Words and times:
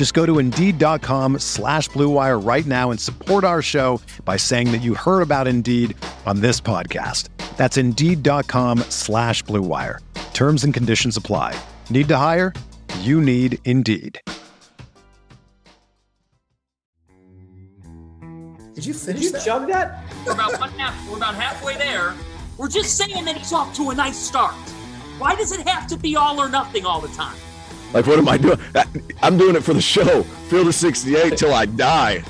Just 0.00 0.14
go 0.14 0.24
to 0.24 0.38
Indeed.com 0.38 1.40
slash 1.40 1.90
BlueWire 1.90 2.42
right 2.42 2.64
now 2.64 2.90
and 2.90 2.98
support 2.98 3.44
our 3.44 3.60
show 3.60 4.00
by 4.24 4.38
saying 4.38 4.72
that 4.72 4.78
you 4.78 4.94
heard 4.94 5.20
about 5.20 5.46
Indeed 5.46 5.94
on 6.24 6.40
this 6.40 6.58
podcast. 6.58 7.28
That's 7.58 7.76
Indeed.com 7.76 8.78
slash 8.88 9.44
BlueWire. 9.44 9.98
Terms 10.32 10.64
and 10.64 10.72
conditions 10.72 11.18
apply. 11.18 11.54
Need 11.90 12.08
to 12.08 12.16
hire? 12.16 12.54
You 13.00 13.20
need 13.20 13.58
Indeed. 13.66 14.18
Did 18.72 18.86
you 18.86 18.94
finish 18.94 19.04
Did 19.04 19.22
you 19.22 19.32
that? 19.32 19.44
jug 19.44 19.68
that? 19.68 20.02
We're 20.26 20.32
about 20.32 20.58
one 20.58 20.70
half. 20.78 21.10
We're 21.10 21.18
about 21.18 21.34
halfway 21.34 21.76
there. 21.76 22.16
We're 22.56 22.68
just 22.68 22.96
saying 22.96 23.26
that 23.26 23.36
he's 23.36 23.52
off 23.52 23.76
to 23.76 23.90
a 23.90 23.94
nice 23.94 24.16
start. 24.16 24.54
Why 25.18 25.34
does 25.34 25.52
it 25.52 25.68
have 25.68 25.86
to 25.88 25.98
be 25.98 26.16
all 26.16 26.40
or 26.40 26.48
nothing 26.48 26.86
all 26.86 27.02
the 27.02 27.08
time? 27.08 27.36
Like, 27.92 28.06
what 28.06 28.20
am 28.20 28.28
I 28.28 28.38
doing? 28.38 28.58
I'm 29.20 29.36
doing 29.36 29.56
it 29.56 29.64
for 29.64 29.74
the 29.74 29.80
show. 29.80 30.22
Field 30.48 30.68
of 30.68 30.74
68 30.76 31.36
till 31.36 31.52
I 31.52 31.66
die. 31.66 32.22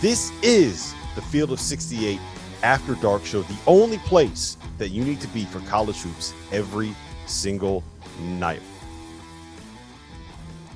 This 0.00 0.32
is 0.42 0.94
the 1.14 1.22
Field 1.22 1.52
of 1.52 1.60
68 1.60 2.18
After 2.64 2.96
Dark 2.96 3.24
Show, 3.24 3.42
the 3.42 3.56
only 3.68 3.98
place 3.98 4.56
that 4.78 4.88
you 4.88 5.04
need 5.04 5.20
to 5.20 5.28
be 5.28 5.44
for 5.44 5.60
college 5.60 6.00
hoops 6.00 6.34
every 6.50 6.92
single 7.26 7.84
night. 8.20 8.60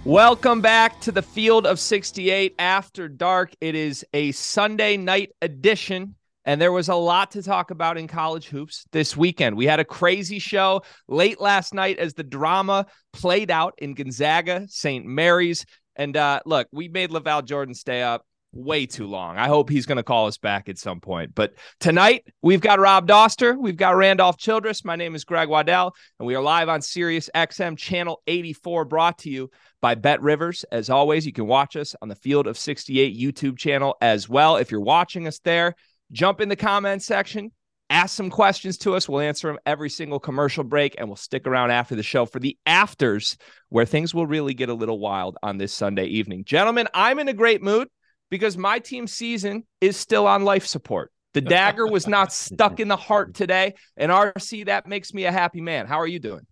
Welcome 0.04 0.60
back 0.60 1.00
to 1.00 1.10
the 1.10 1.22
Field 1.22 1.66
of 1.66 1.80
68 1.80 2.54
After 2.60 3.08
Dark. 3.08 3.52
It 3.60 3.74
is 3.74 4.06
a 4.14 4.30
Sunday 4.30 4.96
night 4.96 5.32
edition, 5.42 6.14
and 6.44 6.60
there 6.60 6.72
was 6.72 6.88
a 6.88 6.94
lot 6.94 7.32
to 7.32 7.42
talk 7.42 7.70
about 7.70 7.98
in 7.98 8.08
college 8.08 8.48
hoops 8.48 8.84
this 8.92 9.16
weekend. 9.16 9.56
We 9.56 9.66
had 9.66 9.80
a 9.80 9.84
crazy 9.84 10.38
show 10.38 10.82
late 11.08 11.40
last 11.40 11.74
night 11.74 11.98
as 11.98 12.14
the 12.14 12.24
drama 12.24 12.86
played 13.12 13.50
out 13.50 13.74
in 13.78 13.94
Gonzaga, 13.94 14.66
St. 14.68 15.04
Mary's. 15.06 15.64
And 15.94 16.16
uh, 16.16 16.40
look, 16.44 16.68
we 16.72 16.88
made 16.88 17.10
LaVall 17.10 17.44
Jordan 17.44 17.74
stay 17.74 18.02
up 18.02 18.24
way 18.52 18.86
too 18.86 19.06
long. 19.06 19.38
I 19.38 19.48
hope 19.48 19.70
he's 19.70 19.86
going 19.86 19.96
to 19.96 20.02
call 20.02 20.26
us 20.26 20.38
back 20.38 20.68
at 20.68 20.78
some 20.78 21.00
point. 21.00 21.34
But 21.34 21.54
tonight, 21.80 22.26
we've 22.42 22.60
got 22.60 22.80
Rob 22.80 23.08
Dauster, 23.08 23.56
we've 23.56 23.76
got 23.76 23.96
Randolph 23.96 24.36
Childress. 24.36 24.84
My 24.84 24.96
name 24.96 25.14
is 25.14 25.24
Greg 25.24 25.48
Waddell, 25.48 25.94
and 26.18 26.26
we 26.26 26.34
are 26.34 26.42
live 26.42 26.68
on 26.68 26.82
Sirius 26.82 27.30
XM 27.34 27.78
Channel 27.78 28.22
84, 28.26 28.84
brought 28.84 29.18
to 29.18 29.30
you 29.30 29.50
by 29.80 29.94
Bet 29.94 30.20
Rivers. 30.20 30.64
As 30.70 30.90
always, 30.90 31.24
you 31.24 31.32
can 31.32 31.46
watch 31.46 31.76
us 31.76 31.96
on 32.02 32.08
the 32.08 32.14
Field 32.14 32.46
of 32.46 32.58
68 32.58 33.18
YouTube 33.18 33.58
channel 33.58 33.96
as 34.00 34.28
well. 34.28 34.56
If 34.56 34.70
you're 34.70 34.80
watching 34.80 35.26
us 35.26 35.38
there, 35.40 35.74
jump 36.12 36.40
in 36.40 36.48
the 36.48 36.56
comment 36.56 37.02
section. 37.02 37.50
Ask 37.90 38.16
some 38.16 38.30
questions 38.30 38.78
to 38.78 38.94
us. 38.94 39.08
We'll 39.08 39.20
answer 39.20 39.48
them 39.48 39.58
every 39.66 39.90
single 39.90 40.18
commercial 40.18 40.64
break, 40.64 40.94
and 40.96 41.08
we'll 41.08 41.16
stick 41.16 41.46
around 41.46 41.72
after 41.72 41.94
the 41.94 42.02
show 42.02 42.24
for 42.24 42.40
the 42.40 42.56
afters, 42.64 43.36
where 43.68 43.84
things 43.84 44.14
will 44.14 44.26
really 44.26 44.54
get 44.54 44.70
a 44.70 44.74
little 44.74 44.98
wild 44.98 45.36
on 45.42 45.58
this 45.58 45.74
Sunday 45.74 46.06
evening. 46.06 46.44
Gentlemen, 46.44 46.88
I'm 46.94 47.18
in 47.18 47.28
a 47.28 47.34
great 47.34 47.62
mood 47.62 47.88
because 48.30 48.56
my 48.56 48.78
team 48.78 49.06
season 49.06 49.64
is 49.82 49.98
still 49.98 50.26
on 50.26 50.44
life 50.44 50.66
support. 50.66 51.12
The 51.34 51.40
dagger 51.42 51.86
was 51.86 52.06
not 52.06 52.32
stuck 52.32 52.80
in 52.80 52.88
the 52.88 52.96
heart 52.96 53.34
today. 53.34 53.74
And 53.96 54.10
RC, 54.10 54.66
that 54.66 54.86
makes 54.86 55.12
me 55.12 55.24
a 55.24 55.32
happy 55.32 55.60
man. 55.60 55.86
How 55.86 56.00
are 56.00 56.06
you 56.06 56.18
doing? 56.18 56.46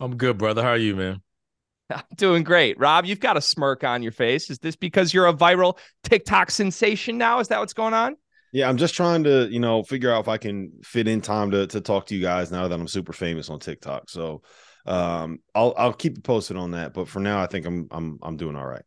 I'm 0.00 0.16
good, 0.16 0.38
brother. 0.38 0.62
How 0.62 0.70
are 0.70 0.76
you, 0.76 0.96
man? 0.96 1.20
I'm 1.90 2.02
doing 2.16 2.42
great. 2.42 2.78
Rob, 2.78 3.04
you've 3.04 3.20
got 3.20 3.36
a 3.36 3.40
smirk 3.40 3.84
on 3.84 4.02
your 4.02 4.12
face. 4.12 4.50
Is 4.50 4.58
this 4.58 4.76
because 4.76 5.14
you're 5.14 5.26
a 5.26 5.32
viral 5.32 5.78
TikTok 6.02 6.50
sensation 6.50 7.18
now? 7.18 7.40
Is 7.40 7.48
that 7.48 7.60
what's 7.60 7.74
going 7.74 7.94
on? 7.94 8.16
Yeah, 8.52 8.68
I'm 8.68 8.76
just 8.76 8.94
trying 8.94 9.24
to, 9.24 9.48
you 9.50 9.60
know, 9.60 9.82
figure 9.82 10.12
out 10.12 10.20
if 10.20 10.28
I 10.28 10.38
can 10.38 10.72
fit 10.82 11.06
in 11.08 11.20
time 11.20 11.50
to 11.52 11.66
to 11.68 11.80
talk 11.80 12.06
to 12.06 12.14
you 12.14 12.22
guys 12.22 12.50
now 12.50 12.66
that 12.66 12.78
I'm 12.78 12.88
super 12.88 13.12
famous 13.12 13.48
on 13.48 13.60
TikTok. 13.60 14.10
So 14.10 14.42
um 14.86 15.38
I'll 15.54 15.74
I'll 15.76 15.92
keep 15.92 16.16
you 16.16 16.22
posted 16.22 16.56
on 16.56 16.72
that. 16.72 16.94
But 16.94 17.08
for 17.08 17.20
now, 17.20 17.40
I 17.42 17.46
think 17.46 17.66
I'm 17.66 17.88
I'm 17.90 18.18
I'm 18.22 18.36
doing 18.36 18.56
all 18.56 18.66
right. 18.66 18.82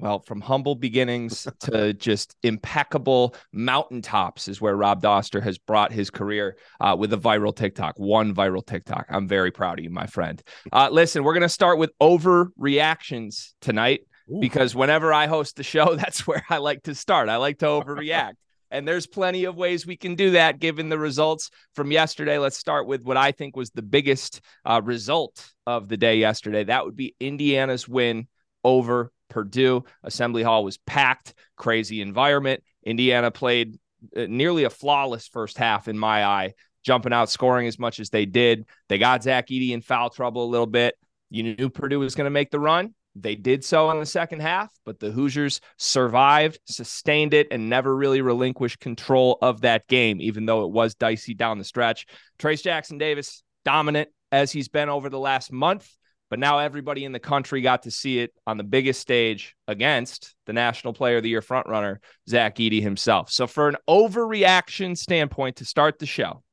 Well, 0.00 0.20
from 0.20 0.40
humble 0.40 0.74
beginnings 0.74 1.46
to 1.60 1.92
just 1.92 2.34
impeccable 2.42 3.34
mountaintops 3.52 4.48
is 4.48 4.58
where 4.58 4.74
Rob 4.74 5.02
Dauster 5.02 5.42
has 5.42 5.58
brought 5.58 5.92
his 5.92 6.08
career 6.08 6.56
uh, 6.80 6.96
with 6.98 7.12
a 7.12 7.18
viral 7.18 7.54
TikTok, 7.54 7.98
one 7.98 8.34
viral 8.34 8.64
TikTok. 8.64 9.04
I'm 9.10 9.28
very 9.28 9.50
proud 9.50 9.78
of 9.78 9.84
you, 9.84 9.90
my 9.90 10.06
friend. 10.06 10.42
Uh, 10.72 10.88
listen, 10.90 11.22
we're 11.22 11.34
going 11.34 11.42
to 11.42 11.50
start 11.50 11.76
with 11.78 11.90
overreactions 12.00 13.52
tonight 13.60 14.00
because 14.40 14.74
whenever 14.74 15.12
I 15.12 15.26
host 15.26 15.56
the 15.56 15.62
show, 15.62 15.94
that's 15.96 16.26
where 16.26 16.44
I 16.48 16.56
like 16.58 16.84
to 16.84 16.94
start. 16.94 17.28
I 17.28 17.36
like 17.36 17.58
to 17.58 17.66
overreact. 17.66 18.36
And 18.70 18.86
there's 18.86 19.06
plenty 19.06 19.44
of 19.44 19.56
ways 19.56 19.86
we 19.86 19.96
can 19.96 20.14
do 20.14 20.32
that 20.32 20.60
given 20.60 20.88
the 20.88 20.98
results 20.98 21.50
from 21.74 21.90
yesterday. 21.90 22.38
Let's 22.38 22.56
start 22.56 22.86
with 22.86 23.02
what 23.02 23.16
I 23.16 23.32
think 23.32 23.56
was 23.56 23.70
the 23.70 23.82
biggest 23.82 24.40
uh, 24.64 24.80
result 24.84 25.44
of 25.66 25.88
the 25.88 25.96
day 25.96 26.16
yesterday. 26.16 26.64
That 26.64 26.84
would 26.84 26.96
be 26.96 27.14
Indiana's 27.18 27.88
win 27.88 28.28
over 28.62 29.10
Purdue. 29.28 29.84
Assembly 30.02 30.42
Hall 30.42 30.62
was 30.62 30.78
packed, 30.78 31.34
crazy 31.56 32.00
environment. 32.00 32.62
Indiana 32.84 33.30
played 33.30 33.78
uh, 34.16 34.26
nearly 34.28 34.64
a 34.64 34.70
flawless 34.70 35.28
first 35.28 35.58
half 35.58 35.88
in 35.88 35.98
my 35.98 36.24
eye, 36.24 36.54
jumping 36.84 37.12
out, 37.12 37.30
scoring 37.30 37.66
as 37.66 37.78
much 37.78 37.98
as 38.00 38.10
they 38.10 38.26
did. 38.26 38.66
They 38.88 38.98
got 38.98 39.22
Zach 39.22 39.48
Edey 39.48 39.70
in 39.70 39.82
foul 39.82 40.10
trouble 40.10 40.44
a 40.44 40.50
little 40.50 40.66
bit. 40.66 40.94
You 41.30 41.54
knew 41.54 41.70
Purdue 41.70 42.00
was 42.00 42.14
going 42.14 42.26
to 42.26 42.30
make 42.30 42.50
the 42.50 42.60
run. 42.60 42.94
They 43.16 43.34
did 43.34 43.64
so 43.64 43.90
in 43.90 43.98
the 43.98 44.06
second 44.06 44.40
half, 44.40 44.70
but 44.84 45.00
the 45.00 45.10
Hoosiers 45.10 45.60
survived, 45.78 46.60
sustained 46.66 47.34
it, 47.34 47.48
and 47.50 47.68
never 47.68 47.94
really 47.94 48.20
relinquished 48.20 48.78
control 48.78 49.38
of 49.42 49.62
that 49.62 49.88
game, 49.88 50.20
even 50.20 50.46
though 50.46 50.64
it 50.64 50.70
was 50.70 50.94
dicey 50.94 51.34
down 51.34 51.58
the 51.58 51.64
stretch. 51.64 52.06
Trayce 52.38 52.62
Jackson 52.62 52.98
Davis, 52.98 53.42
dominant 53.64 54.10
as 54.30 54.52
he's 54.52 54.68
been 54.68 54.88
over 54.88 55.10
the 55.10 55.18
last 55.18 55.52
month, 55.52 55.90
but 56.30 56.38
now 56.38 56.60
everybody 56.60 57.04
in 57.04 57.10
the 57.10 57.18
country 57.18 57.60
got 57.60 57.82
to 57.82 57.90
see 57.90 58.20
it 58.20 58.32
on 58.46 58.56
the 58.56 58.64
biggest 58.64 59.00
stage 59.00 59.56
against 59.66 60.36
the 60.46 60.52
National 60.52 60.92
Player 60.92 61.16
of 61.16 61.24
the 61.24 61.28
Year 61.28 61.42
frontrunner, 61.42 61.96
Zach 62.28 62.56
Edey 62.56 62.80
himself. 62.80 63.30
So, 63.32 63.48
for 63.48 63.68
an 63.68 63.76
overreaction 63.88 64.96
standpoint 64.96 65.56
to 65.56 65.64
start 65.64 65.98
the 65.98 66.06
show, 66.06 66.44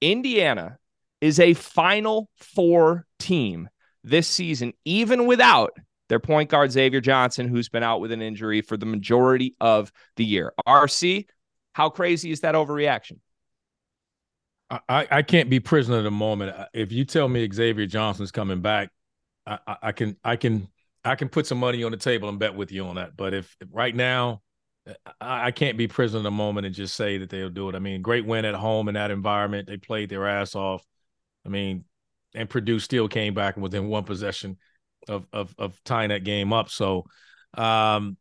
Indiana 0.00 0.78
is 1.20 1.40
a 1.40 1.54
Final 1.54 2.30
Four 2.36 3.06
team 3.18 3.68
this 4.02 4.28
season, 4.28 4.72
even 4.84 5.26
without 5.26 5.72
their 6.08 6.20
point 6.20 6.50
guard, 6.50 6.72
Xavier 6.72 7.00
Johnson, 7.00 7.48
who's 7.48 7.68
been 7.68 7.82
out 7.82 8.00
with 8.00 8.12
an 8.12 8.22
injury 8.22 8.62
for 8.62 8.76
the 8.76 8.86
majority 8.86 9.54
of 9.60 9.92
the 10.16 10.24
year. 10.24 10.52
RC, 10.66 11.26
how 11.72 11.88
crazy 11.88 12.30
is 12.30 12.40
that 12.40 12.54
overreaction? 12.54 13.18
I, 14.88 15.08
I 15.10 15.22
can't 15.22 15.50
be 15.50 15.58
prisoner 15.58 15.98
of 15.98 16.04
the 16.04 16.10
moment. 16.12 16.54
If 16.72 16.92
you 16.92 17.04
tell 17.04 17.28
me 17.28 17.48
Xavier 17.52 17.86
Johnson's 17.86 18.30
coming 18.30 18.60
back, 18.60 18.90
I, 19.46 19.58
I, 19.66 19.76
I 19.82 19.92
can 19.92 20.16
I 20.22 20.36
can 20.36 20.68
I 21.04 21.16
can 21.16 21.28
put 21.28 21.46
some 21.46 21.58
money 21.58 21.82
on 21.82 21.90
the 21.90 21.96
table 21.96 22.28
and 22.28 22.38
bet 22.38 22.54
with 22.54 22.70
you 22.70 22.86
on 22.86 22.96
that. 22.96 23.16
But 23.16 23.34
if, 23.34 23.56
right 23.72 23.94
now, 23.94 24.42
I, 25.20 25.46
I, 25.46 25.50
can't 25.50 25.78
be 25.78 25.88
prisoner 25.88 26.18
of 26.18 26.24
the 26.24 26.30
moment 26.30 26.66
and 26.66 26.74
just 26.74 26.94
say 26.94 27.18
that 27.18 27.30
they'll 27.30 27.50
do 27.50 27.68
it. 27.68 27.74
I 27.74 27.78
mean, 27.78 28.02
great 28.02 28.26
win 28.26 28.44
at 28.44 28.54
home 28.54 28.88
in 28.88 28.94
that 28.94 29.10
environment. 29.10 29.66
They 29.66 29.76
played 29.76 30.08
their 30.08 30.28
ass 30.28 30.54
off. 30.54 30.84
I 31.46 31.48
mean, 31.48 31.84
and 32.34 32.48
Purdue 32.48 32.78
still 32.78 33.08
came 33.08 33.34
back 33.34 33.56
within 33.56 33.88
one 33.88 34.04
possession 34.04 34.56
of 35.08 35.26
of 35.32 35.54
of 35.58 35.82
tying 35.84 36.10
that 36.10 36.24
game 36.24 36.52
up. 36.52 36.68
So 36.70 37.04
um 37.54 38.16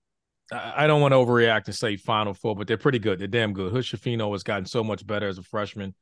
I 0.51 0.87
don't 0.87 1.01
want 1.01 1.11
to 1.11 1.17
overreact 1.17 1.67
and 1.67 1.75
say 1.75 1.95
Final 1.95 2.33
Four, 2.33 2.55
but 2.55 2.65
they're 2.65 2.77
pretty 2.77 2.97
good. 2.97 3.19
They're 3.19 3.27
damn 3.27 3.53
good. 3.53 3.71
Hood-Schifino 3.71 4.31
has 4.31 4.41
gotten 4.41 4.65
so 4.65 4.83
much 4.83 5.05
better 5.05 5.27
as 5.27 5.37
a 5.37 5.43
freshman. 5.43 5.93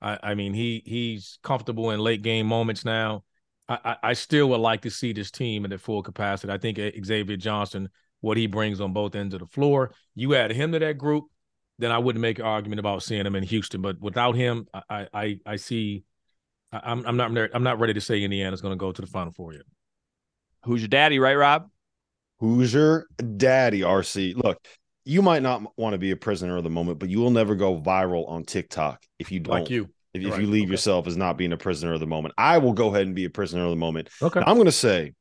I, 0.00 0.18
I 0.22 0.34
mean, 0.34 0.54
he 0.54 0.80
he's 0.86 1.40
comfortable 1.42 1.90
in 1.90 1.98
late 1.98 2.22
game 2.22 2.46
moments 2.46 2.84
now. 2.84 3.24
I, 3.68 3.96
I 4.00 4.12
still 4.12 4.48
would 4.50 4.60
like 4.60 4.82
to 4.82 4.90
see 4.90 5.12
this 5.12 5.32
team 5.32 5.64
in 5.64 5.70
their 5.70 5.78
full 5.78 6.04
capacity. 6.04 6.52
I 6.52 6.58
think 6.58 6.78
Xavier 7.04 7.36
Johnson, 7.36 7.88
what 8.20 8.36
he 8.36 8.46
brings 8.46 8.80
on 8.80 8.92
both 8.92 9.16
ends 9.16 9.34
of 9.34 9.40
the 9.40 9.46
floor, 9.46 9.92
you 10.14 10.36
add 10.36 10.52
him 10.52 10.70
to 10.70 10.78
that 10.78 10.98
group, 10.98 11.24
then 11.80 11.90
I 11.90 11.98
wouldn't 11.98 12.22
make 12.22 12.38
an 12.38 12.44
argument 12.44 12.78
about 12.78 13.02
seeing 13.02 13.26
him 13.26 13.34
in 13.34 13.42
Houston. 13.42 13.82
But 13.82 14.00
without 14.00 14.36
him, 14.36 14.68
I 14.88 15.08
I 15.12 15.40
I 15.44 15.56
see. 15.56 16.04
I'm 16.72 17.06
I'm 17.06 17.16
not 17.16 17.50
I'm 17.54 17.62
not 17.62 17.78
ready 17.78 17.94
to 17.94 18.00
say 18.00 18.22
Indiana's 18.22 18.60
going 18.60 18.72
to 18.72 18.76
go 18.76 18.92
to 18.92 19.00
the 19.00 19.06
Final 19.06 19.32
Four 19.32 19.54
yet. 19.54 19.62
Who's 20.64 20.82
your 20.82 20.88
daddy, 20.88 21.18
right, 21.18 21.34
Rob? 21.36 21.70
Who's 22.40 22.74
your 22.74 23.06
daddy, 23.36 23.80
RC? 23.80 24.34
Look, 24.36 24.58
you 25.04 25.22
might 25.22 25.42
not 25.42 25.62
want 25.78 25.94
to 25.94 25.98
be 25.98 26.10
a 26.10 26.16
prisoner 26.16 26.56
of 26.56 26.64
the 26.64 26.70
moment, 26.70 26.98
but 26.98 27.08
you 27.08 27.20
will 27.20 27.30
never 27.30 27.54
go 27.54 27.80
viral 27.80 28.28
on 28.28 28.44
TikTok 28.44 29.02
if 29.18 29.30
you 29.30 29.40
don't. 29.40 29.60
Like 29.60 29.70
you. 29.70 29.88
If, 30.12 30.22
if 30.22 30.32
Right. 30.32 30.40
you 30.40 30.46
leave 30.46 30.64
Okay. 30.64 30.72
yourself 30.72 31.06
as 31.06 31.16
not 31.16 31.36
being 31.38 31.52
a 31.52 31.56
prisoner 31.56 31.92
of 31.92 32.00
the 32.00 32.06
moment, 32.06 32.34
I 32.36 32.58
will 32.58 32.72
go 32.72 32.88
ahead 32.88 33.06
and 33.06 33.14
be 33.14 33.24
a 33.24 33.30
prisoner 33.30 33.64
of 33.64 33.70
the 33.70 33.76
moment. 33.76 34.10
Okay. 34.20 34.40
Now, 34.40 34.46
I'm 34.46 34.54
going 34.56 34.66
to 34.66 34.72
say 34.72 35.12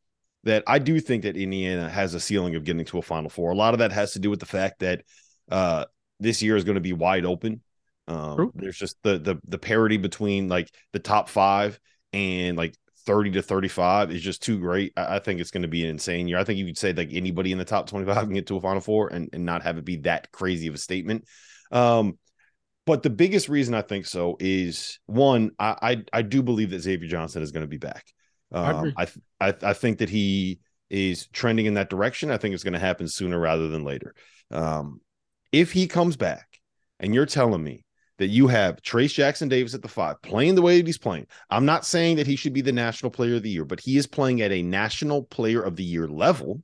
that 0.45 0.63
I 0.67 0.79
do 0.79 0.99
think 0.99 1.23
that 1.23 1.37
Indiana 1.37 1.89
has 1.89 2.13
a 2.13 2.19
ceiling 2.19 2.55
of 2.55 2.63
getting 2.63 2.85
to 2.85 2.97
a 2.97 3.01
Final 3.01 3.29
Four. 3.29 3.51
A 3.51 3.55
lot 3.55 3.73
of 3.73 3.79
that 3.79 3.91
has 3.91 4.13
to 4.13 4.19
do 4.19 4.29
with 4.29 4.39
the 4.39 4.45
fact 4.45 4.79
that 4.79 5.03
uh, 5.51 5.85
this 6.19 6.41
year 6.41 6.55
is 6.55 6.63
going 6.63 6.75
to 6.75 6.81
be 6.81 6.93
wide 6.93 7.25
open. 7.25 7.61
Um, 8.07 8.51
there's 8.55 8.77
just 8.77 8.97
the 9.03 9.17
the 9.17 9.37
the 9.47 9.57
parity 9.57 9.97
between 9.97 10.47
like 10.47 10.71
the 10.93 10.99
top 10.99 11.29
five 11.29 11.79
and 12.13 12.57
like 12.57 12.75
30 13.05 13.31
to 13.31 13.41
35 13.41 14.11
is 14.11 14.21
just 14.21 14.43
too 14.43 14.59
great. 14.59 14.93
I, 14.97 15.15
I 15.15 15.19
think 15.19 15.39
it's 15.39 15.51
going 15.51 15.63
to 15.63 15.67
be 15.67 15.83
an 15.83 15.89
insane 15.91 16.27
year. 16.27 16.37
I 16.37 16.43
think 16.43 16.59
you 16.59 16.65
could 16.65 16.77
say 16.77 16.93
like 16.93 17.09
anybody 17.13 17.51
in 17.51 17.57
the 17.57 17.65
top 17.65 17.87
25 17.87 18.15
can 18.17 18.33
get 18.33 18.47
to 18.47 18.57
a 18.57 18.61
Final 18.61 18.81
Four 18.81 19.09
and, 19.09 19.29
and 19.33 19.45
not 19.45 19.63
have 19.63 19.77
it 19.77 19.85
be 19.85 19.97
that 19.97 20.31
crazy 20.31 20.67
of 20.67 20.75
a 20.75 20.79
statement. 20.79 21.25
Um, 21.71 22.17
but 22.85 23.01
the 23.01 23.09
biggest 23.09 23.49
reason 23.49 23.73
I 23.73 23.81
think 23.81 24.05
so 24.05 24.37
is 24.39 24.99
one, 25.07 25.51
I 25.57 25.75
I, 25.81 26.03
I 26.13 26.21
do 26.21 26.43
believe 26.43 26.69
that 26.71 26.81
Xavier 26.81 27.09
Johnson 27.09 27.41
is 27.41 27.51
going 27.51 27.63
to 27.63 27.67
be 27.67 27.77
back. 27.77 28.05
I 28.53 28.71
Um. 28.71 28.93
I, 28.95 29.05
th- 29.05 29.17
I 29.39 29.69
I 29.69 29.73
think 29.73 29.99
that 29.99 30.09
he 30.09 30.59
is 30.89 31.27
trending 31.27 31.65
in 31.65 31.73
that 31.75 31.89
direction. 31.89 32.29
I 32.29 32.37
think 32.37 32.53
it's 32.53 32.63
going 32.63 32.73
to 32.73 32.79
happen 32.79 33.07
sooner 33.07 33.39
rather 33.39 33.67
than 33.69 33.83
later. 33.83 34.13
Um, 34.51 35.01
if 35.51 35.71
he 35.71 35.87
comes 35.87 36.15
back, 36.15 36.59
and 36.99 37.13
you're 37.13 37.25
telling 37.25 37.63
me 37.63 37.84
that 38.17 38.27
you 38.27 38.47
have 38.47 38.81
Trayce 38.81 39.13
Jackson 39.13 39.49
Davis 39.49 39.73
at 39.73 39.81
the 39.81 39.87
five 39.87 40.21
playing 40.21 40.55
the 40.55 40.61
way 40.61 40.77
that 40.77 40.87
he's 40.87 40.97
playing, 40.97 41.27
I'm 41.49 41.65
not 41.65 41.85
saying 41.85 42.17
that 42.17 42.27
he 42.27 42.35
should 42.35 42.53
be 42.53 42.61
the 42.61 42.71
national 42.71 43.11
player 43.11 43.35
of 43.35 43.43
the 43.43 43.49
year, 43.49 43.65
but 43.65 43.79
he 43.79 43.97
is 43.97 44.07
playing 44.07 44.41
at 44.41 44.51
a 44.51 44.61
national 44.61 45.23
player 45.23 45.61
of 45.61 45.75
the 45.75 45.83
year 45.83 46.07
level. 46.07 46.61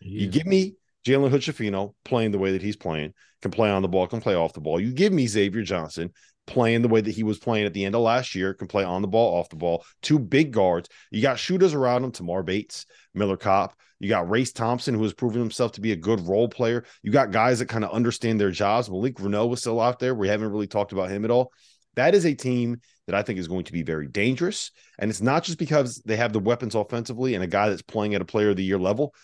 You 0.00 0.28
give 0.28 0.46
me 0.46 0.74
Jalen 1.06 1.30
Hood-Schifino 1.30 1.94
playing 2.04 2.30
the 2.30 2.38
way 2.38 2.52
that 2.52 2.62
he's 2.62 2.76
playing, 2.76 3.12
can 3.42 3.50
play 3.50 3.70
on 3.70 3.82
the 3.82 3.88
ball, 3.88 4.06
can 4.06 4.20
play 4.20 4.34
off 4.34 4.52
the 4.52 4.60
ball. 4.60 4.80
You 4.80 4.92
give 4.92 5.12
me 5.12 5.26
Xavier 5.26 5.62
Johnson 5.62 6.12
playing 6.46 6.82
the 6.82 6.88
way 6.88 7.00
that 7.00 7.14
he 7.14 7.22
was 7.22 7.38
playing 7.38 7.64
at 7.64 7.72
the 7.72 7.84
end 7.84 7.94
of 7.94 8.02
last 8.02 8.34
year, 8.34 8.52
can 8.52 8.68
play 8.68 8.84
on 8.84 9.02
the 9.02 9.08
ball, 9.08 9.38
off 9.38 9.48
the 9.48 9.56
ball. 9.56 9.84
Two 10.02 10.18
big 10.18 10.52
guards. 10.52 10.88
You 11.10 11.22
got 11.22 11.38
shooters 11.38 11.74
around 11.74 12.04
him, 12.04 12.12
Tamar 12.12 12.42
Bates, 12.42 12.86
Miller 13.14 13.36
Kopp. 13.36 13.74
You 14.04 14.10
got 14.10 14.28
Race 14.28 14.52
Thompson, 14.52 14.94
who 14.94 15.02
has 15.02 15.14
proven 15.14 15.40
himself 15.40 15.72
to 15.72 15.80
be 15.80 15.92
a 15.92 15.96
good 15.96 16.20
role 16.20 16.46
player. 16.46 16.84
You 17.02 17.10
got 17.10 17.30
guys 17.30 17.58
that 17.60 17.70
kind 17.70 17.84
of 17.84 17.90
understand 17.90 18.38
their 18.38 18.50
jobs. 18.50 18.90
Malik 18.90 19.16
Reneau 19.16 19.48
was 19.48 19.60
still 19.60 19.80
out 19.80 19.98
there. 19.98 20.14
We 20.14 20.28
haven't 20.28 20.50
really 20.50 20.66
talked 20.66 20.92
about 20.92 21.08
him 21.08 21.24
at 21.24 21.30
all. 21.30 21.52
That 21.96 22.14
is 22.14 22.26
a 22.26 22.34
team 22.34 22.82
that 23.06 23.14
I 23.14 23.22
think 23.22 23.38
is 23.38 23.48
going 23.48 23.64
to 23.64 23.72
be 23.72 23.82
very 23.82 24.06
dangerous. 24.06 24.72
And 24.98 25.10
it's 25.10 25.22
not 25.22 25.42
just 25.42 25.58
because 25.58 26.02
they 26.04 26.16
have 26.16 26.34
the 26.34 26.38
weapons 26.38 26.74
offensively 26.74 27.34
and 27.34 27.42
a 27.42 27.46
guy 27.46 27.70
that's 27.70 27.80
playing 27.80 28.14
at 28.14 28.20
a 28.20 28.26
player 28.26 28.50
of 28.50 28.56
the 28.56 28.62
year 28.62 28.78
level, 28.78 29.14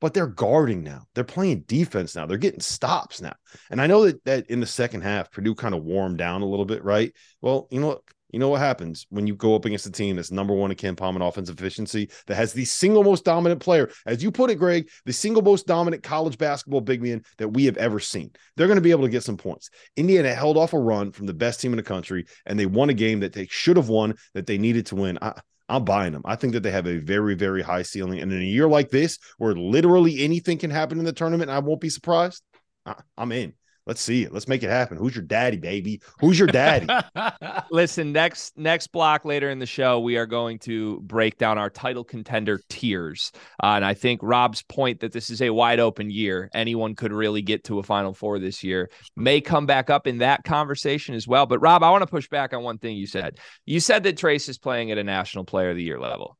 but 0.00 0.14
they're 0.14 0.26
guarding 0.26 0.82
now. 0.82 1.06
They're 1.14 1.22
playing 1.22 1.60
defense 1.68 2.16
now. 2.16 2.26
They're 2.26 2.36
getting 2.36 2.58
stops 2.58 3.20
now. 3.20 3.36
And 3.70 3.80
I 3.80 3.86
know 3.86 4.04
that 4.04 4.24
that 4.24 4.50
in 4.50 4.58
the 4.58 4.66
second 4.66 5.02
half, 5.02 5.30
Purdue 5.30 5.54
kind 5.54 5.76
of 5.76 5.84
warmed 5.84 6.18
down 6.18 6.42
a 6.42 6.46
little 6.46 6.64
bit, 6.64 6.82
right? 6.82 7.12
Well, 7.40 7.68
you 7.70 7.78
know 7.78 7.86
what? 7.86 8.02
You 8.34 8.40
know 8.40 8.48
what 8.48 8.60
happens 8.60 9.06
when 9.10 9.28
you 9.28 9.36
go 9.36 9.54
up 9.54 9.64
against 9.64 9.86
a 9.86 9.92
team 9.92 10.16
that's 10.16 10.32
number 10.32 10.52
one 10.52 10.72
in 10.72 10.76
KenPom 10.76 11.14
in 11.14 11.22
offensive 11.22 11.56
efficiency, 11.56 12.10
that 12.26 12.34
has 12.34 12.52
the 12.52 12.64
single 12.64 13.04
most 13.04 13.24
dominant 13.24 13.60
player, 13.60 13.88
as 14.06 14.24
you 14.24 14.32
put 14.32 14.50
it, 14.50 14.56
Greg, 14.56 14.90
the 15.04 15.12
single 15.12 15.40
most 15.40 15.68
dominant 15.68 16.02
college 16.02 16.36
basketball 16.36 16.80
big 16.80 17.00
man 17.00 17.22
that 17.38 17.46
we 17.50 17.64
have 17.66 17.76
ever 17.76 18.00
seen. 18.00 18.32
They're 18.56 18.66
going 18.66 18.76
to 18.76 18.82
be 18.82 18.90
able 18.90 19.04
to 19.04 19.08
get 19.08 19.22
some 19.22 19.36
points. 19.36 19.70
Indiana 19.96 20.34
held 20.34 20.56
off 20.56 20.72
a 20.72 20.78
run 20.80 21.12
from 21.12 21.26
the 21.26 21.32
best 21.32 21.60
team 21.60 21.72
in 21.72 21.76
the 21.76 21.84
country, 21.84 22.26
and 22.44 22.58
they 22.58 22.66
won 22.66 22.90
a 22.90 22.94
game 22.94 23.20
that 23.20 23.34
they 23.34 23.46
should 23.46 23.76
have 23.76 23.88
won, 23.88 24.16
that 24.32 24.48
they 24.48 24.58
needed 24.58 24.86
to 24.86 24.96
win. 24.96 25.16
I, 25.22 25.40
I'm 25.68 25.84
buying 25.84 26.12
them. 26.12 26.22
I 26.24 26.34
think 26.34 26.54
that 26.54 26.64
they 26.64 26.72
have 26.72 26.88
a 26.88 26.98
very, 26.98 27.36
very 27.36 27.62
high 27.62 27.82
ceiling. 27.82 28.18
And 28.18 28.32
in 28.32 28.40
a 28.40 28.44
year 28.44 28.66
like 28.66 28.90
this, 28.90 29.20
where 29.38 29.54
literally 29.54 30.24
anything 30.24 30.58
can 30.58 30.70
happen 30.70 30.98
in 30.98 31.04
the 31.04 31.12
tournament, 31.12 31.52
I 31.52 31.60
won't 31.60 31.80
be 31.80 31.88
surprised, 31.88 32.42
I, 32.84 32.96
I'm 33.16 33.30
in. 33.30 33.52
Let's 33.86 34.00
see 34.00 34.22
it. 34.22 34.32
Let's 34.32 34.48
make 34.48 34.62
it 34.62 34.70
happen. 34.70 34.96
Who's 34.96 35.14
your 35.14 35.24
daddy, 35.24 35.58
baby? 35.58 36.00
Who's 36.18 36.38
your 36.38 36.48
daddy? 36.48 36.86
Listen, 37.70 38.12
next 38.12 38.56
next 38.56 38.86
block 38.88 39.26
later 39.26 39.50
in 39.50 39.58
the 39.58 39.66
show, 39.66 40.00
we 40.00 40.16
are 40.16 40.24
going 40.24 40.58
to 40.60 41.00
break 41.00 41.36
down 41.36 41.58
our 41.58 41.68
title 41.68 42.02
contender 42.02 42.60
tiers. 42.70 43.30
Uh, 43.62 43.74
and 43.76 43.84
I 43.84 43.92
think 43.92 44.20
Rob's 44.22 44.62
point 44.62 45.00
that 45.00 45.12
this 45.12 45.28
is 45.28 45.42
a 45.42 45.50
wide 45.50 45.80
open 45.80 46.10
year, 46.10 46.48
anyone 46.54 46.94
could 46.94 47.12
really 47.12 47.42
get 47.42 47.64
to 47.64 47.78
a 47.78 47.82
Final 47.82 48.14
Four 48.14 48.38
this 48.38 48.64
year, 48.64 48.88
may 49.16 49.42
come 49.42 49.66
back 49.66 49.90
up 49.90 50.06
in 50.06 50.18
that 50.18 50.44
conversation 50.44 51.14
as 51.14 51.28
well. 51.28 51.44
But 51.44 51.60
Rob, 51.60 51.82
I 51.82 51.90
want 51.90 52.02
to 52.02 52.06
push 52.06 52.28
back 52.28 52.54
on 52.54 52.62
one 52.62 52.78
thing 52.78 52.96
you 52.96 53.06
said. 53.06 53.38
You 53.66 53.80
said 53.80 54.04
that 54.04 54.16
Trayce 54.16 54.48
is 54.48 54.56
playing 54.56 54.92
at 54.92 54.98
a 54.98 55.04
National 55.04 55.44
Player 55.44 55.70
of 55.70 55.76
the 55.76 55.82
Year 55.82 56.00
level. 56.00 56.38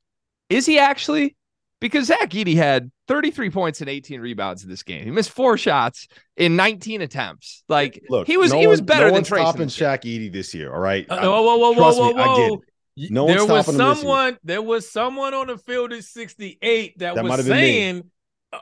Is 0.49 0.64
he 0.64 0.79
actually? 0.79 1.37
Because 1.84 2.06
Zach 2.06 2.31
Edey 2.31 2.56
had 2.56 2.90
33 3.08 3.50
points 3.50 3.82
and 3.82 3.90
18 3.90 4.19
rebounds 4.19 4.64
in 4.64 4.70
this 4.70 4.82
game. 4.82 5.04
He 5.04 5.10
missed 5.10 5.28
four 5.28 5.58
shots 5.58 6.08
in 6.34 6.56
19 6.56 7.02
attempts. 7.02 7.62
Like 7.69 8.02
Look, 8.08 8.26
he 8.26 8.38
was 8.38 8.54
no 8.54 8.58
he 8.58 8.66
was 8.66 8.81
one- 8.81 8.86
better 8.86 9.00
no 9.00 9.06
than 9.08 9.14
one's 9.16 9.28
Trayce. 9.28 9.36
in 9.40 9.44
stopping 9.44 9.66
this. 9.66 9.76
Shaq 9.76 10.00
Edey 10.04 10.32
this 10.32 10.54
year. 10.54 10.72
All 10.72 10.81
right. 10.81 11.04
Uh, 11.10 11.20
whoa, 11.20 11.42
whoa, 11.42 11.56
whoa, 11.58 11.72
whoa, 11.72 11.75
Trust 11.75 11.98
whoa, 11.98 12.12
me, 12.14 12.22
I 12.22 12.36
get 12.36 12.52
it. 12.52 12.60
Y- 12.96 13.08
No 13.10 13.25
one's 13.25 13.36
there 13.36 13.54
was 13.54 13.64
stopping 13.66 13.81
him 13.81 13.94
someone. 13.96 14.38
There 14.44 14.62
was 14.62 14.90
someone 14.90 15.34
on 15.34 15.48
the 15.48 15.58
field 15.58 15.92
at 15.92 16.04
68 16.04 16.98
that, 17.00 17.16
That 17.16 17.22
was 17.22 17.36
have 17.36 17.44
been 17.44 17.54
me. 17.54 17.60
saying, 17.60 18.10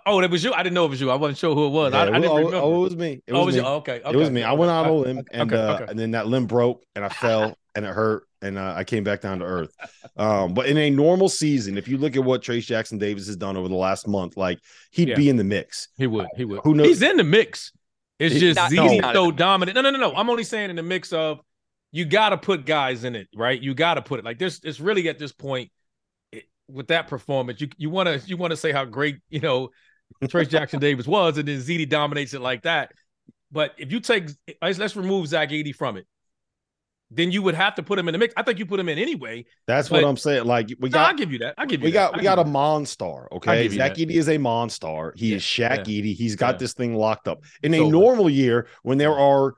"Oh, 0.04 0.20
that 0.20 0.28
was 0.28 0.42
you." 0.42 0.52
I 0.52 0.64
didn't 0.64 0.74
know 0.74 0.86
it 0.86 0.90
was 0.90 1.00
you. 1.00 1.08
I 1.12 1.14
wasn't 1.14 1.38
sure 1.38 1.54
who 1.54 1.66
it 1.66 1.70
was. 1.70 1.92
Yeah, 1.92 2.00
I, 2.00 2.02
it 2.06 2.08
I 2.08 2.12
didn't 2.14 2.24
oh, 2.32 2.36
remember. 2.38 2.56
oh, 2.56 2.74
it 2.74 2.80
was 2.80 2.96
me. 2.96 3.22
It 3.24 3.32
oh, 3.34 3.38
was 3.44 3.46
was 3.46 3.54
me. 3.54 3.60
you? 3.60 3.66
Oh, 3.68 3.74
okay, 3.76 4.00
okay. 4.00 4.10
It 4.10 4.16
was 4.16 4.30
me. 4.30 4.42
I 4.42 4.52
went 4.52 4.72
out 4.72 4.86
on 4.86 4.90
a 4.90 4.94
limb, 4.94 5.18
Okay, 5.18 5.28
and 5.32 5.52
okay, 5.52 5.62
uh, 5.62 5.74
okay. 5.76 5.84
and 5.90 5.96
then 5.96 6.10
that 6.10 6.26
limb 6.26 6.46
broke, 6.46 6.82
and 6.96 7.04
I 7.04 7.08
fell, 7.08 7.56
and 7.76 7.84
it 7.84 7.94
hurt, 7.94 8.26
and 8.42 8.58
uh, 8.58 8.74
I 8.76 8.84
came 8.84 9.04
back 9.04 9.20
down 9.20 9.38
to 9.38 9.44
earth. 9.44 9.74
Um, 10.16 10.54
but 10.54 10.66
in 10.66 10.76
a 10.76 10.90
normal 10.90 11.28
season, 11.28 11.78
if 11.78 11.88
you 11.88 11.96
look 11.98 12.16
at 12.16 12.24
what 12.24 12.42
Trayce 12.42 12.66
Jackson 12.66 12.98
Davis 12.98 13.26
has 13.26 13.36
done 13.36 13.56
over 13.56 13.68
the 13.68 13.74
last 13.74 14.06
month, 14.08 14.36
like 14.36 14.58
he'd 14.90 15.08
Yeah. 15.08 15.16
be 15.16 15.28
in 15.28 15.36
the 15.36 15.44
mix. 15.44 15.88
He 15.96 16.06
would. 16.06 16.26
He 16.36 16.44
would. 16.44 16.60
Who 16.64 16.74
knows- 16.74 16.86
He's 16.88 17.02
in 17.02 17.16
the 17.16 17.24
mix. 17.24 17.72
It's 18.18 18.34
He- 18.34 18.40
just 18.40 18.56
Not- 18.56 18.70
he's 18.72 19.00
not 19.00 19.14
so 19.14 19.30
dominant. 19.30 19.74
No, 19.76 19.80
no, 19.82 19.90
no, 19.90 19.98
no. 19.98 20.14
I'm 20.14 20.28
only 20.30 20.44
saying 20.44 20.70
in 20.70 20.76
the 20.76 20.82
mix 20.82 21.12
of 21.12 21.40
you 21.90 22.04
got 22.04 22.30
to 22.30 22.38
put 22.38 22.64
guys 22.66 23.04
in 23.04 23.16
it, 23.16 23.28
right? 23.34 23.60
You 23.60 23.74
got 23.74 23.94
to 23.94 24.02
put 24.02 24.18
it 24.18 24.24
like 24.24 24.38
this. 24.38 24.60
It's 24.64 24.80
really 24.80 25.08
at 25.08 25.18
this 25.18 25.32
point 25.32 25.70
it, 26.30 26.44
with 26.68 26.88
that 26.88 27.08
performance. 27.08 27.60
You 27.60 27.68
you 27.76 27.90
want 27.90 28.08
to 28.08 28.26
you 28.28 28.36
want 28.36 28.50
to 28.52 28.56
say 28.56 28.72
how 28.72 28.84
great 28.84 29.16
you 29.28 29.40
know 29.40 29.70
Trayce 30.24 30.48
Jackson 30.48 30.78
Davis 30.86 31.06
was, 31.06 31.36
and 31.38 31.46
then 31.48 31.58
ZD 31.58 31.88
dominates 31.88 32.32
it 32.34 32.40
like 32.40 32.62
that. 32.62 32.92
But 33.50 33.74
if 33.76 33.92
you 33.92 34.00
take 34.00 34.30
let's, 34.62 34.78
let's 34.78 34.96
remove 34.96 35.26
Zach 35.26 35.50
Edey 35.50 35.74
from 35.74 35.96
it, 35.98 36.06
then 37.14 37.30
you 37.30 37.42
would 37.42 37.54
have 37.54 37.74
to 37.76 37.82
put 37.82 37.98
him 37.98 38.08
in 38.08 38.12
the 38.12 38.18
mix. 38.18 38.32
I 38.36 38.42
think 38.42 38.58
you 38.58 38.66
put 38.66 38.80
him 38.80 38.88
in 38.88 38.98
anyway. 38.98 39.44
That's 39.66 39.90
what 39.90 40.02
I'm 40.02 40.16
saying. 40.16 40.44
Like 40.44 40.70
we 40.80 40.88
No, 40.88 40.98
I'll 40.98 41.14
give 41.14 41.30
you 41.32 41.38
that. 41.40 41.54
I'll 41.58 41.66
give 41.66 41.82
you 41.82 41.90
that. 41.92 42.12
we 42.14 42.22
that. 42.22 42.26
got 42.26 42.38
we 42.38 42.44
got 42.44 42.46
a 42.46 42.48
you 42.48 42.54
monstar. 42.54 43.26
Okay, 43.32 43.68
Zach. 43.68 43.94
Edey 43.94 44.12
is 44.12 44.28
a 44.28 44.38
monstar. 44.38 45.12
He 45.16 45.30
Yeah, 45.30 45.36
is 45.36 45.42
Shaq 45.42 45.86
yeah. 45.86 46.02
Edey. 46.02 46.14
He's 46.14 46.36
got 46.36 46.54
Yeah. 46.54 46.58
this 46.58 46.72
thing 46.74 46.94
locked 46.96 47.28
up. 47.28 47.42
In 47.62 47.74
a 47.74 47.88
normal 47.88 48.30
year, 48.30 48.68
when 48.82 48.98
there 48.98 49.16
are 49.18 49.54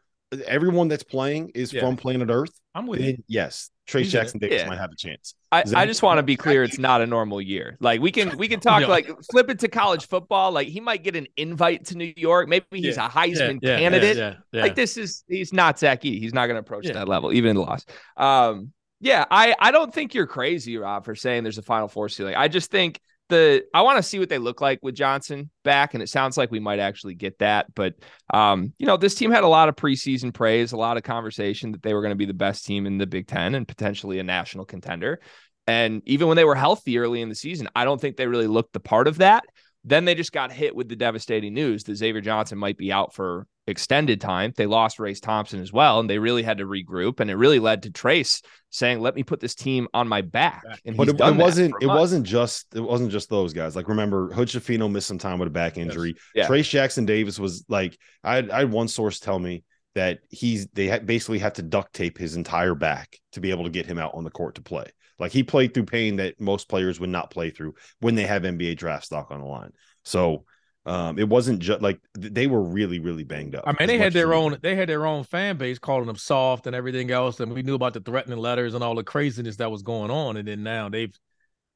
everyone 0.47 0.89
that's 0.89 1.05
playing 1.05 1.51
is 1.55 1.71
from 1.73 1.97
planet 1.97 2.29
Earth. 2.31 2.51
I'm 2.75 2.87
with 2.89 3.01
you. 3.01 3.19
yes, 3.29 3.71
Trayce 3.87 4.01
He's. 4.01 4.13
Jackson 4.13 4.41
Davis 4.41 4.67
might 4.67 4.79
have 4.79 4.91
a 4.91 4.97
chance. 4.97 5.35
I, 5.55 5.83
I 5.83 5.87
just 5.87 6.03
want 6.03 6.19
to 6.19 6.23
be 6.23 6.37
clear 6.37 6.63
it's 6.65 6.79
not 6.79 7.01
a 7.01 7.07
normal 7.07 7.41
year. 7.41 7.77
Like 7.81 8.01
we 8.01 8.11
can 8.11 8.37
we 8.37 8.49
can 8.49 8.61
talk 8.69 8.81
Yeah. 8.83 8.87
like 8.89 9.09
flip 9.31 9.51
it 9.51 9.59
to 9.61 9.69
college 9.69 10.09
football. 10.09 10.53
Like 10.53 10.69
he 10.69 10.81
might 10.81 11.03
get 11.03 11.17
an 11.17 11.27
invite 11.37 11.87
to 11.87 11.97
New 11.97 12.13
York. 12.17 12.49
Maybe 12.49 12.65
he's 12.73 12.97
a 12.97 13.09
Heisman 13.09 13.59
Yeah, 13.63 13.71
yeah, 13.73 13.79
candidate. 13.79 14.17
Yeah, 14.17 14.35
yeah, 14.53 14.63
Like 14.63 14.75
this 14.75 14.97
is 14.97 15.25
he's 15.29 15.53
not 15.53 15.79
Zach. 15.79 16.03
He's 16.03 16.35
not 16.35 16.47
going 16.47 16.57
to 16.57 16.61
approach 16.61 16.87
Yeah. 16.87 16.95
that 16.95 17.09
level, 17.09 17.33
even 17.33 17.51
in 17.51 17.57
the 17.57 17.63
loss. 17.63 17.85
Um, 18.17 18.73
yeah, 19.01 19.25
I 19.31 19.55
I 19.59 19.71
don't 19.71 19.93
think 19.93 20.15
you're 20.15 20.27
crazy, 20.27 20.77
Rob, 20.79 21.05
for 21.05 21.15
saying 21.15 21.43
there's 21.43 21.59
a 21.59 21.63
Final 21.63 21.89
Four 21.89 22.09
ceiling. 22.09 22.35
I 22.37 22.49
just 22.49 22.71
think 22.71 23.01
the 23.29 23.65
I 23.73 23.83
want 23.83 23.97
to 23.97 24.03
see 24.03 24.19
what 24.19 24.29
they 24.29 24.39
look 24.39 24.61
like 24.61 24.81
with 24.83 24.95
Johnson 24.95 25.51
back, 25.63 25.95
and 25.95 26.03
it 26.03 26.09
sounds 26.09 26.37
like 26.37 26.51
we 26.51 26.61
might 26.61 26.79
actually 26.79 27.15
get 27.15 27.39
that. 27.39 27.75
But 27.75 27.95
um, 28.33 28.73
you 28.79 28.87
know, 28.87 28.97
this 28.97 29.15
team 29.15 29.31
had 29.31 29.45
a 29.45 29.49
lot 29.49 29.69
of 29.69 29.77
preseason 29.77 30.33
praise, 30.33 30.73
a 30.73 30.77
lot 30.77 30.97
of 30.97 31.03
conversation 31.03 31.73
that 31.73 31.83
they 31.83 31.95
were 31.95 32.03
going 32.03 32.13
to 32.13 32.17
be 32.17 32.27
the 32.27 32.35
best 32.35 32.65
team 32.67 32.87
in 32.87 32.99
the 32.99 33.07
Big 33.07 33.27
Ten 33.27 33.55
and 33.55 33.67
potentially 33.67 34.19
a 34.19 34.25
national 34.25 34.65
contender. 34.65 35.21
And 35.67 36.03
even 36.05 36.29
when 36.29 36.37
they 36.37 36.45
were 36.45 36.55
healthy 36.55 36.99
early 36.99 37.23
in 37.23 37.29
the 37.29 37.35
season, 37.35 37.69
I 37.75 37.85
don't 37.85 38.01
think 38.01 38.17
they 38.17 38.27
really 38.27 38.47
looked 38.47 38.75
the 38.75 38.81
part 38.81 39.09
of 39.09 39.19
that. 39.19 39.45
Then 39.85 40.05
they 40.05 40.15
just 40.15 40.33
got 40.33 40.53
hit 40.53 40.75
with 40.75 40.89
the 40.89 40.97
devastating 40.97 41.55
news 41.55 41.85
that 41.85 41.97
Xavier 41.97 42.21
Johnson 42.21 42.59
might 42.59 42.79
be 42.79 42.93
out 42.93 43.15
for 43.15 43.47
extended 43.67 44.21
time. 44.21 44.53
They 44.57 44.67
lost 44.67 44.99
Race 44.99 45.21
Thompson 45.21 45.61
as 45.61 45.73
well, 45.73 46.01
and 46.01 46.09
they 46.09 46.19
really 46.19 46.43
had 46.43 46.59
to 46.59 46.65
regroup. 46.67 47.21
And 47.21 47.31
it 47.31 47.37
really 47.37 47.59
led 47.59 47.85
to 47.85 47.91
Trayce 47.91 48.43
saying, 48.71 49.01
"Let 49.01 49.15
me 49.15 49.23
put 49.23 49.41
this 49.41 49.55
team 49.55 49.89
on 49.95 50.09
my 50.09 50.23
back." 50.23 50.63
And 50.85 50.97
But 50.97 51.09
he's 51.09 51.15
it, 51.15 51.19
done 51.19 51.35
it 51.35 51.43
wasn't. 51.43 51.75
It 51.81 51.87
months. 51.87 52.01
wasn't 52.01 52.27
just. 52.27 52.75
It 52.75 52.81
wasn't 52.81 53.11
just 53.11 53.31
those 53.31 53.53
guys. 53.53 53.77
Like 53.77 53.89
remember, 53.89 54.33
Hood-Schifino 54.33 54.91
missed 54.91 55.09
some 55.09 55.19
time 55.19 55.39
with 55.39 55.49
a 55.49 55.53
back 55.53 55.79
injury. 55.79 56.15
Yeah. 56.35 56.47
Trayce 56.47 56.69
Jackson 56.69 57.05
Davis 57.05 57.39
was 57.39 57.65
like. 57.69 57.99
I 58.23 58.37
had, 58.37 58.51
I 58.51 58.59
had 58.61 58.73
one 58.73 58.89
source 58.89 59.21
tell 59.21 59.39
me 59.39 59.65
that 59.95 60.21
he's 60.29 60.67
they 60.69 60.99
basically 60.99 61.39
had 61.39 61.55
to 61.55 61.63
duct 61.63 61.93
tape 61.95 62.19
his 62.19 62.37
entire 62.37 62.75
back 62.75 63.19
to 63.33 63.41
be 63.41 63.51
able 63.51 63.65
to 63.65 63.71
get 63.71 63.87
him 63.87 63.99
out 63.99 64.15
on 64.15 64.25
the 64.25 64.31
court 64.31 64.57
to 64.57 64.63
play. 64.63 64.87
Like 65.19 65.33
he 65.33 65.43
played 65.43 65.73
through 65.73 65.87
pain 65.87 66.17
that 66.17 66.41
most 66.41 66.69
players 66.69 66.99
would 66.99 67.11
not 67.11 67.31
play 67.31 67.51
through 67.51 67.75
when 68.01 68.15
they 68.15 68.27
have 68.27 68.43
NBA 68.43 68.77
draft 68.77 69.05
stock 69.05 69.31
on 69.31 69.41
the 69.41 69.47
line. 69.47 69.73
So 70.05 70.45
Um, 70.87 71.19
it 71.19 71.29
wasn't 71.29 71.61
just 71.61 71.81
like 71.81 71.99
they 72.13 72.47
were 72.47 72.61
really, 72.61 72.99
really 72.99 73.25
banged 73.25 73.55
up. 73.55 73.65
I 73.67 73.73
mean, 73.79 73.89
they 73.89 73.97
had 73.97 74.13
their 74.13 74.35
own, 74.35 74.59
they 74.61 74.77
had 74.77 74.89
their 74.89 75.07
own 75.07 75.25
fan 75.25 75.57
base 75.57 75.79
calling 75.79 76.07
them 76.07 76.17
soft 76.17 76.67
and 76.67 76.77
everything 76.77 77.11
else, 77.11 77.41
and 77.41 77.53
we 77.53 77.63
knew 77.63 77.75
about 77.75 77.95
the 77.95 78.01
threatening 78.01 78.39
letters 78.39 78.75
and 78.75 78.85
all 78.85 78.95
the 78.95 79.05
craziness 79.05 79.57
that 79.57 79.71
was 79.71 79.83
going 79.83 80.11
on, 80.11 80.37
and 80.37 80.47
then 80.47 80.63
now 80.63 80.91
they've, 80.91 81.19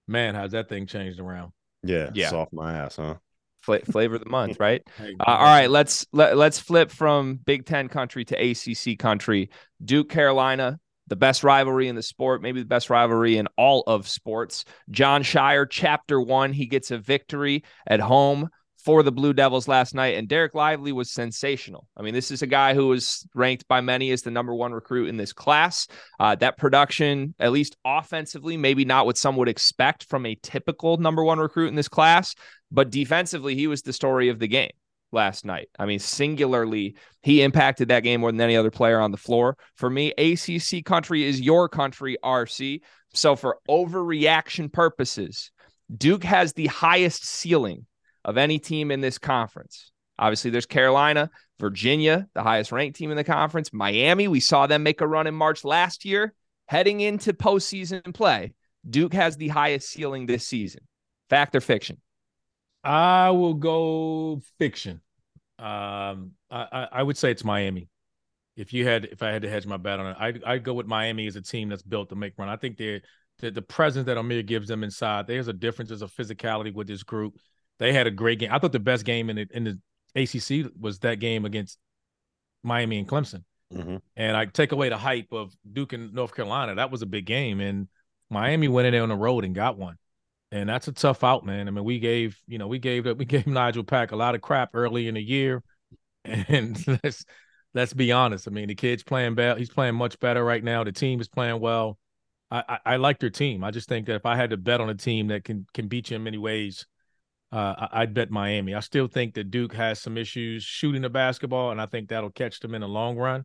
man, 0.07 0.35
how's 0.35 0.53
that 0.53 0.69
thing 0.69 0.87
changed 0.87 1.21
around? 1.21 1.53
Yeah, 1.83 2.11
Yeah. 2.13 2.29
soft 2.29 2.53
my 2.53 2.75
ass, 2.75 2.97
huh? 2.97 3.15
Fla- 3.63 3.81
flavor 3.81 4.17
of 4.17 4.25
the 4.25 4.31
month, 4.31 4.61
right? 4.61 4.83
Uh, 5.01 5.05
all 5.25 5.45
right, 5.45 5.71
let's 5.71 6.07
let, 6.13 6.37
let's 6.37 6.59
flip 6.59 6.91
from 6.91 7.37
Big 7.37 7.65
Ten 7.65 7.89
country 7.89 8.27
to 8.27 8.37
ACC 8.37 8.99
country. 8.99 9.49
Duke 9.83 10.11
Carolina, 10.11 10.79
the 11.07 11.17
best 11.17 11.43
rivalry 11.43 11.89
in 11.89 11.97
the 11.97 12.03
sport, 12.03 12.43
maybe 12.43 12.61
the 12.61 12.67
best 12.69 12.91
rivalry 12.91 13.39
in 13.39 13.49
all 13.57 13.85
of 13.87 14.07
sports. 14.07 14.67
Jon 14.91 15.23
Scheyer, 15.23 15.67
Chapter 15.69 16.21
One, 16.21 16.53
he 16.53 16.67
gets 16.67 16.91
a 16.91 16.99
victory 16.99 17.65
at 17.87 18.01
home 18.01 18.51
for 18.85 19.03
the 19.03 19.13
Blue 19.13 19.33
Devils 19.33 19.67
last 19.67 19.95
night, 19.95 20.17
and 20.17 20.29
Dereck 20.29 20.55
Lively 20.55 20.93
was 20.93 21.11
sensational. 21.11 21.89
I 21.97 22.03
mean, 22.03 22.15
this 22.15 22.31
is 22.31 22.43
a 22.43 22.47
guy 22.47 22.75
who 22.75 22.89
was 22.89 23.27
ranked 23.35 23.67
by 23.67 23.81
many 23.81 24.11
as 24.11 24.23
the 24.23 24.31
number 24.31 24.55
one 24.55 24.73
recruit 24.73 25.09
in 25.09 25.17
this 25.17 25.33
class. 25.33 25.89
Uh, 26.21 26.37
that 26.37 26.59
production, 26.59 27.35
at 27.41 27.53
least 27.53 27.77
offensively, 27.85 28.57
maybe 28.57 28.85
not 28.85 29.05
what 29.05 29.19
some 29.19 29.37
would 29.37 29.49
expect 29.49 30.05
from 30.05 30.25
a 30.27 30.37
typical 30.43 30.97
number 30.97 31.25
one 31.25 31.39
recruit 31.39 31.69
in 31.69 31.75
this 31.75 31.89
class, 31.89 32.35
but 32.71 32.91
defensively, 32.91 33.55
he 33.55 33.67
was 33.67 33.83
the 33.83 33.93
story 33.93 34.29
of 34.29 34.39
the 34.39 34.49
game 34.49 34.71
last 35.11 35.45
night. 35.45 35.69
I 35.79 35.87
mean, 35.87 35.99
singularly, 35.99 36.97
he 37.23 37.43
impacted 37.43 37.89
that 37.89 38.05
game 38.05 38.21
more 38.21 38.31
than 38.31 38.41
any 38.41 38.57
other 38.57 38.71
player 38.71 39.01
on 39.01 39.11
the 39.11 39.17
floor. 39.17 39.57
For 39.77 39.91
me, 39.91 40.13
ACC 40.13 40.85
country 40.85 41.25
is 41.25 41.41
your 41.41 41.69
country, 41.69 42.17
RC. 42.23 42.81
So, 43.15 43.35
for 43.35 43.59
overreaction 43.69 44.73
purposes, 44.73 45.51
Duke 45.95 46.25
has 46.25 46.53
the 46.53 46.67
highest 46.67 47.27
ceiling 47.27 47.87
of 48.29 48.37
any 48.37 48.59
team 48.59 48.91
in 48.91 49.01
this 49.01 49.17
conference. 49.17 49.91
Obviously, 50.19 50.51
there's 50.51 50.67
Carolina, 50.67 51.31
Virginia, 51.59 52.29
the 52.35 52.43
highest 52.43 52.73
ranked 52.73 52.99
team 52.99 53.11
in 53.11 53.17
the 53.17 53.25
conference, 53.25 53.73
Miami. 53.73 54.29
We 54.29 54.41
saw 54.41 54.67
them 54.67 54.83
make 54.83 55.01
a 55.01 55.07
run 55.07 55.27
in 55.27 55.35
March 55.35 55.65
last 55.65 56.05
year, 56.05 56.35
heading 56.67 57.01
into 57.01 57.33
postseason 57.33 58.13
play. 58.13 58.53
Duke 58.89 59.15
has 59.15 59.39
the 59.39 59.49
highest 59.49 59.89
ceiling 59.89 60.27
this 60.27 60.47
season. 60.47 60.83
Fact 61.31 61.57
or 61.57 61.63
fiction? 61.63 62.03
I 62.85 63.31
will 63.31 63.55
go 63.55 64.43
fiction. 64.59 65.01
Um, 65.59 66.33
I, 66.51 66.89
I, 66.93 67.03
would 67.03 67.17
say 67.17 67.31
it's 67.31 67.45
Miami. 67.45 67.89
If 68.57 68.75
you 68.75 68.87
had, 68.87 69.07
if 69.07 69.23
I 69.23 69.31
had 69.31 69.43
to 69.43 69.49
hedge 69.49 69.67
my 69.67 69.79
bet 69.79 70.01
on 70.01 70.07
it, 70.09 70.17
I'd, 70.21 70.45
I'd 70.45 70.65
go 70.65 70.75
with 70.75 70.87
Miami 70.87 71.27
as 71.27 71.37
a 71.37 71.43
team 71.43 71.71
that's 71.71 71.83
built 71.83 72.11
to 72.11 72.15
make 72.15 72.35
run. 72.37 72.51
I 72.51 72.57
think 72.57 72.77
the, 72.77 73.01
the 73.41 73.63
presence 73.63 74.05
that 74.07 74.19
Omier 74.19 74.45
gives 74.45 74.69
them 74.69 74.85
inside. 74.85 75.27
There's 75.27 75.49
a 75.49 75.53
difference, 75.55 75.89
there's 75.89 76.03
a 76.03 76.07
physicality 76.07 76.75
with 76.75 76.87
this 76.87 77.03
group. 77.03 77.39
They 77.79 77.93
had 77.93 78.07
a 78.07 78.11
great 78.11 78.39
game. 78.39 78.51
I 78.53 78.59
thought 78.59 78.73
the 78.73 78.79
best 78.81 79.05
game 79.05 79.31
in 79.31 79.37
the 79.37 79.47
in 79.53 79.65
the 79.65 79.81
ACC 80.15 80.71
was 80.79 80.99
that 81.01 81.17
game 81.21 81.45
against 81.45 81.79
Miami 82.63 82.99
and 82.99 83.09
Clemson. 83.09 83.45
Mhm. 83.73 84.01
And 84.17 84.37
I 84.37 84.47
take 84.47 84.73
away 84.73 84.89
the 84.89 84.97
hype 84.97 85.33
of 85.33 85.53
Duke 85.71 85.93
and 85.93 86.13
North 86.13 86.35
Carolina. 86.35 86.75
That 86.77 86.91
was 86.91 87.03
a 87.03 87.07
big 87.07 87.27
game, 87.27 87.61
and 87.61 87.89
Miami 88.31 88.69
went 88.69 88.87
in 88.87 88.93
there 88.93 89.03
on 89.03 89.11
the 89.11 89.17
road 89.17 89.45
and 89.45 89.55
got 89.55 89.77
one. 89.79 89.97
And 90.51 90.69
that's 90.69 90.89
a 90.89 90.93
tough 90.93 91.23
out, 91.23 91.45
man. 91.45 91.69
I 91.69 91.71
mean, 91.71 91.85
we 91.85 91.99
gave 91.99 92.41
you 92.47 92.59
know 92.59 92.67
we 92.69 92.79
gave 92.79 93.05
we 93.19 93.25
gave 93.27 93.47
Nigel 93.47 93.85
Pack 93.85 94.13
a 94.13 94.17
lot 94.17 94.35
of 94.35 94.41
crap 94.41 94.71
early 94.75 95.09
in 95.09 95.15
the 95.15 95.23
year, 95.23 95.63
and 96.25 96.79
let's 97.05 97.25
let's 97.75 97.93
be 97.95 98.13
honest. 98.13 98.49
I 98.49 98.51
mean, 98.51 98.69
the 98.69 98.75
kid's 98.75 99.03
playing 99.03 99.35
bad. 99.35 99.59
He's 99.59 99.71
playing 99.71 99.95
much 99.95 100.19
better 100.21 100.45
right 100.45 100.65
now. 100.65 100.85
The 100.85 100.93
team 100.93 101.21
is 101.21 101.29
playing 101.29 101.61
well. 101.61 101.99
I, 102.51 102.65
I 102.69 102.79
I 102.95 102.97
like 102.97 103.19
their 103.19 103.31
team. 103.31 103.63
I 103.65 103.71
just 103.71 103.89
think 103.89 104.07
that 104.07 104.17
if 104.17 104.27
I 104.27 104.37
had 104.37 104.51
to 104.51 104.57
bet 104.57 104.81
on 104.81 104.89
a 104.89 104.95
team 104.95 105.29
that 105.29 105.45
can 105.45 105.67
can 105.75 105.89
beat 105.89 106.11
you 106.11 106.17
in 106.17 106.25
many 106.25 106.39
ways, 106.39 106.87
uh, 107.53 107.75
I- 107.79 108.03
I'd 108.03 108.15
bet 108.15 108.31
Miami. 108.31 108.75
I 108.75 108.81
still 108.81 109.07
think 109.07 109.35
that 109.35 109.51
Duke 109.51 109.73
has 109.75 110.01
some 110.01 110.17
issues 110.17 110.63
shooting 110.63 111.03
the 111.03 111.11
basketball, 111.11 111.71
and 111.71 111.81
I 111.81 111.87
think 111.87 112.09
that'll 112.09 112.31
catch 112.31 112.61
them 112.61 112.75
in 112.75 112.83
the 112.83 112.89
long 112.89 113.17
run. 113.17 113.45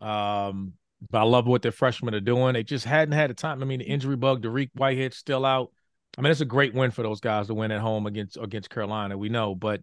Um, 0.00 0.74
but 1.10 1.18
I 1.18 1.24
love 1.24 1.46
what 1.46 1.62
their 1.62 1.72
freshmen 1.72 2.14
are 2.14 2.20
doing. 2.20 2.54
They 2.54 2.62
just 2.62 2.84
hadn't 2.84 3.12
had 3.12 3.30
a 3.30 3.34
time. 3.34 3.62
I 3.62 3.66
mean, 3.66 3.80
the 3.80 3.84
injury 3.86 4.16
bug, 4.16 4.42
Dariq 4.42 4.70
Whitehead's 4.74 5.16
still 5.16 5.44
out. 5.44 5.70
I 6.16 6.22
mean, 6.22 6.30
it's 6.32 6.40
a 6.40 6.46
great 6.46 6.72
win 6.74 6.90
for 6.90 7.02
those 7.02 7.20
guys 7.20 7.48
to 7.48 7.54
win 7.54 7.70
at 7.70 7.80
home 7.80 8.06
against 8.06 8.38
against 8.38 8.70
Carolina. 8.70 9.18
We 9.18 9.28
know, 9.28 9.54
but 9.54 9.82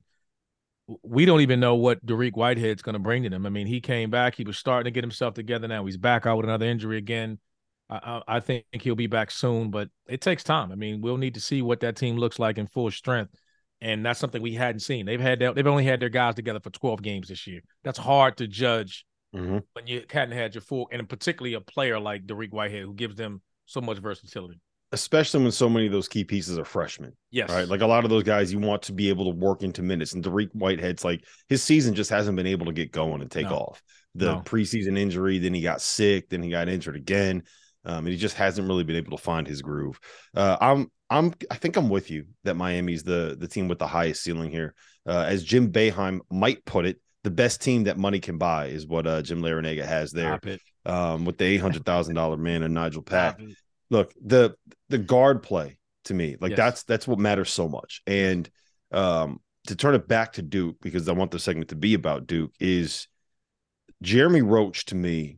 we 1.03 1.25
don't 1.25 1.41
even 1.41 1.59
know 1.59 1.75
what 1.75 2.05
Dariq 2.05 2.33
Whitehead's 2.33 2.81
going 2.81 2.93
to 2.93 2.99
bring 2.99 3.23
to 3.23 3.29
them. 3.29 3.45
I 3.45 3.49
mean, 3.49 3.67
he 3.67 3.79
came 3.79 4.09
back. 4.09 4.35
He 4.35 4.43
was 4.43 4.57
starting 4.57 4.85
to 4.85 4.91
get 4.91 5.03
himself 5.03 5.33
together. 5.33 5.67
Now 5.67 5.85
he's 5.85 5.97
back 5.97 6.25
out 6.25 6.37
with 6.37 6.45
another 6.45 6.65
injury 6.65 6.97
again. 6.97 7.39
I 7.89 8.21
I 8.27 8.39
think 8.39 8.65
he'll 8.71 8.95
be 8.95 9.07
back 9.07 9.29
soon, 9.29 9.69
but 9.69 9.89
it 10.07 10.21
takes 10.21 10.43
time. 10.43 10.71
I 10.71 10.75
mean, 10.75 11.01
we'll 11.01 11.17
need 11.17 11.35
to 11.35 11.39
see 11.41 11.61
what 11.61 11.81
that 11.81 11.95
team 11.95 12.17
looks 12.17 12.39
like 12.39 12.57
in 12.57 12.67
full 12.67 12.89
strength, 12.91 13.35
and 13.83 14.05
that's 14.05 14.19
something 14.19 14.41
we 14.41 14.53
hadn't 14.53 14.79
seen. 14.79 15.05
They've 15.05 15.19
had 15.19 15.39
they've 15.39 15.67
only 15.67 15.83
had 15.85 15.99
their 15.99 16.09
guys 16.09 16.35
together 16.35 16.59
for 16.59 16.69
twelve 16.71 17.01
games 17.01 17.27
this 17.27 17.45
year. 17.45 17.61
That's 17.83 17.99
hard 17.99 18.37
to 18.37 18.47
judge 18.47 19.05
Mhm. 19.35 19.63
when 19.73 19.87
you 19.87 20.03
hadn't 20.09 20.35
had 20.37 20.55
your 20.55 20.61
full, 20.61 20.87
and 20.91 21.07
particularly 21.09 21.53
a 21.55 21.61
player 21.61 21.99
like 21.99 22.25
Dariq 22.25 22.51
Whitehead 22.51 22.83
who 22.83 22.93
gives 22.93 23.15
them 23.15 23.41
so 23.65 23.81
much 23.81 23.97
versatility. 23.99 24.59
Especially 24.91 25.41
when 25.41 25.51
so 25.51 25.67
many 25.67 25.87
of 25.87 25.91
those 25.91 26.07
key 26.07 26.23
pieces 26.23 26.59
are 26.59 26.65
freshmen. 26.65 27.13
Yes, 27.31 27.49
Right. 27.49 27.67
Like 27.67 27.81
a 27.81 27.87
lot 27.87 28.03
of 28.03 28.11
those 28.11 28.21
guys 28.21 28.53
you 28.53 28.59
want 28.59 28.83
to 28.83 28.93
be 28.93 29.09
able 29.09 29.25
to 29.31 29.35
work 29.39 29.63
into 29.63 29.81
minutes. 29.81 30.13
And 30.13 30.23
Dariq 30.23 30.51
Whitehead's 30.53 31.03
like 31.03 31.25
his 31.49 31.63
season 31.63 31.95
just 31.95 32.11
hasn't 32.11 32.35
been 32.37 32.45
able 32.45 32.67
to 32.67 32.73
get 32.73 32.91
going 32.91 33.21
and 33.21 33.31
take 33.31 33.47
No. 33.49 33.55
off. 33.55 33.81
The 34.13 34.35
No. 34.35 34.41
preseason 34.41 34.95
injury, 34.99 35.39
then 35.39 35.55
he 35.55 35.61
got 35.61 35.81
sick, 35.81 36.29
then 36.29 36.43
he 36.43 36.51
got 36.51 36.69
injured 36.69 36.95
again. 36.95 37.41
Um, 37.85 38.05
and 38.05 38.09
he 38.09 38.17
just 38.17 38.35
hasn't 38.35 38.67
really 38.67 38.83
been 38.83 38.95
able 38.95 39.17
to 39.17 39.23
find 39.23 39.47
his 39.47 39.63
groove. 39.63 39.99
Uh, 40.35 40.57
I'm 40.61 40.91
I'm 41.13 41.33
I 41.51 41.55
think 41.55 41.77
I'm 41.77 41.89
with 41.89 42.09
you 42.11 42.25
that 42.43 42.55
Miami's 42.55 43.03
the 43.03 43.35
the 43.39 43.47
team 43.47 43.67
with 43.67 43.79
the 43.79 43.87
highest 43.87 44.23
ceiling 44.23 44.49
here. 44.51 44.73
Uh, 45.05 45.25
as 45.27 45.43
Jim 45.43 45.71
Boeheim 45.71 46.19
might 46.31 46.63
put 46.65 46.85
it, 46.85 46.99
the 47.23 47.31
best 47.31 47.61
team 47.61 47.83
that 47.85 47.97
money 47.97 48.19
can 48.19 48.37
buy 48.37 48.67
is 48.67 48.87
what 48.87 49.05
uh, 49.07 49.21
Jim 49.21 49.41
Larrañaga 49.41 49.85
has 49.85 50.11
there. 50.11 50.33
Um, 50.85 51.23
with 51.25 51.37
the 51.37 51.45
eight 51.45 51.61
hundred 51.61 51.85
thousand 51.85 52.15
dollar 52.15 52.35
man 52.37 52.63
and 52.63 52.73
Nigel 52.73 53.01
Pack 53.03 53.39
look 53.89 54.13
the 54.25 54.55
the 54.89 54.97
guard 54.97 55.43
play 55.43 55.77
to 56.05 56.13
me 56.13 56.35
like 56.41 56.51
Yes. 56.51 56.57
that's 56.57 56.83
that's 56.83 57.07
what 57.07 57.19
matters 57.19 57.49
so 57.49 57.69
much 57.69 58.01
and 58.07 58.49
um 58.91 59.39
to 59.67 59.75
turn 59.75 59.95
it 59.95 60.05
back 60.07 60.33
to 60.33 60.41
duke 60.41 60.75
because 60.81 61.07
i 61.07 61.13
want 61.13 61.31
the 61.31 61.39
segment 61.39 61.69
to 61.69 61.75
be 61.75 61.93
about 61.93 62.27
duke 62.27 62.51
is 62.59 63.07
jeremy 64.01 64.41
roach 64.41 64.83
to 64.85 64.95
me 64.95 65.37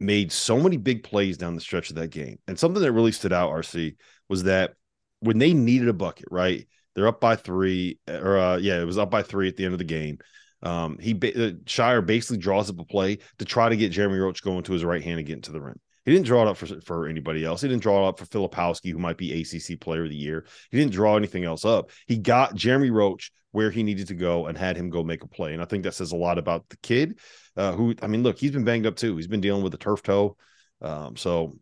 made 0.00 0.32
so 0.32 0.58
many 0.58 0.76
big 0.76 1.02
plays 1.02 1.36
down 1.36 1.54
the 1.54 1.60
stretch 1.60 1.90
of 1.90 1.96
that 1.96 2.08
game 2.08 2.38
and 2.48 2.58
something 2.58 2.82
that 2.82 2.92
really 2.92 3.12
stood 3.12 3.32
out 3.32 3.50
rc 3.52 3.94
was 4.28 4.44
that 4.44 4.74
when 5.20 5.38
they 5.38 5.52
needed 5.52 5.88
a 5.88 5.92
bucket 5.92 6.26
right 6.30 6.66
they're 6.94 7.08
up 7.08 7.20
by 7.20 7.36
three 7.36 7.98
or 8.08 8.38
uh 8.38 8.56
yeah 8.56 8.80
it 8.80 8.84
was 8.84 8.98
up 8.98 9.10
by 9.10 9.22
three 9.22 9.48
at 9.48 9.56
the 9.56 9.64
end 9.64 9.72
of 9.74 9.78
the 9.78 9.84
game 9.84 10.18
um 10.62 10.98
he 10.98 11.12
ba- 11.12 11.48
uh, 11.48 11.50
Scheyer 11.64 12.04
basically 12.04 12.38
draws 12.38 12.70
up 12.70 12.78
a 12.78 12.84
play 12.84 13.18
to 13.38 13.44
try 13.44 13.68
to 13.68 13.76
get 13.76 13.92
jeremy 13.92 14.18
roach 14.18 14.42
going 14.42 14.62
to 14.64 14.72
his 14.72 14.84
right 14.84 15.02
hand 15.02 15.18
and 15.18 15.26
get 15.26 15.36
into 15.36 15.52
the 15.52 15.60
rim 15.60 15.80
he 16.04 16.12
didn't 16.12 16.26
draw 16.26 16.42
it 16.42 16.48
up 16.48 16.56
for, 16.56 16.66
for 16.82 17.06
anybody 17.06 17.44
else. 17.44 17.62
He 17.62 17.68
didn't 17.68 17.82
draw 17.82 18.04
it 18.04 18.08
up 18.08 18.18
for 18.18 18.26
Filipowski, 18.26 18.92
who 18.92 18.98
might 18.98 19.16
be 19.16 19.40
ACC 19.40 19.80
Player 19.80 20.04
of 20.04 20.10
the 20.10 20.16
Year. 20.16 20.44
He 20.70 20.78
didn't 20.78 20.92
draw 20.92 21.16
anything 21.16 21.44
else 21.44 21.64
up. 21.64 21.90
He 22.06 22.18
got 22.18 22.54
Jeremy 22.54 22.90
Roach 22.90 23.32
where 23.52 23.70
he 23.70 23.82
needed 23.82 24.08
to 24.08 24.14
go 24.14 24.46
and 24.46 24.58
had 24.58 24.76
him 24.76 24.90
go 24.90 25.02
make 25.02 25.22
a 25.22 25.28
play. 25.28 25.52
And 25.52 25.62
I 25.62 25.64
think 25.64 25.84
that 25.84 25.94
says 25.94 26.12
a 26.12 26.16
lot 26.16 26.38
about 26.38 26.68
the 26.68 26.76
kid, 26.78 27.20
uh, 27.56 27.72
who 27.72 27.94
I 28.02 28.08
mean, 28.08 28.22
look, 28.22 28.38
he's 28.38 28.50
been 28.50 28.64
banged 28.64 28.84
up 28.84 28.96
too. 28.96 29.16
He's 29.16 29.28
been 29.28 29.40
dealing 29.40 29.62
with 29.62 29.72
a 29.74 29.78
turf 29.78 30.02
toe. 30.02 30.36
Um, 30.82 31.16
so 31.16 31.56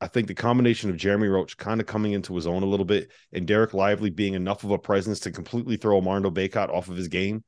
I 0.00 0.08
think 0.08 0.28
the 0.28 0.34
combination 0.34 0.90
of 0.90 0.96
Jeremy 0.96 1.28
Roach 1.28 1.56
kind 1.56 1.80
of 1.80 1.86
coming 1.86 2.12
into 2.12 2.34
his 2.34 2.46
own 2.46 2.62
a 2.62 2.66
little 2.66 2.84
bit 2.84 3.10
and 3.32 3.46
Dereck 3.46 3.72
Lively 3.72 4.10
being 4.10 4.34
enough 4.34 4.62
of 4.62 4.70
a 4.70 4.78
presence 4.78 5.20
to 5.20 5.30
completely 5.30 5.76
throw 5.76 5.96
Armando 5.96 6.30
Bacot 6.30 6.68
off 6.68 6.88
of 6.88 6.96
his 6.96 7.08
game. 7.08 7.44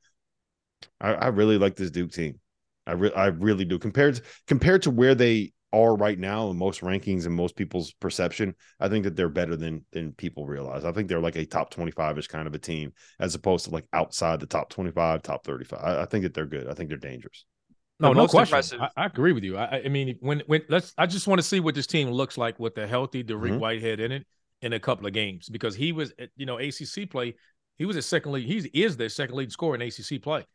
I, 0.99 1.13
I 1.13 1.27
really 1.27 1.57
like 1.57 1.75
this 1.75 1.91
Duke 1.91 2.11
team. 2.11 2.39
I, 2.87 2.93
re- 2.93 3.13
I 3.13 3.27
really 3.27 3.65
do. 3.65 3.77
Compared 3.77 4.15
to, 4.15 4.21
compared 4.47 4.81
to 4.83 4.91
where 4.91 5.13
they 5.13 5.53
are 5.71 5.95
right 5.95 6.17
now 6.17 6.49
in 6.49 6.57
most 6.57 6.81
rankings 6.81 7.27
and 7.27 7.35
most 7.35 7.55
people's 7.55 7.93
perception, 7.93 8.55
I 8.79 8.89
think 8.89 9.03
that 9.03 9.15
they're 9.15 9.29
better 9.29 9.55
than 9.55 9.85
than 9.91 10.13
people 10.13 10.47
realize. 10.47 10.85
I 10.85 10.91
think 10.91 11.07
they're 11.07 11.19
like 11.19 11.35
a 11.35 11.45
top 11.45 11.71
25ish 11.73 12.29
kind 12.29 12.47
of 12.47 12.55
a 12.55 12.59
team 12.59 12.93
as 13.19 13.35
opposed 13.35 13.65
to 13.65 13.71
like 13.71 13.85
outside 13.93 14.39
the 14.39 14.47
top 14.47 14.69
25, 14.69 15.21
top 15.21 15.45
35. 15.45 15.79
I, 15.81 16.01
I 16.01 16.05
think 16.05 16.23
that 16.23 16.33
they're 16.33 16.47
good. 16.47 16.67
I 16.67 16.73
think 16.73 16.89
they're 16.89 16.97
dangerous. 16.97 17.45
No, 17.99 18.13
no 18.13 18.27
question. 18.27 18.41
impressive- 18.55 18.81
I, 18.81 18.89
I 18.95 19.05
agree 19.05 19.33
with 19.33 19.43
you. 19.43 19.57
I, 19.57 19.81
I 19.85 19.89
mean, 19.89 20.17
when 20.21 20.41
when 20.47 20.61
let's, 20.69 20.93
I 20.97 21.05
just 21.05 21.27
want 21.27 21.39
to 21.39 21.43
see 21.47 21.59
what 21.59 21.75
this 21.75 21.87
team 21.87 22.09
looks 22.09 22.37
like 22.37 22.59
with 22.59 22.75
the 22.75 22.87
healthy 22.87 23.23
Dariq 23.23 23.51
Mhm. 23.53 23.59
Whitehead 23.59 23.99
in 23.99 24.11
it 24.11 24.25
in 24.61 24.73
a 24.73 24.79
couple 24.79 25.05
of 25.05 25.13
games 25.13 25.49
because 25.49 25.75
he 25.75 25.91
was, 25.91 26.13
at, 26.19 26.29
you 26.37 26.45
know, 26.45 26.57
ACC 26.57 27.09
play. 27.09 27.35
He 27.77 27.85
was 27.85 27.95
a 27.95 28.01
second 28.01 28.31
lead. 28.33 28.45
He 28.47 28.83
is 28.83 28.97
their 28.97 29.09
second 29.09 29.35
lead 29.35 29.51
scorer 29.51 29.75
in 29.75 29.81
ACC 29.81 30.21
play, 30.21 30.45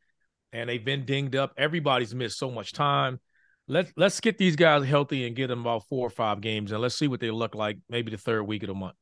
and 0.52 0.68
they've 0.68 0.84
been 0.84 1.04
dinged 1.06 1.36
up. 1.36 1.52
Everybody's 1.56 2.14
missed 2.14 2.38
so 2.38 2.50
much 2.50 2.72
time. 2.72 3.18
Let's 3.66 3.92
let's 3.96 4.20
get 4.20 4.36
these 4.36 4.56
guys 4.56 4.84
healthy 4.84 5.26
and 5.26 5.34
get 5.34 5.46
them 5.48 5.60
about 5.60 5.86
four 5.88 6.06
or 6.06 6.10
five 6.10 6.40
games, 6.42 6.70
and 6.72 6.80
let's 6.82 6.94
see 6.96 7.08
what 7.08 7.20
they 7.20 7.30
look 7.30 7.54
like. 7.54 7.78
Maybe 7.88 8.10
the 8.10 8.18
third 8.18 8.42
week 8.44 8.62
of 8.62 8.68
the 8.68 8.74
month. 8.74 8.94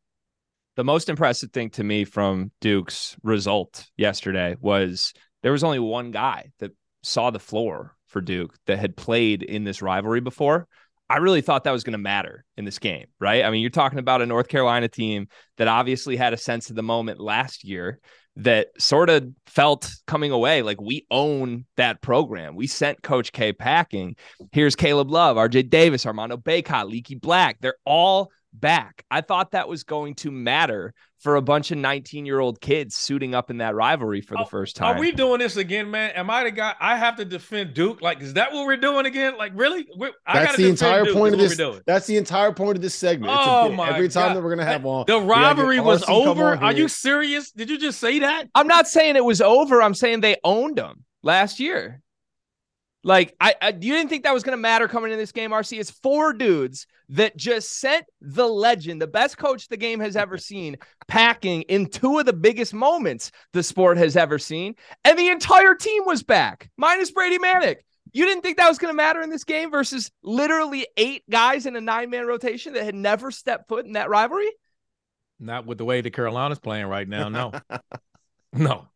the 0.77 0.85
most 0.85 1.09
impressive 1.09 1.51
thing 1.53 1.69
to 1.71 1.85
me 1.85 2.05
from 2.05 2.51
Duke's 2.61 3.17
result 3.23 3.87
yesterday 3.97 4.57
was 4.61 5.13
there 5.43 5.53
was 5.53 5.65
only 5.65 5.81
one 5.81 6.13
guy 6.13 6.53
that 6.61 6.71
saw 7.03 7.31
the 7.31 7.41
floor 7.41 7.95
for 8.13 8.21
Duke 8.21 8.55
that 8.67 8.79
had 8.79 8.97
played 8.97 9.43
in 9.43 9.65
this 9.65 9.83
rivalry 9.83 10.21
before. 10.21 10.69
I 11.11 11.17
really 11.19 11.41
thought 11.41 11.65
that 11.65 11.73
was 11.73 11.85
going 11.85 11.93
to 11.93 11.99
matter 11.99 12.45
in 12.57 12.65
this 12.65 12.79
game, 12.79 13.07
right? 13.21 13.45
I 13.45 13.51
mean, 13.51 13.61
you're 13.61 13.71
talking 13.71 13.99
about 13.99 14.23
a 14.23 14.27
North 14.27 14.49
Carolina 14.49 14.89
team 14.89 15.29
that 15.59 15.69
obviously 15.69 16.17
had 16.17 16.33
a 16.33 16.39
sense 16.39 16.71
of 16.71 16.77
the 16.77 16.83
moment 16.83 17.21
last 17.21 17.65
year, 17.65 17.99
that 18.37 18.69
sort 18.79 19.11
of 19.11 19.29
felt 19.47 19.91
coming 20.07 20.31
away 20.31 20.63
like 20.63 20.81
we 20.81 21.07
own 21.11 21.67
that 21.77 22.01
program. 22.01 22.55
We 22.55 22.67
sent 22.67 23.03
Coach 23.03 23.33
K 23.33 23.53
packing. 23.53 24.17
Here's 24.53 24.75
Caleb 24.75 25.11
Love, 25.11 25.37
RJ 25.37 25.69
Davis, 25.69 26.07
Armando 26.07 26.39
Bacot, 26.39 26.89
Leaky 26.89 27.15
Black. 27.15 27.59
They're 27.61 27.77
all 27.85 28.31
back. 28.53 29.05
I 29.11 29.21
thought 29.21 29.53
that 29.53 29.69
was 29.69 29.85
going 29.85 30.15
to 30.17 30.31
matter 30.31 30.95
for 31.21 31.37
a 31.37 31.43
bunch 31.43 31.71
of 31.71 31.79
19 31.79 32.27
year 32.27 32.41
old 32.41 32.61
kids 32.61 32.97
suiting 32.97 33.35
up 33.35 33.51
in 33.51 33.59
that 33.59 33.75
rivalry 33.75 34.21
for 34.21 34.37
the 34.37 34.45
first 34.45 34.77
time. 34.77 34.97
Are 34.97 35.01
we 35.01 35.13
doing 35.13 35.39
this 35.39 35.57
again, 35.57 35.91
man? 35.91 36.11
Am 36.11 36.29
I 36.29 36.45
the 36.45 36.51
guy? 36.51 36.75
I 36.81 36.97
have 36.97 37.17
to 37.17 37.25
defend 37.25 37.75
Duke. 37.75 38.03
Like, 38.03 38.21
is 38.21 38.35
that 38.35 38.53
what 38.53 38.67
we're 38.67 38.77
doing 38.77 39.07
again? 39.07 39.37
Like, 39.39 39.53
really? 39.55 39.87
We're, 39.97 40.13
that's 40.33 40.57
the 40.57 40.69
entire 40.69 41.05
Duke, 41.05 41.15
point 41.15 41.35
of 41.35 41.41
this. 41.41 41.59
That's 41.87 42.07
the 42.07 42.17
entire 42.17 42.53
point 42.53 42.77
of 42.77 42.83
this 42.83 42.95
segment. 42.95 43.33
It's 43.33 43.43
oh 43.45 43.71
my 43.71 43.91
Every 43.91 44.09
time 44.09 44.29
God. 44.29 44.37
that 44.37 44.43
we're 44.43 44.51
gonna 44.51 44.65
have 44.65 44.83
one, 44.83 45.05
the 45.07 45.21
rivalry 45.21 45.81
was 45.81 46.05
over. 46.09 46.57
Are 46.57 46.73
you 46.73 46.89
serious? 46.89 47.53
Did 47.53 47.71
you 47.71 47.79
just 47.79 48.01
say 48.01 48.21
that? 48.21 48.49
I'm 48.55 48.67
not 48.67 48.89
saying 48.89 49.17
it 49.17 49.25
was 49.25 49.41
over. 49.41 49.81
I'm 49.81 49.95
saying 49.95 50.21
they 50.21 50.37
owned 50.45 50.77
them 50.77 51.05
last 51.23 51.61
year. 51.61 52.01
Like, 53.05 53.35
I, 53.41 53.55
I 53.61 53.69
you 53.71 53.95
didn't 53.95 54.09
think 54.09 54.25
that 54.25 54.35
was 54.35 54.45
going 54.45 54.57
to 54.57 54.63
matter 54.63 54.87
coming 54.87 55.13
in 55.13 55.19
this 55.19 55.33
game, 55.33 55.51
RC? 55.51 55.79
It's 55.79 55.91
four 55.91 56.33
dudes 56.33 56.87
that 57.13 57.37
just 57.37 57.79
sent 57.79 58.07
the 58.21 58.47
legend, 58.47 59.01
the 59.01 59.07
best 59.07 59.37
coach 59.37 59.69
the 59.69 59.77
game 59.77 60.01
has 60.01 60.17
ever 60.17 60.39
seen, 60.39 60.77
packing 61.07 61.63
in 61.63 61.87
two 61.87 62.19
of 62.19 62.27
the 62.27 62.33
biggest 62.33 62.75
moments 62.75 63.31
the 63.53 63.63
sport 63.63 63.99
has 63.99 64.17
ever 64.17 64.39
seen, 64.39 64.75
and 65.05 65.19
the 65.19 65.29
entire 65.29 65.75
team 65.75 66.03
was 66.07 66.23
back, 66.23 66.71
minus 66.77 67.11
Brady 67.11 67.39
Manek. 67.39 67.77
You 68.15 68.27
didn't 68.27 68.43
think 68.43 68.59
that 68.59 68.69
was 68.69 68.79
going 68.79 68.93
to 68.93 68.97
matter 68.97 69.23
in 69.23 69.31
this 69.31 69.45
game 69.45 69.71
versus 69.71 70.11
literally 70.23 70.87
eight 70.97 71.23
guys 71.31 71.65
in 71.65 71.77
a 71.77 71.81
nine 71.81 72.11
man 72.11 72.27
rotation 72.27 72.75
that 72.75 72.85
had 72.85 72.95
never 72.95 73.31
stepped 73.31 73.69
foot 73.69 73.87
in 73.87 73.93
that 73.93 74.11
rivalry? 74.11 74.51
Not 75.41 75.67
with 75.67 75.79
the 75.79 75.85
way 75.85 76.03
the 76.03 76.11
Carolina's 76.11 76.59
playing 76.59 76.87
right 76.87 77.09
now. 77.09 77.29
No, 77.29 77.53
no. 78.53 78.87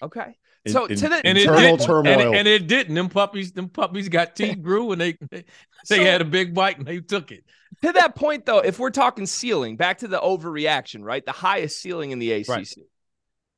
Okay. 0.00 0.36
So 0.66 0.86
in, 0.86 0.96
to 0.96 1.08
the 1.08 1.16
and 1.24 1.36
it 1.38 1.42
internal 1.42 1.76
did, 1.76 1.86
turmoil. 1.86 2.12
and, 2.12 2.34
and, 2.36 2.48
it 2.48 2.66
didn't. 2.66 2.94
Them 2.94 3.08
puppies, 3.10 3.52
them 3.52 3.68
puppies 3.68 4.08
got 4.08 4.34
teeth 4.34 4.62
grew, 4.62 4.92
and 4.92 5.00
they 5.00 5.16
they, 5.30 5.44
So- 5.84 5.96
they 5.96 6.04
had 6.04 6.22
a 6.22 6.24
big 6.24 6.54
bite 6.54 6.78
and 6.78 6.86
they 6.86 7.00
took 7.00 7.30
it. 7.32 7.44
to 7.82 7.92
that 7.92 8.14
point 8.14 8.46
though, 8.46 8.60
if 8.60 8.78
we're 8.78 8.90
talking 8.90 9.26
ceiling, 9.26 9.76
back 9.76 9.98
to 9.98 10.08
the 10.08 10.18
overreaction, 10.18 11.02
right? 11.02 11.24
The 11.24 11.32
highest 11.32 11.80
ceiling 11.80 12.10
in 12.12 12.18
the 12.18 12.32
ACC. 12.32 12.48
Right. 12.48 12.74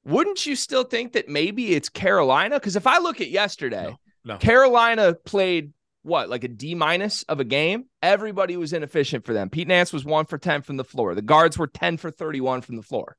Wouldn't 0.05 0.47
you 0.47 0.57
still 0.57 0.85
think 0.85 1.13
that 1.15 1.29
maybe 1.29 1.75
it's 1.75 1.89
Carolina? 1.89 2.57
Because 2.57 2.77
if 2.77 2.87
I 2.87 2.99
look 2.99 3.21
at 3.21 3.29
yesterday, 3.31 3.97
No. 4.25 4.37
Carolina 4.39 5.15
played 5.15 5.73
what, 6.03 6.29
like 6.29 6.45
a 6.45 6.49
D 6.49 6.77
minus 6.77 7.25
of 7.25 7.41
a 7.41 7.45
game? 7.45 7.87
Everybody 8.01 8.57
was 8.57 8.73
inefficient 8.73 9.25
for 9.27 9.33
them. 9.33 9.51
Pete 9.51 9.67
Nance 9.67 9.93
was 9.93 10.05
one 10.05 10.25
for 10.27 10.39
10 10.39 10.63
from 10.63 10.77
the 10.77 10.85
floor. 10.85 11.17
The 11.17 11.23
guards 11.23 11.59
were 11.59 11.67
10 11.67 11.97
for 11.97 12.13
31 12.13 12.61
from 12.63 12.77
the 12.77 12.83
floor. 12.83 13.17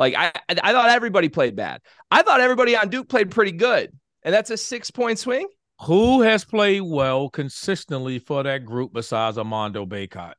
Like 0.00 0.14
I, 0.16 0.32
I 0.48 0.56
I 0.64 0.72
thought 0.72 0.88
everybody 0.88 1.28
played 1.28 1.54
bad. 1.54 1.82
I 2.10 2.22
thought 2.22 2.40
everybody 2.40 2.74
on 2.76 2.88
Duke 2.88 3.08
played 3.08 3.30
pretty 3.30 3.52
good. 3.52 3.92
And 4.22 4.34
that's 4.34 4.50
a 4.50 4.56
six 4.56 4.90
point 4.90 5.18
swing. 5.18 5.46
Who 5.82 6.22
has 6.22 6.44
played 6.44 6.82
well 6.82 7.28
consistently 7.30 8.18
for 8.18 8.42
that 8.42 8.64
group 8.64 8.92
besides 8.92 9.38
Armando 9.38 9.86
Bacot? 9.86 10.34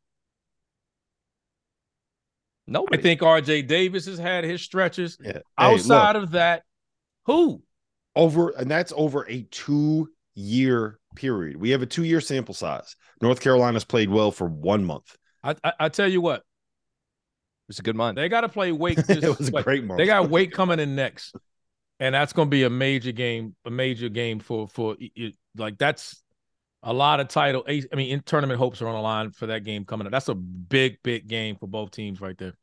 No. 2.67 2.85
I 2.91 2.97
think 2.97 3.21
RJ 3.21 3.67
Davis 3.67 4.05
has 4.05 4.17
had 4.19 4.43
his 4.43 4.61
stretches. 4.61 5.17
Yeah. 5.19 5.33
Hey, 5.33 5.41
Outside 5.57 6.15
look, 6.15 6.23
of 6.23 6.31
that, 6.31 6.63
who? 7.25 7.61
over, 8.15 8.49
and 8.49 8.69
that's 8.69 8.93
over 8.95 9.27
a 9.29 9.43
two-year 9.51 10.99
period. 11.15 11.57
We 11.57 11.69
have 11.71 11.81
a 11.81 11.85
two-year 11.85 12.21
sample 12.21 12.53
size. 12.53 12.95
North 13.21 13.41
Carolina's 13.41 13.85
played 13.85 14.09
well 14.09 14.31
for 14.31 14.47
one 14.47 14.85
month. 14.85 15.15
I, 15.43 15.55
I, 15.63 15.73
I 15.81 15.89
tell 15.89 16.07
you 16.07 16.21
what, 16.21 16.39
it 16.39 16.45
was 17.71 17.79
a 17.79 17.83
good 17.83 17.95
month. 17.95 18.17
they 18.17 18.29
got 18.29 18.41
to 18.41 18.49
play 18.49 18.71
Wake. 18.71 18.97
it 19.09 19.37
was 19.37 19.47
a 19.47 19.63
great 19.63 19.83
month. 19.83 19.97
They 19.97 20.05
got 20.05 20.29
Wake 20.29 20.51
coming 20.51 20.79
in 20.79 20.95
next, 20.95 21.35
and 21.99 22.13
that's 22.13 22.33
going 22.33 22.47
to 22.47 22.51
be 22.51 22.63
a 22.63 22.69
major 22.69 23.11
game. 23.11 23.55
A 23.65 23.71
major 23.71 24.09
game 24.09 24.39
for 24.39 24.67
for 24.67 24.97
like 25.55 25.77
that's 25.77 26.21
a 26.83 26.93
lot 26.93 27.19
of 27.19 27.27
title. 27.27 27.63
I 27.67 27.83
mean, 27.95 28.11
in 28.11 28.21
tournament 28.21 28.59
hopes 28.59 28.81
are 28.81 28.87
on 28.87 28.95
the 28.95 29.01
line 29.01 29.31
for 29.31 29.47
that 29.47 29.63
game 29.63 29.85
coming 29.85 30.07
up. 30.07 30.11
That's 30.11 30.29
a 30.29 30.35
big, 30.35 30.97
big 31.03 31.27
game 31.27 31.55
for 31.55 31.67
both 31.67 31.91
teams 31.91 32.19
right 32.19 32.37
there. 32.37 32.53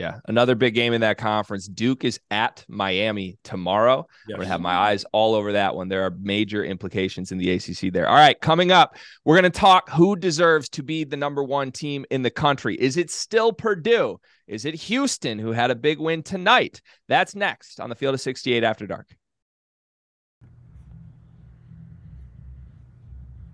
Yeah, 0.00 0.20
another 0.28 0.54
big 0.54 0.72
game 0.72 0.94
in 0.94 1.02
that 1.02 1.18
conference. 1.18 1.68
Duke 1.68 2.04
is 2.04 2.18
at 2.30 2.64
Miami 2.68 3.36
tomorrow. 3.44 4.06
I'm 4.26 4.36
going 4.36 4.40
to 4.40 4.46
have 4.46 4.62
my 4.62 4.72
eyes 4.72 5.04
all 5.12 5.34
over 5.34 5.52
that 5.52 5.76
one. 5.76 5.90
There 5.90 6.06
are 6.06 6.16
major 6.22 6.64
implications 6.64 7.32
in 7.32 7.36
the 7.36 7.50
ACC 7.50 7.92
there. 7.92 8.08
All 8.08 8.14
right, 8.14 8.40
coming 8.40 8.72
up, 8.72 8.96
we're 9.26 9.38
going 9.38 9.52
to 9.52 9.58
talk 9.58 9.90
who 9.90 10.16
deserves 10.16 10.70
to 10.70 10.82
be 10.82 11.04
the 11.04 11.18
number 11.18 11.44
one 11.44 11.70
team 11.70 12.06
in 12.10 12.22
the 12.22 12.30
country. 12.30 12.76
Is 12.76 12.96
it 12.96 13.10
still 13.10 13.52
Purdue? 13.52 14.18
Is 14.46 14.64
it 14.64 14.74
Houston, 14.74 15.38
who 15.38 15.52
had 15.52 15.70
a 15.70 15.74
big 15.74 15.98
win 15.98 16.22
tonight? 16.22 16.80
That's 17.06 17.34
next 17.34 17.78
on 17.78 17.90
the 17.90 17.94
Field 17.94 18.14
of 18.14 18.22
68 18.22 18.64
After 18.64 18.86
Dark. 18.86 19.06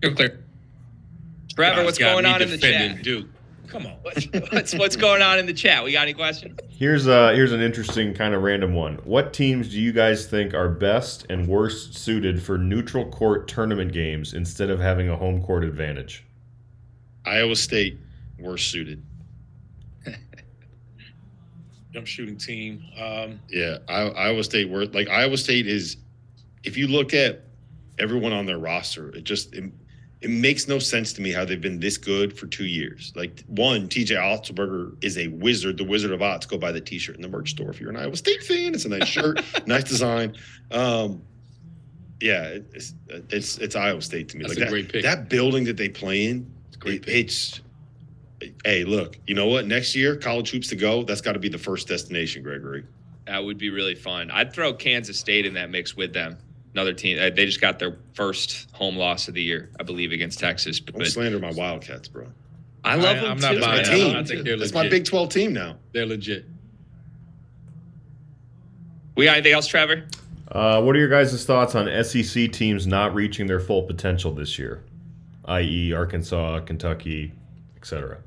You're 0.01 0.13
clear. 0.13 0.45
Trevor, 1.53 1.83
what's 1.83 1.97
going 1.97 2.25
on 2.25 2.41
in 2.41 2.49
the 2.49 2.55
defending 2.55 2.95
chat? 2.95 3.03
Duke. 3.03 3.27
Come 3.67 3.85
on. 3.85 3.97
What's, 4.01 4.25
what's 4.51 4.73
what's 4.75 4.95
going 4.95 5.21
on 5.21 5.39
in 5.39 5.45
the 5.45 5.53
chat? 5.53 5.83
We 5.83 5.91
got 5.91 6.03
any 6.03 6.13
questions? 6.13 6.57
Here's 6.69 7.07
uh 7.07 7.31
here's 7.33 7.51
an 7.51 7.61
interesting 7.61 8.13
kind 8.13 8.33
of 8.33 8.41
random 8.41 8.73
one. 8.73 8.95
What 9.03 9.33
teams 9.33 9.69
do 9.69 9.79
you 9.81 9.91
guys 9.91 10.25
think 10.25 10.53
are 10.53 10.69
best 10.69 11.25
and 11.29 11.47
worst 11.47 11.95
suited 11.95 12.41
for 12.41 12.57
neutral 12.57 13.05
court 13.11 13.47
tournament 13.47 13.91
games 13.91 14.33
instead 14.33 14.69
of 14.69 14.79
having 14.79 15.09
a 15.09 15.15
home 15.17 15.43
court 15.43 15.63
advantage? 15.63 16.25
Iowa 17.25 17.55
State 17.55 17.99
worst 18.39 18.69
suited. 18.71 19.03
Jump 21.91 22.07
shooting 22.07 22.37
team. 22.37 22.83
Um, 22.99 23.39
Yeah, 23.49 23.79
I, 23.89 24.01
Iowa 24.03 24.43
State 24.43 24.69
worth 24.69 24.93
like 24.93 25.09
Iowa 25.09 25.37
State 25.37 25.67
is. 25.67 25.97
If 26.63 26.75
you 26.75 26.87
look 26.87 27.13
at 27.13 27.43
everyone 27.99 28.33
on 28.33 28.45
their 28.45 28.57
roster, 28.57 29.09
it 29.09 29.23
just 29.23 29.53
it, 29.53 29.71
it 30.21 30.29
makes 30.29 30.67
no 30.67 30.79
sense 30.79 31.13
to 31.13 31.21
me 31.21 31.31
how 31.31 31.45
they've 31.45 31.61
been 31.61 31.79
this 31.79 31.97
good 31.97 32.37
for 32.37 32.47
two 32.47 32.65
years. 32.65 33.13
Like 33.15 33.43
one, 33.47 33.87
TJ 33.87 34.17
Otzelberger 34.17 34.95
is 35.03 35.17
a 35.17 35.27
wizard, 35.27 35.77
the 35.77 35.83
Wizard 35.83 36.11
of 36.11 36.21
Oz. 36.21 36.45
Go 36.45 36.57
buy 36.57 36.71
the 36.71 36.81
T-shirt 36.81 37.15
in 37.15 37.21
the 37.21 37.27
merch 37.27 37.51
store 37.51 37.69
if 37.69 37.79
you're 37.79 37.91
an 37.91 37.97
Iowa 37.97 38.15
State 38.17 38.41
fan. 38.43 38.73
It's 38.73 38.85
a 38.85 38.89
nice 38.89 39.07
shirt, 39.07 39.41
nice 39.67 39.83
design. 39.83 40.35
Um, 40.71 41.21
yeah, 42.19 42.57
it's 42.73 42.95
it's 43.29 43.59
it's 43.59 43.75
Iowa 43.75 44.01
State 44.01 44.29
to 44.29 44.37
me. 44.37 44.43
That's 44.43 44.55
like 44.55 44.57
a 44.57 44.65
that, 44.65 44.69
great 44.71 44.91
pick. 44.91 45.03
That 45.03 45.29
building 45.29 45.65
that 45.65 45.77
they 45.77 45.89
play 45.89 46.25
in, 46.27 46.51
it's 46.67 46.77
great 46.77 47.07
it- 47.07 47.09
it's 47.09 47.61
hey, 48.65 48.83
look, 48.83 49.17
you 49.27 49.35
know 49.35 49.47
what? 49.47 49.67
Next 49.67 49.95
year, 49.95 50.15
college 50.15 50.49
hoops 50.51 50.67
to 50.69 50.75
go. 50.75 51.03
That's 51.03 51.21
got 51.21 51.33
to 51.33 51.39
be 51.39 51.49
the 51.49 51.57
first 51.57 51.87
destination, 51.87 52.43
Gregory. 52.43 52.85
That 53.25 53.43
would 53.43 53.57
be 53.57 53.69
really 53.69 53.95
fun. 53.95 54.31
I'd 54.31 54.53
throw 54.53 54.73
Kansas 54.73 55.19
State 55.19 55.45
in 55.45 55.53
that 55.55 55.69
mix 55.69 55.95
with 55.95 56.13
them. 56.13 56.37
Another 56.77 56.93
team. 56.93 57.17
uh, 57.17 57.31
They 57.31 57.47
just 57.47 57.59
got 57.59 57.79
their 57.79 57.97
first 58.13 58.69
home 58.71 58.97
loss 58.97 59.27
of 59.27 59.33
the 59.33 59.41
year, 59.41 59.71
I 59.79 59.83
believe, 59.83 60.11
against 60.11 60.37
Texas. 60.37 60.79
Don't 60.79 60.99
But 60.99 61.07
slander 61.07 61.39
my 61.39 61.49
Wildcats, 61.51 62.07
bro. 62.07 62.27
I 62.83 62.93
love 62.93 63.17
I- 63.17 63.21
them 63.21 63.31
I'm 63.31 63.39
not 63.39 63.49
too. 63.53 63.55
That's 63.59 63.65
my 63.65 63.75
buying 63.77 63.87
man. 63.87 63.97
that. 63.99 64.05
team. 64.11 64.15
I 64.15 64.23
think 64.23 64.45
they're 64.45 64.57
That's 64.57 64.73
my. 64.73 64.87
Big 64.87 65.03
12 65.05 65.29
team 65.29 65.53
now. 65.53 65.77
They're 65.93 66.05
legit. 66.05 66.45
We 69.15 69.25
got 69.25 69.33
anything 69.37 69.53
else, 69.53 69.65
Trevor? 69.65 70.05
Uh, 70.51 70.81
what 70.83 70.95
are 70.95 70.99
your 70.99 71.09
guys' 71.09 71.43
thoughts 71.45 71.73
on 71.73 71.87
SEC 72.03 72.51
teams 72.51 72.85
not 72.85 73.15
reaching 73.15 73.47
their 73.47 73.59
full 73.59 73.81
potential 73.81 74.31
this 74.31 74.59
year, 74.59 74.83
i.e., 75.45 75.91
Arkansas, 75.93 76.59
Kentucky, 76.59 77.33
etc.? 77.75 78.19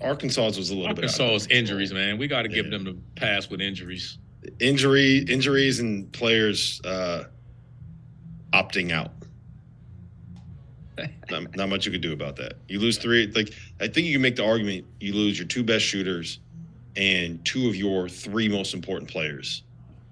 Arkansas 0.00 0.44
was 0.56 0.70
a 0.70 0.74
little 0.76 0.94
bit. 0.94 1.04
out 1.04 1.14
of 1.14 1.20
Arkansas's 1.20 1.48
injuries, 1.48 1.92
man. 1.92 2.16
We 2.16 2.28
got 2.28 2.42
to 2.42 2.48
give 2.48 2.70
them 2.70 2.84
the 2.84 2.96
pass 3.16 3.50
with 3.50 3.60
injuries. 3.60 4.18
Injury, 4.60 5.18
injuries, 5.18 5.80
and 5.80 6.12
players 6.12 6.80
uh, 6.84 7.24
opting 8.52 8.92
out. 8.92 9.12
not, 11.30 11.56
not 11.56 11.68
much 11.68 11.86
you 11.86 11.92
could 11.92 12.00
do 12.00 12.12
about 12.12 12.36
that. 12.36 12.54
You 12.68 12.78
lose 12.78 12.98
three. 12.98 13.26
Like 13.28 13.52
I 13.80 13.88
think 13.88 14.06
you 14.06 14.12
can 14.14 14.22
make 14.22 14.36
the 14.36 14.44
argument: 14.44 14.86
you 15.00 15.12
lose 15.14 15.38
your 15.38 15.48
two 15.48 15.64
best 15.64 15.84
shooters 15.84 16.38
and 16.96 17.44
two 17.44 17.68
of 17.68 17.74
your 17.74 18.08
three 18.08 18.48
most 18.48 18.74
important 18.74 19.10
players. 19.10 19.64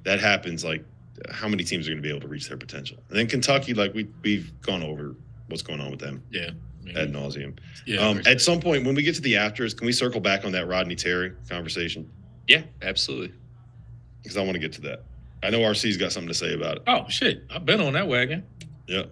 That 0.04 0.18
happens. 0.20 0.64
Like 0.64 0.84
how 1.30 1.46
many 1.46 1.62
teams 1.62 1.86
are 1.86 1.92
going 1.92 2.02
to 2.02 2.06
be 2.06 2.10
able 2.10 2.22
to 2.22 2.28
reach 2.28 2.48
their 2.48 2.56
potential? 2.56 2.98
And 3.08 3.18
then 3.18 3.26
Kentucky, 3.28 3.74
like 3.74 3.94
we 3.94 4.08
we've 4.22 4.52
gone 4.62 4.82
over 4.82 5.14
what's 5.48 5.62
going 5.62 5.80
on 5.80 5.90
with 5.90 6.00
them 6.00 6.22
Yeah. 6.30 6.50
I 6.80 6.84
mean, 6.84 6.96
ad 6.96 7.12
nauseum. 7.12 7.56
yeah. 7.86 7.98
Um, 7.98 8.22
at 8.26 8.40
some 8.40 8.58
point, 8.58 8.84
when 8.84 8.96
we 8.96 9.02
get 9.02 9.14
to 9.14 9.20
the 9.20 9.36
afters, 9.36 9.74
can 9.74 9.86
we 9.86 9.92
circle 9.92 10.20
back 10.20 10.44
on 10.44 10.50
that 10.52 10.66
Rodney 10.66 10.96
Terry 10.96 11.32
conversation? 11.48 12.10
Yeah, 12.48 12.62
absolutely. 12.80 13.32
Because 14.22 14.36
I 14.36 14.42
want 14.42 14.52
to 14.54 14.58
get 14.60 14.72
to 14.74 14.80
that. 14.82 15.02
I 15.42 15.50
know 15.50 15.60
RC's 15.60 15.96
got 15.96 16.12
something 16.12 16.28
to 16.28 16.34
say 16.34 16.54
about 16.54 16.76
it. 16.76 16.82
oh 16.86 17.08
shit! 17.08 17.42
I've 17.50 17.64
been 17.66 17.80
on 17.80 17.92
that 17.94 18.06
wagon. 18.06 18.44
Yeah. 18.86 19.04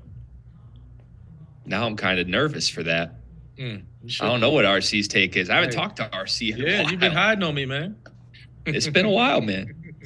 Now 1.67 1.87
I'm 1.87 1.97
kind 1.97 2.19
of 2.21 2.27
nervous 2.29 2.69
for 2.69 2.83
that. 2.85 3.15
Mm, 3.59 3.83
I 4.21 4.27
don't 4.27 4.41
know 4.41 4.51
what 4.51 4.65
RC's 4.65 5.09
take 5.09 5.37
is. 5.37 5.51
I 5.51 5.55
haven't 5.57 5.71
Hey. 5.71 5.77
talked 5.77 5.97
to 5.97 6.09
RC. 6.13 6.53
In 6.55 6.61
a 6.61 6.65
Yeah, 6.65 6.83
while. 6.83 6.91
you've 6.91 7.01
been 7.01 7.13
hiding 7.13 7.45
on 7.45 7.55
me, 7.55 7.67
man. 7.67 7.97
It's 8.67 8.87
been 8.89 9.07
a 9.07 9.11
while, 9.11 9.41
man. 9.41 9.75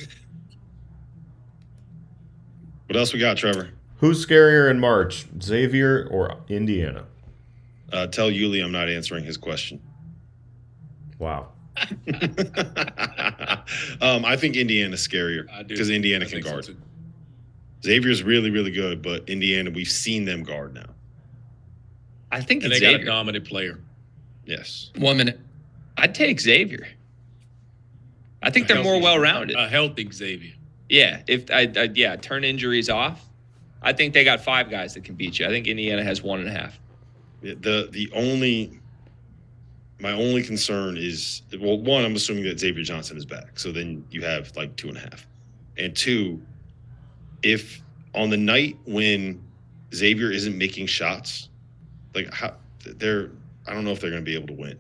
What 2.87 2.97
else 2.97 3.13
we 3.13 3.19
got, 3.19 3.37
Trevor? 3.37 3.71
Who's 3.99 4.25
scarier 4.25 4.71
in 4.71 4.79
March, 4.79 5.27
Xavier 5.43 6.07
or 6.11 6.37
Indiana? 6.49 7.05
Uh, 7.93 8.07
tell 8.07 8.31
Yuli 8.31 8.63
I'm 8.63 8.73
not 8.73 8.89
answering 8.89 9.25
his 9.25 9.37
question. 9.37 9.81
Wow. 11.19 11.49
um, 14.01 14.25
I 14.25 14.37
think 14.37 14.57
Indiana's 14.57 15.07
scarier 15.07 15.47
because 15.67 15.91
Indiana 15.91 16.25
I 16.25 16.29
can 16.29 16.35
think 16.43 16.47
so, 16.47 16.53
guard. 16.53 16.65
too. 16.65 16.77
Xavier's 17.83 18.23
really, 18.23 18.51
really 18.51 18.71
good, 18.71 19.03
but 19.03 19.29
Indiana, 19.29 19.71
we've 19.71 19.91
seen 19.91 20.25
them 20.25 20.43
guard 20.43 20.75
now. 20.75 20.87
I 22.33 22.41
think 22.41 22.65
And 22.65 22.73
it's 22.73 22.81
they 22.81 22.93
got 22.93 23.01
a 23.01 23.05
dominant 23.05 23.47
player. 23.47 23.79
Yes. 24.47 24.91
One 24.97 25.17
minute. 25.17 25.39
I'd 25.97 26.15
take 26.15 26.41
Xavier. 26.41 26.87
I 28.43 28.51
think 28.51 28.69
A 28.71 28.75
they're 28.75 28.83
more 28.83 29.01
well 29.01 29.19
rounded. 29.19 29.57
A 29.57 29.69
healthy 29.69 30.09
Xavier. 30.11 30.53
Yeah, 30.89 31.23
if 31.27 31.51
I, 31.51 31.71
I 31.77 31.91
yeah 31.95 32.17
turn 32.17 32.45
injuries 32.45 32.91
off, 32.91 33.27
I 33.83 33.93
think 33.93 34.13
they 34.13 34.25
got 34.25 34.41
five 34.41 34.71
guys 34.71 34.95
that 34.95 35.05
can 35.05 35.15
beat 35.15 35.39
you. 35.39 35.47
I 35.47 35.49
think 35.49 35.67
Indiana 35.67 36.03
has 36.03 36.23
one 36.23 36.41
and 36.41 36.49
a 36.49 36.53
half. 36.53 36.79
The 37.43 37.89
the 37.91 38.11
only 38.15 38.81
my 40.01 40.13
only 40.13 40.43
concern 40.43 40.97
is 40.97 41.43
well, 41.61 41.79
one, 41.79 42.05
I'm 42.05 42.15
assuming 42.17 42.45
that 42.45 42.59
Xavier 42.59 42.83
Johnson 42.83 43.17
is 43.17 43.25
back. 43.25 43.59
So 43.59 43.73
then 43.73 44.05
you 44.11 44.23
have 44.23 44.55
like 44.57 44.75
two 44.77 44.89
and 44.89 44.97
a 44.97 45.01
half. 45.01 45.27
And 45.77 45.95
two, 45.97 46.41
if 47.43 47.83
on 48.15 48.31
the 48.31 48.37
night 48.37 48.77
when 48.87 49.43
Xavier 49.95 50.31
isn't 50.31 50.57
making 50.57 50.87
shots, 50.87 51.49
like 52.15 52.33
how 52.33 52.55
they're 52.85 53.31
I 53.67 53.73
don't 53.73 53.85
know 53.85 53.93
if 53.93 54.01
they're 54.01 54.11
gonna 54.11 54.23
be 54.23 54.35
able 54.35 54.49
to 54.49 54.53
win. 54.55 54.79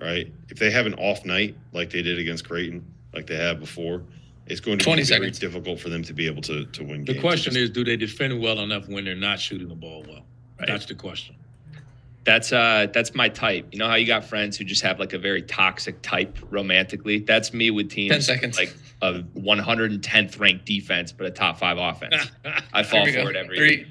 Right? 0.00 0.32
If 0.48 0.58
they 0.58 0.70
have 0.70 0.86
an 0.86 0.94
off 0.94 1.24
night 1.24 1.56
like 1.72 1.90
they 1.90 2.02
did 2.02 2.18
against 2.18 2.46
Creighton, 2.46 2.84
like 3.14 3.26
they 3.26 3.36
have 3.36 3.58
before, 3.60 4.02
it's 4.46 4.60
going 4.60 4.78
to 4.78 4.84
20 4.84 5.02
be 5.02 5.06
very 5.06 5.18
seconds. 5.20 5.38
difficult 5.38 5.80
for 5.80 5.88
them 5.88 6.02
to 6.04 6.12
be 6.12 6.26
able 6.26 6.42
to 6.42 6.66
to 6.66 6.82
win 6.84 6.98
games. 6.98 7.06
The 7.06 7.12
games. 7.14 7.22
question 7.22 7.52
Just- 7.54 7.62
is, 7.64 7.70
do 7.70 7.82
they 7.84 7.96
defend 7.96 8.38
well 8.40 8.60
enough 8.60 8.88
when 8.88 9.04
they're 9.04 9.16
not 9.16 9.40
shooting 9.40 9.68
the 9.68 9.74
ball 9.74 10.04
well? 10.06 10.24
Right. 10.58 10.68
That's 10.68 10.86
the 10.86 10.94
question. 10.94 11.34
That's 12.26 12.52
uh 12.52 12.88
that's 12.92 13.14
my 13.14 13.28
type. 13.28 13.68
You 13.72 13.78
know 13.78 13.88
how 13.88 13.94
you 13.94 14.06
got 14.06 14.24
friends 14.24 14.56
who 14.56 14.64
just 14.64 14.82
have 14.82 14.98
like 14.98 15.12
a 15.12 15.18
very 15.18 15.42
toxic 15.42 16.02
type 16.02 16.36
romantically? 16.50 17.20
That's 17.20 17.54
me 17.54 17.70
with 17.70 17.88
teams 17.88 18.10
10 18.10 18.22
seconds. 18.22 18.58
like 18.58 18.74
a 19.00 19.20
110th 19.38 20.40
ranked 20.40 20.66
defense 20.66 21.12
but 21.12 21.26
a 21.26 21.30
top 21.30 21.58
5 21.58 21.78
offense. 21.78 22.30
I 22.72 22.82
fall 22.82 23.06
for 23.06 23.12
go. 23.12 23.28
it 23.28 23.36
every 23.36 23.56
Three. 23.56 23.86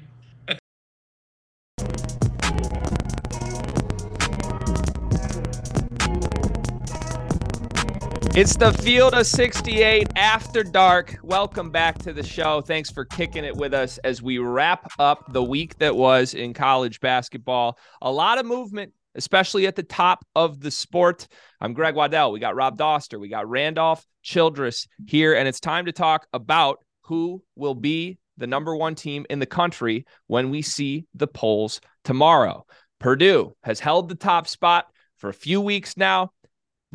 It's 8.36 8.54
the 8.54 8.70
Field 8.70 9.14
of 9.14 9.26
68 9.26 10.10
after 10.14 10.62
dark. 10.62 11.16
Welcome 11.22 11.70
back 11.70 11.96
to 12.00 12.12
the 12.12 12.22
show. 12.22 12.60
Thanks 12.60 12.90
for 12.90 13.06
kicking 13.06 13.46
it 13.46 13.56
with 13.56 13.72
us 13.72 13.96
as 14.04 14.20
we 14.20 14.36
wrap 14.36 14.92
up 14.98 15.32
the 15.32 15.42
week 15.42 15.78
that 15.78 15.96
was 15.96 16.34
in 16.34 16.52
college 16.52 17.00
basketball. 17.00 17.78
A 18.02 18.12
lot 18.12 18.36
of 18.36 18.44
movement, 18.44 18.92
especially 19.14 19.66
at 19.66 19.74
the 19.74 19.82
top 19.82 20.22
of 20.34 20.60
the 20.60 20.70
sport. 20.70 21.28
I'm 21.62 21.72
Greg 21.72 21.94
Waddell. 21.94 22.30
We 22.30 22.38
got 22.38 22.56
Rob 22.56 22.76
Dauster. 22.76 23.18
We 23.18 23.30
got 23.30 23.48
Randolph 23.48 24.04
Childress 24.22 24.86
here, 25.06 25.32
and 25.32 25.48
it's 25.48 25.58
time 25.58 25.86
to 25.86 25.92
talk 25.92 26.26
about 26.34 26.84
who 27.04 27.42
will 27.54 27.74
be 27.74 28.18
the 28.36 28.46
number 28.46 28.76
one 28.76 28.96
team 28.96 29.24
in 29.30 29.38
the 29.38 29.46
country 29.46 30.04
when 30.26 30.50
we 30.50 30.60
see 30.60 31.06
the 31.14 31.26
polls 31.26 31.80
tomorrow. 32.04 32.66
Purdue 33.00 33.56
has 33.62 33.80
held 33.80 34.10
the 34.10 34.14
top 34.14 34.46
spot 34.46 34.88
for 35.16 35.30
a 35.30 35.34
few 35.34 35.62
weeks 35.62 35.96
now 35.96 36.32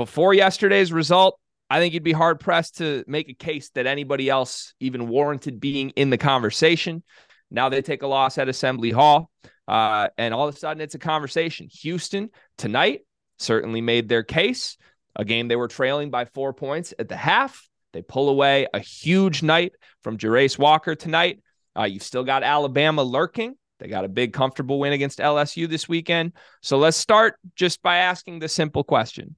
before 0.02 0.34
yesterday's 0.34 0.92
result, 0.92 1.40
I 1.70 1.80
think 1.80 1.94
you'd 1.94 2.02
be 2.02 2.12
hard 2.12 2.40
pressed 2.40 2.78
to 2.78 3.04
make 3.06 3.30
a 3.30 3.36
case 3.36 3.70
that 3.76 3.86
anybody 3.86 4.30
else 4.30 4.74
even 4.80 5.08
warranted 5.08 5.60
being 5.60 5.92
in 5.92 6.10
the 6.10 6.18
conversation. 6.18 7.04
Now 7.52 7.70
they 7.70 7.84
take 7.84 8.02
a 8.02 8.08
loss 8.08 8.40
at 8.40 8.50
Assembly 8.50 8.90
Hall, 8.90 9.30
uh, 9.68 10.08
and 10.18 10.34
all 10.34 10.48
of 10.48 10.56
a 10.56 10.58
sudden 10.58 10.82
it's 10.82 10.96
a 10.96 11.00
conversation. 11.00 11.68
Houston 11.82 12.32
tonight 12.58 13.02
certainly 13.38 13.80
made 13.80 14.10
their 14.10 14.24
case. 14.24 14.76
A 15.16 15.24
game 15.24 15.48
they 15.48 15.56
were 15.56 15.68
trailing 15.68 16.10
by 16.10 16.26
four 16.26 16.52
points 16.52 16.96
at 16.98 17.08
the 17.08 17.16
half. 17.16 17.70
They 17.94 18.02
pull 18.02 18.30
away 18.30 18.66
a 18.74 18.80
huge 18.80 19.44
night 19.44 19.74
from 20.02 20.18
Jarace 20.18 20.58
Walker 20.58 20.96
tonight. 20.96 21.44
Uh, 21.78 21.84
you've 21.84 22.02
still 22.02 22.24
got 22.24 22.42
Alabama 22.42 23.04
lurking. 23.04 23.56
They 23.78 23.88
got 23.88 24.04
a 24.04 24.10
big, 24.10 24.34
comfortable 24.34 24.80
win 24.80 24.94
against 24.94 25.20
LSU 25.20 25.70
this 25.70 25.88
weekend. 25.88 26.34
So 26.64 26.80
let's 26.80 26.98
start 26.98 27.36
just 27.56 27.84
by 27.84 27.98
asking 27.98 28.40
the 28.40 28.50
simple 28.50 28.84
question 28.84 29.36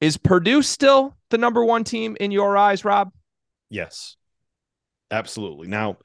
is 0.00 0.16
Purdue 0.16 0.62
still 0.62 1.16
the 1.30 1.38
number 1.38 1.64
one 1.64 1.84
team 1.84 2.16
in 2.20 2.30
your 2.30 2.56
eyes, 2.56 2.84
Rob? 2.84 3.10
Yes, 3.70 4.16
absolutely. 5.10 5.68
Now, 5.68 5.98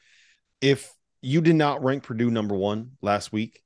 if 0.62 0.92
you 1.22 1.42
did 1.42 1.56
not 1.56 1.84
rank 1.84 2.04
Purdue 2.04 2.32
number 2.32 2.56
one 2.56 2.92
last 3.02 3.32
week, 3.32 3.62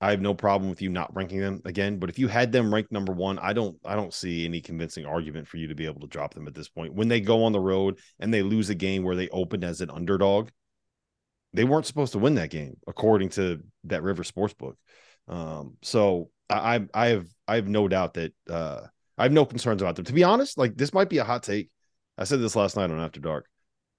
I 0.00 0.10
have 0.10 0.20
no 0.20 0.32
problem 0.32 0.70
with 0.70 0.80
you 0.80 0.88
not 0.88 1.14
ranking 1.14 1.40
them 1.40 1.60
again. 1.66 1.98
But 1.98 2.08
if 2.08 2.18
you 2.18 2.26
had 2.26 2.52
them 2.52 2.72
ranked 2.72 2.90
number 2.90 3.12
one, 3.12 3.38
I 3.38 3.52
don't, 3.52 3.76
I 3.84 3.94
don't 3.94 4.14
see 4.14 4.46
any 4.46 4.60
convincing 4.62 5.04
argument 5.04 5.46
for 5.46 5.58
you 5.58 5.68
to 5.68 5.74
be 5.74 5.84
able 5.84 6.00
to 6.00 6.06
drop 6.06 6.32
them 6.32 6.46
at 6.46 6.54
this 6.54 6.68
point. 6.68 6.94
When 6.94 7.08
they 7.08 7.20
go 7.20 7.44
on 7.44 7.52
the 7.52 7.60
road 7.60 7.98
and 8.18 8.32
they 8.32 8.42
lose 8.42 8.70
a 8.70 8.74
game 8.74 9.02
where 9.02 9.16
they 9.16 9.28
opened 9.28 9.62
as 9.62 9.82
an 9.82 9.90
underdog, 9.90 10.48
they 11.52 11.64
weren't 11.64 11.84
supposed 11.84 12.12
to 12.12 12.18
win 12.18 12.36
that 12.36 12.50
game 12.50 12.76
according 12.86 13.28
to 13.30 13.60
that 13.84 14.02
River 14.02 14.22
Sportsbook. 14.22 14.74
Um, 15.28 15.76
so 15.82 16.30
I, 16.48 16.76
I, 16.76 16.86
I 16.94 17.06
have, 17.08 17.26
I 17.46 17.56
have 17.56 17.68
no 17.68 17.86
doubt 17.86 18.14
that 18.14 18.32
uh, 18.48 18.86
I 19.20 19.24
have 19.24 19.32
no 19.32 19.44
concerns 19.44 19.82
about 19.82 19.96
them. 19.96 20.06
To 20.06 20.14
be 20.14 20.24
honest, 20.24 20.56
like 20.56 20.76
this 20.76 20.94
might 20.94 21.10
be 21.10 21.18
a 21.18 21.24
hot 21.24 21.42
take. 21.42 21.68
I 22.16 22.24
said 22.24 22.40
this 22.40 22.56
last 22.56 22.74
night 22.74 22.90
on 22.90 22.98
After 22.98 23.20
Dark. 23.20 23.46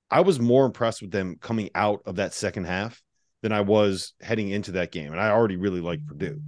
I 0.09 0.21
was 0.21 0.39
more 0.39 0.65
impressed 0.65 1.01
with 1.01 1.11
them 1.11 1.37
coming 1.39 1.69
out 1.75 2.01
of 2.07 2.15
that 2.15 2.33
second 2.33 2.65
half 2.65 3.01
than 3.43 3.51
I 3.51 3.61
was 3.61 4.13
heading 4.19 4.49
into 4.49 4.71
that 4.73 4.91
game. 4.91 5.11
And 5.11 5.21
I 5.21 5.29
already 5.29 5.57
really 5.57 5.79
liked 5.79 6.07
Purdue. 6.07 6.41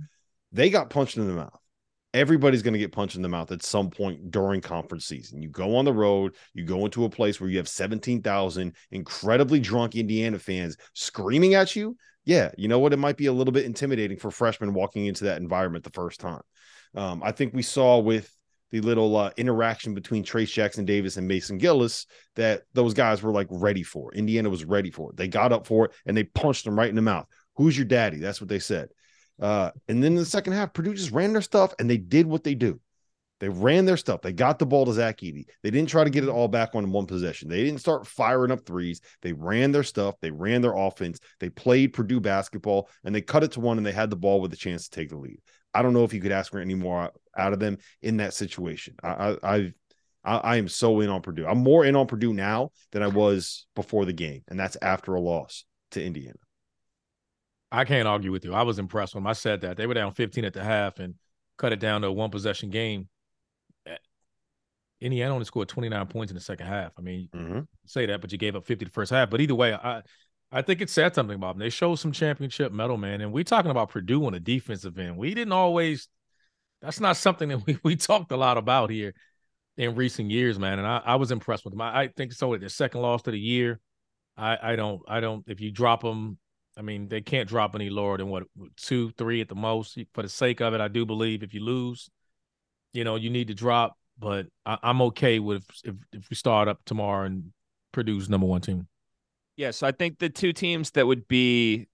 They 0.52 0.72
got 0.72 0.90
punched 0.90 1.18
in 1.18 1.28
the 1.28 1.34
mouth. 1.34 1.60
Everybody's 2.16 2.64
going 2.64 2.74
to 2.74 2.80
get 2.80 2.92
punched 2.92 3.16
in 3.16 3.22
the 3.22 3.30
mouth 3.30 3.52
at 3.52 3.62
some 3.62 3.92
point 3.92 4.32
during 4.32 4.60
conference 4.60 5.06
season. 5.06 5.44
You 5.44 5.50
go 5.50 5.76
on 5.76 5.86
the 5.86 5.94
road, 5.94 6.36
you 6.56 6.66
go 6.66 6.86
into 6.86 7.06
a 7.06 7.10
place 7.10 7.40
where 7.40 7.52
you 7.52 7.58
have 7.58 7.70
17,000 7.70 8.76
incredibly 8.90 9.60
drunk 9.60 9.96
Indiana 9.96 10.40
fans 10.40 10.78
screaming 10.94 11.54
at 11.54 11.76
you. 11.76 11.96
Yeah, 12.26 12.52
you 12.58 12.68
know 12.68 12.80
what? 12.80 12.94
It 12.94 12.98
might 12.98 13.18
be 13.18 13.28
a 13.28 13.34
little 13.34 13.52
bit 13.52 13.66
intimidating 13.66 14.18
for 14.18 14.32
freshmen 14.32 14.74
walking 14.74 15.06
into 15.06 15.26
that 15.26 15.42
environment 15.42 15.84
the 15.84 15.92
first 15.92 16.20
time. 16.20 16.42
Um, 16.96 17.22
I 17.24 17.32
think 17.32 17.54
we 17.54 17.62
saw 17.62 18.00
with 18.00 18.32
the 18.74 18.82
little 18.82 19.16
uh, 19.16 19.30
interaction 19.38 19.94
between 19.94 20.24
Trayce 20.24 20.52
Jackson 20.52 20.84
Davis 20.84 21.18
and 21.18 21.28
Mason 21.28 21.60
Gillis 21.60 22.08
that 22.36 22.64
those 22.74 22.96
guys 22.96 23.22
were 23.22 23.32
like 23.32 23.46
ready 23.52 23.84
for. 23.84 24.12
Indiana 24.16 24.50
was 24.50 24.66
ready 24.66 24.90
for 24.90 25.12
it. 25.12 25.16
They 25.16 25.28
got 25.28 25.54
up 25.54 25.68
for 25.68 25.86
it 25.86 25.92
and 26.08 26.18
they 26.18 26.24
punched 26.24 26.66
them 26.66 26.76
right 26.76 26.90
in 26.90 26.96
the 26.96 27.04
mouth. 27.04 27.28
Who's 27.56 27.78
your 27.78 27.86
daddy? 27.86 28.18
That's 28.18 28.42
what 28.42 28.50
they 28.50 28.58
said. 28.58 28.90
Uh, 29.40 29.70
and 29.88 30.04
then 30.04 30.14
in 30.14 30.18
the 30.18 30.26
second 30.26 30.54
half, 30.54 30.74
Purdue 30.74 30.96
just 30.96 31.12
ran 31.12 31.34
their 31.34 31.44
stuff 31.44 31.72
and 31.78 31.88
they 31.88 31.98
did 31.98 32.26
what 32.26 32.44
they 32.44 32.56
do. 32.56 32.80
They 33.40 33.50
ran 33.50 33.86
their 33.86 33.98
stuff. 33.98 34.22
They 34.22 34.34
got 34.34 34.58
the 34.58 34.66
ball 34.66 34.86
to 34.88 34.94
Zach 34.94 35.20
Edey. 35.20 35.46
They 35.62 35.70
didn't 35.70 35.90
try 35.90 36.04
to 36.04 36.10
get 36.10 36.24
it 36.24 36.30
all 36.30 36.48
back 36.48 36.74
on 36.74 36.92
one 36.92 37.06
possession. 37.06 37.50
They 37.50 37.64
didn't 37.64 37.80
start 37.80 38.08
firing 38.08 38.52
up 38.52 38.66
threes. 38.66 39.02
They 39.22 39.34
ran 39.34 39.72
their 39.72 39.84
stuff. 39.84 40.16
They 40.20 40.32
ran 40.32 40.62
their 40.62 40.76
offense. 40.76 41.20
They 41.40 41.50
played 41.50 41.94
Purdue 41.94 42.22
basketball 42.22 42.90
and 43.04 43.14
they 43.14 43.22
cut 43.22 43.44
it 43.44 43.52
to 43.52 43.60
one 43.60 43.78
and 43.78 43.86
they 43.86 43.92
had 43.92 44.10
the 44.10 44.16
ball 44.16 44.42
with 44.42 44.54
a 44.54 44.58
chance 44.58 44.88
to 44.88 44.96
take 44.96 45.10
the 45.10 45.18
lead. 45.18 45.40
I 45.74 45.82
don't 45.82 45.94
know 45.94 46.04
if 46.04 46.14
you 46.14 46.22
could 46.22 46.32
ask 46.32 46.52
for 46.52 46.60
any 46.60 46.76
more 46.76 47.12
out 47.38 47.54
of 47.54 47.60
them 47.60 47.78
in 48.02 48.18
that 48.18 48.34
situation. 48.34 48.96
I, 49.04 49.38
I, 49.44 49.74
I, 50.24 50.38
I 50.38 50.56
am 50.58 50.68
so 50.68 51.00
in 51.00 51.10
on 51.10 51.22
Purdue. 51.22 51.46
I'm 51.46 51.60
more 51.60 51.86
in 51.86 51.96
on 51.96 52.08
Purdue 52.08 52.34
now 52.34 52.72
than 52.92 53.04
I 53.04 53.08
was 53.08 53.66
before 53.76 54.06
the 54.06 54.14
game, 54.14 54.44
and 54.48 54.60
that's 54.60 54.78
after 54.82 55.16
a 55.16 55.22
loss 55.22 55.66
to 55.92 56.04
Indiana. 56.04 56.38
I 57.72 57.86
can't 57.86 58.08
argue 58.08 58.32
with 58.32 58.46
you. 58.46 58.54
I 58.54 58.62
was 58.62 58.78
impressed 58.78 59.16
when 59.16 59.26
I 59.26 59.34
said 59.34 59.62
that 59.62 59.78
they 59.78 59.88
were 59.88 59.96
down 59.96 60.14
15 60.14 60.46
at 60.46 60.54
the 60.54 60.64
half 60.64 61.00
and 61.00 61.16
cut 61.58 61.74
it 61.74 61.80
down 61.80 62.02
to 62.02 62.08
a 62.08 62.12
one 62.12 62.30
possession 62.30 62.70
game. 62.70 63.10
Indiana 65.02 65.34
only 65.34 65.46
scored 65.46 65.68
29 65.68 66.08
points 66.08 66.32
in 66.32 66.36
the 66.36 66.42
second 66.42 66.68
half. 66.68 66.94
I 66.98 67.02
mean, 67.02 67.28
mm-hmm. 67.36 67.60
say 67.86 68.06
that, 68.06 68.22
but 68.22 68.32
you 68.32 68.38
gave 68.38 68.56
up 68.56 68.66
50 68.66 68.86
the 68.86 68.92
first 68.92 69.12
half. 69.12 69.30
But 69.30 69.42
either 69.42 69.56
way, 69.56 69.74
I 69.74 70.02
I 70.54 70.62
think 70.62 70.82
it 70.82 70.90
said 70.90 71.16
something 71.16 71.36
about 71.36 71.56
them. 71.56 71.62
They 71.62 71.72
showed 71.72 71.96
some 71.96 72.12
championship 72.12 72.72
metal, 72.72 72.96
man. 72.96 73.22
And 73.22 73.34
we're 73.34 73.44
talking 73.44 73.72
about 73.72 73.90
Purdue 73.90 74.24
on 74.28 74.34
the 74.34 74.40
defensive 74.40 74.98
end. 75.00 75.18
We 75.18 75.34
didn't 75.34 75.52
always. 75.52 76.08
That's 76.80 77.00
not 77.00 77.18
something 77.18 77.50
that 77.50 77.58
we 77.66 77.80
we 77.84 77.96
talked 77.96 78.32
a 78.32 78.38
lot 78.38 78.58
about 78.58 78.92
here 78.92 79.16
in 79.78 79.96
recent 79.96 80.30
years, 80.30 80.60
man. 80.60 80.78
And 80.78 80.88
I, 80.88 81.02
I 81.04 81.16
was 81.16 81.32
impressed 81.32 81.66
with 81.66 81.74
them. 81.74 81.82
I, 81.82 82.02
I 82.02 82.08
think 82.08 82.34
so. 82.34 82.56
Their 82.56 82.70
second 82.70 83.02
loss 83.02 83.22
of 83.26 83.34
the 83.34 83.40
year. 83.40 83.80
I 84.38 84.58
I 84.62 84.76
don't 84.76 85.02
I 85.08 85.20
don't. 85.20 85.44
If 85.48 85.60
you 85.60 85.72
drop 85.72 86.02
them, 86.02 86.38
I 86.78 86.84
mean 86.84 87.08
they 87.08 87.22
can't 87.22 87.50
drop 87.50 87.74
any 87.74 87.90
lower 87.90 88.18
than 88.18 88.30
what 88.30 88.44
two 88.78 89.10
three 89.12 89.42
at 89.42 89.50
the 89.50 89.56
most. 89.56 89.98
For 90.14 90.22
the 90.22 90.30
sake 90.30 90.62
of 90.62 90.76
it, 90.76 90.82
I 90.82 90.88
do 90.88 91.04
believe 91.04 91.42
if 91.42 91.56
you 91.56 91.64
lose, 91.64 92.12
you 92.94 93.04
know 93.04 93.16
you 93.16 93.32
need 93.32 93.48
to 93.48 93.56
drop. 93.56 93.98
But 94.20 94.46
I, 94.68 94.78
I'm 94.84 95.02
okay 95.04 95.40
with 95.40 95.66
if 95.84 95.96
if 96.12 96.30
we 96.30 96.36
start 96.36 96.68
up 96.68 96.80
tomorrow 96.86 97.26
and 97.26 97.52
Purdue's 97.92 98.30
number 98.30 98.46
one 98.46 98.62
team. 98.62 98.88
Yeah, 99.56 99.72
so 99.72 99.86
I 99.86 99.92
think 99.92 100.20
the 100.20 100.30
two 100.30 100.54
teams 100.54 100.92
that 100.92 101.06
would 101.06 101.28
be 101.28 101.88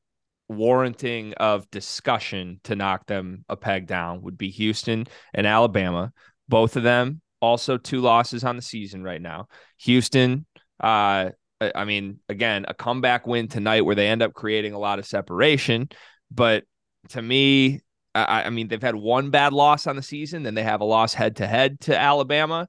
warranting 0.48 1.34
of 1.36 1.69
discussion 1.72 2.60
to 2.63 2.76
knock 2.76 3.06
them 3.06 3.45
a 3.50 3.56
peg 3.56 3.86
down 3.86 4.22
would 4.22 4.38
be 4.38 4.50
Houston 4.50 5.06
and 5.34 5.45
Alabama. 5.45 6.12
Both 6.48 6.76
of 6.76 6.84
them 6.84 7.22
also 7.41 7.78
two 7.78 8.02
losses 8.02 8.43
on 8.43 8.56
the 8.56 8.62
season 8.62 9.04
right 9.04 9.22
now. 9.22 9.48
Houston, 9.80 10.45
uh, 10.80 11.30
I 11.62 11.86
mean, 11.86 12.19
again, 12.30 12.65
a 12.67 12.74
comeback 12.74 13.28
win 13.28 13.48
tonight 13.48 13.82
where 13.82 13.95
they 13.95 14.08
end 14.08 14.24
up 14.24 14.34
creating 14.34 14.74
a 14.74 14.80
lot 14.80 15.00
of 15.00 15.06
separation. 15.06 15.89
But 16.32 16.63
to 17.10 17.22
me, 17.22 17.82
I, 18.15 18.43
I 18.43 18.50
mean, 18.50 18.69
they've 18.69 18.82
had 18.82 18.95
one 18.95 19.30
bad 19.30 19.54
loss 19.54 19.86
on 19.86 19.95
the 19.95 20.02
season, 20.02 20.43
then 20.43 20.56
they 20.56 20.63
have 20.63 20.82
a 20.82 20.86
loss 20.86 21.13
head 21.13 21.38
to 21.38 21.48
head 21.48 21.82
to 21.82 21.98
Alabama. 21.98 22.67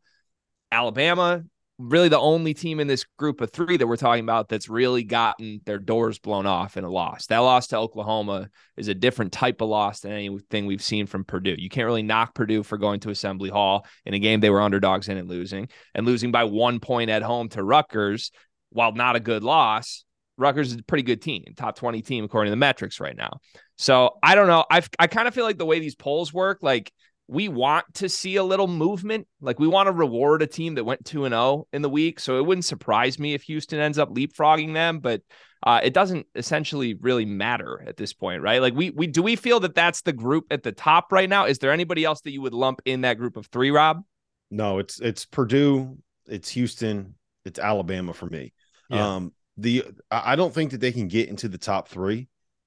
Alabama, 0.72 1.42
really 1.80 2.08
the 2.08 2.18
only 2.18 2.52
team 2.52 2.78
in 2.78 2.86
this 2.86 3.04
group 3.18 3.40
of 3.40 3.50
three 3.50 3.76
that 3.78 3.86
we're 3.86 3.96
talking 3.96 4.22
about 4.22 4.48
that's 4.48 4.68
really 4.68 5.02
gotten 5.02 5.60
their 5.64 5.78
doors 5.78 6.18
blown 6.18 6.46
off 6.46 6.76
in 6.76 6.84
a 6.84 6.90
loss. 6.90 7.26
That 7.26 7.38
loss 7.38 7.68
to 7.68 7.78
Oklahoma 7.78 8.50
is 8.76 8.88
a 8.88 8.94
different 8.94 9.32
type 9.32 9.62
of 9.62 9.68
loss 9.70 10.00
than 10.00 10.12
anything 10.12 10.66
we've 10.66 10.82
seen 10.82 11.06
from 11.06 11.24
Purdue. 11.24 11.56
You 11.58 11.70
can't 11.70 11.86
really 11.86 12.02
knock 12.02 12.34
Purdue 12.34 12.62
for 12.62 12.76
going 12.76 13.00
to 13.00 13.10
Assembly 13.10 13.48
Hall 13.48 13.86
in 14.04 14.12
a 14.12 14.18
game 14.18 14.40
they 14.40 14.50
were 14.50 14.60
underdogs 14.60 15.08
in 15.08 15.16
and 15.16 15.28
losing, 15.28 15.68
and 15.94 16.06
losing 16.06 16.30
by 16.30 16.44
one 16.44 16.80
point 16.80 17.08
at 17.08 17.22
home 17.22 17.48
to 17.50 17.64
Rutgers, 17.64 18.30
while 18.68 18.92
not 18.92 19.16
a 19.16 19.20
good 19.20 19.42
loss. 19.42 20.04
Rutgers 20.36 20.72
is 20.72 20.78
a 20.78 20.82
pretty 20.82 21.02
good 21.02 21.22
team, 21.22 21.44
top 21.56 21.76
20 21.76 22.02
team 22.02 22.24
according 22.24 22.48
to 22.48 22.52
the 22.52 22.56
metrics 22.56 23.00
right 23.00 23.16
now. 23.16 23.40
So 23.76 24.18
I 24.22 24.34
don't 24.34 24.46
know. 24.46 24.64
I 24.70 24.82
I 24.98 25.06
kind 25.06 25.28
of 25.28 25.34
feel 25.34 25.44
like 25.44 25.58
the 25.58 25.66
way 25.66 25.80
these 25.80 25.94
polls 25.94 26.32
work, 26.32 26.58
like 26.62 26.92
we 27.30 27.48
want 27.48 27.86
to 27.94 28.08
see 28.08 28.36
a 28.36 28.42
little 28.42 28.66
movement. 28.66 29.28
Like 29.40 29.60
we 29.60 29.68
want 29.68 29.86
to 29.86 29.92
reward 29.92 30.42
a 30.42 30.48
team 30.48 30.74
that 30.74 30.84
went 30.84 31.04
2 31.04 31.26
and 31.26 31.32
0 31.32 31.68
in 31.72 31.80
the 31.80 31.88
week. 31.88 32.18
So 32.18 32.38
it 32.38 32.44
wouldn't 32.44 32.64
surprise 32.64 33.20
me 33.20 33.34
if 33.34 33.42
Houston 33.44 33.78
ends 33.78 33.98
up 33.98 34.12
leapfrogging 34.12 34.74
them, 34.74 34.98
but 34.98 35.22
uh, 35.64 35.80
it 35.82 35.94
doesn't 35.94 36.26
essentially 36.34 36.94
really 36.94 37.24
matter 37.24 37.84
at 37.86 37.96
this 37.96 38.12
point, 38.12 38.42
right? 38.42 38.60
Like 38.60 38.74
we 38.74 38.90
we 38.90 39.06
do 39.06 39.22
we 39.22 39.36
feel 39.36 39.60
that 39.60 39.76
that's 39.76 40.02
the 40.02 40.12
group 40.12 40.46
at 40.50 40.64
the 40.64 40.72
top 40.72 41.12
right 41.12 41.28
now? 41.28 41.44
Is 41.44 41.58
there 41.58 41.70
anybody 41.70 42.04
else 42.04 42.20
that 42.22 42.32
you 42.32 42.42
would 42.42 42.54
lump 42.54 42.82
in 42.84 43.02
that 43.02 43.16
group 43.16 43.36
of 43.36 43.46
3, 43.46 43.70
Rob? 43.70 44.02
No, 44.50 44.80
it's 44.80 44.98
it's 45.00 45.24
Purdue, 45.24 45.98
it's 46.26 46.48
Houston, 46.50 47.14
it's 47.44 47.60
Alabama 47.60 48.12
for 48.12 48.26
me. 48.26 48.52
Yeah. 48.88 49.14
Um 49.14 49.32
the 49.56 49.84
I 50.10 50.34
don't 50.34 50.52
think 50.52 50.72
that 50.72 50.80
they 50.80 50.90
can 50.90 51.06
get 51.06 51.28
into 51.28 51.46
the 51.46 51.58
top 51.58 51.88
3 51.88 52.26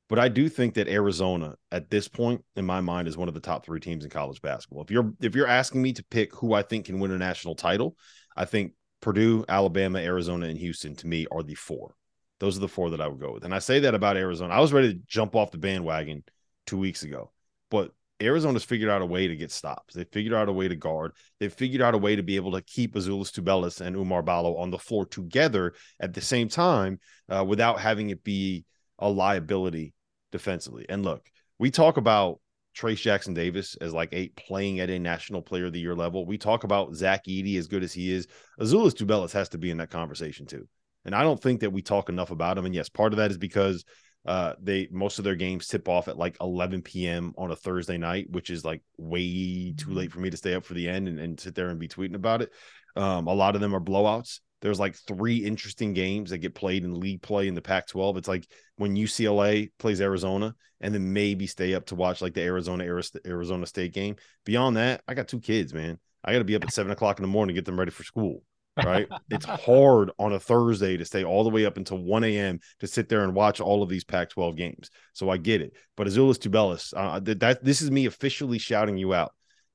but 0.09 0.19
I 0.19 0.27
do 0.27 0.49
think 0.49 0.75
that 0.75 0.87
Arizona 0.87 1.55
at 1.71 1.89
this 1.89 2.07
point 2.07 2.43
in 2.55 2.65
my 2.65 2.81
mind 2.81 3.07
is 3.07 3.17
one 3.17 3.27
of 3.27 3.33
the 3.33 3.39
top 3.39 3.65
3 3.65 3.79
teams 3.79 4.03
in 4.03 4.09
college 4.09 4.41
basketball. 4.41 4.83
If 4.83 4.91
you're 4.91 5.11
if 5.21 5.35
you're 5.35 5.47
asking 5.47 5.81
me 5.81 5.93
to 5.93 6.03
pick 6.03 6.35
who 6.35 6.53
I 6.53 6.61
think 6.61 6.85
can 6.85 6.99
win 6.99 7.11
a 7.11 7.17
national 7.17 7.55
title, 7.55 7.95
I 8.35 8.45
think 8.45 8.73
Purdue, 9.01 9.45
Alabama, 9.47 9.99
Arizona 9.99 10.47
and 10.47 10.57
Houston 10.57 10.95
to 10.97 11.07
me 11.07 11.25
are 11.31 11.43
the 11.43 11.55
four. 11.55 11.95
Those 12.39 12.57
are 12.57 12.61
the 12.61 12.67
four 12.67 12.89
that 12.91 13.01
I 13.01 13.07
would 13.07 13.19
go 13.19 13.33
with. 13.33 13.45
And 13.45 13.53
I 13.53 13.59
say 13.59 13.79
that 13.81 13.95
about 13.95 14.17
Arizona. 14.17 14.53
I 14.53 14.59
was 14.59 14.73
ready 14.73 14.93
to 14.93 14.99
jump 15.07 15.35
off 15.35 15.51
the 15.51 15.57
bandwagon 15.57 16.23
2 16.67 16.77
weeks 16.77 17.03
ago. 17.03 17.31
But 17.71 17.91
Arizona's 18.21 18.63
figured 18.63 18.89
out 18.89 19.01
a 19.01 19.05
way 19.05 19.27
to 19.27 19.35
get 19.35 19.51
stops. 19.51 19.93
They 19.93 20.03
figured 20.05 20.33
out 20.33 20.49
a 20.49 20.53
way 20.53 20.67
to 20.67 20.75
guard. 20.75 21.13
They 21.39 21.49
figured 21.49 21.81
out 21.81 21.95
a 21.95 21.97
way 21.97 22.15
to 22.15 22.23
be 22.23 22.35
able 22.35 22.53
to 22.53 22.61
keep 22.61 22.95
Azuolas 22.95 23.31
Tubelis 23.31 23.81
and 23.81 23.95
Oumar 23.95 24.23
Ballo 24.23 24.57
on 24.57 24.71
the 24.71 24.77
floor 24.77 25.05
together 25.05 25.73
at 25.99 26.13
the 26.13 26.21
same 26.21 26.47
time 26.47 26.99
uh, 27.29 27.43
without 27.45 27.79
having 27.79 28.09
it 28.09 28.23
be 28.23 28.65
a 28.99 29.09
liability 29.09 29.93
defensively. 30.31 30.85
And 30.89 31.03
look, 31.03 31.25
we 31.59 31.71
talk 31.71 31.97
about 31.97 32.39
Trayce 32.75 33.01
Jackson 33.01 33.33
Davis 33.33 33.75
as 33.79 33.93
like 33.93 34.09
a 34.13 34.29
playing 34.29 34.79
at 34.79 34.89
a 34.89 34.99
national 34.99 35.41
player 35.41 35.67
of 35.67 35.73
the 35.73 35.79
year 35.79 35.95
level. 35.95 36.25
We 36.25 36.37
talk 36.37 36.63
about 36.63 36.95
Zach 36.95 37.25
Edey 37.25 37.57
as 37.57 37.67
good 37.67 37.83
as 37.83 37.93
he 37.93 38.11
is. 38.11 38.27
Azuolas 38.59 38.93
Tubelis 38.93 39.31
has 39.33 39.49
to 39.49 39.57
be 39.57 39.71
in 39.71 39.77
that 39.77 39.91
conversation 39.91 40.45
too. 40.45 40.67
And 41.05 41.13
I 41.13 41.23
don't 41.23 41.41
think 41.41 41.61
that 41.61 41.71
we 41.71 41.81
talk 41.81 42.09
enough 42.09 42.31
about 42.31 42.57
him. 42.57 42.65
And 42.65 42.73
yes, 42.73 42.89
part 42.89 43.13
of 43.13 43.17
that 43.17 43.31
is 43.31 43.37
because 43.37 43.85
uh, 44.25 44.53
they 44.61 44.87
most 44.89 45.19
of 45.19 45.25
their 45.25 45.35
games 45.35 45.67
tip 45.67 45.89
off 45.89 46.07
at 46.07 46.17
like 46.17 46.37
11 46.39 46.81
p.m. 46.81 47.33
on 47.37 47.51
a 47.51 47.55
Thursday 47.55 47.97
night, 47.97 48.29
which 48.29 48.49
is 48.49 48.63
like 48.63 48.81
way 48.97 49.73
too 49.75 49.91
late 49.91 50.11
for 50.11 50.19
me 50.19 50.29
to 50.29 50.37
stay 50.37 50.53
up 50.53 50.63
for 50.63 50.73
the 50.73 50.87
end 50.87 51.07
and, 51.07 51.19
and 51.19 51.39
sit 51.39 51.55
there 51.55 51.69
and 51.69 51.79
be 51.79 51.89
tweeting 51.89 52.15
about 52.15 52.41
it. 52.41 52.51
Um, 52.95 53.27
a 53.27 53.33
lot 53.33 53.55
of 53.55 53.61
them 53.61 53.75
are 53.75 53.81
blowouts. 53.81 54.39
There's 54.63 54.79
like 54.79 54.95
three 54.95 55.39
interesting 55.39 55.93
games 55.93 56.29
that 56.29 56.37
get 56.37 56.55
played 56.55 56.85
in 56.85 56.97
league 56.97 57.21
play 57.21 57.49
in 57.49 57.53
the 57.53 57.61
Pac 57.61 57.85
12. 57.85 58.15
It's 58.15 58.29
like 58.29 58.47
when 58.77 58.95
UCLA 58.95 59.69
plays 59.77 59.99
Arizona 59.99 60.55
and 60.79 60.95
then 60.95 61.11
maybe 61.11 61.47
stay 61.47 61.73
up 61.73 61.85
to 61.87 61.95
watch 61.95 62.21
like 62.21 62.33
the 62.33 62.43
Arizona 62.43 62.85
Arizona 63.25 63.65
State 63.65 63.93
game. 63.93 64.15
Beyond 64.45 64.77
that, 64.77 65.01
I 65.05 65.15
got 65.15 65.27
two 65.27 65.41
kids, 65.41 65.73
man. 65.73 65.99
I 66.23 66.31
got 66.31 66.37
to 66.37 66.45
be 66.45 66.55
up 66.55 66.63
at 66.63 66.71
seven 66.71 66.93
o'clock 66.93 67.19
in 67.19 67.23
the 67.23 67.27
morning 67.27 67.53
to 67.53 67.57
get 67.57 67.65
them 67.65 67.77
ready 67.77 67.91
for 67.91 68.05
school. 68.05 68.41
Right. 68.77 69.05
it's 69.29 69.45
hard 69.45 70.11
on 70.17 70.31
a 70.31 70.39
Thursday 70.39 70.95
to 70.95 71.03
stay 71.03 71.25
all 71.25 71.43
the 71.43 71.49
way 71.49 71.65
up 71.65 71.75
until 71.75 71.97
1 71.97 72.23
a.m. 72.23 72.61
to 72.79 72.87
sit 72.87 73.09
there 73.09 73.25
and 73.25 73.35
watch 73.35 73.59
all 73.59 73.83
of 73.83 73.89
these 73.89 74.05
Pac 74.05 74.29
12 74.29 74.55
games. 74.55 74.89
So 75.11 75.29
I 75.29 75.35
get 75.35 75.59
it. 75.59 75.73
But 75.97 76.07
Azuolas 76.07 76.39
Tubelis, 76.39 76.93
uh, 76.95 77.19
that 77.19 77.61
this 77.61 77.81
is 77.81 77.91
me 77.91 78.05
officially 78.05 78.59
shouting 78.59 78.95
you 78.95 79.13
out. 79.13 79.33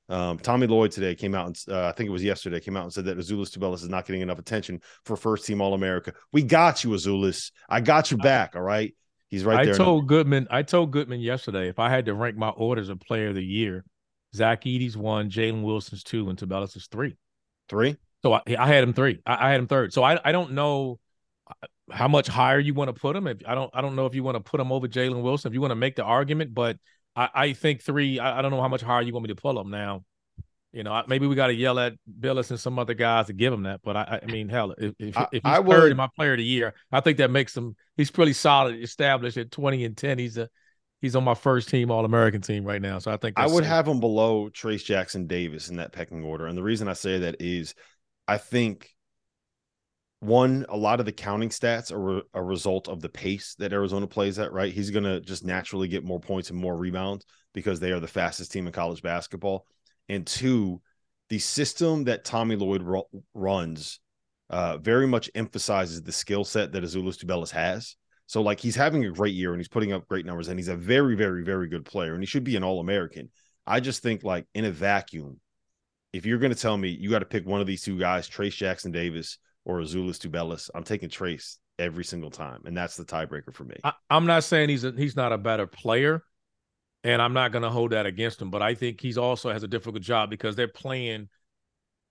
Um, 0.09 0.39
Tommy 0.39 0.65
Lloyd 0.65 0.91
today 0.91 1.13
came 1.13 1.35
out 1.35 1.47
and 1.47 1.57
uh, 1.69 1.87
I 1.87 1.91
think 1.91 2.07
it 2.07 2.11
was 2.11 2.23
yesterday 2.23 2.59
came 2.59 2.75
out 2.75 2.83
and 2.83 2.91
said 2.91 3.05
that 3.05 3.17
Azuolas 3.17 3.55
Tubelis 3.55 3.83
is 3.83 3.89
not 3.89 4.07
getting 4.07 4.21
enough 4.21 4.39
attention 4.39 4.81
for 5.05 5.15
first 5.15 5.45
team 5.45 5.61
All 5.61 5.75
America. 5.75 6.13
We 6.33 6.41
got 6.41 6.83
you, 6.83 6.91
Azuolas. 6.91 7.51
I 7.69 7.81
got 7.81 8.09
your 8.09 8.17
back. 8.17 8.55
All 8.55 8.61
right. 8.61 8.95
He's 9.27 9.45
right 9.45 9.59
I 9.59 9.65
there. 9.65 9.75
I 9.75 9.77
told 9.77 10.07
Goodman, 10.07 10.47
I 10.49 10.63
told 10.63 10.91
Goodman 10.91 11.19
yesterday 11.19 11.69
if 11.69 11.77
I 11.77 11.89
had 11.89 12.05
to 12.05 12.15
rank 12.15 12.35
my 12.35 12.49
orders 12.49 12.89
of 12.89 12.99
player 12.99 13.29
of 13.29 13.35
the 13.35 13.43
year, 13.43 13.85
Zach 14.35 14.65
Edey's 14.65 14.97
one, 14.97 15.29
Jalen 15.29 15.61
Wilson's 15.61 16.03
two, 16.03 16.29
and 16.29 16.37
Tubelis 16.37 16.75
is 16.75 16.87
three. 16.87 17.15
Three? 17.69 17.95
So 18.23 18.33
I, 18.33 18.41
I 18.57 18.67
had 18.67 18.83
him 18.83 18.93
three. 18.93 19.19
I, 19.25 19.47
I, 19.47 19.51
had 19.51 19.59
him 19.59 19.67
third. 19.67 19.93
So 19.93 20.03
I, 20.03 20.19
I 20.25 20.31
don't 20.31 20.53
know 20.53 20.99
uh, 21.47 21.67
how 21.91 22.07
much 22.07 22.27
higher 22.27 22.59
you 22.59 22.73
want 22.73 22.93
to 22.93 22.99
put 22.99 23.15
him. 23.15 23.27
If 23.27 23.37
I 23.47 23.53
don't 23.53 23.69
I 23.73 23.81
don't 23.81 23.95
know 23.95 24.07
if 24.07 24.15
you 24.15 24.23
want 24.23 24.35
to 24.35 24.41
put 24.41 24.59
him 24.59 24.71
over 24.71 24.87
Jalen 24.87 25.21
Wilson, 25.21 25.49
if 25.49 25.53
you 25.53 25.61
want 25.61 25.71
to 25.71 25.75
make 25.75 25.95
the 25.95 26.03
argument, 26.03 26.53
but 26.55 26.77
I, 27.19 27.29
I 27.33 27.53
think 27.53 27.81
three. 27.81 28.17
I, 28.17 28.39
I, 28.39 28.41
don't 28.41 28.51
know 28.51 28.61
how 28.61 28.69
much 28.69 28.81
higher 28.81 29.01
you 29.01 29.11
want 29.11 29.23
me 29.23 29.33
to 29.33 29.35
pull 29.35 29.53
them 29.53 29.69
now. 29.69 30.05
You 30.71 30.83
know, 30.83 31.03
maybe 31.07 31.27
we 31.27 31.35
got 31.35 31.47
to 31.47 31.53
yell 31.53 31.77
at 31.79 31.93
Billis 32.19 32.51
and 32.51 32.59
some 32.59 32.79
other 32.79 32.93
guys 32.93 33.25
to 33.27 33.33
give 33.33 33.51
him 33.51 33.63
that. 33.63 33.81
But 33.83 33.97
I, 33.97 34.19
I 34.23 34.25
mean, 34.27 34.47
hell, 34.47 34.71
if, 34.77 34.93
if, 34.99 35.17
if 35.17 35.31
he's 35.31 35.41
I 35.43 35.61
third 35.61 35.91
in 35.91 35.97
my 35.97 36.07
player 36.15 36.33
of 36.33 36.37
the 36.37 36.43
year, 36.45 36.73
I 36.91 37.01
think 37.01 37.17
that 37.17 37.29
makes 37.29 37.57
him. 37.57 37.75
He's 37.97 38.11
pretty 38.11 38.33
solid, 38.33 38.81
established 38.81 39.35
at 39.35 39.51
twenty 39.51 39.83
and 39.83 39.97
ten. 39.97 40.17
He's 40.17 40.37
a 40.37 40.47
he's 41.01 41.15
on 41.15 41.25
my 41.25 41.33
first 41.33 41.69
team 41.69 41.91
All 41.91 42.05
American 42.05 42.41
team 42.41 42.63
right 42.63 42.81
now. 42.81 42.99
So 42.99 43.11
I 43.11 43.17
think 43.17 43.37
I 43.37 43.47
would 43.47 43.63
safe. 43.63 43.69
have 43.69 43.87
him 43.87 43.99
below 43.99 44.49
Trayce 44.49 44.85
Jackson 44.85 45.27
Davis 45.27 45.69
in 45.69 45.77
that 45.77 45.91
pecking 45.91 46.23
order. 46.23 46.45
And 46.45 46.57
the 46.57 46.63
reason 46.63 46.87
I 46.87 46.93
say 46.93 47.19
that 47.19 47.37
is, 47.41 47.73
I 48.27 48.37
think 48.37 48.89
one, 50.19 50.65
a 50.67 50.75
lot 50.75 50.99
of 50.99 51.05
the 51.05 51.11
counting 51.11 51.49
stats 51.49 51.91
are 51.91 52.23
a 52.33 52.43
result 52.43 52.89
of 52.89 53.01
the 53.01 53.09
pace 53.09 53.55
that 53.59 53.71
Arizona 53.71 54.05
plays 54.05 54.37
at, 54.37 54.51
right? 54.51 54.73
He's 54.73 54.89
going 54.89 55.05
to 55.05 55.21
just 55.21 55.45
naturally 55.45 55.87
get 55.87 56.03
more 56.03 56.19
points 56.19 56.49
and 56.49 56.59
more 56.59 56.75
rebounds 56.75 57.25
because 57.53 57.79
they 57.79 57.91
are 57.91 58.01
the 58.01 58.07
fastest 58.07 58.51
team 58.51 58.67
in 58.67 58.73
college 58.73 59.01
basketball. 59.01 59.65
And 60.09 60.27
two, 60.27 60.81
the 61.29 61.39
system 61.39 62.03
that 62.05 62.25
Tommy 62.25 62.57
Lloyd 62.57 62.83
ru- 62.83 63.03
runs 63.33 64.01
uh, 64.49 64.77
very 64.77 65.07
much 65.07 65.29
emphasizes 65.35 66.01
the 66.01 66.11
skill 66.11 66.43
set 66.43 66.73
that 66.73 66.83
Azuolas 66.83 67.17
Tubelis 67.17 67.51
has. 67.51 67.95
So, 68.25 68.41
like, 68.41 68.59
he's 68.59 68.75
having 68.75 69.05
a 69.05 69.11
great 69.11 69.33
year 69.33 69.53
and 69.53 69.59
he's 69.59 69.67
putting 69.67 69.93
up 69.93 70.07
great 70.07 70.25
numbers, 70.25 70.49
and 70.49 70.59
he's 70.59 70.67
a 70.67 70.75
very, 70.75 71.15
very, 71.15 71.43
very 71.43 71.67
good 71.67 71.85
player, 71.85 72.13
and 72.13 72.21
he 72.21 72.27
should 72.27 72.43
be 72.43 72.55
an 72.55 72.63
All 72.63 72.79
American. 72.79 73.29
I 73.65 73.79
just 73.79 74.03
think, 74.03 74.23
like, 74.23 74.45
in 74.53 74.65
a 74.65 74.71
vacuum, 74.71 75.39
if 76.13 76.25
you're 76.25 76.39
going 76.39 76.53
to 76.53 76.59
tell 76.59 76.77
me 76.77 76.89
you 76.89 77.09
got 77.09 77.19
to 77.19 77.25
pick 77.25 77.45
one 77.47 77.61
of 77.61 77.67
these 77.67 77.83
two 77.83 77.97
guys, 77.97 78.29
Trayce 78.29 78.55
Jackson 78.55 78.91
Davis 78.91 79.37
or 79.65 79.79
Azuolas 79.79 80.17
Tubelis, 80.17 80.69
I'm 80.73 80.83
taking 80.83 81.09
Trayce 81.09 81.57
every 81.77 82.03
single 82.03 82.31
time, 82.31 82.61
and 82.65 82.75
that's 82.75 82.97
the 82.97 83.05
tiebreaker 83.05 83.53
for 83.53 83.63
me. 83.63 83.77
I, 83.83 83.93
am 84.09 84.25
not 84.25 84.43
saying 84.43 84.69
he's 84.69 84.83
a, 84.83 84.91
he's 84.91 85.15
not 85.15 85.31
a 85.31 85.37
better 85.37 85.67
player, 85.67 86.23
and 87.03 87.21
I'm 87.21 87.33
not 87.33 87.51
going 87.51 87.63
to 87.63 87.69
hold 87.69 87.91
that 87.91 88.05
against 88.05 88.41
him, 88.41 88.49
but 88.49 88.61
I 88.61 88.75
think 88.75 88.99
he's 89.01 89.17
also 89.17 89.51
has 89.51 89.63
a 89.63 89.67
difficult 89.67 90.03
job 90.03 90.29
because 90.29 90.55
they're 90.55 90.67
playing 90.67 91.29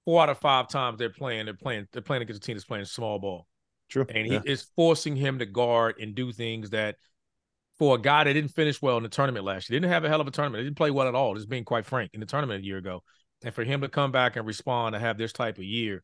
four 0.04 0.22
out 0.22 0.30
of 0.30 0.38
five 0.38 0.68
times 0.68 0.98
they're 0.98 1.10
playing, 1.10 1.44
they're 1.44 1.54
playing, 1.54 1.86
they're 1.92 2.02
playing 2.02 2.22
against 2.22 2.42
a 2.42 2.46
team 2.46 2.56
that's 2.56 2.64
playing 2.64 2.86
small 2.86 3.18
ball. 3.18 3.46
True. 3.90 4.06
And 4.08 4.26
he 4.26 4.34
yeah. 4.34 4.40
is 4.44 4.66
forcing 4.76 5.16
him 5.16 5.38
to 5.38 5.46
guard 5.46 5.96
and 6.00 6.14
do 6.14 6.32
things 6.32 6.70
that 6.70 6.96
for 7.78 7.94
a 7.94 7.98
guy 7.98 8.24
that 8.24 8.32
didn't 8.32 8.50
finish 8.50 8.82
well 8.82 8.96
in 8.96 9.02
the 9.02 9.08
tournament 9.08 9.44
last 9.44 9.68
year, 9.68 9.78
didn't 9.78 9.92
have 9.92 10.04
a 10.04 10.08
hell 10.08 10.20
of 10.20 10.26
a 10.26 10.30
tournament, 10.30 10.64
didn't 10.64 10.76
play 10.76 10.90
well 10.90 11.08
at 11.08 11.14
all, 11.14 11.34
just 11.34 11.48
being 11.48 11.64
quite 11.64 11.86
frank, 11.86 12.10
in 12.12 12.20
the 12.20 12.26
tournament 12.26 12.62
a 12.62 12.66
year 12.66 12.78
ago. 12.78 13.02
And 13.44 13.54
for 13.54 13.64
him 13.64 13.82
to 13.82 13.88
come 13.88 14.10
back 14.10 14.36
and 14.36 14.46
respond 14.46 14.94
and 14.94 15.04
have 15.04 15.16
this 15.16 15.32
type 15.32 15.58
of 15.58 15.64
year, 15.64 16.02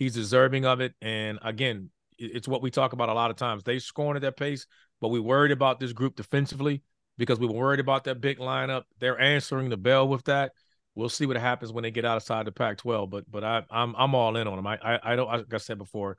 he's 0.00 0.14
deserving 0.14 0.64
of 0.64 0.80
it. 0.80 0.94
And 1.00 1.38
again, 1.42 1.90
it's 2.18 2.48
what 2.48 2.62
we 2.62 2.70
talk 2.70 2.92
about 2.92 3.08
a 3.08 3.14
lot 3.14 3.30
of 3.30 3.36
times. 3.36 3.62
They 3.62 3.78
scoring 3.78 4.16
at 4.16 4.22
that 4.22 4.36
pace, 4.36 4.66
but 5.00 5.08
we 5.08 5.20
worried 5.20 5.52
about 5.52 5.78
this 5.78 5.92
group 5.92 6.16
defensively 6.16 6.82
because 7.18 7.38
we 7.38 7.46
were 7.46 7.52
worried 7.52 7.80
about 7.80 8.04
that 8.04 8.20
big 8.20 8.38
lineup. 8.38 8.84
They're 8.98 9.20
answering 9.20 9.68
the 9.68 9.76
bell 9.76 10.08
with 10.08 10.24
that. 10.24 10.52
We'll 10.94 11.08
see 11.08 11.26
what 11.26 11.36
happens 11.36 11.70
when 11.70 11.82
they 11.82 11.90
get 11.90 12.04
outside 12.04 12.46
the 12.46 12.52
Pac-12. 12.52 13.10
But 13.10 13.30
but 13.30 13.44
I, 13.44 13.62
I'm 13.70 13.94
I'm 13.96 14.14
all 14.14 14.36
in 14.36 14.48
on 14.48 14.56
them. 14.56 14.66
I 14.66 14.78
I, 14.82 15.12
I 15.12 15.16
don't 15.16 15.28
like 15.28 15.54
I 15.54 15.58
said 15.58 15.78
before, 15.78 16.16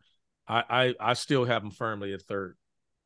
I, 0.48 0.64
I 0.70 1.10
I 1.12 1.14
still 1.14 1.44
have 1.44 1.62
them 1.62 1.72
firmly 1.72 2.14
at 2.14 2.22
third. 2.22 2.56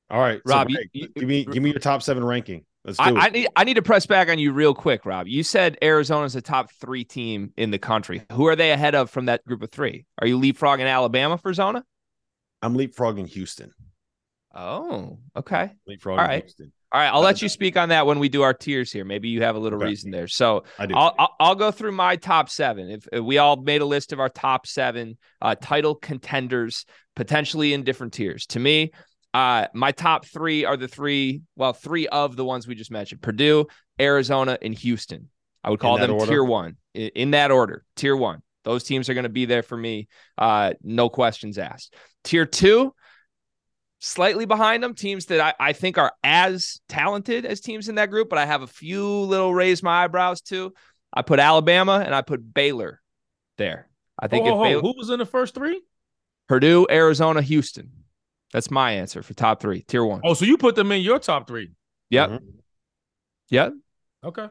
All 0.09 0.19
right, 0.19 0.41
Rob, 0.45 0.69
so, 0.69 0.77
you, 0.93 1.07
give 1.07 1.27
me 1.27 1.45
give 1.45 1.63
me 1.63 1.71
your 1.71 1.79
top 1.79 2.03
seven 2.03 2.23
ranking. 2.23 2.65
I. 2.99 3.11
I 3.11 3.29
need 3.29 3.47
I 3.55 3.63
need 3.63 3.75
to 3.75 3.81
press 3.81 4.05
back 4.05 4.29
on 4.29 4.39
you 4.39 4.51
real 4.51 4.73
quick, 4.73 5.05
Rob. 5.05 5.27
You 5.27 5.43
said 5.43 5.77
Arizona's 5.81 6.35
a 6.35 6.41
top 6.41 6.71
three 6.71 7.03
team 7.03 7.51
in 7.57 7.71
the 7.71 7.79
country. 7.79 8.23
Who 8.31 8.47
are 8.47 8.55
they 8.55 8.71
ahead 8.71 8.95
of 8.95 9.09
from 9.09 9.25
that 9.25 9.45
group 9.45 9.63
of 9.63 9.71
three? 9.71 10.05
Are 10.19 10.27
you 10.27 10.39
leapfrogging 10.39 10.87
Alabama 10.87 11.37
for 11.37 11.53
Zona? 11.53 11.83
I'm 12.61 12.75
leapfrogging 12.75 13.27
Houston. 13.27 13.73
Oh, 14.53 15.19
okay. 15.35 15.71
Leapfrogging 15.89 16.11
All 16.11 16.17
right. 16.17 16.43
Houston. 16.43 16.71
All 16.91 17.01
right, 17.01 17.09
I'll 17.09 17.21
let 17.21 17.41
you 17.41 17.49
speak 17.49 17.75
on 17.75 17.89
that 17.89 18.05
when 18.05 18.19
we 18.19 18.29
do 18.29 18.41
our 18.43 18.53
tiers 18.53 18.89
here. 18.89 19.03
Maybe 19.03 19.27
you 19.27 19.41
have 19.41 19.57
a 19.57 19.59
little 19.59 19.79
okay. 19.79 19.89
reason 19.89 20.11
there. 20.11 20.29
So 20.29 20.63
I 20.79 20.85
do. 20.85 20.95
I'll, 20.95 21.13
I'll, 21.19 21.35
I'll 21.41 21.55
go 21.55 21.69
through 21.69 21.91
my 21.91 22.15
top 22.15 22.47
seven. 22.47 22.89
If, 22.89 23.05
if, 23.11 23.21
we 23.21 23.37
all 23.37 23.57
made 23.57 23.81
a 23.81 23.85
list 23.85 24.13
of 24.13 24.21
our 24.21 24.29
top 24.29 24.65
seven 24.65 25.17
uh, 25.41 25.55
title 25.55 25.95
contenders, 25.95 26.85
potentially 27.13 27.73
in 27.73 27.83
different 27.83 28.13
tiers. 28.13 28.45
To 28.47 28.61
me, 28.61 28.93
uh, 29.35 29.67
my 29.73 29.91
top 29.91 30.25
three 30.25 30.63
are 30.63 30.77
the 30.77 30.87
three, 30.87 31.41
well, 31.57 31.73
three 31.73 32.07
of 32.07 32.37
the 32.37 32.45
ones 32.45 32.67
we 32.67 32.73
just 32.73 32.89
mentioned: 32.89 33.21
Purdue, 33.21 33.67
Arizona, 33.99 34.57
and 34.61 34.73
Houston. 34.75 35.27
I 35.61 35.71
would 35.71 35.81
call 35.81 35.97
them 35.97 36.11
order? 36.11 36.25
tier 36.25 36.43
one 36.43 36.77
in 36.93 37.31
that 37.31 37.51
order. 37.51 37.83
Tier 37.97 38.15
one. 38.15 38.41
Those 38.63 38.85
teams 38.85 39.09
are 39.09 39.13
going 39.13 39.23
to 39.23 39.29
be 39.29 39.43
there 39.43 39.61
for 39.61 39.75
me. 39.75 40.07
Uh, 40.37 40.73
no 40.81 41.09
questions 41.09 41.57
asked. 41.57 41.95
Tier 42.23 42.45
two, 42.45 42.93
slightly 43.99 44.45
behind 44.45 44.81
them, 44.81 44.95
teams 44.95 45.25
that 45.25 45.41
I, 45.41 45.69
I 45.71 45.73
think 45.73 45.97
are 45.97 46.13
as 46.23 46.79
talented 46.87 47.45
as 47.45 47.59
teams 47.59 47.89
in 47.89 47.95
that 47.95 48.11
group, 48.11 48.29
but 48.29 48.39
I 48.39 48.45
have 48.45 48.61
a 48.61 48.67
few 48.67 49.05
little 49.05 49.53
raise 49.53 49.83
my 49.83 50.05
eyebrows 50.05 50.39
to. 50.43 50.73
I 51.13 51.23
put 51.23 51.39
Alabama 51.39 52.01
and 52.05 52.15
I 52.15 52.21
put 52.21 52.53
Baylor 52.53 53.01
there. 53.57 53.89
I 54.17 54.29
think 54.29 54.45
Oh, 54.45 54.47
if 54.47 54.53
oh, 54.53 54.63
Baylor, 54.63 54.81
who 54.81 54.93
was 54.97 55.09
in 55.09 55.19
the 55.19 55.25
first 55.25 55.55
three? 55.55 55.81
Purdue, 56.47 56.87
Arizona, 56.89 57.41
Houston. 57.41 58.04
That's 58.55 58.71
my 58.71 58.91
answer 58.93 59.21
for 59.21 59.33
top 59.33 59.59
three, 59.61 59.81
tier 59.81 60.05
one. 60.05 60.21
Oh, 60.23 60.33
so 60.33 60.45
you 60.45 60.57
put 60.57 60.75
them 60.75 60.89
in 60.93 61.01
your 61.01 61.19
top 61.19 61.45
three? 61.45 61.71
Yep. 62.09 62.29
Mhm. 62.29 62.39
Yep. 63.49 63.73
Okay. 64.23 64.47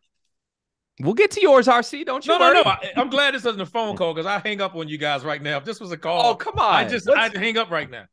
We'll 1.00 1.14
get 1.14 1.30
to 1.30 1.40
yours, 1.40 1.68
RC. 1.68 2.04
Don't 2.04 2.24
you 2.26 2.34
No, 2.34 2.38
no, 2.38 2.44
worry. 2.52 2.62
no. 2.64 2.70
I, 2.70 2.92
I'm 2.98 3.08
glad 3.08 3.32
this 3.32 3.46
isn't 3.46 3.58
a 3.58 3.64
phone 3.64 3.96
call 3.96 4.12
because 4.12 4.26
I 4.26 4.40
hang 4.40 4.60
up 4.60 4.74
on 4.74 4.88
you 4.88 4.98
guys 4.98 5.24
right 5.24 5.40
now. 5.40 5.56
If 5.56 5.64
this 5.64 5.80
was 5.80 5.90
a 5.90 5.96
call, 5.96 6.26
Oh, 6.26 6.34
come 6.34 6.58
on. 6.58 6.74
I 6.74 6.86
just 6.86 7.08
I 7.08 7.28
hang 7.30 7.56
up 7.56 7.70
right 7.70 7.90
now. 7.90 8.04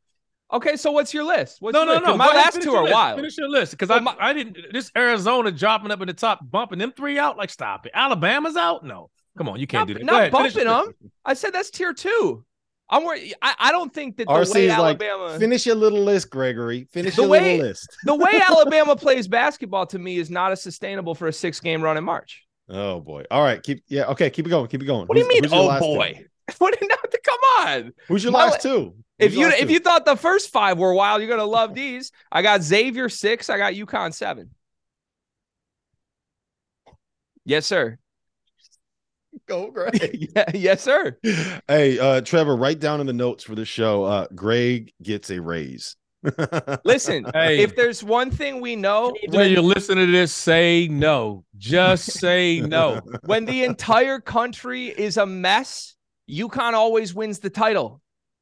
Okay, 0.50 0.76
so 0.76 0.92
what's 0.92 1.12
your 1.12 1.24
list? 1.24 1.58
What's 1.60 1.74
no, 1.74 1.80
your 1.80 1.86
no, 1.88 1.92
list? 1.92 2.04
no. 2.06 2.10
'Cause 2.12 2.18
My 2.18 2.26
last 2.34 2.62
two 2.62 2.72
are 2.74 2.84
list. 2.84 2.94
wild. 2.94 3.18
Finish 3.18 3.36
your 3.36 3.50
list 3.50 3.72
because 3.72 3.90
Well, 3.90 3.98
I 3.98 4.00
my- 4.00 4.16
I 4.18 4.32
didn't. 4.32 4.56
This 4.72 4.90
Arizona 4.96 5.52
dropping 5.52 5.90
up 5.90 6.00
in 6.00 6.06
the 6.06 6.14
top, 6.14 6.40
bumping 6.50 6.78
them 6.78 6.92
three 6.92 7.18
out. 7.18 7.36
Like, 7.36 7.50
stop 7.50 7.84
it. 7.84 7.92
Alabama's 7.94 8.56
out. 8.56 8.82
No, 8.82 9.10
come 9.36 9.46
on, 9.50 9.60
you 9.60 9.66
can't 9.66 9.82
Not, 9.82 9.88
do 9.88 9.94
that. 9.94 10.00
Go 10.00 10.06
not 10.06 10.20
ahead, 10.20 10.32
bumping 10.32 10.64
them. 10.66 10.92
I 11.22 11.34
said 11.34 11.52
that's 11.52 11.70
tier 11.70 11.92
two. 11.92 12.46
I'm 12.92 13.04
worried. 13.04 13.34
I, 13.40 13.54
I 13.58 13.72
don't 13.72 13.92
think 13.92 14.18
that 14.18 14.28
the 14.28 14.32
RC 14.34 14.54
way 14.54 14.64
is 14.66 14.68
like, 14.70 15.02
Alabama 15.02 15.38
finish 15.38 15.64
your 15.64 15.74
little 15.76 16.02
list, 16.02 16.28
Gregory. 16.30 16.86
Finish 16.92 17.16
The 17.16 17.22
your 17.22 17.30
way- 17.30 17.52
little 17.56 17.66
list. 17.68 17.96
the 18.04 18.14
way 18.14 18.32
Alabama 18.48 18.94
plays 18.94 19.26
basketball 19.26 19.86
to 19.86 19.98
me 19.98 20.18
is 20.18 20.30
not 20.30 20.52
as 20.52 20.62
sustainable 20.62 21.14
for 21.14 21.26
a 21.28 21.32
six 21.32 21.58
game 21.58 21.80
run 21.82 21.96
in 21.96 22.04
March. 22.04 22.44
Oh 22.68 23.00
boy. 23.00 23.24
All 23.30 23.42
right. 23.42 23.62
Keep 23.62 23.84
yeah. 23.88 24.04
Okay. 24.06 24.30
Keep 24.30 24.46
it 24.46 24.50
going. 24.50 24.68
Keep 24.68 24.82
it 24.82 24.86
going. 24.86 25.06
What 25.06 25.14
do 25.16 25.20
you 25.22 25.28
mean? 25.28 25.42
Oh 25.50 25.78
boy. 25.80 26.26
What 26.58 26.76
no, 26.82 26.96
come 27.24 27.38
on. 27.60 27.92
Who's 28.08 28.22
your 28.24 28.32
My- 28.32 28.44
last 28.46 28.60
two? 28.62 28.94
If 29.18 29.30
Who's 29.32 29.40
your 29.40 29.48
you 29.50 29.54
if 29.56 29.66
two? 29.68 29.72
you 29.74 29.78
thought 29.80 30.04
the 30.04 30.16
first 30.16 30.50
five 30.50 30.78
were 30.78 30.92
wild, 30.92 31.22
you're 31.22 31.30
gonna 31.30 31.44
love 31.44 31.74
these. 31.74 32.12
I 32.30 32.42
got 32.42 32.62
Xavier 32.62 33.08
six. 33.08 33.48
I 33.48 33.56
got 33.58 33.72
UConn 33.74 34.12
seven. 34.12 34.50
Yes, 37.44 37.66
sir. 37.66 37.98
go, 39.46 39.70
Greg. 39.72 40.28
Yeah, 40.34 40.50
yes, 40.54 40.82
sir. 40.82 41.16
hey, 41.68 41.98
uh, 41.98 42.20
Trevor, 42.20 42.56
write 42.56 42.80
down 42.80 43.00
in 43.00 43.06
the 43.06 43.12
notes 43.12 43.44
for 43.44 43.54
the 43.54 43.64
show. 43.64 44.04
Uh, 44.04 44.26
Greg 44.34 44.92
gets 45.02 45.30
a 45.30 45.40
raise. 45.40 45.96
Listen, 46.84 47.26
Hey. 47.34 47.60
if 47.62 47.74
there's 47.74 48.04
one 48.04 48.30
thing 48.30 48.60
we 48.60 48.76
know 48.76 49.12
When 49.30 49.50
you're 49.50 49.60
listening 49.60 50.06
to 50.06 50.12
this, 50.12 50.32
say 50.32 50.86
no. 50.88 51.44
Just 51.58 52.12
say 52.12 52.60
no. 52.60 53.00
when 53.24 53.44
the 53.44 53.64
entire 53.64 54.20
country 54.20 54.86
is 54.86 55.16
a 55.16 55.26
mess, 55.26 55.96
UConn 56.30 56.74
always 56.74 57.12
wins 57.12 57.40
the 57.40 57.50
title. 57.50 58.00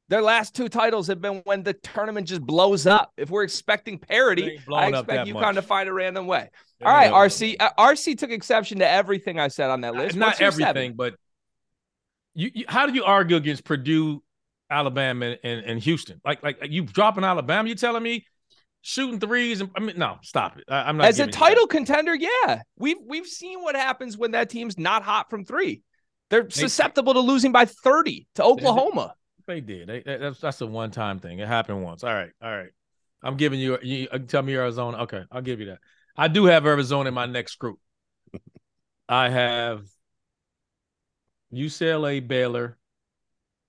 Their 0.09 0.21
last 0.21 0.53
two 0.55 0.67
titles 0.69 1.07
have 1.07 1.21
been 1.21 1.37
when 1.45 1.63
the 1.63 1.73
tournament 1.73 2.27
just 2.27 2.41
blows 2.41 2.85
up. 2.85 3.13
If 3.17 3.29
we're 3.31 3.43
expecting 3.43 3.97
parity, 3.97 4.59
I 4.71 4.89
expect 4.89 5.07
that 5.07 5.27
UConn 5.27 5.53
to 5.55 5.61
find 5.61 5.87
a 5.89 5.93
random 5.93 6.27
way. 6.27 6.49
All 6.83 6.93
right, 6.93 7.11
RC. 7.11 7.57
Uh, 7.59 7.69
RC 7.77 8.17
took 8.17 8.31
exception 8.31 8.79
to 8.79 8.89
everything 8.89 9.39
I 9.39 9.47
said 9.49 9.69
on 9.69 9.81
that 9.81 9.93
list. 9.93 10.15
Not 10.15 10.27
What's 10.27 10.39
your 10.39 10.51
seven? 10.51 10.67
everything, 10.67 10.93
but 10.95 11.15
you, 12.33 12.51
you. 12.53 12.65
How 12.67 12.87
do 12.87 12.93
you 12.93 13.03
argue 13.03 13.35
against 13.35 13.63
Purdue, 13.63 14.23
Alabama, 14.69 15.25
and, 15.25 15.39
and, 15.43 15.65
and 15.65 15.79
Houston? 15.79 16.21
Like, 16.25 16.43
like 16.43 16.57
you 16.69 16.83
dropping 16.83 17.23
Alabama? 17.23 17.69
You 17.69 17.75
telling 17.75 18.03
me 18.03 18.25
shooting 18.81 19.19
threes? 19.19 19.61
And 19.61 19.69
I 19.75 19.79
mean, 19.79 19.97
no, 19.97 20.17
stop 20.21 20.57
it. 20.57 20.65
I, 20.67 20.89
am 20.89 20.97
not 20.97 21.07
As 21.07 21.19
a 21.19 21.23
you 21.23 21.25
that. 21.27 21.33
title 21.33 21.67
contender, 21.67 22.15
yeah, 22.15 22.61
we've 22.77 22.97
we've 23.05 23.27
seen 23.27 23.61
what 23.61 23.75
happens 23.75 24.17
when 24.17 24.31
that 24.31 24.49
team's 24.49 24.77
not 24.77 25.03
hot 25.03 25.29
from 25.29 25.45
three. 25.45 25.83
They're 26.29 26.49
susceptible 26.49 27.13
to 27.13 27.19
losing 27.19 27.51
by 27.51 27.65
30 27.65 28.25
to 28.35 28.43
Oklahoma. 28.43 29.15
They 29.47 29.59
did. 29.59 29.89
They, 29.89 30.01
that's 30.05 30.39
that's 30.39 30.61
a 30.61 30.67
one 30.67 30.91
time 30.91 31.19
thing. 31.19 31.39
It 31.39 31.47
happened 31.47 31.83
once. 31.83 32.03
All 32.03 32.13
right, 32.13 32.31
all 32.41 32.55
right. 32.55 32.69
I'm 33.21 33.35
giving 33.37 33.59
you. 33.59 33.77
You 33.81 34.07
tell 34.27 34.41
me 34.41 34.55
Arizona. 34.55 34.99
Okay, 34.99 35.23
I'll 35.31 35.41
give 35.41 35.59
you 35.59 35.67
that. 35.67 35.79
I 36.15 36.27
do 36.27 36.45
have 36.45 36.65
Arizona 36.65 37.09
in 37.09 37.13
my 37.13 37.25
next 37.25 37.55
group. 37.55 37.79
I 39.09 39.29
have 39.29 39.83
UCLA, 41.53 42.25
Baylor, 42.25 42.77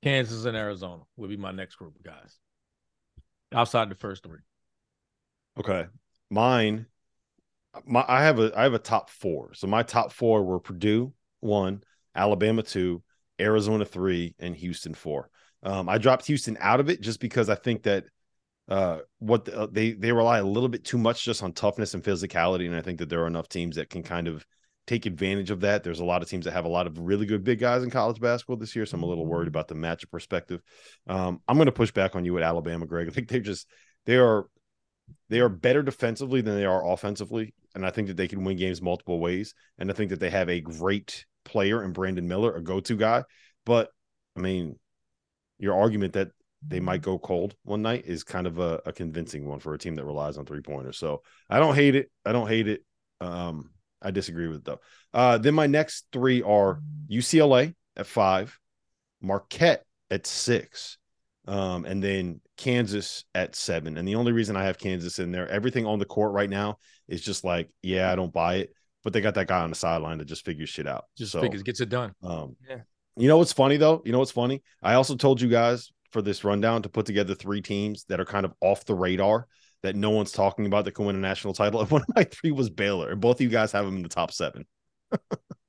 Kansas, 0.02 0.44
and 0.44 0.56
Arizona 0.56 1.02
will 1.16 1.28
be 1.28 1.36
my 1.36 1.52
next 1.52 1.76
group 1.76 1.96
of 1.96 2.02
guys. 2.02 2.38
Outside 3.52 3.88
the 3.88 3.94
first 3.94 4.22
three. 4.22 4.38
Okay. 5.58 5.86
Mine, 6.30 6.86
my 7.86 8.04
I 8.08 8.22
have 8.22 8.38
a 8.38 8.52
I 8.56 8.62
have 8.62 8.74
a 8.74 8.78
top 8.78 9.10
four. 9.10 9.52
So 9.54 9.66
my 9.66 9.82
top 9.82 10.12
four 10.12 10.42
were 10.42 10.60
Purdue 10.60 11.12
one, 11.40 11.82
Alabama 12.14 12.62
two, 12.62 13.02
Arizona 13.40 13.84
three, 13.84 14.34
and 14.38 14.56
Houston 14.56 14.94
four. 14.94 15.28
Um, 15.62 15.88
I 15.88 15.98
dropped 15.98 16.26
Houston 16.26 16.56
out 16.60 16.80
of 16.80 16.88
it 16.88 17.00
just 17.00 17.20
because 17.20 17.48
I 17.48 17.54
think 17.54 17.82
that 17.84 18.04
uh 18.68 18.98
what 19.18 19.44
the, 19.44 19.68
they 19.70 19.92
they 19.92 20.12
rely 20.12 20.38
a 20.38 20.44
little 20.44 20.68
bit 20.68 20.84
too 20.84 20.98
much 20.98 21.24
just 21.24 21.42
on 21.42 21.52
toughness 21.52 21.94
and 21.94 22.02
physicality, 22.02 22.66
and 22.66 22.76
I 22.76 22.82
think 22.82 22.98
that 22.98 23.08
there 23.08 23.22
are 23.22 23.26
enough 23.26 23.48
teams 23.48 23.76
that 23.76 23.90
can 23.90 24.02
kind 24.02 24.28
of 24.28 24.46
take 24.86 25.06
advantage 25.06 25.50
of 25.50 25.60
that. 25.60 25.84
There's 25.84 26.00
a 26.00 26.04
lot 26.04 26.22
of 26.22 26.28
teams 26.28 26.44
that 26.44 26.52
have 26.52 26.64
a 26.64 26.68
lot 26.68 26.86
of 26.86 26.98
really 26.98 27.26
good 27.26 27.44
big 27.44 27.60
guys 27.60 27.82
in 27.82 27.90
college 27.90 28.20
basketball 28.20 28.56
this 28.56 28.74
year, 28.74 28.86
so 28.86 28.96
I'm 28.96 29.02
a 29.02 29.06
little 29.06 29.26
worried 29.26 29.48
about 29.48 29.68
the 29.68 29.74
matchup 29.74 30.10
perspective. 30.10 30.60
Um, 31.06 31.40
I'm 31.46 31.56
going 31.56 31.66
to 31.66 31.72
push 31.72 31.92
back 31.92 32.16
on 32.16 32.24
you 32.24 32.36
at 32.36 32.42
Alabama, 32.42 32.86
Greg. 32.86 33.08
I 33.08 33.10
think 33.10 33.28
they're 33.28 33.40
just 33.40 33.68
they 34.06 34.16
are 34.16 34.46
they 35.28 35.40
are 35.40 35.48
better 35.48 35.82
defensively 35.82 36.40
than 36.40 36.56
they 36.56 36.64
are 36.64 36.86
offensively, 36.86 37.54
and 37.74 37.86
I 37.86 37.90
think 37.90 38.08
that 38.08 38.16
they 38.16 38.28
can 38.28 38.44
win 38.44 38.56
games 38.56 38.82
multiple 38.82 39.20
ways. 39.20 39.54
And 39.78 39.90
I 39.90 39.94
think 39.94 40.10
that 40.10 40.20
they 40.20 40.30
have 40.30 40.48
a 40.48 40.60
great 40.60 41.26
player 41.44 41.82
in 41.82 41.92
Brandon 41.92 42.26
Miller, 42.26 42.54
a 42.54 42.62
go-to 42.62 42.96
guy. 42.96 43.24
But 43.64 43.90
I 44.36 44.40
mean, 44.40 44.78
your 45.58 45.78
argument 45.78 46.14
that 46.14 46.30
they 46.66 46.80
might 46.80 47.02
go 47.02 47.18
cold 47.18 47.54
one 47.64 47.82
night 47.82 48.04
is 48.06 48.22
kind 48.24 48.46
of 48.46 48.58
a, 48.58 48.80
a 48.86 48.92
convincing 48.92 49.46
one 49.46 49.58
for 49.58 49.74
a 49.74 49.78
team 49.78 49.94
that 49.96 50.04
relies 50.04 50.38
on 50.38 50.44
three 50.46 50.60
pointers. 50.60 50.96
So 50.98 51.22
I 51.50 51.58
don't 51.58 51.74
hate 51.74 51.94
it. 51.96 52.10
I 52.24 52.32
don't 52.32 52.48
hate 52.48 52.68
it. 52.68 52.84
Um, 53.20 53.70
I 54.00 54.10
disagree 54.10 54.46
with 54.48 54.58
it 54.58 54.64
though. 54.64 54.80
Uh, 55.14 55.38
then 55.38 55.54
my 55.54 55.66
next 55.66 56.06
three 56.12 56.42
are 56.42 56.80
UCLA 57.10 57.74
at 57.96 58.06
five, 58.06 58.58
Marquette 59.20 59.84
at 60.10 60.26
six, 60.26 60.98
um, 61.46 61.84
and 61.84 62.02
then 62.02 62.40
Kansas 62.56 63.24
at 63.34 63.54
seven. 63.54 63.96
And 63.96 64.06
the 64.06 64.14
only 64.16 64.32
reason 64.32 64.56
I 64.56 64.64
have 64.64 64.78
Kansas 64.78 65.18
in 65.18 65.32
there, 65.32 65.48
everything 65.48 65.86
on 65.86 65.98
the 65.98 66.04
court 66.04 66.32
right 66.32 66.50
now 66.50 66.78
is 67.08 67.22
just 67.22 67.44
like, 67.44 67.70
yeah, 67.82 68.10
I 68.10 68.16
don't 68.16 68.32
buy 68.32 68.56
it. 68.56 68.72
But 69.04 69.12
they 69.12 69.20
got 69.20 69.34
that 69.34 69.48
guy 69.48 69.62
on 69.62 69.70
the 69.70 69.76
sideline 69.76 70.18
that 70.18 70.26
just 70.26 70.44
figures 70.44 70.68
shit 70.68 70.86
out. 70.86 71.04
Just 71.18 71.32
so, 71.32 71.40
figures 71.40 71.64
gets 71.64 71.80
it 71.80 71.88
done. 71.88 72.12
um, 72.22 72.56
Yeah. 72.68 72.78
You 73.16 73.28
know 73.28 73.36
what's 73.36 73.52
funny 73.52 73.76
though? 73.76 74.00
You 74.04 74.12
know 74.12 74.20
what's 74.20 74.30
funny? 74.30 74.62
I 74.82 74.94
also 74.94 75.16
told 75.16 75.40
you 75.40 75.48
guys 75.48 75.92
for 76.12 76.22
this 76.22 76.44
rundown 76.44 76.82
to 76.82 76.88
put 76.88 77.06
together 77.06 77.34
three 77.34 77.62
teams 77.62 78.04
that 78.04 78.20
are 78.20 78.24
kind 78.24 78.44
of 78.44 78.52
off 78.60 78.84
the 78.84 78.94
radar 78.94 79.46
that 79.82 79.96
no 79.96 80.10
one's 80.10 80.32
talking 80.32 80.66
about 80.66 80.84
that 80.84 80.92
can 80.92 81.06
win 81.06 81.16
a 81.16 81.18
national 81.18 81.54
title. 81.54 81.80
And 81.82 81.90
one 81.90 82.02
of 82.02 82.14
my 82.14 82.24
three 82.24 82.52
was 82.52 82.70
Baylor, 82.70 83.10
and 83.10 83.20
both 83.20 83.36
of 83.36 83.40
you 83.40 83.48
guys 83.48 83.72
have 83.72 83.84
them 83.84 83.96
in 83.96 84.02
the 84.02 84.08
top 84.08 84.32
seven. 84.32 84.66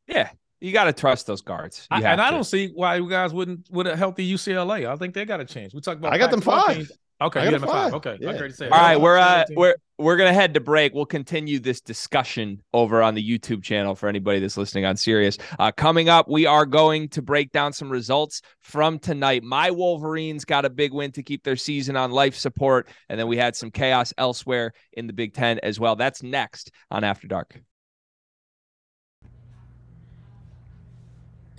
Yeah, 0.06 0.30
you 0.60 0.74
got 0.74 0.84
to 0.84 0.94
trust 0.94 1.28
those 1.28 1.42
guards. 1.42 1.88
I, 1.90 1.96
have 1.96 2.06
and 2.06 2.22
I 2.22 2.30
don't 2.30 2.44
see 2.44 2.72
why 2.76 2.98
you 2.98 3.10
guys 3.10 3.34
wouldn't 3.34 3.70
with 3.72 3.88
a 3.88 3.96
healthy 3.96 4.32
UCLA. 4.32 4.86
I 4.86 4.98
think 4.98 5.14
they 5.14 5.24
got 5.24 5.38
to 5.38 5.46
change. 5.46 5.74
We 5.74 5.80
talked 5.80 5.98
about 5.98 6.14
I 6.14 6.18
got 6.18 6.30
them 6.30 6.42
Pac-12 6.42 6.66
five. 6.66 6.76
teams. 6.76 6.92
Okay, 7.24 7.40
I 7.40 7.46
you 7.46 7.52
got 7.52 7.62
got 7.62 7.68
them 7.68 7.70
them 7.70 7.70
five. 7.70 7.92
five. 7.92 7.94
Okay, 7.94 8.18
Yeah. 8.22 8.30
I 8.32 8.38
already 8.38 8.54
said. 8.54 8.72
All 8.72 8.78
right, 8.80 9.00
we're 9.00 9.18
uh, 9.18 9.46
we're 9.52 9.76
we're 9.98 10.18
gonna 10.18 10.34
head 10.34 10.54
to 10.56 10.60
break. 10.60 10.94
We'll 10.94 11.06
continue 11.06 11.58
this 11.60 11.80
discussion 11.80 12.62
over 12.74 13.02
on 13.02 13.14
the 13.16 13.26
YouTube 13.28 13.64
channel 13.64 13.96
for 13.96 14.10
anybody 14.10 14.40
that's 14.40 14.58
listening 14.58 14.84
on 14.86 14.98
Sirius. 14.98 15.38
Uh, 15.58 15.72
coming 15.72 16.10
up, 16.10 16.28
we 16.28 16.46
are 16.46 16.66
going 16.66 17.08
to 17.10 17.22
break 17.22 17.52
down 17.54 17.72
some 17.72 17.90
results 17.90 18.42
from 18.60 19.00
tonight. 19.00 19.42
My 19.44 19.72
Wolverines 19.72 20.44
got 20.44 20.66
a 20.66 20.70
big 20.70 20.92
win 20.92 21.12
to 21.14 21.24
keep 21.24 21.44
their 21.44 21.56
season 21.56 21.96
on 21.96 22.12
life 22.12 22.36
support, 22.36 22.90
and 23.10 23.18
then 23.20 23.28
we 23.28 23.38
had 23.38 23.56
some 23.56 23.72
chaos 23.72 24.14
elsewhere 24.18 24.74
in 24.94 25.08
the 25.08 25.14
Big 25.14 25.34
Ten 25.34 25.60
as 25.64 25.80
well. 25.80 25.96
That's 25.96 26.22
next 26.24 26.72
on 26.92 27.04
After 27.04 27.28
Dark. 27.28 27.62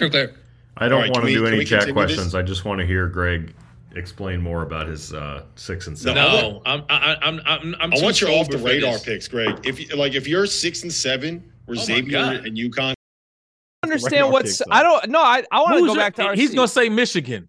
Okay. 0.03 0.29
I 0.77 0.89
don't 0.89 0.95
All 0.97 1.01
right, 1.03 1.11
want 1.11 1.23
to 1.23 1.27
we- 1.27 1.35
do 1.35 1.47
any 1.47 1.65
chat 1.65 1.81
continue 1.83 1.95
this? 2.07 2.15
questions. 2.17 2.35
I 2.35 2.43
just 2.43 2.65
want 2.65 2.81
to 2.81 2.87
hear 2.87 3.07
Greg 3.07 3.55
explain 3.97 4.41
more 4.41 4.63
about 4.63 4.87
his 4.87 5.13
uh, 5.13 5.45
six 5.57 5.87
and 5.87 5.99
seven. 5.99 6.17
No, 6.17 6.63
I'm 6.67 6.85
I, 6.89 7.17
I'm 7.23 7.41
I'm 7.47 7.75
I'm. 7.81 7.93
I 7.93 8.03
want 8.03 8.21
your 8.21 8.31
off 8.31 8.49
the 8.49 8.59
radar 8.59 8.95
this. 8.95 9.05
picks, 9.05 9.29
Greg. 9.29 9.67
If 9.67 9.81
you, 9.81 9.97
like 9.97 10.15
if 10.15 10.27
you're 10.27 10.47
six 10.47 10.83
and 10.83 10.93
seven, 10.93 11.53
where 11.67 11.79
Oh 11.79 11.83
Xavier 11.83 12.19
and 12.19 12.57
UConn, 12.57 12.95
Understand 13.85 14.33
what's 14.33 14.59
kicks 14.59 14.63
I 14.71 14.83
don't 14.83 15.11
no 15.11 15.21
I 15.21 15.45
I 15.51 15.61
want 15.61 15.79
to 15.79 15.87
go 15.87 15.95
back 15.95 16.15
to 16.17 16.23
RC. 16.23 16.37
He's 16.37 16.55
gonna 16.55 16.69
say 16.69 16.89
Michigan. 16.89 17.49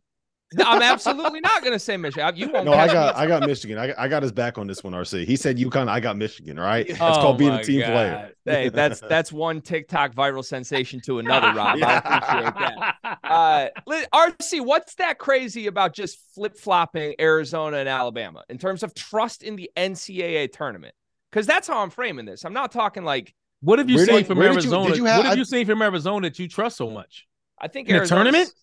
No, 0.54 0.64
I'm 0.66 0.82
absolutely 0.84 1.40
not 1.42 1.64
gonna 1.64 1.80
say 1.80 1.98
Michigan. 1.98 2.36
You 2.36 2.50
won't. 2.52 2.66
No, 2.66 2.74
I 2.74 2.76
catch 2.76 2.88
me 2.90 2.94
got 2.94 3.16
I 3.16 3.28
got 3.28 3.48
Michigan. 3.48 3.78
I 3.80 3.88
got, 3.88 4.00
I 4.00 4.08
got 4.08 4.22
his 4.24 4.32
back 4.32 4.58
on 4.60 4.68
this 4.68 4.84
one, 4.84 4.94
RC. 4.94 5.26
He 5.26 5.36
said 5.36 5.58
UConn, 5.58 5.88
I 5.90 6.00
got 6.00 6.18
Michigan, 6.18 6.60
right? 6.60 6.88
That's 6.88 7.02
Oh 7.02 7.14
called 7.22 7.40
being 7.40 7.52
a 7.54 7.64
team 7.64 7.82
God. 7.82 7.88
player. 7.92 8.32
Hey, 8.46 8.70
that's 8.70 9.00
that's 9.10 9.32
one 9.34 9.60
TikTok 9.62 10.14
viral 10.14 10.46
sensation 10.46 11.02
to 11.06 11.18
another, 11.20 11.48
Rob. 11.48 11.80
I 11.84 11.98
appreciate 11.98 12.54
that. 12.54 12.96
Uh, 13.26 13.68
RC, 14.14 14.62
what's 14.64 14.96
that 14.96 15.18
crazy 15.18 15.66
about 15.68 15.94
just 15.94 16.20
flip 16.36 16.56
flopping 16.58 17.16
Arizona 17.20 17.78
and 17.78 17.90
Alabama 17.90 18.44
in 18.50 18.58
terms 18.60 18.84
of 18.84 18.94
trust 18.94 19.42
in 19.44 19.56
the 19.56 19.70
NCAA 19.76 20.52
tournament? 20.52 20.94
Because 21.32 21.48
that's 21.48 21.68
how 21.68 21.80
I'm 21.80 21.90
framing 21.90 22.26
this. 22.26 22.46
I'm 22.46 22.54
not 22.54 22.72
talking 22.72 23.04
like 23.04 23.34
What 23.62 23.80
have 23.80 23.90
you 23.90 23.98
seen 23.98 24.16
did- 24.18 24.28
from 24.28 24.38
where 24.38 24.50
did 24.54 24.64
you- 24.64 24.72
Arizona? 24.72 24.88
did 24.90 24.98
you 24.98 25.06
have- 25.06 25.18
what 25.18 25.26
have 25.26 25.34
I- 25.36 25.38
you 25.38 25.46
seen 25.46 25.66
from 25.66 25.82
Arizona 25.82 26.30
that 26.30 26.38
you 26.40 26.48
trust 26.48 26.78
so 26.78 26.90
much? 26.92 27.28
I 27.60 27.68
think 27.68 27.90
In 27.90 27.94
the 27.94 28.00
Arizona's- 28.00 28.24
tournament? 28.32 28.54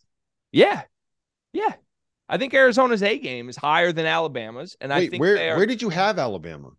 Yeah, 0.53 0.83
yeah. 1.53 1.75
I 2.29 2.39
think 2.39 2.55
Arizona's 2.55 3.03
A 3.03 3.19
game 3.19 3.49
is 3.49 3.57
higher 3.57 3.93
than 3.93 4.07
Alabama's, 4.07 4.77
and 4.81 4.93
I 4.93 5.07
think 5.09 5.21
where 5.21 5.37
are 5.53 5.57
where 5.57 5.67
did 5.67 5.83
you 5.83 5.91
have 5.91 6.19
Alabama? 6.19 6.71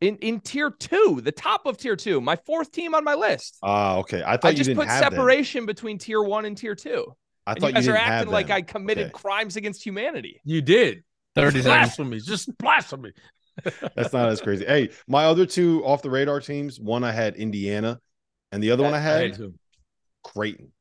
in 0.00 0.16
in 0.18 0.40
tier 0.40 0.70
two, 0.70 1.20
the 1.22 1.32
top 1.32 1.66
of 1.66 1.76
tier 1.76 1.96
two, 1.96 2.20
my 2.20 2.36
fourth 2.36 2.70
team 2.72 2.94
on 2.94 3.04
my 3.04 3.14
list. 3.14 3.58
Ah, 3.62 3.96
okay. 3.98 4.22
I 4.24 4.36
thought 4.36 4.48
I 4.48 4.50
you 4.50 4.56
just 4.56 4.68
didn't 4.68 4.78
put 4.78 4.88
have 4.88 5.00
them. 5.02 5.12
separation 5.12 5.66
between 5.66 5.98
tier 5.98 6.22
one 6.22 6.44
and 6.44 6.56
tier 6.56 6.74
two. 6.74 7.14
I 7.46 7.54
And 7.54 7.60
thought 7.60 7.68
you 7.68 7.74
guys 7.74 7.86
you 7.86 7.92
are 7.92 7.96
didn't 7.96 8.06
have 8.06 8.12
acting 8.20 8.32
like. 8.32 8.50
I 8.50 8.62
committed 8.62 9.06
Okay. 9.06 9.12
crimes 9.12 9.56
against 9.56 9.84
humanity. 9.84 10.40
You 10.44 10.62
did. 10.62 11.02
39. 11.34 11.62
Blasphemy. 11.64 12.20
Just 12.20 12.56
blasphemy. 12.58 13.12
That's 13.96 14.12
not 14.12 14.28
as 14.28 14.40
crazy. 14.40 14.64
Hey, 14.64 14.90
my 15.08 15.24
other 15.24 15.46
two 15.46 15.84
off 15.84 16.02
the 16.02 16.10
radar 16.10 16.40
teams, 16.40 16.78
one 16.80 17.02
I 17.04 17.12
had 17.12 17.36
Indiana, 17.36 18.00
and 18.52 18.62
the 18.62 18.70
other 18.70 18.84
one 18.84 18.94
I 18.94 18.98
I 18.98 19.00
had 19.00 19.20
had 19.22 19.34
to. 19.34 19.54
Creighton. 20.22 20.72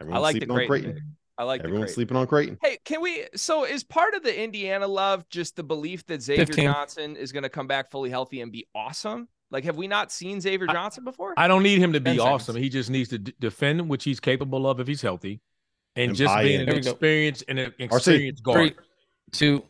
I 0.00 0.18
like 0.18 0.38
the 0.40 0.46
sleeping 0.46 0.50
on 0.50 0.66
Creighton. 0.66 0.92
Creighton. 0.92 1.16
Pick. 1.36 1.42
I 1.42 1.44
like 1.44 1.62
the 1.62 1.68
Everyone's 1.68 1.94
sleeping 1.94 2.16
on 2.16 2.26
Creighton. 2.26 2.58
Hey, 2.62 2.78
can 2.84 3.00
we? 3.00 3.24
So, 3.34 3.64
is 3.64 3.84
part 3.84 4.14
of 4.14 4.22
the 4.22 4.42
Indiana 4.42 4.86
love 4.86 5.28
just 5.28 5.56
the 5.56 5.62
belief 5.62 6.06
that 6.06 6.22
Xavier 6.22 6.46
15. 6.46 6.64
Johnson 6.64 7.16
is 7.16 7.32
going 7.32 7.42
to 7.42 7.48
come 7.48 7.66
back 7.66 7.90
fully 7.90 8.10
healthy 8.10 8.40
and 8.40 8.50
be 8.52 8.66
awesome? 8.74 9.28
Like, 9.50 9.64
have 9.64 9.76
we 9.76 9.86
not 9.86 10.10
seen 10.10 10.40
Xavier 10.40 10.66
Johnson 10.66 11.04
before? 11.04 11.34
I 11.36 11.46
don't 11.48 11.62
need 11.62 11.78
him 11.78 11.92
to 11.92 12.00
be 12.00 12.12
seconds. 12.16 12.24
awesome. 12.26 12.56
He 12.56 12.68
just 12.68 12.90
needs 12.90 13.10
to 13.10 13.18
d- 13.18 13.34
defend, 13.38 13.88
which 13.88 14.02
he's 14.04 14.18
capable 14.18 14.66
of 14.68 14.80
if 14.80 14.86
he's 14.88 15.02
healthy, 15.02 15.40
and, 15.96 16.08
And 16.10 16.16
just 16.16 16.36
being 16.38 16.60
an 16.60 16.66
There 16.66 16.74
we 16.76 16.80
go. 16.80 16.90
experienced 16.90 17.44
and 17.48 17.58
an 17.58 17.72
RC. 17.78 17.84
experienced 17.96 18.42
guard. 18.42 18.74
Three, 18.74 18.74
two. 19.32 19.64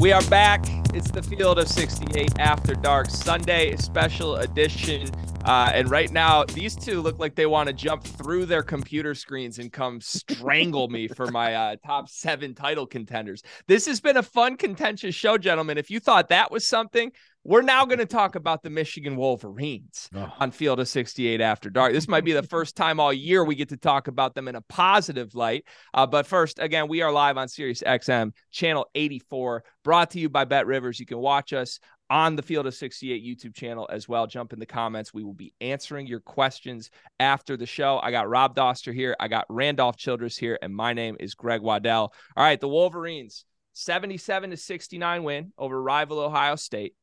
We 0.00 0.10
are 0.12 0.22
back. 0.22 0.64
It's 0.94 1.10
the 1.10 1.22
Field 1.22 1.58
of 1.60 1.68
68 1.68 2.38
After 2.40 2.74
Dark 2.74 3.08
Sunday 3.08 3.76
special 3.76 4.36
edition. 4.36 5.08
Uh, 5.44 5.70
and 5.74 5.90
right 5.90 6.12
now, 6.12 6.44
these 6.44 6.76
two 6.76 7.00
look 7.00 7.18
like 7.18 7.34
they 7.34 7.46
want 7.46 7.66
to 7.66 7.72
jump 7.72 8.04
through 8.04 8.46
their 8.46 8.62
computer 8.62 9.12
screens 9.14 9.58
and 9.58 9.72
come 9.72 10.00
strangle 10.00 10.88
me 10.88 11.08
for 11.08 11.26
my 11.32 11.54
uh, 11.54 11.76
top 11.84 12.08
seven 12.08 12.54
title 12.54 12.86
contenders. 12.86 13.42
This 13.66 13.86
has 13.86 14.00
been 14.00 14.16
a 14.18 14.22
fun, 14.22 14.56
contentious 14.56 15.14
show, 15.16 15.36
gentlemen. 15.38 15.78
If 15.78 15.90
you 15.90 15.98
thought 15.98 16.28
that 16.28 16.52
was 16.52 16.64
something, 16.66 17.10
we're 17.44 17.62
now 17.62 17.84
going 17.84 17.98
to 17.98 18.06
talk 18.06 18.36
about 18.36 18.62
the 18.62 18.70
Michigan 18.70 19.16
Wolverines 19.16 20.08
Oh. 20.14 20.32
on 20.38 20.52
Field 20.52 20.78
of 20.78 20.86
68 20.86 21.40
After 21.40 21.70
Dark. 21.70 21.92
This 21.92 22.06
might 22.06 22.24
be 22.24 22.30
the 22.32 22.44
first 22.44 22.76
time 22.76 23.00
all 23.00 23.12
year 23.12 23.44
we 23.44 23.56
get 23.56 23.70
to 23.70 23.76
talk 23.76 24.06
about 24.06 24.36
them 24.36 24.46
in 24.46 24.54
a 24.54 24.60
positive 24.60 25.34
light. 25.34 25.64
Uh, 25.92 26.06
but 26.06 26.24
first, 26.24 26.60
again, 26.60 26.86
we 26.86 27.02
are 27.02 27.10
live 27.10 27.36
on 27.36 27.48
Sirius 27.48 27.82
XM, 27.84 28.30
channel 28.52 28.86
84, 28.94 29.64
brought 29.82 30.10
to 30.12 30.20
you 30.20 30.28
by 30.28 30.44
Bet 30.44 30.66
Rivers. 30.66 31.00
You 31.00 31.06
can 31.06 31.18
watch 31.18 31.52
us 31.52 31.80
on 32.12 32.36
the 32.36 32.42
Field 32.42 32.66
of 32.66 32.74
68 32.74 33.24
YouTube 33.24 33.54
channel 33.54 33.88
as 33.90 34.06
well. 34.06 34.26
Jump 34.26 34.52
in 34.52 34.58
the 34.58 34.66
comments. 34.66 35.14
We 35.14 35.24
will 35.24 35.32
be 35.32 35.54
answering 35.62 36.06
your 36.06 36.20
questions 36.20 36.90
after 37.18 37.56
the 37.56 37.64
show. 37.64 38.00
I 38.02 38.10
got 38.10 38.28
Rob 38.28 38.54
Dauster 38.54 38.92
here. 38.92 39.16
I 39.18 39.28
got 39.28 39.46
Randolph 39.48 39.96
Childress 39.96 40.36
here, 40.36 40.58
and 40.60 40.76
my 40.76 40.92
name 40.92 41.16
is 41.18 41.34
Greg 41.34 41.62
Waddell. 41.62 42.12
All 42.36 42.44
right, 42.44 42.60
the 42.60 42.68
Wolverines, 42.68 43.46
77 43.72 44.50
to 44.50 44.58
69 44.58 45.22
win 45.24 45.52
over 45.56 45.82
rival 45.82 46.18
Ohio 46.18 46.56
State. 46.56 46.94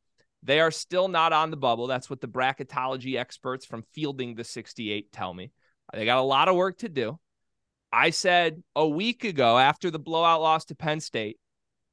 They 0.43 0.60
are 0.60 0.70
still 0.70 1.07
not 1.07 1.34
on 1.34 1.49
the 1.49 1.57
bubble. 1.57 1.88
That's 1.88 2.07
what 2.07 2.22
the 2.22 2.28
bracketology 2.28 3.18
experts 3.18 3.66
from 3.66 3.86
fielding 3.93 4.36
the 4.36 4.43
68 4.43 5.12
tell 5.12 5.34
me. 5.34 5.51
They 5.91 6.05
got 6.05 6.20
a 6.20 6.22
lot 6.22 6.49
of 6.49 6.55
work 6.55 6.78
to 6.78 6.88
do. 6.88 7.18
I 7.91 8.12
said 8.12 8.62
a 8.76 8.88
week 8.88 9.24
ago 9.24 9.57
after 9.57 9.89
the 9.89 9.97
blowout 9.97 10.41
loss 10.41 10.66
to 10.66 10.76
Penn 10.76 10.99
State, 10.99 11.39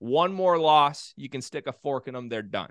one 0.01 0.35
more 0.35 0.59
loss, 0.59 1.15
you 1.17 1.31
can 1.31 1.41
stick 1.41 1.67
a 1.67 1.73
fork 1.73 2.09
in 2.09 2.13
them, 2.13 2.29
they're 2.29 2.43
done. 2.43 2.69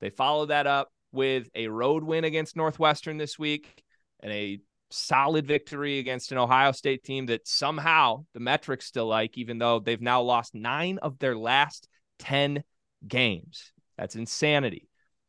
They 0.00 0.10
followed 0.10 0.46
that 0.46 0.66
up 0.66 0.90
with 1.12 1.48
a 1.54 1.68
road 1.68 2.04
win 2.04 2.24
against 2.24 2.56
Northwestern 2.56 3.18
this 3.18 3.38
week 3.38 3.82
and 4.20 4.32
a 4.32 4.60
solid 4.90 5.46
victory 5.46 5.98
against 5.98 6.32
an 6.32 6.38
Ohio 6.38 6.72
State 6.72 7.04
team 7.04 7.26
that 7.26 7.46
somehow 7.46 8.24
the 8.34 8.40
metrics 8.40 8.86
still 8.86 9.06
like, 9.06 9.38
even 9.38 9.58
though 9.58 9.78
they've 9.78 10.00
now 10.00 10.22
lost 10.22 10.54
nine 10.54 10.98
of 10.98 11.18
their 11.18 11.36
last 11.36 11.88
10 12.20 12.62
games. 13.06 13.72
That's 13.96 14.16
insanity. 14.16 14.88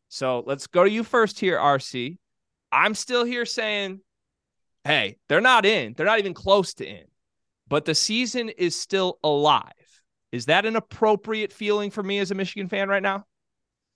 So 0.10 0.44
let's 0.46 0.68
go 0.68 0.84
to 0.84 0.90
you 0.90 1.04
first 1.04 1.40
here, 1.40 1.58
RC. 1.58 2.18
I'm 2.72 2.96
still 2.96 3.24
here 3.24 3.46
saying, 3.46 4.02
hey, 4.84 5.18
they're 5.30 5.42
not 5.42 5.66
in. 5.66 5.94
They're 5.96 6.06
not 6.06 6.20
even 6.20 6.34
close 6.34 6.74
to 6.76 6.86
in, 6.86 7.06
but 7.68 7.86
the 7.86 7.96
season 7.96 8.50
is 8.50 8.76
still 8.76 9.20
alive. 9.24 9.72
Is 10.32 10.46
that 10.46 10.66
an 10.66 10.76
appropriate 10.76 11.52
feeling 11.52 11.92
for 11.92 12.02
me 12.02 12.20
as 12.20 12.32
a 12.32 12.36
Michigan 12.36 12.70
fan 12.70 12.90
right 12.90 13.04
now? 13.04 13.26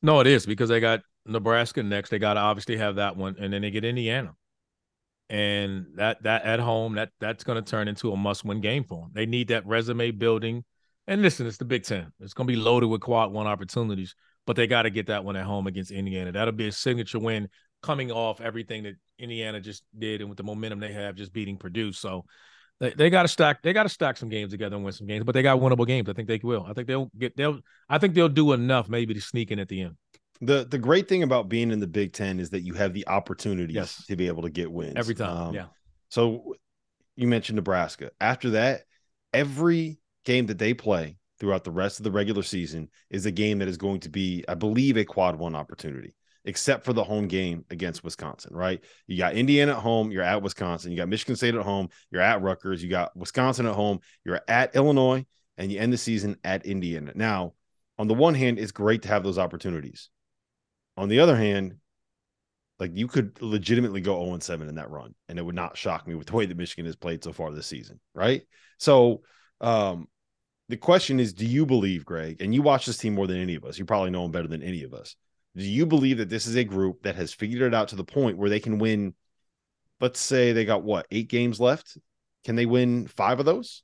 No, 0.06 0.20
it 0.20 0.28
is 0.28 0.46
because 0.46 0.70
they 0.70 0.80
got 0.80 1.02
Nebraska 1.26 1.82
next. 1.82 2.10
They 2.10 2.20
got 2.20 2.36
to 2.36 2.40
obviously 2.40 2.78
have 2.78 2.98
that 2.98 3.18
one, 3.18 3.38
and 3.40 3.52
then 3.52 3.64
they 3.64 3.72
get 3.72 3.84
Indiana, 3.84 4.36
and 5.32 5.88
that 5.96 6.22
that 6.22 6.46
at 6.46 6.60
home 6.60 6.94
that 6.94 7.10
that's 7.20 7.44
going 7.44 7.56
to 7.56 7.68
turn 7.68 7.88
into 7.88 8.12
a 8.12 8.16
must-win 8.16 8.62
game 8.62 8.84
for 8.84 9.02
them. 9.02 9.12
They 9.14 9.26
need 9.26 9.48
that 9.48 9.66
resume 9.66 10.12
building. 10.12 10.64
And 11.08 11.24
listen, 11.24 11.48
it's 11.48 11.58
the 11.58 11.66
Big 11.66 11.86
Ten. 11.86 12.12
It's 12.20 12.36
going 12.36 12.48
to 12.48 12.54
be 12.54 12.60
loaded 12.60 12.86
with 12.86 13.02
quad 13.02 13.32
one 13.32 13.48
opportunities, 13.48 14.14
but 14.46 14.56
they 14.56 14.68
got 14.68 14.84
to 14.84 14.92
get 14.92 15.08
that 15.08 15.26
one 15.26 15.36
at 15.36 15.46
home 15.46 15.66
against 15.66 15.90
Indiana. 15.90 16.32
That'll 16.32 16.52
be 16.52 16.68
a 16.68 16.72
signature 16.72 17.18
win 17.18 17.50
coming 17.82 18.12
off 18.12 18.42
everything 18.42 18.84
that 18.84 18.98
Indiana 19.18 19.60
just 19.60 19.84
did 19.98 20.22
and 20.22 20.30
with 20.30 20.38
the 20.38 20.44
momentum 20.44 20.80
they 20.80 20.94
have 20.94 21.16
just 21.16 21.34
beating 21.34 21.58
Purdue. 21.58 21.92
So 21.94 22.26
they, 22.80 22.92
they 22.92 23.10
got 23.10 23.22
to 23.24 23.28
stack. 23.28 23.62
They 23.62 23.74
got 23.74 23.84
to 23.84 23.90
stack 23.90 24.18
some 24.18 24.30
games 24.30 24.52
together 24.52 24.76
and 24.76 24.84
win 24.84 24.94
some 24.94 25.08
games, 25.08 25.24
but 25.24 25.34
they 25.34 25.42
got 25.42 25.60
winnable 25.60 25.88
games. 25.88 26.10
I 26.10 26.14
think 26.14 26.28
they 26.28 26.40
will. 26.44 26.66
I 26.68 26.74
think 26.74 26.88
they'll 26.88 27.10
get. 27.18 27.36
They'll. 27.38 27.60
I 27.90 27.98
think 27.98 28.14
they'll 28.16 28.30
do 28.30 28.54
enough 28.54 28.90
maybe 28.90 29.14
to 29.14 29.22
sneak 29.22 29.52
in 29.52 29.60
at 29.60 29.68
the 29.70 29.82
end. 29.82 29.96
The 30.42 30.66
the 30.70 30.78
great 30.78 31.08
thing 31.08 31.24
about 31.24 31.48
being 31.48 31.72
in 31.72 31.80
the 31.80 31.88
Big 31.88 32.12
Ten 32.12 32.40
is 32.40 32.50
that 32.50 32.62
you 32.62 32.74
have 32.74 32.94
the 32.94 33.08
opportunities 33.08 33.76
Yes. 33.76 34.06
to 34.08 34.16
be 34.18 34.28
able 34.28 34.44
to 34.44 34.50
get 34.50 34.70
wins 34.72 34.94
Every 34.98 35.16
time, 35.16 35.38
Um, 35.50 35.56
yeah. 35.56 35.66
So 36.10 36.56
you 37.16 37.28
mentioned 37.28 37.56
Nebraska. 37.56 38.12
After 38.20 38.50
that, 38.52 38.82
every 39.34 39.98
game 40.26 40.48
that 40.48 40.58
they 40.58 40.74
play 40.74 41.18
throughout 41.40 41.64
the 41.64 41.72
rest 41.72 42.00
of 42.00 42.04
the 42.04 42.12
regular 42.12 42.44
season 42.44 42.90
is 43.10 43.26
a 43.26 43.32
game 43.32 43.60
that 43.60 43.68
is 43.70 43.78
going 43.78 44.02
to 44.02 44.10
be, 44.10 44.44
I 44.50 44.56
believe, 44.56 44.98
a 44.98 45.06
quad 45.06 45.38
one 45.38 45.56
opportunity, 45.56 46.14
except 46.46 46.86
for 46.86 46.94
the 46.94 47.04
home 47.04 47.28
game 47.28 47.66
against 47.72 48.04
Wisconsin, 48.04 48.56
right? 48.56 48.82
You 49.08 49.18
got 49.18 49.34
Indiana 49.34 49.74
at 49.74 49.80
home, 49.80 50.12
you're 50.12 50.24
at 50.24 50.42
Wisconsin, 50.42 50.92
you 50.92 50.98
got 50.98 51.10
Michigan 51.10 51.36
State 51.36 51.56
at 51.56 51.62
home, 51.62 51.90
you're 52.12 52.22
at 52.22 52.42
Rutgers, 52.42 52.84
you 52.84 52.90
got 52.90 53.16
Wisconsin 53.18 53.66
at 53.66 53.74
home, 53.74 54.00
you're 54.24 54.42
at 54.48 54.76
Illinois, 54.76 55.26
and 55.58 55.72
you 55.72 55.80
end 55.80 55.92
the 55.92 55.98
season 55.98 56.38
at 56.44 56.66
Indiana. 56.66 57.12
Now, 57.16 57.54
on 57.98 58.08
the 58.08 58.14
one 58.14 58.36
hand, 58.36 58.60
it's 58.60 58.72
great 58.72 59.02
to 59.04 59.08
have 59.08 59.24
those 59.24 59.40
opportunities. 59.40 60.10
On 60.98 61.10
the 61.10 61.20
other 61.20 61.36
hand, 61.36 61.76
like 62.80 62.92
you 62.94 63.08
could 63.08 63.42
legitimately 63.42 64.02
go 64.02 64.24
0 64.24 64.38
7 64.40 64.70
in 64.70 64.76
that 64.76 64.92
run, 64.92 65.16
and 65.28 65.40
it 65.40 65.42
would 65.42 65.56
not 65.56 65.78
shock 65.78 66.08
me 66.08 66.14
with 66.14 66.28
the 66.28 66.36
way 66.36 66.46
that 66.46 66.58
Michigan 66.58 66.86
has 66.86 66.96
played 66.96 67.24
so 67.24 67.34
far 67.34 67.52
this 67.52 67.68
season, 67.68 68.00
right? 68.14 68.44
So, 68.78 69.22
um, 69.62 70.08
the 70.68 70.78
question 70.78 71.20
is, 71.20 71.34
do 71.34 71.46
you 71.46 71.66
believe, 71.66 72.06
Greg, 72.06 72.42
and 72.42 72.54
you 72.54 72.62
watch 72.62 72.86
this 72.86 72.98
team 72.98 73.14
more 73.16 73.28
than 73.28 73.38
any 73.38 73.56
of 73.56 73.64
us, 73.64 73.78
you 73.78 73.86
probably 73.86 74.10
know 74.10 74.24
them 74.24 74.32
better 74.32 74.48
than 74.48 74.64
any 74.64 74.84
of 74.84 74.94
us. 74.94 75.16
Do 75.56 75.64
you 75.64 75.86
believe 75.86 76.18
that 76.18 76.30
this 76.30 76.48
is 76.48 76.56
a 76.56 76.64
group 76.64 77.04
that 77.04 77.16
has 77.16 77.34
figured 77.34 77.62
it 77.62 77.74
out 77.74 77.90
to 77.90 77.96
the 77.96 78.04
point 78.04 78.38
where 78.38 78.50
they 78.50 78.60
can 78.60 78.78
win? 78.78 79.14
Let's 80.02 80.20
say 80.20 80.52
they 80.52 80.66
got 80.66 80.84
what 80.84 81.08
eight 81.12 81.30
games 81.30 81.60
left. 81.60 81.98
Can 82.44 82.56
they 82.56 82.66
win 82.66 83.08
five 83.08 83.40
of 83.40 83.46
those? 83.46 83.84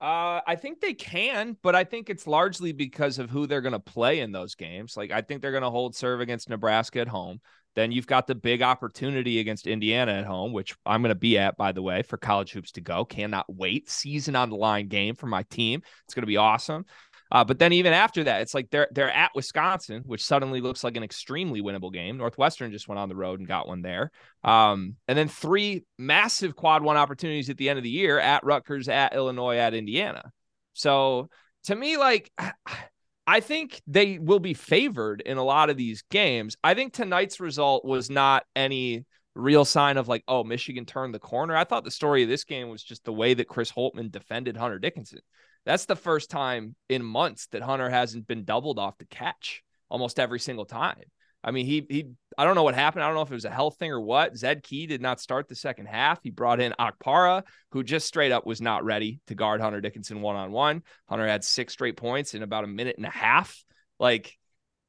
Uh, 0.00 0.40
I 0.46 0.54
think 0.54 0.80
they 0.80 0.94
can, 0.94 1.56
but 1.60 1.74
I 1.74 1.82
think 1.82 2.08
it's 2.08 2.26
largely 2.26 2.72
because 2.72 3.18
of 3.18 3.30
who 3.30 3.46
they're 3.46 3.60
going 3.60 3.72
to 3.72 3.80
play 3.80 4.20
in 4.20 4.30
those 4.30 4.54
games. 4.54 4.96
Like, 4.96 5.10
I 5.10 5.22
think 5.22 5.42
they're 5.42 5.50
going 5.50 5.64
to 5.64 5.70
hold 5.70 5.96
serve 5.96 6.20
against 6.20 6.48
Nebraska 6.48 7.00
at 7.00 7.08
home. 7.08 7.40
Then 7.74 7.92
you've 7.92 8.06
got 8.06 8.26
the 8.26 8.34
big 8.34 8.62
opportunity 8.62 9.40
against 9.40 9.66
Indiana 9.66 10.12
at 10.12 10.24
home, 10.24 10.52
which 10.52 10.76
I'm 10.86 11.02
going 11.02 11.10
to 11.10 11.14
be 11.14 11.36
at, 11.38 11.56
by 11.56 11.72
the 11.72 11.82
way, 11.82 12.02
for 12.02 12.16
college 12.16 12.52
hoops 12.52 12.72
to 12.72 12.80
go. 12.80 13.04
Cannot 13.04 13.46
wait. 13.48 13.88
Season 13.90 14.34
on 14.36 14.50
the 14.50 14.56
line 14.56 14.88
game 14.88 15.14
for 15.14 15.26
my 15.26 15.42
team. 15.44 15.82
It's 16.04 16.14
going 16.14 16.22
to 16.22 16.28
be 16.28 16.36
awesome. 16.36 16.86
Uh, 17.30 17.44
but 17.44 17.58
then 17.58 17.72
even 17.72 17.92
after 17.92 18.24
that, 18.24 18.40
it's 18.40 18.54
like 18.54 18.70
they're 18.70 18.88
they're 18.90 19.10
at 19.10 19.32
Wisconsin, 19.34 20.02
which 20.06 20.24
suddenly 20.24 20.60
looks 20.60 20.82
like 20.82 20.96
an 20.96 21.02
extremely 21.02 21.60
winnable 21.60 21.92
game. 21.92 22.16
Northwestern 22.16 22.72
just 22.72 22.88
went 22.88 22.98
on 22.98 23.08
the 23.08 23.16
road 23.16 23.38
and 23.38 23.48
got 23.48 23.68
one 23.68 23.82
there. 23.82 24.10
Um, 24.42 24.96
and 25.06 25.18
then 25.18 25.28
three 25.28 25.84
massive 25.98 26.56
quad 26.56 26.82
one 26.82 26.96
opportunities 26.96 27.50
at 27.50 27.56
the 27.56 27.68
end 27.68 27.78
of 27.78 27.82
the 27.82 27.90
year 27.90 28.18
at 28.18 28.44
Rutgers, 28.44 28.88
at 28.88 29.14
Illinois, 29.14 29.56
at 29.58 29.74
Indiana. 29.74 30.32
So 30.72 31.28
to 31.64 31.74
me, 31.74 31.96
like 31.96 32.32
I 33.26 33.40
think 33.40 33.82
they 33.86 34.18
will 34.18 34.40
be 34.40 34.54
favored 34.54 35.20
in 35.20 35.36
a 35.36 35.44
lot 35.44 35.68
of 35.68 35.76
these 35.76 36.02
games. 36.10 36.56
I 36.64 36.72
think 36.72 36.94
tonight's 36.94 37.40
result 37.40 37.84
was 37.84 38.08
not 38.08 38.44
any 38.56 39.04
real 39.34 39.66
sign 39.66 39.98
of 39.98 40.08
like, 40.08 40.24
oh, 40.26 40.44
Michigan 40.44 40.86
turned 40.86 41.14
the 41.14 41.18
corner. 41.18 41.54
I 41.54 41.64
thought 41.64 41.84
the 41.84 41.90
story 41.90 42.22
of 42.22 42.30
this 42.30 42.44
game 42.44 42.70
was 42.70 42.82
just 42.82 43.04
the 43.04 43.12
way 43.12 43.34
that 43.34 43.48
Chris 43.48 43.70
Holtmann 43.70 44.10
defended 44.10 44.56
Hunter 44.56 44.78
Dickinson. 44.78 45.20
That's 45.68 45.84
the 45.84 45.96
first 45.96 46.30
time 46.30 46.74
in 46.88 47.04
months 47.04 47.48
that 47.48 47.60
Hunter 47.60 47.90
hasn't 47.90 48.26
been 48.26 48.44
doubled 48.44 48.78
off 48.78 48.96
the 48.96 49.04
catch 49.04 49.62
almost 49.90 50.18
every 50.18 50.40
single 50.40 50.64
time. 50.64 51.02
I 51.44 51.50
mean, 51.50 51.66
he 51.66 51.84
he 51.90 52.06
I 52.38 52.46
don't 52.46 52.54
know 52.54 52.62
what 52.62 52.74
happened. 52.74 53.04
I 53.04 53.06
don't 53.06 53.16
know 53.16 53.20
if 53.20 53.30
it 53.30 53.34
was 53.34 53.44
a 53.44 53.50
health 53.50 53.76
thing 53.76 53.90
or 53.90 54.00
what. 54.00 54.34
Zed 54.34 54.62
Key 54.62 54.86
did 54.86 55.02
not 55.02 55.20
start 55.20 55.46
the 55.46 55.54
second 55.54 55.84
half. 55.84 56.20
He 56.22 56.30
brought 56.30 56.58
in 56.58 56.72
Okpara, 56.80 57.42
who 57.72 57.84
just 57.84 58.06
straight 58.06 58.32
up 58.32 58.46
was 58.46 58.62
not 58.62 58.86
ready 58.86 59.20
to 59.26 59.34
guard 59.34 59.60
Hunter 59.60 59.82
Dickinson 59.82 60.22
one 60.22 60.36
on 60.36 60.52
one. 60.52 60.84
Hunter 61.06 61.26
had 61.26 61.44
six 61.44 61.74
straight 61.74 61.98
points 61.98 62.32
in 62.32 62.42
about 62.42 62.64
a 62.64 62.68
minute 62.68 62.96
and 62.96 63.04
a 63.04 63.10
half. 63.10 63.62
Like, 64.00 64.38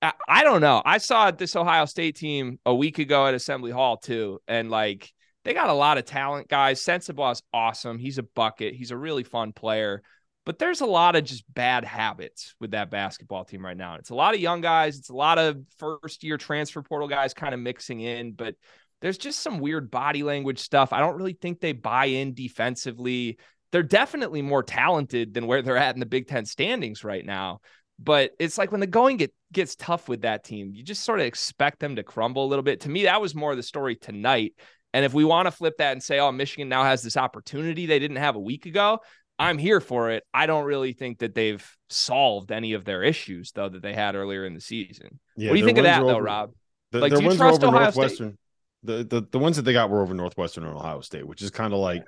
I, 0.02 0.14
I 0.30 0.44
don't 0.46 0.62
know. 0.62 0.82
I 0.86 1.00
saw 1.00 1.30
this 1.30 1.58
Ohio 1.58 1.88
State 1.88 2.16
team 2.16 2.58
a 2.66 2.74
week 2.74 3.00
ago 3.00 3.28
at 3.28 3.34
Assembly 3.34 3.72
Hall 3.72 3.98
too, 3.98 4.40
and 4.48 4.72
like 4.72 5.12
they 5.44 5.54
got 5.54 5.70
a 5.70 5.74
lot 5.74 5.98
of 5.98 6.06
talent, 6.06 6.48
guys. 6.48 6.82
Sensabaugh 6.82 7.34
is 7.34 7.44
awesome. 7.54 8.00
He's 8.00 8.18
a 8.18 8.24
bucket. 8.24 8.76
He's 8.76 8.92
a 8.92 8.98
really 8.98 9.26
fun 9.26 9.52
player. 9.52 10.02
But 10.50 10.58
there's 10.58 10.82
a 10.82 10.88
lot 10.88 11.16
of 11.16 11.26
just 11.26 11.43
bad 11.54 11.86
habits 11.86 12.56
with 12.60 12.72
that 12.72 12.89
basketball 12.89 13.45
team 13.45 13.64
right 13.64 13.78
now. 13.78 13.97
It's 13.97 14.10
a 14.10 14.16
lot 14.16 14.34
of 14.34 14.39
young 14.39 14.62
guys. 14.62 14.97
It's 14.97 15.12
a 15.12 15.16
lot 15.16 15.38
of 15.38 15.60
first 15.78 16.24
year 16.24 16.39
transfer 16.39 16.82
portal 16.82 17.08
guys 17.08 17.36
kind 17.36 17.54
of 17.54 17.60
mixing 17.60 18.00
in, 18.00 18.32
but 18.32 18.56
there's 19.00 19.20
just 19.20 19.41
some 19.41 19.60
weird 19.60 19.91
body 19.91 20.24
language 20.24 20.58
stuff. 20.58 20.91
I 20.91 21.02
don't 21.02 21.18
really 21.18 21.38
think 21.39 21.60
they 21.60 21.74
buy 21.74 22.06
in 22.06 22.34
defensively. 22.34 23.38
They're 23.72 23.84
definitely 23.84 24.41
more 24.41 24.64
talented 24.64 25.36
than 25.36 25.45
where 25.45 25.62
they're 25.62 25.78
at 25.78 25.95
in 25.95 26.00
the 26.00 26.08
Big 26.08 26.28
Ten 26.28 26.45
standings 26.45 27.04
right 27.04 27.24
now. 27.24 27.60
But 28.00 28.32
it's 28.39 28.58
like 28.58 28.72
when 28.72 28.82
the 28.82 28.88
going 28.88 29.18
get, 29.18 29.32
gets 29.54 29.76
tough 29.76 30.10
with 30.10 30.22
that 30.22 30.43
team, 30.43 30.72
you 30.74 30.84
just 30.84 31.04
sort 31.04 31.20
of 31.20 31.28
expect 31.28 31.80
them 31.80 31.97
to 31.97 32.04
crumble 32.04 32.43
a 32.43 32.50
little 32.50 32.64
bit. 32.64 32.80
To 32.80 32.89
me, 32.89 33.04
that 33.04 33.22
was 33.22 33.36
more 33.36 33.52
of 33.52 33.58
the 33.58 33.62
story 33.62 33.97
tonight. 33.97 34.56
And 34.95 35.06
if 35.06 35.14
we 35.14 35.24
want 35.24 35.45
to 35.45 35.52
flip 35.52 35.78
that 35.78 35.91
and 35.91 36.02
say, 36.02 36.18
oh, 36.18 36.32
Michigan 36.32 36.70
now 36.70 36.84
has 36.84 37.04
this 37.04 37.18
opportunity 37.18 37.86
they 37.86 38.00
didn't 38.00 38.18
have 38.18 38.36
a 38.36 38.39
week 38.39 38.66
ago, 38.66 39.00
I'm 39.40 39.58
here 39.58 39.80
for 39.80 40.12
it. 40.12 40.24
I 40.34 40.46
don't 40.46 40.66
really 40.66 40.92
think 40.92 41.20
that 41.20 41.34
they've 41.34 41.66
solved 41.90 42.52
any 42.52 42.74
of 42.74 42.84
their 42.84 43.02
issues 43.02 43.52
though 43.54 43.70
that 43.70 43.82
they 43.82 43.94
had 43.94 44.16
earlier 44.16 44.46
in 44.46 44.54
the 44.54 44.62
season. 44.62 45.20
Yeah, 45.38 45.50
what 45.50 45.56
do 45.56 45.60
you 45.60 45.66
think 45.66 45.78
of 45.78 45.86
that 45.86 46.02
though, 46.02 46.16
over, 46.16 46.24
Rob? 46.24 46.52
The, 46.92 47.00
like, 47.00 47.16
do 47.16 47.24
you 47.24 47.36
trust 47.36 47.64
Ohio 47.64 47.80
Northwestern. 47.80 48.30
State? 48.30 48.40
The, 48.84 49.04
the 49.04 49.28
the 49.32 49.40
ones 49.40 49.56
that 49.56 49.64
they 49.64 49.74
got 49.74 49.90
were 49.90 50.02
over 50.02 50.14
Northwestern 50.14 50.66
and 50.66 50.76
Ohio 50.76 51.02
State, 51.02 51.26
which 51.26 51.42
is 51.42 51.52
kind 51.52 51.74
of 51.74 51.80
like 51.80 52.04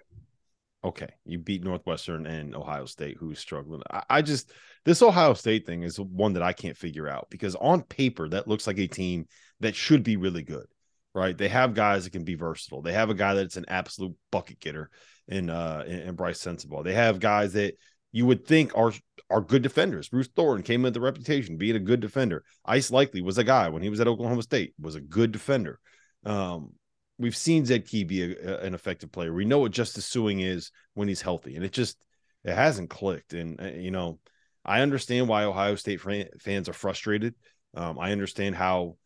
okay, 0.83 1.09
you 1.25 1.37
beat 1.37 1.63
Northwestern 1.63 2.25
and 2.25 2.55
Ohio 2.55 2.85
State, 2.85 3.17
who's 3.19 3.39
struggling. 3.39 3.83
I, 3.91 4.03
I, 4.09 4.21
just 4.21 4.51
this 4.83 5.01
Ohio 5.01 5.33
State 5.33 5.65
thing 5.65 5.83
is 5.83 5.99
one 5.99 6.33
that 6.33 6.43
I 6.43 6.53
can't 6.53 6.77
figure 6.77 7.07
out 7.07 7.27
because 7.29 7.55
on 7.55 7.83
paper 7.83 8.27
that 8.29 8.47
looks 8.47 8.65
like 8.65 8.79
a 8.79 8.87
team 8.87 9.27
that 9.59 9.75
should 9.75 10.03
be 10.03 10.17
really 10.17 10.43
good, 10.43 10.65
right? 11.13 11.37
They 11.37 11.49
have 11.49 11.75
guys 11.75 12.05
that 12.05 12.13
can 12.13 12.23
be 12.23 12.35
versatile. 12.35 12.81
They 12.81 12.93
have 12.93 13.09
a 13.09 13.15
guy 13.15 13.35
that's 13.35 13.57
an 13.57 13.65
absolute 13.67 14.15
bucket 14.31 14.59
getter 14.59 14.89
in 15.27 15.49
uh 15.49 15.83
in, 15.87 16.15
Brice 16.15 16.43
Sensabaugh. 16.43 16.83
They 16.83 16.93
have 16.93 17.19
guys 17.19 17.53
that 17.53 17.75
you 18.11 18.25
would 18.25 18.45
think 18.45 18.77
are 18.77 18.93
are 19.29 19.41
good 19.41 19.61
defenders. 19.61 20.09
Bruce 20.09 20.29
Thornton 20.35 20.63
came 20.63 20.81
with 20.81 20.93
the 20.93 21.01
reputation 21.01 21.57
being 21.57 21.75
a 21.75 21.79
good 21.79 21.99
defender. 21.99 22.43
Ice 22.65 22.91
Likekele 22.91 23.23
was 23.23 23.37
a 23.37 23.43
guy 23.43 23.69
when 23.69 23.81
he 23.81 23.89
was 23.89 23.99
at 23.99 24.07
Oklahoma 24.07 24.43
State 24.43 24.73
was 24.79 24.95
a 24.95 25.01
good 25.01 25.31
defender. 25.31 25.79
Um, 26.25 26.73
we've 27.17 27.35
seen 27.35 27.65
Zed 27.65 27.87
Key 27.87 28.03
be 28.03 28.23
a, 28.23 28.35
a, 28.35 28.57
an 28.59 28.73
effective 28.73 29.11
player. 29.11 29.33
We 29.33 29.45
know 29.45 29.59
what 29.59 29.71
Justice 29.71 30.11
Sueing 30.11 30.41
is 30.41 30.71
when 30.95 31.07
he's 31.07 31.21
healthy, 31.21 31.55
and 31.55 31.63
it 31.63 31.71
just 31.71 31.97
it 32.43 32.53
hasn't 32.53 32.89
clicked. 32.89 33.33
And 33.33 33.61
uh, 33.61 33.65
you 33.67 33.91
know, 33.91 34.19
I 34.65 34.81
understand 34.81 35.27
why 35.27 35.43
Ohio 35.43 35.75
State 35.75 36.01
fans 36.39 36.67
are 36.67 36.73
frustrated. 36.73 37.35
Um, 37.73 37.97
I 37.99 38.11
understand 38.11 38.55
how 38.55 38.97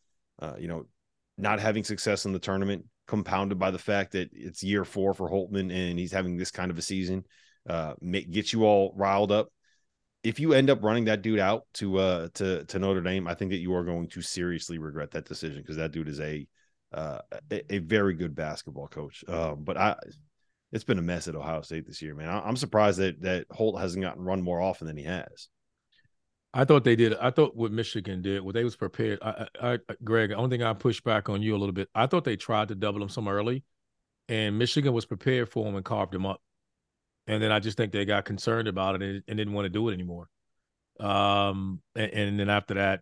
uh, 0.42 0.54
you 0.58 0.68
know 0.68 0.88
not 1.38 1.60
having 1.60 1.84
success 1.84 2.26
in 2.26 2.34
the 2.34 2.40
tournament 2.40 2.86
compounded 3.08 3.60
by 3.60 3.72
the 3.72 3.80
fact 3.80 4.14
that 4.14 4.30
it's 4.34 4.64
year 4.64 4.84
four 4.84 5.14
for 5.14 5.30
Holtmann 5.30 5.72
and 5.72 6.00
he's 6.00 6.12
having 6.12 6.38
this 6.38 6.52
kind 6.52 6.72
of 6.72 6.78
a 6.78 6.82
season, 6.82 7.26
uh, 7.70 7.94
get 8.02 8.54
you 8.54 8.66
all 8.66 8.94
riled 8.96 9.32
up. 9.32 9.50
If 10.24 10.40
you 10.40 10.54
end 10.54 10.70
up 10.70 10.84
running 10.84 11.06
that 11.06 11.22
dude 11.22 11.40
out 11.40 11.66
to 11.76 11.98
uh 12.00 12.28
to 12.36 12.64
to 12.66 12.80
Notre 12.80 13.02
Dame, 13.02 13.28
I 13.28 13.36
think 13.36 13.52
that 13.52 13.60
you 13.60 13.76
are 13.76 13.84
going 13.84 14.08
to 14.10 14.22
seriously 14.22 14.80
regret 14.80 15.12
that 15.12 15.26
decision 15.26 15.62
because 15.62 15.78
that 15.78 15.92
dude 15.92 16.10
is 16.10 16.20
a 16.20 16.48
uh 16.94 17.20
a, 17.52 17.76
a, 17.76 17.78
very 17.78 18.16
good 18.16 18.36
basketball 18.36 18.88
coach. 18.88 19.24
Um, 19.28 19.64
but 19.64 19.78
I 19.78 19.96
it's 20.72 20.84
been 20.84 20.98
a 20.98 21.04
mess 21.04 21.28
at 21.28 21.36
Ohio 21.36 21.62
State 21.62 21.86
this 21.86 22.02
year, 22.02 22.16
man. 22.16 22.28
I, 22.28 22.40
I'm 22.40 22.58
surprised 22.58 22.98
that 23.00 23.22
that 23.22 23.46
Holt 23.52 23.80
hasn't 23.80 24.04
gotten 24.04 24.24
run 24.24 24.42
more 24.42 24.60
often 24.60 24.88
than 24.88 24.98
he 24.98 25.04
has. 25.04 25.48
I 26.58 26.64
thought 26.64 26.86
they 26.86 26.96
did. 26.96 27.14
I 27.16 27.32
thought 27.32 27.54
what 27.54 27.74
Michigan 27.74 28.22
did, 28.22 28.42
what 28.42 28.56
they 28.56 28.64
was 28.64 28.78
prepared. 28.78 29.20
I, 29.22 29.48
I, 29.62 29.74
I, 29.74 29.80
Greg, 30.06 30.30
the 30.30 30.36
only 30.36 30.58
thing 30.58 30.66
I 30.66 30.72
push 30.72 31.02
back 31.02 31.28
on 31.28 31.42
you 31.42 31.54
a 31.54 31.60
little 31.60 31.74
bit. 31.74 31.90
I 31.94 32.08
thought 32.08 32.24
they 32.24 32.38
tried 32.38 32.70
to 32.70 32.76
double 32.76 33.00
them 33.00 33.10
some 33.10 33.28
early, 33.28 33.66
and 34.30 34.58
Michigan 34.58 34.94
was 34.94 35.06
prepared 35.06 35.50
for 35.50 35.66
them 35.66 35.76
and 35.76 35.84
carved 35.84 36.14
them 36.14 36.26
up. 36.26 36.42
And 37.28 37.44
then 37.44 37.52
I 37.52 37.60
just 37.60 37.76
think 37.76 37.92
they 37.92 38.06
got 38.06 38.24
concerned 38.24 38.70
about 38.70 38.96
it 38.96 39.02
and, 39.02 39.24
and 39.28 39.38
didn't 39.38 39.54
want 39.54 39.66
to 39.66 39.70
do 39.70 39.90
it 39.90 39.94
anymore. 39.94 40.30
Um, 40.98 41.82
and, 41.94 42.12
and 42.12 42.40
then 42.40 42.50
after 42.50 42.76
that, 42.76 43.02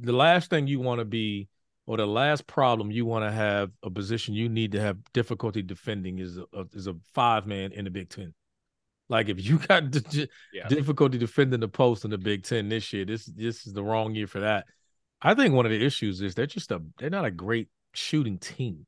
the 0.00 0.12
last 0.12 0.50
thing 0.50 0.66
you 0.66 0.80
want 0.80 0.98
to 0.98 1.04
be, 1.04 1.48
or 1.86 1.98
the 1.98 2.06
last 2.06 2.48
problem 2.48 2.90
you 2.90 3.06
want 3.06 3.24
to 3.24 3.30
have, 3.30 3.70
a 3.84 3.90
position 3.90 4.34
you 4.34 4.48
need 4.48 4.72
to 4.72 4.80
have 4.80 4.96
difficulty 5.12 5.62
defending 5.62 6.18
is 6.18 6.36
a, 6.36 6.64
is 6.72 6.88
a 6.88 6.96
five 7.14 7.46
man 7.46 7.70
in 7.70 7.84
the 7.84 7.90
Big 7.90 8.08
Ten. 8.08 8.34
Like 9.08 9.28
if 9.28 9.44
you 9.44 9.58
got 9.58 9.90
d- 9.90 10.28
yeah. 10.52 10.68
difficulty 10.68 11.18
defending 11.18 11.60
the 11.60 11.68
post 11.68 12.04
in 12.04 12.10
the 12.10 12.18
Big 12.18 12.44
Ten 12.44 12.68
this 12.68 12.92
year, 12.92 13.04
this 13.04 13.26
this 13.26 13.66
is 13.66 13.72
the 13.72 13.82
wrong 13.82 14.14
year 14.14 14.26
for 14.26 14.40
that. 14.40 14.66
I 15.20 15.34
think 15.34 15.54
one 15.54 15.66
of 15.66 15.72
the 15.72 15.84
issues 15.84 16.20
is 16.20 16.34
they're 16.34 16.46
just 16.46 16.70
a 16.70 16.82
they're 16.98 17.10
not 17.10 17.24
a 17.24 17.30
great 17.30 17.68
shooting 17.92 18.38
team, 18.38 18.86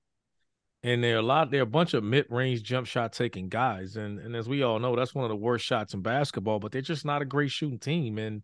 and 0.83 1.03
they're 1.03 1.19
a 1.19 1.23
lot 1.23 1.51
they're 1.51 1.63
a 1.63 1.67
bunch 1.67 1.95
of 1.95 2.05
mid 2.05 2.27
range 2.31 2.63
jump 2.63 2.87
shot 2.87 3.13
taking 3.13 3.49
guys, 3.49 3.97
and 3.97 4.19
and 4.19 4.37
as 4.37 4.49
we 4.49 4.63
all 4.63 4.79
know, 4.79 4.95
that's 4.95 5.15
one 5.15 5.25
of 5.25 5.31
the 5.31 5.37
worst 5.37 5.65
shots 5.65 5.95
in 5.95 6.03
basketball. 6.03 6.59
But 6.59 6.73
they're 6.73 6.83
just 6.83 7.05
not 7.05 7.23
a 7.23 7.27
great 7.27 7.51
shooting 7.51 7.79
team, 7.79 8.19
and 8.19 8.43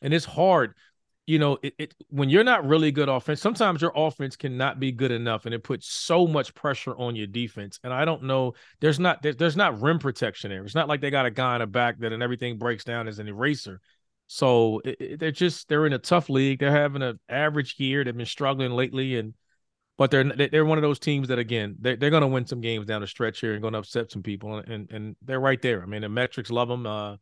and 0.00 0.14
it's 0.14 0.24
hard 0.24 0.74
you 1.26 1.40
know, 1.40 1.58
it, 1.62 1.74
it, 1.78 1.94
when 2.08 2.30
you're 2.30 2.44
not 2.44 2.66
really 2.66 2.92
good 2.92 3.08
offense, 3.08 3.40
sometimes 3.40 3.82
your 3.82 3.92
offense 3.96 4.36
cannot 4.36 4.78
be 4.78 4.92
good 4.92 5.10
enough, 5.10 5.44
and 5.44 5.54
it 5.54 5.64
puts 5.64 5.88
so 5.88 6.26
much 6.26 6.54
pressure 6.54 6.96
on 6.96 7.16
your 7.16 7.26
defense. 7.26 7.80
And 7.82 7.92
I 7.92 8.04
don't 8.04 8.22
know, 8.22 8.54
there's 8.80 9.00
not 9.00 9.22
there, 9.22 9.34
there's 9.34 9.56
not 9.56 9.80
rim 9.80 9.98
protection 9.98 10.50
there. 10.50 10.64
It's 10.64 10.74
not 10.76 10.88
like 10.88 11.00
they 11.00 11.10
got 11.10 11.26
a 11.26 11.30
guy 11.32 11.56
in 11.56 11.60
the 11.60 11.66
back 11.66 11.98
that 11.98 12.12
and 12.12 12.22
everything 12.22 12.58
breaks 12.58 12.84
down 12.84 13.08
as 13.08 13.18
an 13.18 13.26
eraser. 13.26 13.80
So 14.28 14.80
it, 14.84 15.18
they're 15.18 15.32
just 15.32 15.68
they're 15.68 15.86
in 15.86 15.92
a 15.92 15.98
tough 15.98 16.28
league. 16.28 16.60
They're 16.60 16.70
having 16.70 17.02
an 17.02 17.18
average 17.28 17.74
year. 17.78 18.04
They've 18.04 18.16
been 18.16 18.26
struggling 18.26 18.72
lately, 18.72 19.18
and 19.18 19.34
but 19.98 20.12
they're 20.12 20.24
they're 20.24 20.64
one 20.64 20.78
of 20.78 20.82
those 20.82 21.00
teams 21.00 21.28
that 21.28 21.40
again 21.40 21.76
they're, 21.80 21.96
they're 21.96 22.10
going 22.10 22.22
to 22.22 22.28
win 22.28 22.46
some 22.46 22.60
games 22.60 22.86
down 22.86 23.00
the 23.00 23.06
stretch 23.08 23.40
here 23.40 23.52
and 23.52 23.62
going 23.62 23.72
to 23.72 23.80
upset 23.80 24.12
some 24.12 24.22
people, 24.22 24.58
and 24.58 24.90
and 24.92 25.16
they're 25.22 25.40
right 25.40 25.60
there. 25.60 25.82
I 25.82 25.86
mean, 25.86 26.02
the 26.02 26.08
metrics 26.08 26.50
love 26.50 26.68
them. 26.68 26.86
Uh, 26.86 27.16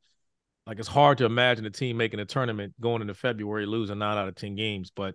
like 0.67 0.79
it's 0.79 0.89
hard 0.89 1.19
to 1.19 1.25
imagine 1.25 1.67
a 1.67 1.71
team 1.71 1.97
making 1.97 2.21
a 2.21 2.25
tournament 2.25 2.75
going 2.81 3.03
into 3.03 3.15
February 3.15 3.67
losing 3.67 3.99
nine 3.99 4.17
out 4.17 4.29
of 4.29 4.35
ten 4.35 4.55
games, 4.55 4.91
but 4.95 5.15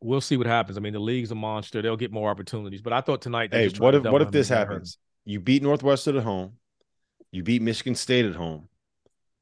we'll 0.00 0.20
see 0.20 0.36
what 0.36 0.46
happens. 0.46 0.76
I 0.78 0.80
mean, 0.80 0.92
the 0.92 1.00
league's 1.00 1.30
a 1.30 1.34
monster; 1.34 1.82
they'll 1.82 1.96
get 1.96 2.12
more 2.12 2.30
opportunities. 2.30 2.82
But 2.82 2.92
I 2.92 3.00
thought 3.00 3.22
tonight. 3.22 3.52
Hey, 3.52 3.68
what 3.78 3.94
if 3.94 4.04
what 4.04 4.22
if 4.22 4.30
this 4.30 4.48
happens? 4.48 4.98
You 5.24 5.40
beat 5.40 5.62
Northwestern 5.62 6.16
at 6.16 6.22
home, 6.22 6.54
you 7.32 7.42
beat 7.42 7.62
Michigan 7.62 7.94
State 7.94 8.26
at 8.26 8.34
home, 8.34 8.68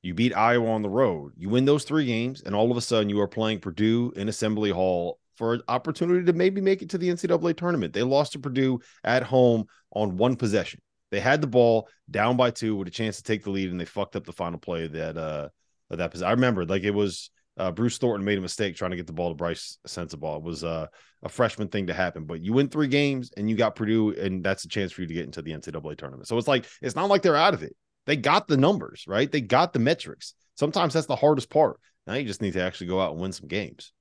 you 0.02 0.14
beat 0.14 0.36
Iowa 0.36 0.70
on 0.70 0.82
the 0.82 0.90
road. 0.90 1.32
You 1.36 1.48
win 1.48 1.64
those 1.64 1.84
three 1.84 2.06
games, 2.06 2.42
and 2.42 2.54
all 2.54 2.70
of 2.70 2.76
a 2.76 2.80
sudden 2.80 3.08
you 3.08 3.20
are 3.20 3.28
playing 3.28 3.60
Purdue 3.60 4.12
in 4.16 4.28
Assembly 4.28 4.70
Hall 4.70 5.18
for 5.36 5.54
an 5.54 5.62
opportunity 5.68 6.24
to 6.26 6.32
maybe 6.32 6.60
make 6.60 6.82
it 6.82 6.90
to 6.90 6.98
the 6.98 7.08
NCAA 7.08 7.56
tournament. 7.56 7.92
They 7.92 8.02
lost 8.02 8.32
to 8.32 8.38
Purdue 8.38 8.80
at 9.02 9.22
home 9.22 9.66
on 9.92 10.16
one 10.16 10.36
possession. 10.36 10.80
They 11.12 11.20
had 11.20 11.40
the 11.40 11.46
ball 11.46 11.88
down 12.10 12.36
by 12.36 12.50
two 12.50 12.74
with 12.74 12.88
a 12.88 12.90
chance 12.90 13.18
to 13.18 13.22
take 13.22 13.44
the 13.44 13.50
lead, 13.50 13.70
and 13.70 13.78
they 13.78 13.84
fucked 13.84 14.16
up 14.16 14.24
the 14.24 14.32
final 14.32 14.58
play 14.58 14.88
that 14.88 15.16
uh 15.16 15.50
of 15.90 15.98
that 15.98 16.10
position. 16.10 16.26
I 16.26 16.32
remember 16.32 16.64
like 16.64 16.82
it 16.82 16.90
was 16.90 17.30
uh, 17.58 17.70
Bruce 17.70 17.98
Thornton 17.98 18.24
made 18.24 18.38
a 18.38 18.40
mistake 18.40 18.76
trying 18.76 18.92
to 18.92 18.96
get 18.96 19.06
the 19.06 19.12
ball 19.12 19.28
to 19.28 19.34
Brice 19.34 19.76
Sensabaugh. 19.86 20.38
It 20.38 20.42
was 20.42 20.64
uh, 20.64 20.86
a 21.22 21.28
freshman 21.28 21.68
thing 21.68 21.88
to 21.88 21.92
happen, 21.92 22.24
but 22.24 22.42
you 22.42 22.54
win 22.54 22.68
three 22.68 22.88
games 22.88 23.30
and 23.36 23.48
you 23.48 23.56
got 23.56 23.76
Purdue, 23.76 24.14
and 24.18 24.42
that's 24.42 24.64
a 24.64 24.68
chance 24.68 24.90
for 24.90 25.02
you 25.02 25.06
to 25.06 25.14
get 25.14 25.26
into 25.26 25.42
the 25.42 25.52
NCAA 25.52 25.98
tournament. 25.98 26.28
So 26.28 26.38
it's 26.38 26.48
like 26.48 26.64
it's 26.80 26.96
not 26.96 27.10
like 27.10 27.20
they're 27.22 27.36
out 27.36 27.54
of 27.54 27.62
it. 27.62 27.76
They 28.06 28.16
got 28.16 28.48
the 28.48 28.56
numbers, 28.56 29.04
right? 29.06 29.30
They 29.30 29.42
got 29.42 29.74
the 29.74 29.78
metrics. 29.78 30.34
Sometimes 30.56 30.94
that's 30.94 31.06
the 31.06 31.14
hardest 31.14 31.50
part. 31.50 31.78
Now 32.06 32.14
you 32.14 32.24
just 32.24 32.42
need 32.42 32.54
to 32.54 32.62
actually 32.62 32.88
go 32.88 33.00
out 33.00 33.12
and 33.12 33.20
win 33.20 33.32
some 33.32 33.48
games. 33.48 33.92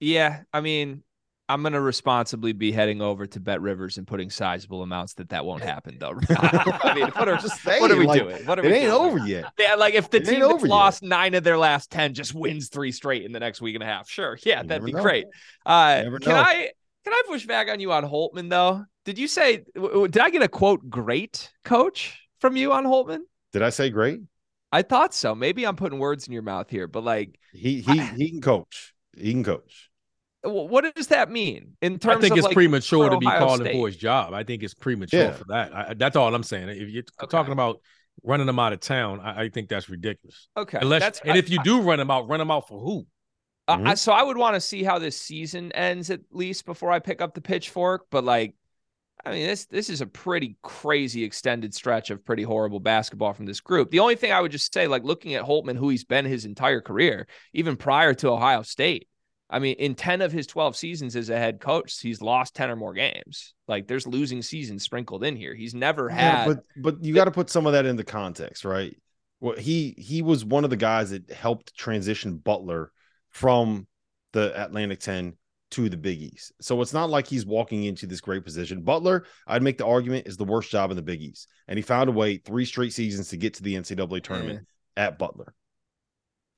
Yeah, 0.00 0.42
I 0.52 0.60
mean, 0.62 1.04
I'm 1.48 1.62
going 1.62 1.72
to 1.72 1.80
responsibly 1.80 2.52
be 2.52 2.72
heading 2.72 3.02
over 3.02 3.26
to 3.26 3.40
Bet 3.40 3.60
Rivers 3.60 3.98
and 3.98 4.06
putting 4.06 4.30
sizable 4.30 4.82
amounts 4.82 5.14
that 5.14 5.30
that 5.30 5.44
won't 5.44 5.62
happen 5.62 5.98
though. 5.98 6.18
I 6.30 6.94
mean, 6.94 7.08
what 7.08 7.28
are, 7.28 7.36
just 7.36 7.60
saying, 7.62 7.80
what 7.80 7.90
are 7.90 7.96
we 7.96 8.06
like, 8.06 8.20
doing? 8.20 8.46
What 8.46 8.58
are 8.58 8.64
it 8.64 8.70
we 8.70 8.74
ain't 8.74 8.90
doing? 8.90 8.92
over 8.92 9.18
yet. 9.18 9.52
Yeah, 9.58 9.74
like 9.74 9.94
if 9.94 10.08
the 10.08 10.18
it 10.18 10.26
team 10.26 10.40
that's 10.40 10.62
lost 10.62 11.02
yet. 11.02 11.08
nine 11.08 11.34
of 11.34 11.44
their 11.44 11.58
last 11.58 11.90
ten 11.90 12.14
just 12.14 12.34
wins 12.34 12.68
three 12.68 12.92
straight 12.92 13.24
in 13.24 13.32
the 13.32 13.40
next 13.40 13.60
week 13.60 13.74
and 13.74 13.82
a 13.82 13.86
half, 13.86 14.08
sure, 14.08 14.38
yeah, 14.44 14.62
you 14.62 14.68
that'd 14.68 14.84
be 14.84 14.92
know. 14.92 15.02
great. 15.02 15.26
Uh, 15.66 16.02
can 16.22 16.32
I 16.32 16.70
can 17.04 17.12
I 17.12 17.22
push 17.26 17.44
back 17.44 17.68
on 17.68 17.80
you 17.80 17.92
on 17.92 18.04
Holtmann 18.04 18.48
though? 18.48 18.84
Did 19.04 19.18
you 19.18 19.26
say 19.28 19.64
did 19.74 20.18
I 20.18 20.30
get 20.30 20.42
a 20.42 20.48
quote 20.48 20.88
great 20.88 21.50
coach 21.64 22.18
from 22.38 22.56
you 22.56 22.72
on 22.72 22.84
Holtmann? 22.84 23.22
Did 23.52 23.62
I 23.62 23.70
say 23.70 23.90
great? 23.90 24.20
I 24.70 24.82
thought 24.82 25.12
so. 25.12 25.34
Maybe 25.34 25.66
I'm 25.66 25.76
putting 25.76 25.98
words 25.98 26.26
in 26.26 26.32
your 26.32 26.42
mouth 26.42 26.70
here, 26.70 26.86
but 26.86 27.04
like 27.04 27.38
he 27.52 27.82
he 27.82 28.00
I, 28.00 28.04
he 28.16 28.30
can 28.30 28.40
coach. 28.40 28.94
He 29.14 29.32
can 29.32 29.44
coach 29.44 29.90
what 30.42 30.94
does 30.94 31.08
that 31.08 31.30
mean 31.30 31.76
in 31.80 31.98
terms? 31.98 32.18
I 32.18 32.20
think 32.20 32.36
it's 32.36 32.44
like, 32.44 32.54
premature 32.54 33.10
to 33.10 33.18
be 33.18 33.26
calling 33.26 33.70
for 33.72 33.86
his 33.86 33.96
job. 33.96 34.34
I 34.34 34.42
think 34.42 34.62
it's 34.62 34.74
premature 34.74 35.20
yeah. 35.20 35.32
for 35.32 35.44
that. 35.48 35.74
I, 35.74 35.94
that's 35.94 36.16
all 36.16 36.34
I'm 36.34 36.42
saying. 36.42 36.68
If 36.68 36.88
you're 36.88 37.04
okay. 37.22 37.30
talking 37.30 37.52
about 37.52 37.80
running 38.24 38.46
them 38.46 38.58
out 38.58 38.72
of 38.72 38.80
town, 38.80 39.20
I, 39.20 39.44
I 39.44 39.48
think 39.48 39.68
that's 39.68 39.88
ridiculous. 39.88 40.48
Okay, 40.56 40.78
unless 40.80 41.00
that's, 41.00 41.20
and 41.20 41.32
I, 41.32 41.36
if 41.36 41.48
you 41.48 41.62
do 41.62 41.82
run 41.82 41.98
them 41.98 42.10
out, 42.10 42.28
run 42.28 42.38
them 42.38 42.50
out 42.50 42.68
for 42.68 42.80
who? 42.80 43.06
Uh, 43.68 43.76
Mhm. 43.76 43.88
I- 43.88 43.94
so 43.94 44.12
I 44.12 44.22
would 44.22 44.36
want 44.36 44.54
to 44.54 44.60
see 44.60 44.82
how 44.82 44.98
this 44.98 45.16
season 45.16 45.70
ends 45.72 46.10
at 46.10 46.20
least 46.30 46.66
before 46.66 46.90
I 46.90 46.98
pick 46.98 47.20
up 47.20 47.34
the 47.34 47.40
pitchfork. 47.40 48.06
But 48.10 48.24
like, 48.24 48.54
I 49.24 49.30
mean, 49.30 49.46
this 49.46 49.66
this 49.66 49.88
is 49.88 50.00
a 50.00 50.06
pretty 50.06 50.56
crazy 50.62 51.22
extended 51.22 51.72
stretch 51.72 52.10
of 52.10 52.24
pretty 52.24 52.42
horrible 52.42 52.80
basketball 52.80 53.32
from 53.32 53.46
this 53.46 53.60
group. 53.60 53.92
The 53.92 54.00
only 54.00 54.16
thing 54.16 54.32
I 54.32 54.40
would 54.40 54.50
just 54.50 54.74
say, 54.74 54.88
like 54.88 55.04
looking 55.04 55.34
at 55.34 55.44
Holtmann, 55.44 55.76
who 55.78 55.90
he's 55.90 56.02
been 56.02 56.24
his 56.24 56.44
entire 56.44 56.80
career, 56.80 57.28
even 57.52 57.76
prior 57.76 58.14
to 58.14 58.30
Ohio 58.30 58.62
State. 58.62 59.06
I 59.52 59.58
mean, 59.58 59.76
in 59.78 59.94
10 59.94 60.22
of 60.22 60.32
his 60.32 60.46
12 60.46 60.74
seasons 60.76 61.14
as 61.14 61.28
a 61.28 61.36
head 61.36 61.60
coach, 61.60 62.00
he's 62.00 62.22
lost 62.22 62.54
10 62.54 62.70
or 62.70 62.76
more 62.76 62.94
games. 62.94 63.52
Like 63.68 63.86
there's 63.86 64.06
losing 64.06 64.40
seasons 64.40 64.82
sprinkled 64.82 65.22
in 65.22 65.36
here. 65.36 65.54
He's 65.54 65.74
never 65.74 66.08
had 66.08 66.48
Yeah, 66.48 66.54
but 66.54 66.64
but 66.76 67.04
you 67.04 67.14
got 67.14 67.26
to 67.26 67.30
put 67.30 67.50
some 67.50 67.66
of 67.66 67.74
that 67.74 67.84
into 67.84 68.02
context, 68.02 68.64
right? 68.64 68.96
Well, 69.40 69.56
he 69.56 69.94
he 69.98 70.22
was 70.22 70.42
one 70.42 70.64
of 70.64 70.70
the 70.70 70.76
guys 70.76 71.10
that 71.10 71.30
helped 71.30 71.76
transition 71.76 72.38
Butler 72.38 72.92
from 73.30 73.86
the 74.32 74.58
Atlantic 74.60 75.00
10 75.00 75.36
to 75.72 75.88
the 75.90 75.96
Big 75.98 76.22
East. 76.22 76.52
So 76.60 76.80
it's 76.80 76.94
not 76.94 77.10
like 77.10 77.26
he's 77.26 77.44
walking 77.44 77.84
into 77.84 78.06
this 78.06 78.20
great 78.20 78.44
position. 78.44 78.82
Butler, 78.82 79.26
I'd 79.46 79.62
make 79.62 79.78
the 79.78 79.86
argument, 79.86 80.26
is 80.26 80.38
the 80.38 80.44
worst 80.44 80.70
job 80.70 80.90
in 80.90 80.96
the 80.96 81.02
Big 81.02 81.20
East. 81.20 81.48
And 81.68 81.78
he 81.78 81.82
found 81.82 82.08
a 82.08 82.12
way 82.12 82.38
three 82.38 82.64
straight 82.64 82.92
seasons 82.92 83.28
to 83.28 83.36
get 83.36 83.54
to 83.54 83.62
the 83.62 83.74
NCAA 83.74 84.08
mm. 84.08 84.22
tournament 84.22 84.66
at 84.96 85.18
Butler. 85.18 85.54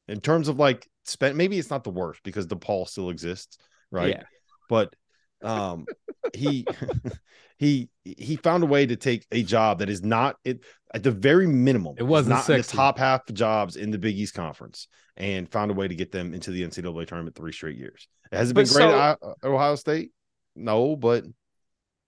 In 0.09 0.21
terms 0.21 0.49
of 0.49 0.59
like 0.59 0.87
spent, 1.05 1.37
maybe 1.37 1.59
it's 1.59 1.71
not 1.71 1.85
the 1.85 1.91
worst 1.91 2.21
because 2.25 2.47
the 2.47 2.57
DePaul 2.57 2.89
still 2.89 3.11
exists, 3.11 3.59
right? 3.91 4.11
Yeah. 4.11 4.23
But 4.69 4.95
um 5.43 5.87
he 6.35 6.67
he 7.59 7.89
he 8.05 8.37
found 8.37 8.63
a 8.63 8.67
way 8.67 8.87
to 8.87 8.97
take 8.97 9.27
a 9.31 9.43
job 9.43 9.79
that 9.79 9.89
is 9.89 10.03
not 10.03 10.37
it 10.45 10.61
at 10.93 11.03
the 11.03 11.11
very 11.11 11.47
minimum. 11.47 11.95
It 11.99 12.05
wasn't 12.05 12.49
in 12.49 12.57
the 12.59 12.63
top 12.63 12.99
half 12.99 13.23
jobs 13.33 13.77
in 13.77 13.91
the 13.91 13.99
Big 13.99 14.17
East 14.17 14.35
Conference, 14.35 14.89
and 15.17 15.51
found 15.51 15.71
a 15.71 15.75
way 15.75 15.89
to 15.89 15.95
get 15.95 16.13
them 16.13 16.35
into 16.35 16.51
the 16.51 16.63
NCAA 16.63 17.07
tournament 17.07 17.37
three 17.37 17.53
straight 17.53 17.77
years. 17.77 18.09
It 18.33 18.37
hasn't 18.37 18.57
been 18.57 18.67
great 18.67 18.91
so- 18.91 18.99
at 18.99 19.19
Ohio 19.45 19.77
State, 19.77 20.11
no, 20.57 20.97
but 20.97 21.25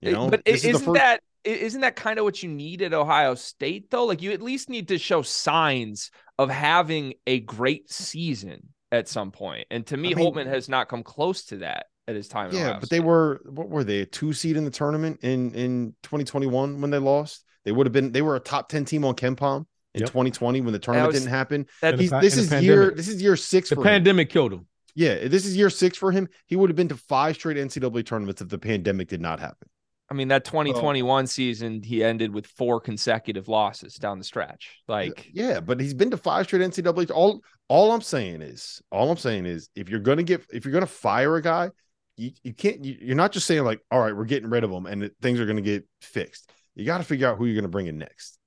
you 0.00 0.12
know, 0.12 0.30
but 0.30 0.44
this 0.44 0.64
is 0.64 0.76
isn't 0.76 0.86
first- 0.86 0.98
that 0.98 1.20
isn't 1.44 1.82
that 1.82 1.94
kind 1.94 2.18
of 2.18 2.24
what 2.24 2.42
you 2.42 2.48
need 2.48 2.82
at 2.82 2.92
Ohio 2.92 3.34
State 3.34 3.90
though? 3.90 4.04
Like 4.04 4.22
you 4.22 4.32
at 4.32 4.42
least 4.42 4.68
need 4.68 4.88
to 4.88 4.98
show 4.98 5.22
signs 5.22 6.10
of 6.38 6.50
having 6.50 7.14
a 7.26 7.40
great 7.40 7.90
season 7.90 8.68
at 8.92 9.08
some 9.08 9.30
point. 9.30 9.66
And 9.70 9.86
to 9.86 9.96
me, 9.96 10.12
I 10.12 10.14
mean- 10.14 10.32
Holtmann 10.34 10.46
has 10.46 10.68
not 10.68 10.88
come 10.88 11.02
close 11.02 11.44
to 11.46 11.58
that 11.58 11.86
at 12.08 12.14
his 12.14 12.28
time. 12.28 12.52
Yeah, 12.52 12.68
Ohio 12.70 12.80
but 12.80 12.90
they 12.90 13.00
were 13.00 13.40
what 13.46 13.68
were 13.68 13.84
they 13.84 14.00
a 14.00 14.06
two 14.06 14.32
seed 14.32 14.56
in 14.56 14.64
the 14.64 14.70
tournament 14.70 15.20
in 15.22 15.52
in 15.54 15.94
2021 16.02 16.80
when 16.80 16.90
they 16.90 16.98
lost? 16.98 17.44
They 17.64 17.72
would 17.72 17.86
have 17.86 17.92
been 17.92 18.12
they 18.12 18.22
were 18.22 18.36
a 18.36 18.40
top 18.40 18.68
10 18.68 18.84
team 18.84 19.04
on 19.04 19.14
KenPom 19.14 19.66
in 19.94 20.00
Yep. 20.02 20.08
2020 20.10 20.60
when 20.60 20.72
the 20.72 20.78
tournament 20.78 21.08
was- 21.12 21.20
didn't 21.20 21.30
happen. 21.32 21.66
that- 21.82 21.98
He's, 21.98 22.10
this 22.10 22.36
is 22.36 22.48
pandemic. 22.48 22.64
year 22.64 22.90
this 22.92 23.08
is 23.08 23.20
year 23.20 23.36
six 23.36 23.70
The 23.70 23.74
for 23.76 23.80
him. 23.80 23.86
pandemic 23.86 24.30
killed 24.30 24.52
him. 24.52 24.66
Yeah, 24.94 25.26
this 25.28 25.44
is 25.44 25.56
year 25.56 25.68
six 25.68 25.98
for 25.98 26.10
him. 26.12 26.28
He 26.46 26.56
would 26.56 26.70
have 26.70 26.76
been 26.76 26.88
to 26.88 26.96
five 26.96 27.34
straight 27.34 27.56
NCAA 27.58 28.02
tournaments 28.06 28.40
if 28.40 28.48
the 28.48 28.58
pandemic 28.58 29.08
did 29.08 29.20
not 29.20 29.40
happen. 29.40 29.68
I 30.08 30.14
mean, 30.14 30.28
that 30.28 30.44
2021 30.44 31.26
season, 31.26 31.82
he 31.82 32.04
ended 32.04 32.32
with 32.32 32.46
four 32.46 32.80
consecutive 32.80 33.48
losses 33.48 33.94
down 33.94 34.18
the 34.18 34.24
stretch. 34.24 34.80
Like, 34.86 35.28
Yeah, 35.32 35.60
but 35.60 35.80
he's 35.80 35.94
been 35.94 36.10
to 36.10 36.16
five 36.16 36.46
straight 36.46 36.62
NCAA. 36.62 37.10
All 37.10 37.42
all 37.68 37.92
I'm 37.92 38.00
saying 38.00 38.42
is, 38.42 38.80
all 38.92 39.10
I'm 39.10 39.16
saying 39.16 39.46
is, 39.46 39.68
if 39.74 39.88
you're 39.88 40.00
gonna 40.00 40.22
get, 40.22 40.44
if 40.52 40.64
you're 40.64 40.72
gonna 40.72 40.86
fire 40.86 41.36
a 41.36 41.42
guy, 41.42 41.70
you, 42.16 42.30
you 42.44 42.54
can't. 42.54 42.84
You, 42.84 42.96
you're 43.00 43.16
not 43.16 43.32
just 43.32 43.46
saying 43.46 43.64
like, 43.64 43.80
all 43.90 44.00
right, 44.00 44.16
we're 44.16 44.24
getting 44.24 44.48
rid 44.48 44.62
of 44.62 44.70
him 44.70 44.86
and 44.86 45.10
things 45.20 45.40
are 45.40 45.46
gonna 45.46 45.60
get 45.60 45.86
fixed. 46.00 46.50
You 46.76 46.84
got 46.84 46.98
to 46.98 47.04
figure 47.04 47.28
out 47.28 47.38
who 47.38 47.46
you're 47.46 47.56
gonna 47.56 47.68
bring 47.68 47.86
in 47.86 47.98
next. 47.98 48.38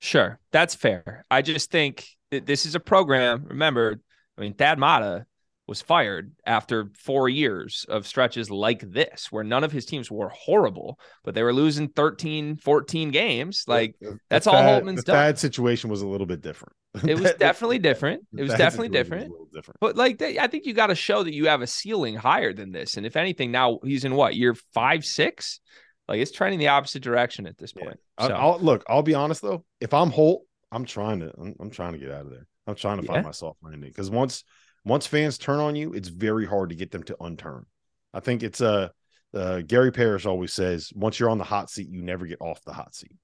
Sure, 0.00 0.38
that's 0.52 0.74
fair. 0.74 1.24
I 1.30 1.42
just 1.42 1.70
think 1.70 2.06
that 2.30 2.46
this 2.46 2.66
is 2.66 2.74
a 2.74 2.80
program. 2.80 3.44
Remember, 3.48 4.00
I 4.38 4.40
mean, 4.40 4.54
Thad 4.54 4.78
Matta 4.78 5.26
was 5.66 5.80
fired 5.80 6.32
after 6.44 6.90
four 6.94 7.28
years 7.28 7.86
of 7.88 8.06
stretches 8.06 8.50
like 8.50 8.80
this, 8.92 9.28
where 9.30 9.42
none 9.44 9.64
of 9.64 9.72
his 9.72 9.86
teams 9.86 10.10
were 10.10 10.28
horrible, 10.28 10.98
but 11.24 11.34
they 11.34 11.42
were 11.42 11.54
losing 11.54 11.88
13, 11.88 12.56
14 12.56 13.10
games. 13.10 13.64
Like, 13.66 13.94
The- 14.00 14.18
that's 14.28 14.44
the 14.44 14.50
all 14.50 14.56
Thad- 14.62 14.82
Holtmann's 14.84 14.96
the 15.04 15.12
done. 15.12 15.16
Thad 15.16 15.38
situation 15.38 15.88
was 15.90 16.02
a 16.02 16.06
little 16.06 16.26
bit 16.26 16.42
different. 16.42 16.74
It 17.08 17.18
was 17.18 17.32
definitely 17.34 17.78
different. 17.78 18.24
It 18.36 18.42
was 18.42 18.52
definitely 18.52 18.88
situation 18.88 19.30
was 19.30 19.30
different. 19.30 19.52
different. 19.54 19.80
But 19.80 19.96
like, 19.96 20.18
they, 20.18 20.38
I 20.38 20.46
think 20.48 20.64
you 20.66 20.74
got 20.74 20.88
to 20.88 20.94
show 20.94 21.22
that 21.24 21.32
you 21.34 21.48
have 21.48 21.62
a 21.62 21.66
ceiling 21.66 22.14
higher 22.14 22.52
than 22.52 22.70
this. 22.70 22.96
And 22.96 23.04
if 23.06 23.16
anything, 23.16 23.50
now 23.50 23.78
he's 23.82 24.04
in 24.04 24.14
what 24.14 24.36
year 24.36 24.54
five, 24.74 25.04
six? 25.04 25.60
Like, 26.06 26.20
it's 26.20 26.30
trending 26.30 26.58
the 26.60 26.68
opposite 26.68 27.02
direction 27.02 27.46
at 27.46 27.56
this 27.58 27.72
point. 27.72 27.98
I, 28.18 28.28
So, 28.28 28.34
I'll 28.34 28.58
look. 28.60 28.84
I'll 28.88 29.02
be 29.02 29.14
honest 29.14 29.40
though. 29.42 29.64
If 29.80 29.94
I'm 29.94 30.10
Holt, 30.10 30.42
I'm 30.70 30.84
trying 30.84 31.20
to. 31.20 31.32
I'm, 31.38 31.54
I'm 31.58 31.70
trying 31.70 31.94
to 31.94 31.98
get 31.98 32.10
out 32.10 32.26
of 32.26 32.30
there. 32.30 32.46
I'm 32.66 32.74
trying 32.74 32.98
to 33.00 33.04
Yeah. 33.06 33.12
find 33.14 33.24
my 33.24 33.32
soft 33.32 33.58
landing 33.62 33.80
because 33.90 34.10
once 34.10 34.44
once 34.84 35.06
fans 35.06 35.38
turn 35.38 35.60
on 35.60 35.76
you, 35.76 35.92
it's 35.92 36.08
very 36.08 36.46
hard 36.46 36.70
to 36.70 36.76
get 36.76 36.90
them 36.90 37.02
to 37.04 37.16
unturn. 37.20 37.64
I 38.12 38.20
think 38.20 38.42
it's 38.42 38.60
uh, 38.60 38.88
uh 39.32 39.62
Gary 39.62 39.92
Parrish 39.92 40.26
always 40.26 40.52
says, 40.52 40.92
once 40.94 41.18
you're 41.18 41.30
on 41.30 41.38
the 41.38 41.44
hot 41.44 41.70
seat, 41.70 41.88
you 41.88 42.02
never 42.02 42.26
get 42.26 42.40
off 42.40 42.62
the 42.64 42.72
hot 42.72 42.94
seat. 42.94 43.16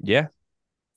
Yeah, 0.00 0.28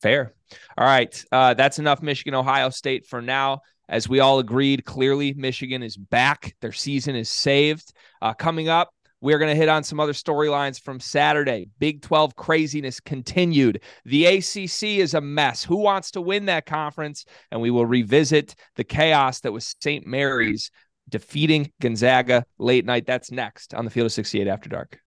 fair. 0.02 0.34
All 0.78 0.86
right. 0.86 1.24
Uh, 1.32 1.54
that's 1.54 1.80
enough 1.80 2.02
Michigan, 2.02 2.34
Ohio 2.34 2.70
State 2.70 3.06
for 3.06 3.22
now. 3.22 3.62
As 3.88 4.10
we 4.10 4.20
all 4.20 4.40
agreed, 4.40 4.84
clearly 4.84 5.34
Michigan 5.34 5.84
is 5.84 5.96
back. 5.96 6.56
Their 6.62 6.72
season 6.72 7.16
is 7.16 7.30
saved. 7.30 7.94
Uh, 8.20 8.34
coming 8.34 8.68
up, 8.68 8.90
we're 9.22 9.40
going 9.40 9.50
to 9.50 9.56
hit 9.56 9.70
on 9.70 9.84
some 9.84 10.00
other 10.00 10.14
storylines 10.14 10.80
from 10.80 11.00
Saturday. 11.00 11.70
Big 11.80 12.02
12 12.02 12.36
craziness 12.36 13.00
continued. 13.00 13.82
The 14.04 14.26
ACC 14.26 14.84
is 15.00 15.14
a 15.14 15.22
mess. 15.22 15.64
Who 15.64 15.78
wants 15.78 16.12
to 16.12 16.22
win 16.22 16.46
that 16.46 16.66
conference? 16.66 17.26
And 17.52 17.62
we 17.62 17.72
will 17.72 17.86
revisit 17.86 18.56
the 18.76 18.84
chaos 18.84 19.40
that 19.42 19.52
was 19.52 19.76
St. 19.82 20.06
Mary's 20.06 20.70
defeating 21.10 21.72
Gonzaga 21.82 22.46
late 22.58 22.86
night. 22.86 23.06
That's 23.06 23.32
next 23.32 23.74
on 23.74 23.86
the 23.86 23.92
Field 23.92 24.08
of 24.08 24.12
68 24.12 24.48
After 24.48 24.70
Dark. 24.70 25.00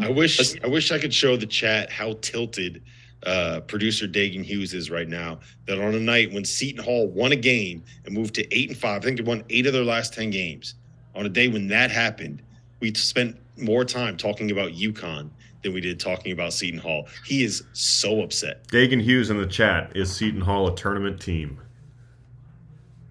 I 0.00 0.08
wish 0.08 0.56
I 0.64 0.66
wish 0.66 0.92
I 0.92 0.98
could 0.98 1.12
show 1.12 1.36
the 1.36 1.46
chat 1.46 1.90
how 1.90 2.14
tilted 2.22 2.82
uh, 3.26 3.60
producer 3.66 4.06
Dagan 4.08 4.44
Hughes 4.44 4.72
is 4.74 4.90
right 4.90 5.08
now. 5.08 5.40
That 5.66 5.78
on 5.80 5.94
a 5.94 6.00
night 6.00 6.32
when 6.32 6.44
Seton 6.44 6.82
Hall 6.82 7.08
won 7.08 7.32
a 7.32 7.36
game 7.36 7.82
and 8.04 8.14
moved 8.14 8.34
to 8.36 8.54
eight 8.56 8.68
and 8.68 8.76
five, 8.78 9.02
I 9.02 9.04
think 9.04 9.18
they 9.18 9.22
won 9.22 9.44
eight 9.50 9.66
of 9.66 9.72
their 9.72 9.84
last 9.84 10.14
ten 10.14 10.30
games. 10.30 10.74
On 11.14 11.26
a 11.26 11.28
day 11.28 11.48
when 11.48 11.66
that 11.68 11.90
happened, 11.90 12.42
we 12.80 12.94
spent 12.94 13.36
more 13.58 13.84
time 13.84 14.16
talking 14.16 14.50
about 14.50 14.72
UConn 14.72 15.30
than 15.62 15.74
we 15.74 15.80
did 15.82 16.00
talking 16.00 16.32
about 16.32 16.52
Seton 16.54 16.80
Hall. 16.80 17.06
He 17.26 17.42
is 17.44 17.62
so 17.72 18.22
upset. 18.22 18.66
Dagan 18.68 19.02
Hughes 19.02 19.28
in 19.28 19.36
the 19.36 19.46
chat 19.46 19.94
is 19.94 20.10
Seton 20.14 20.40
Hall 20.40 20.68
a 20.68 20.74
tournament 20.74 21.20
team? 21.20 21.60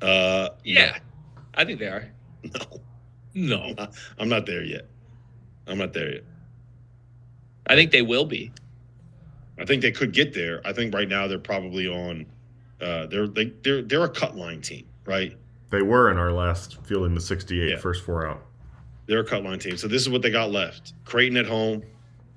Uh, 0.02 0.50
Yeah, 0.64 0.98
I 1.54 1.66
think 1.66 1.80
they 1.80 1.88
are. 1.88 2.10
no, 2.44 2.82
No. 3.36 3.74
no, 3.74 3.88
I'm 4.18 4.30
not 4.30 4.46
there 4.48 4.64
yet. 4.64 4.88
I'm 5.68 5.78
not 5.78 5.94
there 5.94 6.14
yet. 6.14 6.24
I 7.68 7.76
think 7.76 7.92
they 7.92 8.02
will 8.02 8.26
be. 8.26 8.52
I 9.60 9.66
think 9.66 9.82
they 9.82 9.92
could 9.92 10.14
get 10.14 10.34
there. 10.34 10.62
I 10.66 10.74
think 10.74 10.94
right 10.94 11.08
now 11.08 11.28
they're 11.28 11.38
probably 11.40 11.88
on. 11.88 12.26
Uh, 12.82 13.06
they're 13.08 13.28
they, 13.28 13.46
they're 13.64 13.82
they're 13.82 14.04
a 14.04 14.10
cut 14.10 14.36
line 14.36 14.62
team, 14.62 14.86
right? 15.06 15.36
They 15.70 15.82
were 15.82 16.10
in 16.10 16.18
our 16.18 16.32
last 16.32 16.78
fielding 16.86 17.14
the 17.14 17.22
68, 17.22 17.70
Yeah. 17.70 17.78
first 17.78 18.04
four 18.04 18.26
out. 18.26 18.46
They're 19.06 19.20
a 19.20 19.26
cut 19.26 19.44
line 19.44 19.60
team. 19.60 19.76
So 19.78 19.88
this 19.88 20.02
is 20.02 20.10
what 20.10 20.22
they 20.22 20.30
got 20.32 20.52
left: 20.52 20.94
Creighton 21.04 21.38
at 21.38 21.46
home, 21.46 21.84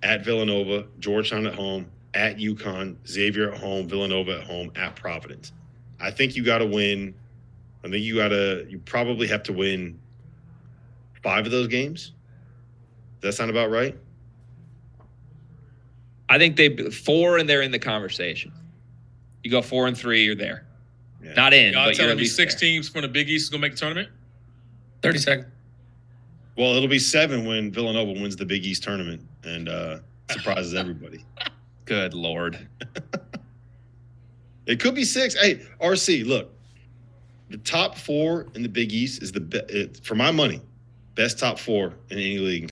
at 0.02 0.24
Villanova, 0.24 0.86
Georgetown 0.98 1.46
at 1.46 1.54
home, 1.54 1.86
at 2.14 2.38
UConn, 2.38 2.96
Xavier 3.06 3.52
at 3.52 3.58
home, 3.60 3.88
Villanova 3.88 4.38
at 4.38 4.44
home, 4.44 4.72
at 4.74 4.96
Providence. 4.96 5.52
I 6.00 6.10
think 6.10 6.34
you 6.34 6.42
got 6.44 6.58
to 6.58 6.66
win. 6.66 7.14
I 7.84 7.88
think 7.88 8.04
you 8.04 8.16
got 8.16 8.28
to. 8.28 8.66
You 8.68 8.78
probably 8.80 9.28
have 9.28 9.44
to 9.44 9.52
win 9.52 9.98
five 11.22 11.46
of 11.46 11.52
those 11.52 11.68
games. 11.68 12.12
Does 13.20 13.28
that 13.28 13.32
sound 13.38 13.50
about 13.50 13.70
right? 13.70 13.96
I 16.28 16.38
think 16.38 16.56
they 16.56 16.90
four 16.90 17.38
and 17.38 17.48
they're 17.48 17.62
in 17.62 17.70
the 17.70 17.78
conversation. 17.78 18.52
You 19.42 19.50
go 19.50 19.62
four 19.62 19.86
and 19.86 19.96
three, 19.96 20.24
you're 20.24 20.34
there. 20.34 20.66
Yeah. 21.22 21.34
Not 21.34 21.52
in, 21.52 21.72
Y'all 21.72 21.84
but 21.84 21.96
you're 21.96 22.06
telling 22.06 22.18
me 22.18 22.24
six 22.24 22.54
there. 22.54 22.60
teams 22.68 22.88
from 22.88 23.02
the 23.02 23.08
Big 23.08 23.28
East 23.28 23.44
is 23.44 23.50
gonna 23.50 23.60
make 23.60 23.72
the 23.72 23.78
tournament? 23.78 24.08
Thirty 25.02 25.18
seconds. 25.18 25.48
Well, 26.56 26.74
it'll 26.74 26.88
be 26.88 26.98
seven 26.98 27.44
when 27.46 27.72
Villanova 27.72 28.12
wins 28.12 28.36
the 28.36 28.44
Big 28.44 28.64
East 28.64 28.82
tournament 28.82 29.22
and 29.44 29.68
uh, 29.68 29.98
surprises 30.30 30.74
everybody. 30.74 31.24
Good 31.86 32.14
lord. 32.14 32.68
It 34.66 34.78
could 34.78 34.94
be 34.94 35.04
six. 35.04 35.34
Hey, 35.34 35.66
RC, 35.80 36.24
look, 36.26 36.52
the 37.50 37.56
top 37.58 37.96
four 37.96 38.46
in 38.54 38.62
the 38.62 38.68
Big 38.68 38.92
East 38.92 39.22
is 39.22 39.32
the 39.32 39.40
be- 39.40 39.58
it, 39.68 40.00
for 40.04 40.14
my 40.14 40.30
money, 40.30 40.60
best 41.14 41.38
top 41.38 41.58
four 41.58 41.94
in 42.10 42.18
any 42.18 42.38
league. 42.38 42.68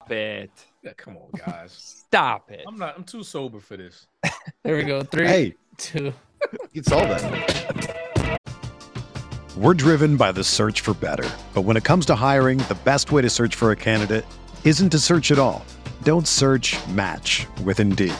Stop 0.00 0.10
it. 0.12 0.50
Yeah, 0.86 0.92
come 0.96 1.16
on, 1.16 1.30
guys. 1.44 1.72
Stop 1.72 2.52
it. 2.52 2.64
I'm 2.66 2.76
not. 2.78 2.94
I'm 2.96 3.02
too 3.02 3.24
sober 3.24 3.58
for 3.58 3.76
this. 3.76 4.06
There 4.62 4.76
we 4.76 4.84
go. 4.84 5.02
Three, 5.02 5.26
Hey, 5.26 5.54
two. 5.78 6.12
you 6.72 6.82
saw 6.82 7.04
that. 7.04 8.38
We're 9.56 9.74
driven 9.74 10.16
by 10.16 10.30
the 10.32 10.42
search 10.44 10.80
for 10.80 10.94
better. 10.94 11.28
But 11.54 11.62
when 11.62 11.76
it 11.76 11.82
comes 11.84 12.06
to 12.06 12.14
hiring, 12.14 12.58
the 12.58 12.76
best 12.84 13.10
way 13.12 13.22
to 13.22 13.30
search 13.30 13.54
for 13.56 13.70
a 13.72 13.76
candidate 13.76 14.24
isn't 14.64 14.90
to 14.90 14.98
search 14.98 15.30
at 15.32 15.38
all. 15.38 15.64
Don't 16.02 16.26
search 16.28 16.76
match 16.88 17.46
with 17.64 17.80
Indeed. 17.80 18.14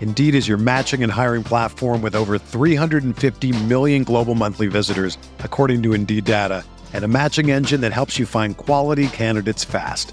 Indeed 0.00 0.34
is 0.34 0.46
your 0.48 0.58
matching 0.58 1.02
and 1.02 1.10
hiring 1.12 1.42
platform 1.44 2.00
with 2.02 2.14
over 2.14 2.38
350 2.38 3.64
million 3.64 4.04
global 4.04 4.34
monthly 4.34 4.68
visitors, 4.68 5.16
according 5.40 5.82
to 5.82 5.92
Indeed 5.94 6.24
data, 6.24 6.64
and 6.92 7.04
a 7.04 7.08
matching 7.08 7.50
engine 7.50 7.80
that 7.82 7.92
helps 7.92 8.18
you 8.18 8.24
find 8.26 8.56
quality 8.56 9.08
candidates 9.08 9.64
fast. 9.64 10.12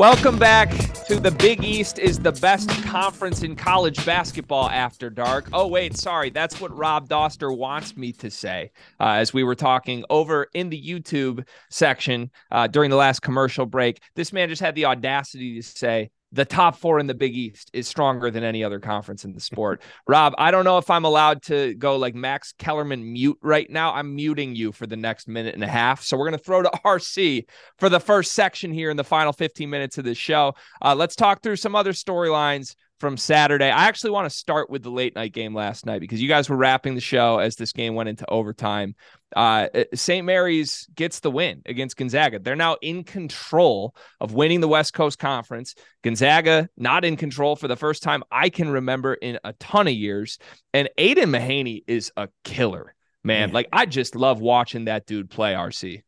Welcome 0.00 0.38
back 0.38 0.70
to 1.08 1.20
the 1.20 1.30
Big 1.30 1.62
East 1.62 1.98
is 1.98 2.18
the 2.18 2.32
best 2.32 2.70
conference 2.84 3.42
in 3.42 3.54
college 3.54 4.02
basketball 4.06 4.70
after 4.70 5.10
dark. 5.10 5.50
Oh, 5.52 5.66
wait, 5.66 5.94
sorry. 5.94 6.30
That's 6.30 6.58
what 6.58 6.74
Rob 6.74 7.06
Dauster 7.06 7.54
wants 7.54 7.98
me 7.98 8.12
to 8.12 8.30
say. 8.30 8.70
Uh, 8.98 9.16
as 9.16 9.34
we 9.34 9.44
were 9.44 9.54
talking 9.54 10.06
over 10.08 10.48
in 10.54 10.70
the 10.70 10.82
YouTube 10.82 11.46
section 11.68 12.30
uh, 12.50 12.66
during 12.66 12.88
the 12.88 12.96
last 12.96 13.20
commercial 13.20 13.66
break, 13.66 14.00
this 14.16 14.32
man 14.32 14.48
just 14.48 14.62
had 14.62 14.74
the 14.74 14.86
audacity 14.86 15.56
to 15.56 15.62
say, 15.62 16.10
the 16.32 16.44
top 16.44 16.76
four 16.76 16.98
in 16.98 17.06
the 17.06 17.14
Big 17.14 17.36
East 17.36 17.70
is 17.72 17.88
stronger 17.88 18.30
than 18.30 18.44
any 18.44 18.62
other 18.62 18.78
conference 18.78 19.24
in 19.24 19.32
the 19.32 19.40
sport. 19.40 19.82
Rob, 20.06 20.34
I 20.38 20.50
don't 20.50 20.64
know 20.64 20.78
if 20.78 20.88
I'm 20.88 21.04
allowed 21.04 21.42
to 21.44 21.74
go 21.74 21.96
like 21.96 22.14
Max 22.14 22.54
Kellerman 22.58 23.12
mute 23.12 23.38
right 23.42 23.68
now. 23.68 23.92
I'm 23.92 24.14
muting 24.14 24.54
you 24.54 24.72
for 24.72 24.86
the 24.86 24.96
next 24.96 25.26
minute 25.26 25.54
and 25.54 25.64
a 25.64 25.68
half. 25.68 26.02
So 26.02 26.16
we're 26.16 26.28
going 26.28 26.38
to 26.38 26.44
throw 26.44 26.62
to 26.62 26.70
RC 26.84 27.46
for 27.78 27.88
the 27.88 28.00
first 28.00 28.32
section 28.32 28.72
here 28.72 28.90
in 28.90 28.96
the 28.96 29.04
final 29.04 29.32
15 29.32 29.68
minutes 29.68 29.98
of 29.98 30.04
this 30.04 30.18
show. 30.18 30.54
Uh, 30.82 30.94
let's 30.94 31.16
talk 31.16 31.42
through 31.42 31.56
some 31.56 31.74
other 31.74 31.92
storylines 31.92 32.74
from 33.00 33.16
Saturday. 33.16 33.70
I 33.70 33.88
actually 33.88 34.10
want 34.10 34.30
to 34.30 34.36
start 34.36 34.68
with 34.68 34.82
the 34.82 34.90
late 34.90 35.14
night 35.14 35.32
game 35.32 35.54
last 35.54 35.86
night 35.86 36.00
because 36.00 36.20
you 36.20 36.28
guys 36.28 36.48
were 36.48 36.56
wrapping 36.56 36.94
the 36.94 37.00
show 37.00 37.38
as 37.38 37.56
this 37.56 37.72
game 37.72 37.94
went 37.94 38.10
into 38.10 38.28
overtime. 38.28 38.94
Uh, 39.34 39.68
St. 39.94 40.24
Mary's 40.24 40.86
gets 40.94 41.20
the 41.20 41.30
win 41.30 41.62
against 41.64 41.96
Gonzaga. 41.96 42.38
They're 42.38 42.56
now 42.56 42.76
in 42.82 43.02
control 43.02 43.94
of 44.20 44.34
winning 44.34 44.60
the 44.60 44.68
West 44.68 44.92
Coast 44.92 45.18
Conference. 45.18 45.74
Gonzaga 46.02 46.68
not 46.76 47.04
in 47.04 47.16
control 47.16 47.56
for 47.56 47.68
the 47.68 47.76
first 47.76 48.02
time 48.02 48.22
I 48.30 48.50
can 48.50 48.68
remember 48.68 49.14
in 49.14 49.38
a 49.42 49.54
ton 49.54 49.88
of 49.88 49.94
years. 49.94 50.38
And 50.74 50.90
Aidan 50.98 51.30
Mahaney 51.30 51.82
is 51.86 52.12
a 52.16 52.28
killer, 52.44 52.94
man. 53.24 53.48
man. 53.48 53.52
Like 53.52 53.68
I 53.72 53.86
just 53.86 54.14
love 54.14 54.40
watching 54.40 54.84
that 54.84 55.06
dude 55.06 55.30
play. 55.30 55.54
RC. 55.54 56.02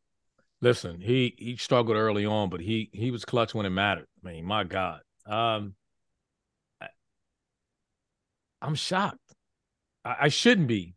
Listen, 0.61 1.01
he 1.01 1.35
he 1.39 1.57
struggled 1.57 1.97
early 1.97 2.27
on, 2.27 2.51
but 2.51 2.61
he 2.61 2.91
he 2.93 3.11
was 3.11 3.25
clutch 3.25 3.55
when 3.55 3.67
it 3.67 3.71
mattered. 3.71 4.07
I 4.25 4.29
mean, 4.29 4.45
my 4.45 4.63
God. 4.65 5.01
Um, 5.27 5.75
I'm 8.63 8.75
shocked. 8.75 9.19
I, 10.05 10.17
I 10.23 10.29
shouldn't 10.29 10.69
be. 10.69 10.95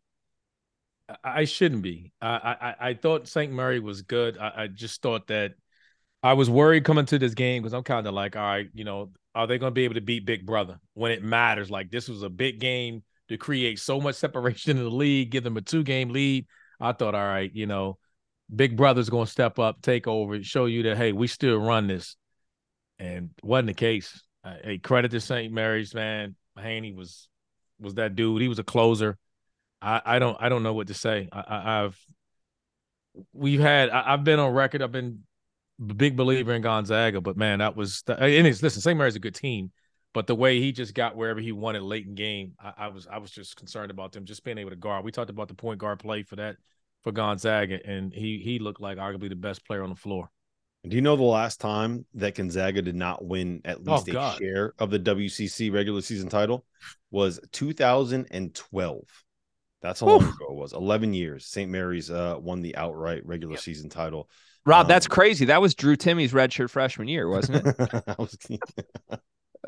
I, 1.08 1.16
I 1.24 1.44
shouldn't 1.44 1.82
be. 1.82 2.12
I, 2.20 2.74
I, 2.80 2.88
I 2.88 2.94
thought 2.94 3.28
St. 3.28 3.52
Mary 3.52 3.80
was 3.80 4.02
good. 4.02 4.38
I, 4.38 4.52
I 4.56 4.66
just 4.68 5.02
thought 5.02 5.26
that 5.26 5.52
I 6.22 6.32
was 6.32 6.48
worried 6.48 6.84
coming 6.84 7.06
to 7.06 7.18
this 7.18 7.34
game 7.34 7.62
because 7.62 7.74
I'm 7.74 7.82
kind 7.82 8.06
of 8.06 8.14
like, 8.14 8.36
all 8.36 8.42
right, 8.42 8.68
you 8.72 8.84
know, 8.84 9.10
are 9.34 9.46
they 9.46 9.58
going 9.58 9.70
to 9.70 9.74
be 9.74 9.84
able 9.84 9.94
to 9.94 10.00
beat 10.00 10.24
Big 10.24 10.46
Brother 10.46 10.78
when 10.94 11.12
it 11.12 11.22
matters? 11.22 11.70
Like 11.70 11.90
this 11.90 12.08
was 12.08 12.22
a 12.22 12.30
big 12.30 12.58
game 12.58 13.02
to 13.28 13.36
create 13.36 13.78
so 13.78 14.00
much 14.00 14.14
separation 14.16 14.76
in 14.76 14.82
the 14.82 14.90
league, 14.90 15.30
give 15.30 15.44
them 15.44 15.56
a 15.56 15.60
two 15.60 15.82
game 15.82 16.10
lead. 16.10 16.46
I 16.80 16.92
thought, 16.92 17.14
all 17.14 17.24
right, 17.24 17.50
you 17.54 17.66
know, 17.66 17.98
Big 18.54 18.76
Brother's 18.76 19.10
going 19.10 19.26
to 19.26 19.30
step 19.30 19.58
up, 19.58 19.82
take 19.82 20.06
over, 20.06 20.42
show 20.42 20.66
you 20.66 20.84
that 20.84 20.96
hey, 20.96 21.12
we 21.12 21.26
still 21.26 21.58
run 21.58 21.86
this, 21.86 22.16
and 22.98 23.30
wasn't 23.42 23.68
the 23.68 23.74
case. 23.74 24.22
Hey, 24.62 24.78
credit 24.78 25.10
to 25.10 25.20
St. 25.20 25.52
Mary's 25.52 25.94
man. 25.94 26.36
Haney 26.56 26.92
was 26.92 27.28
was 27.80 27.94
that 27.94 28.16
dude. 28.16 28.42
He 28.42 28.48
was 28.48 28.58
a 28.58 28.64
closer. 28.64 29.18
I, 29.82 30.00
I 30.04 30.18
don't 30.18 30.36
I 30.40 30.48
don't 30.48 30.62
know 30.62 30.74
what 30.74 30.88
to 30.88 30.94
say. 30.94 31.28
I, 31.32 31.80
have 31.80 31.98
we've 33.32 33.60
had 33.60 33.90
I, 33.90 34.10
have 34.12 34.24
been 34.24 34.38
on 34.38 34.52
record. 34.52 34.82
I've 34.82 34.92
been 34.92 35.20
big 35.96 36.16
believer 36.16 36.54
in 36.54 36.62
Gonzaga, 36.62 37.20
but 37.20 37.36
man, 37.36 37.58
that 37.58 37.76
was 37.76 38.02
the, 38.02 38.18
and 38.18 38.46
it's 38.46 38.62
listen. 38.62 38.80
St. 38.80 38.96
Mary's 38.96 39.16
a 39.16 39.20
good 39.20 39.34
team, 39.34 39.70
but 40.14 40.26
the 40.26 40.34
way 40.34 40.60
he 40.60 40.72
just 40.72 40.94
got 40.94 41.16
wherever 41.16 41.40
he 41.40 41.52
wanted 41.52 41.82
late 41.82 42.06
in 42.06 42.14
game, 42.14 42.54
I, 42.58 42.72
I 42.78 42.88
was 42.88 43.06
I 43.06 43.18
was 43.18 43.30
just 43.30 43.56
concerned 43.56 43.90
about 43.90 44.12
them 44.12 44.24
just 44.24 44.44
being 44.44 44.58
able 44.58 44.70
to 44.70 44.76
guard. 44.76 45.04
We 45.04 45.12
talked 45.12 45.30
about 45.30 45.48
the 45.48 45.54
point 45.54 45.78
guard 45.78 45.98
play 45.98 46.22
for 46.22 46.36
that 46.36 46.56
for 47.02 47.12
Gonzaga, 47.12 47.78
and 47.84 48.12
he 48.12 48.38
he 48.38 48.58
looked 48.58 48.80
like 48.80 48.98
arguably 48.98 49.28
the 49.28 49.36
best 49.36 49.66
player 49.66 49.82
on 49.82 49.90
the 49.90 49.96
floor. 49.96 50.30
Do 50.88 50.96
you 50.96 51.02
know 51.02 51.16
the 51.16 51.22
last 51.22 51.60
time 51.60 52.04
that 52.14 52.34
Gonzaga 52.34 52.82
did 52.82 52.94
not 52.94 53.24
win 53.24 53.60
at 53.64 53.78
oh, 53.86 53.92
least 53.92 54.08
oh, 54.08 54.10
a 54.10 54.14
God. 54.14 54.38
share 54.38 54.72
of 54.78 54.90
the 54.90 54.98
WCC 54.98 55.72
regular 55.72 56.00
season 56.00 56.28
title 56.28 56.64
was 57.10 57.40
2012. 57.52 59.02
That's 59.82 60.00
how 60.00 60.06
long 60.06 60.22
ago 60.22 60.46
it 60.50 60.54
was. 60.54 60.72
11 60.72 61.14
years. 61.14 61.46
St. 61.46 61.70
Mary's 61.70 62.10
uh, 62.10 62.36
won 62.38 62.62
the 62.62 62.76
outright 62.76 63.24
regular 63.26 63.54
yep. 63.54 63.62
season 63.62 63.88
title. 63.88 64.28
Rob, 64.64 64.86
um, 64.86 64.88
that's 64.88 65.06
crazy. 65.06 65.46
That 65.46 65.60
was 65.60 65.74
Drew 65.74 65.96
Timme's 65.96 66.32
redshirt 66.32 66.70
freshman 66.70 67.08
year, 67.08 67.28
wasn't 67.28 67.66
it? 67.66 68.04
was, 68.18 68.36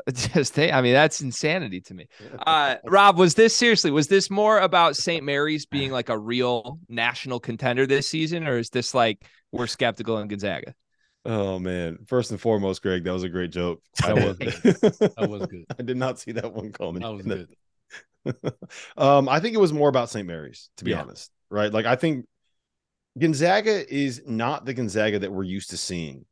just 0.13 0.59
I 0.59 0.81
mean, 0.81 0.93
that's 0.93 1.21
insanity 1.21 1.81
to 1.81 1.93
me. 1.93 2.07
Uh, 2.45 2.75
Rob, 2.85 3.17
was 3.17 3.35
this 3.35 3.55
seriously? 3.55 3.91
Was 3.91 4.07
this 4.07 4.29
more 4.29 4.59
about 4.59 4.95
St. 4.95 5.23
Mary's 5.23 5.65
being 5.65 5.91
like 5.91 6.09
a 6.09 6.17
real 6.17 6.79
national 6.87 7.39
contender 7.39 7.85
this 7.85 8.09
season, 8.09 8.47
or 8.47 8.57
is 8.57 8.69
this 8.69 8.93
like 8.93 9.23
we're 9.51 9.67
skeptical 9.67 10.17
in 10.19 10.27
Gonzaga? 10.27 10.73
Oh 11.29 11.59
man! 11.59 11.99
First 12.07 12.31
and 12.31 12.41
foremost, 12.41 12.81
Greg, 12.81 13.03
that 13.03 13.13
was 13.13 13.21
a 13.21 13.29
great 13.29 13.51
joke. 13.51 13.83
That 14.01 14.15
was 14.15 14.37
that 14.39 15.27
was 15.29 15.45
good. 15.45 15.65
I 15.79 15.83
did 15.83 15.95
not 15.95 16.17
see 16.17 16.31
that 16.31 16.51
one 16.51 16.71
coming. 16.71 17.03
That 17.03 17.13
was 17.13 17.23
good. 18.33 18.57
um, 18.97 19.29
I 19.29 19.39
think 19.39 19.53
it 19.53 19.59
was 19.59 19.71
more 19.71 19.89
about 19.89 20.09
St. 20.09 20.25
Mary's, 20.25 20.71
to 20.77 20.85
be 20.85 20.91
yeah. 20.91 21.01
honest. 21.01 21.29
Right? 21.51 21.71
Like 21.71 21.85
I 21.85 21.97
think 21.97 22.25
Gonzaga 23.19 23.93
is 23.93 24.23
not 24.25 24.65
the 24.65 24.73
Gonzaga 24.73 25.19
that 25.19 25.31
we're 25.31 25.43
used 25.43 25.69
to 25.69 25.77
seeing 25.77 26.25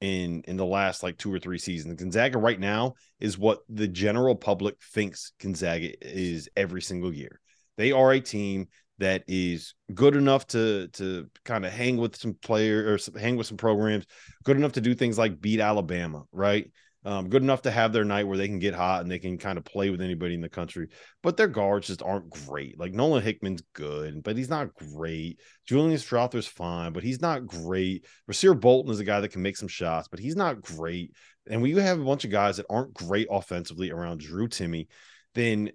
in 0.00 0.42
in 0.48 0.56
the 0.56 0.66
last 0.66 1.04
like 1.04 1.16
two 1.16 1.32
or 1.32 1.38
three 1.38 1.58
seasons. 1.58 1.94
Gonzaga 1.94 2.38
right 2.38 2.58
now 2.58 2.94
is 3.20 3.38
what 3.38 3.60
the 3.68 3.86
general 3.86 4.34
public 4.34 4.82
thinks 4.82 5.30
Gonzaga 5.40 5.92
is 6.04 6.48
every 6.56 6.82
single 6.82 7.14
year. 7.14 7.40
They 7.76 7.92
are 7.92 8.10
a 8.10 8.20
team 8.20 8.66
that 9.00 9.24
is 9.26 9.74
good 9.92 10.14
enough 10.14 10.46
to 10.48 10.88
to 10.88 11.28
kind 11.44 11.66
of 11.66 11.72
hang 11.72 11.96
with 11.96 12.16
some 12.16 12.34
players 12.34 13.08
or 13.08 13.18
hang 13.18 13.36
with 13.36 13.46
some 13.46 13.56
programs, 13.56 14.06
good 14.44 14.56
enough 14.56 14.72
to 14.72 14.80
do 14.80 14.94
things 14.94 15.18
like 15.18 15.40
beat 15.40 15.60
Alabama, 15.60 16.22
right? 16.32 16.70
Um, 17.02 17.30
good 17.30 17.42
enough 17.42 17.62
to 17.62 17.70
have 17.70 17.94
their 17.94 18.04
night 18.04 18.26
where 18.26 18.36
they 18.36 18.46
can 18.46 18.58
get 18.58 18.74
hot 18.74 19.00
and 19.00 19.10
they 19.10 19.18
can 19.18 19.38
kind 19.38 19.56
of 19.56 19.64
play 19.64 19.88
with 19.88 20.02
anybody 20.02 20.34
in 20.34 20.42
the 20.42 20.50
country. 20.50 20.88
But 21.22 21.38
their 21.38 21.48
guards 21.48 21.86
just 21.86 22.02
aren't 22.02 22.28
great. 22.28 22.78
Like 22.78 22.92
Nolan 22.92 23.22
Hickman's 23.22 23.62
good, 23.72 24.22
but 24.22 24.36
he's 24.36 24.50
not 24.50 24.74
great. 24.74 25.40
Julian 25.66 25.98
Strawther's 25.98 26.46
fine, 26.46 26.92
but 26.92 27.02
he's 27.02 27.22
not 27.22 27.46
great. 27.46 28.04
Rasir 28.30 28.58
Bolton 28.58 28.92
is 28.92 29.00
a 29.00 29.04
guy 29.04 29.20
that 29.20 29.32
can 29.32 29.40
make 29.40 29.56
some 29.56 29.68
shots, 29.68 30.08
but 30.08 30.20
he's 30.20 30.36
not 30.36 30.60
great. 30.60 31.12
And 31.48 31.62
when 31.62 31.70
you 31.70 31.78
have 31.78 31.98
a 31.98 32.04
bunch 32.04 32.24
of 32.24 32.30
guys 32.30 32.58
that 32.58 32.66
aren't 32.68 32.92
great 32.92 33.28
offensively 33.30 33.90
around 33.90 34.20
Drew 34.20 34.48
Timme, 34.48 34.86
then 35.34 35.70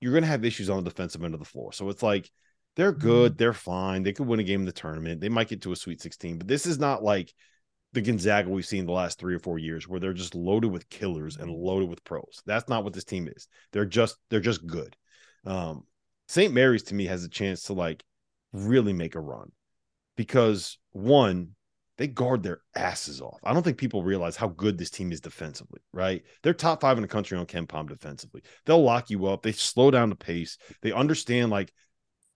you're 0.00 0.12
going 0.12 0.22
to 0.22 0.28
have 0.28 0.44
issues 0.44 0.70
on 0.70 0.82
the 0.82 0.90
defensive 0.90 1.22
end 1.22 1.34
of 1.34 1.40
the 1.40 1.46
floor. 1.46 1.72
So 1.72 1.88
it's 1.88 2.02
like 2.02 2.30
they're 2.76 2.92
good, 2.92 3.32
mm-hmm. 3.32 3.38
they're 3.38 3.52
fine, 3.52 4.02
they 4.02 4.12
could 4.12 4.26
win 4.26 4.40
a 4.40 4.44
game 4.44 4.60
in 4.60 4.66
the 4.66 4.72
tournament, 4.72 5.20
they 5.20 5.28
might 5.28 5.48
get 5.48 5.62
to 5.62 5.72
a 5.72 5.76
Sweet 5.76 6.00
16, 6.00 6.38
but 6.38 6.48
this 6.48 6.66
is 6.66 6.78
not 6.78 7.02
like 7.02 7.32
the 7.92 8.00
Gonzaga 8.00 8.48
we've 8.48 8.66
seen 8.66 8.86
the 8.86 8.92
last 8.92 9.18
three 9.18 9.34
or 9.34 9.40
four 9.40 9.58
years 9.58 9.88
where 9.88 9.98
they're 9.98 10.12
just 10.12 10.34
loaded 10.34 10.70
with 10.70 10.88
killers 10.88 11.36
and 11.36 11.50
loaded 11.50 11.88
with 11.88 12.04
pros. 12.04 12.42
That's 12.46 12.68
not 12.68 12.84
what 12.84 12.92
this 12.92 13.04
team 13.04 13.28
is. 13.28 13.48
They're 13.72 13.84
just 13.84 14.16
they're 14.28 14.40
just 14.40 14.66
good. 14.66 14.96
Um, 15.44 15.84
St. 16.28 16.54
Mary's 16.54 16.84
to 16.84 16.94
me 16.94 17.06
has 17.06 17.24
a 17.24 17.28
chance 17.28 17.64
to 17.64 17.72
like 17.72 18.04
really 18.52 18.92
make 18.92 19.16
a 19.16 19.20
run 19.20 19.50
because 20.16 20.78
one, 20.92 21.56
they 22.00 22.06
guard 22.06 22.42
their 22.42 22.62
asses 22.74 23.20
off. 23.20 23.38
I 23.44 23.52
don't 23.52 23.62
think 23.62 23.76
people 23.76 24.02
realize 24.02 24.34
how 24.34 24.48
good 24.48 24.78
this 24.78 24.88
team 24.88 25.12
is 25.12 25.20
defensively, 25.20 25.82
right? 25.92 26.22
They're 26.42 26.54
top 26.54 26.80
five 26.80 26.96
in 26.96 27.02
the 27.02 27.08
country 27.08 27.36
on 27.36 27.44
KenPom 27.44 27.90
defensively. 27.90 28.40
They'll 28.64 28.82
lock 28.82 29.10
you 29.10 29.26
up. 29.26 29.42
They 29.42 29.52
slow 29.52 29.90
down 29.90 30.08
the 30.08 30.16
pace. 30.16 30.56
They 30.80 30.92
understand 30.92 31.50
like 31.50 31.74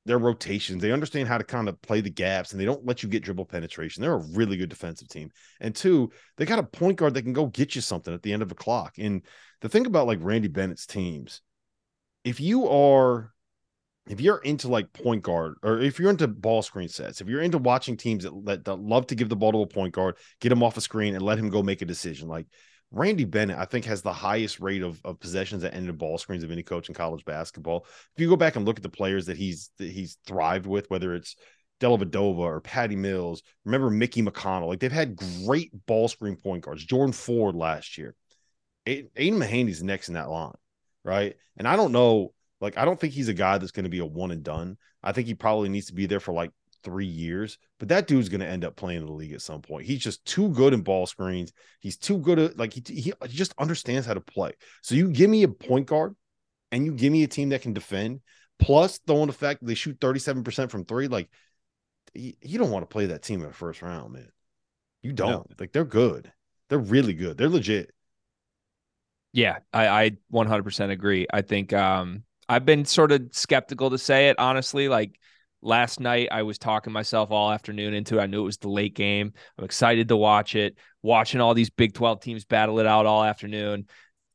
their 0.04 0.18
rotations. 0.18 0.82
They 0.82 0.92
understand 0.92 1.28
how 1.28 1.38
to 1.38 1.44
kind 1.44 1.70
of 1.70 1.80
play 1.80 2.02
the 2.02 2.10
gaps 2.10 2.52
and 2.52 2.60
they 2.60 2.66
don't 2.66 2.84
let 2.84 3.02
you 3.02 3.08
get 3.08 3.24
dribble 3.24 3.46
penetration. 3.46 4.02
They're 4.02 4.12
a 4.12 4.32
really 4.34 4.58
good 4.58 4.68
defensive 4.68 5.08
team. 5.08 5.30
And 5.60 5.74
two, 5.74 6.10
they 6.36 6.44
got 6.44 6.58
a 6.58 6.62
point 6.62 6.98
guard 6.98 7.14
that 7.14 7.22
can 7.22 7.32
go 7.32 7.46
get 7.46 7.74
you 7.74 7.80
something 7.80 8.12
at 8.12 8.22
the 8.22 8.34
end 8.34 8.42
of 8.42 8.52
a 8.52 8.54
clock. 8.54 8.98
And 8.98 9.22
the 9.62 9.70
thing 9.70 9.86
about 9.86 10.06
like 10.06 10.18
Randy 10.20 10.48
Bennett's 10.48 10.84
teams, 10.84 11.40
if 12.22 12.38
you 12.38 12.68
are 12.68 13.32
if 14.06 14.20
you're 14.20 14.38
into 14.38 14.68
like 14.68 14.92
point 14.92 15.22
guard 15.22 15.54
or 15.62 15.80
if 15.80 15.98
you're 15.98 16.10
into 16.10 16.28
ball 16.28 16.62
screen 16.62 16.88
sets, 16.88 17.20
if 17.20 17.28
you're 17.28 17.40
into 17.40 17.58
watching 17.58 17.96
teams 17.96 18.24
that, 18.24 18.32
that, 18.44 18.64
that 18.64 18.76
love 18.76 19.06
to 19.08 19.14
give 19.14 19.28
the 19.28 19.36
ball 19.36 19.52
to 19.52 19.62
a 19.62 19.66
point 19.66 19.94
guard, 19.94 20.16
get 20.40 20.52
him 20.52 20.62
off 20.62 20.76
a 20.76 20.80
screen 20.80 21.14
and 21.14 21.24
let 21.24 21.38
him 21.38 21.48
go 21.48 21.62
make 21.62 21.82
a 21.82 21.86
decision, 21.86 22.28
like 22.28 22.46
Randy 22.90 23.24
Bennett, 23.24 23.58
I 23.58 23.64
think, 23.64 23.86
has 23.86 24.02
the 24.02 24.12
highest 24.12 24.60
rate 24.60 24.82
of, 24.82 25.00
of 25.04 25.18
possessions 25.18 25.62
that 25.62 25.74
ended 25.74 25.98
ball 25.98 26.16
screens 26.16 26.44
of 26.44 26.52
any 26.52 26.62
coach 26.62 26.88
in 26.88 26.94
college 26.94 27.24
basketball. 27.24 27.86
If 28.14 28.20
you 28.22 28.28
go 28.28 28.36
back 28.36 28.56
and 28.56 28.64
look 28.64 28.76
at 28.76 28.84
the 28.84 28.88
players 28.88 29.26
that 29.26 29.36
he's 29.36 29.70
that 29.78 29.90
he's 29.90 30.18
thrived 30.26 30.66
with, 30.66 30.88
whether 30.90 31.14
it's 31.14 31.34
Dellavedova 31.80 32.38
or 32.38 32.60
Patty 32.60 32.94
Mills, 32.94 33.42
remember 33.64 33.90
Mickey 33.90 34.22
McConnell, 34.22 34.68
like 34.68 34.78
they've 34.78 34.92
had 34.92 35.16
great 35.16 35.72
ball 35.86 36.06
screen 36.06 36.36
point 36.36 36.64
guards. 36.64 36.84
Jordan 36.84 37.12
Ford 37.12 37.56
last 37.56 37.98
year, 37.98 38.14
Aidan 38.86 39.40
Mahaney's 39.40 39.82
next 39.82 40.08
in 40.08 40.14
that 40.14 40.30
line, 40.30 40.54
right? 41.04 41.34
And 41.56 41.66
I 41.66 41.74
don't 41.74 41.92
know, 41.92 42.32
like 42.64 42.78
I 42.78 42.84
don't 42.84 42.98
think 42.98 43.12
he's 43.12 43.28
a 43.28 43.34
guy 43.34 43.58
that's 43.58 43.72
going 43.72 43.84
to 43.84 43.90
be 43.90 44.00
a 44.00 44.06
one 44.06 44.30
and 44.30 44.42
done. 44.42 44.76
I 45.02 45.12
think 45.12 45.26
he 45.26 45.34
probably 45.34 45.68
needs 45.68 45.86
to 45.86 45.94
be 45.94 46.06
there 46.06 46.20
for 46.20 46.32
like 46.32 46.50
three 46.82 47.06
years, 47.06 47.58
but 47.78 47.88
that 47.88 48.06
dude's 48.06 48.28
going 48.28 48.40
to 48.40 48.48
end 48.48 48.64
up 48.64 48.76
playing 48.76 49.00
in 49.00 49.06
the 49.06 49.12
league 49.12 49.32
at 49.32 49.42
some 49.42 49.62
point. 49.62 49.86
He's 49.86 50.02
just 50.02 50.24
too 50.24 50.48
good 50.50 50.72
in 50.72 50.82
ball 50.82 51.06
screens. 51.06 51.52
He's 51.80 51.96
too 51.96 52.18
good 52.18 52.38
at 52.38 52.56
like 52.56 52.72
he, 52.72 52.82
he 52.88 53.12
just 53.28 53.54
understands 53.58 54.06
how 54.06 54.14
to 54.14 54.20
play. 54.20 54.52
So 54.82 54.94
you 54.94 55.10
give 55.10 55.30
me 55.30 55.42
a 55.42 55.48
point 55.48 55.86
guard 55.86 56.14
and 56.72 56.84
you 56.84 56.92
give 56.92 57.12
me 57.12 57.22
a 57.22 57.28
team 57.28 57.50
that 57.50 57.62
can 57.62 57.72
defend, 57.72 58.20
plus 58.58 58.98
throwing 59.06 59.26
the 59.26 59.32
fact 59.32 59.64
they 59.64 59.74
shoot 59.74 60.00
37% 60.00 60.70
from 60.70 60.84
three, 60.84 61.08
like 61.08 61.28
you, 62.14 62.32
you 62.42 62.58
don't 62.58 62.70
want 62.70 62.82
to 62.82 62.92
play 62.92 63.06
that 63.06 63.22
team 63.22 63.40
in 63.40 63.48
the 63.48 63.54
first 63.54 63.82
round, 63.82 64.12
man. 64.12 64.28
You 65.02 65.12
don't. 65.12 65.30
No. 65.30 65.46
Like 65.58 65.72
they're 65.72 65.84
good. 65.84 66.32
They're 66.68 66.78
really 66.78 67.14
good. 67.14 67.36
They're 67.36 67.48
legit. 67.48 67.90
Yeah, 69.32 69.58
I, 69.72 69.88
I 69.88 70.10
100% 70.32 70.90
agree. 70.90 71.26
I 71.32 71.42
think 71.42 71.72
um 71.72 72.22
I've 72.48 72.64
been 72.64 72.84
sort 72.84 73.12
of 73.12 73.28
skeptical 73.32 73.90
to 73.90 73.98
say 73.98 74.28
it 74.28 74.38
honestly. 74.38 74.88
Like 74.88 75.18
last 75.62 76.00
night 76.00 76.28
I 76.30 76.42
was 76.42 76.58
talking 76.58 76.92
myself 76.92 77.30
all 77.30 77.50
afternoon 77.50 77.94
into 77.94 78.18
it. 78.18 78.22
I 78.22 78.26
knew 78.26 78.42
it 78.42 78.46
was 78.46 78.58
the 78.58 78.68
late 78.68 78.94
game. 78.94 79.32
I'm 79.58 79.64
excited 79.64 80.08
to 80.08 80.16
watch 80.16 80.54
it, 80.54 80.76
watching 81.02 81.40
all 81.40 81.54
these 81.54 81.70
Big 81.70 81.94
12 81.94 82.20
teams 82.20 82.44
battle 82.44 82.78
it 82.80 82.86
out 82.86 83.06
all 83.06 83.24
afternoon. 83.24 83.86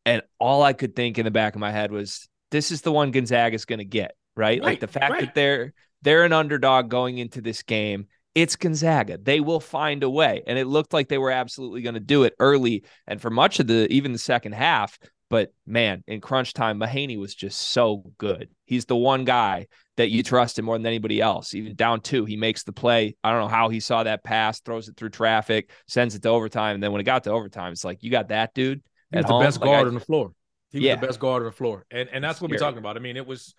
And 0.05 0.22
all 0.39 0.64
I 0.64 0.74
could 0.74 0.95
think 0.95 1.18
in 1.18 1.26
the 1.26 1.32
back 1.32 1.55
of 1.55 1.60
my 1.60 1.72
head 1.72 1.91
was 1.91 2.28
this 2.51 2.72
is 2.72 2.82
the 2.82 2.91
one 2.91 3.12
Gonzaga's 3.12 3.66
going 3.66 3.80
to 3.80 3.86
get, 3.86 4.16
right? 4.36 4.60
right? 4.60 4.64
Like 4.64 4.80
the 4.80 4.88
fact 4.88 5.12
right. 5.12 5.22
that 5.22 5.36
they're 5.36 5.74
they're 6.01 6.24
an 6.24 6.34
underdog 6.34 6.89
going 6.89 7.18
into 7.18 7.41
this 7.41 7.64
game. 7.64 8.07
It's 8.36 8.55
Gonzaga. 8.55 9.18
They 9.18 9.39
will 9.39 9.60
find 9.60 10.03
a 10.03 10.10
way. 10.10 10.43
And 10.47 10.57
it 10.57 10.66
looked 10.66 10.93
like 10.93 11.10
they 11.10 11.18
were 11.18 11.32
absolutely 11.32 11.82
going 11.82 11.95
to 11.95 11.99
do 11.99 12.24
it 12.24 12.36
early 12.39 12.84
and 13.07 13.22
for 13.22 13.30
much 13.30 13.60
of 13.60 13.68
the 13.68 13.91
even 13.91 14.14
the 14.14 14.20
second 14.20 14.53
half. 14.53 14.97
But 15.30 15.53
man, 15.67 16.03
in 16.07 16.21
crunch 16.21 16.53
time, 16.53 16.80
Mahaney 16.80 17.19
was 17.19 17.36
just 17.36 17.59
so 17.59 18.03
good. 18.17 18.49
He's 18.65 18.86
the 18.86 18.95
one 18.95 19.25
guy 19.25 19.67
that 19.97 20.09
you 20.09 20.23
trust 20.23 20.57
him 20.57 20.65
more 20.65 20.77
than 20.77 20.88
anybody 20.88 21.21
else. 21.21 21.53
Even 21.53 21.75
down 21.75 22.01
two, 22.01 22.25
he 22.25 22.36
makes 22.36 22.63
the 22.63 22.71
play. 22.71 23.15
I 23.23 23.32
don't 23.32 23.41
know 23.41 23.47
how 23.47 23.69
he 23.69 23.80
saw 23.80 24.03
that 24.03 24.23
pass, 24.23 24.59
throws 24.61 24.89
it 24.89 24.97
through 24.97 25.09
traffic, 25.09 25.69
sends 25.88 26.15
it 26.15 26.23
to 26.23 26.30
overtime. 26.30 26.75
And 26.75 26.84
then 26.84 26.91
when 26.91 27.01
it 27.01 27.03
got 27.03 27.25
to 27.25 27.32
overtime, 27.32 27.71
it's 27.71 27.86
like, 27.86 28.01
you 28.01 28.09
got 28.09 28.30
that 28.30 28.53
dude. 28.53 28.82
He's 29.11 29.23
the 29.23 29.27
home. 29.27 29.43
best 29.43 29.61
guard 29.61 29.86
I, 29.86 29.88
on 29.88 29.93
the 29.93 29.99
floor. 29.99 30.32
He 30.71 30.80
was 30.80 30.86
yeah. 30.86 30.95
the 30.95 31.07
best 31.07 31.19
guard 31.19 31.41
on 31.41 31.47
the 31.47 31.51
floor. 31.51 31.86
And 31.91 32.09
and 32.11 32.23
that's 32.23 32.41
what 32.41 32.51
we're 32.51 32.57
talking 32.57 32.77
about. 32.77 32.95
I 32.95 32.99
mean, 32.99 33.17
it 33.17 33.25
was 33.25 33.55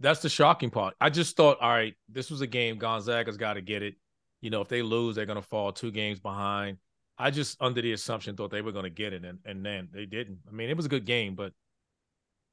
that's 0.00 0.20
the 0.20 0.28
shocking 0.28 0.70
part. 0.70 0.94
I 1.00 1.10
just 1.10 1.36
thought, 1.36 1.58
all 1.60 1.70
right, 1.70 1.94
this 2.08 2.30
was 2.30 2.40
a 2.40 2.46
game. 2.46 2.78
Gonzaga's 2.78 3.36
got 3.36 3.54
to 3.54 3.60
get 3.60 3.82
it. 3.82 3.94
You 4.40 4.50
know, 4.50 4.60
if 4.60 4.68
they 4.68 4.82
lose, 4.82 5.16
they're 5.16 5.26
gonna 5.26 5.42
fall 5.42 5.72
two 5.72 5.90
games 5.90 6.20
behind. 6.20 6.78
I 7.18 7.30
just 7.30 7.56
under 7.60 7.82
the 7.82 7.92
assumption 7.92 8.36
thought 8.36 8.50
they 8.50 8.62
were 8.62 8.72
going 8.72 8.84
to 8.84 8.90
get 8.90 9.12
it, 9.12 9.24
and 9.24 9.38
and 9.44 9.64
then 9.64 9.88
they 9.92 10.06
didn't. 10.06 10.38
I 10.48 10.52
mean, 10.52 10.70
it 10.70 10.76
was 10.76 10.86
a 10.86 10.90
good 10.90 11.04
game, 11.04 11.34
but 11.34 11.52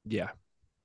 yeah. 0.05 0.29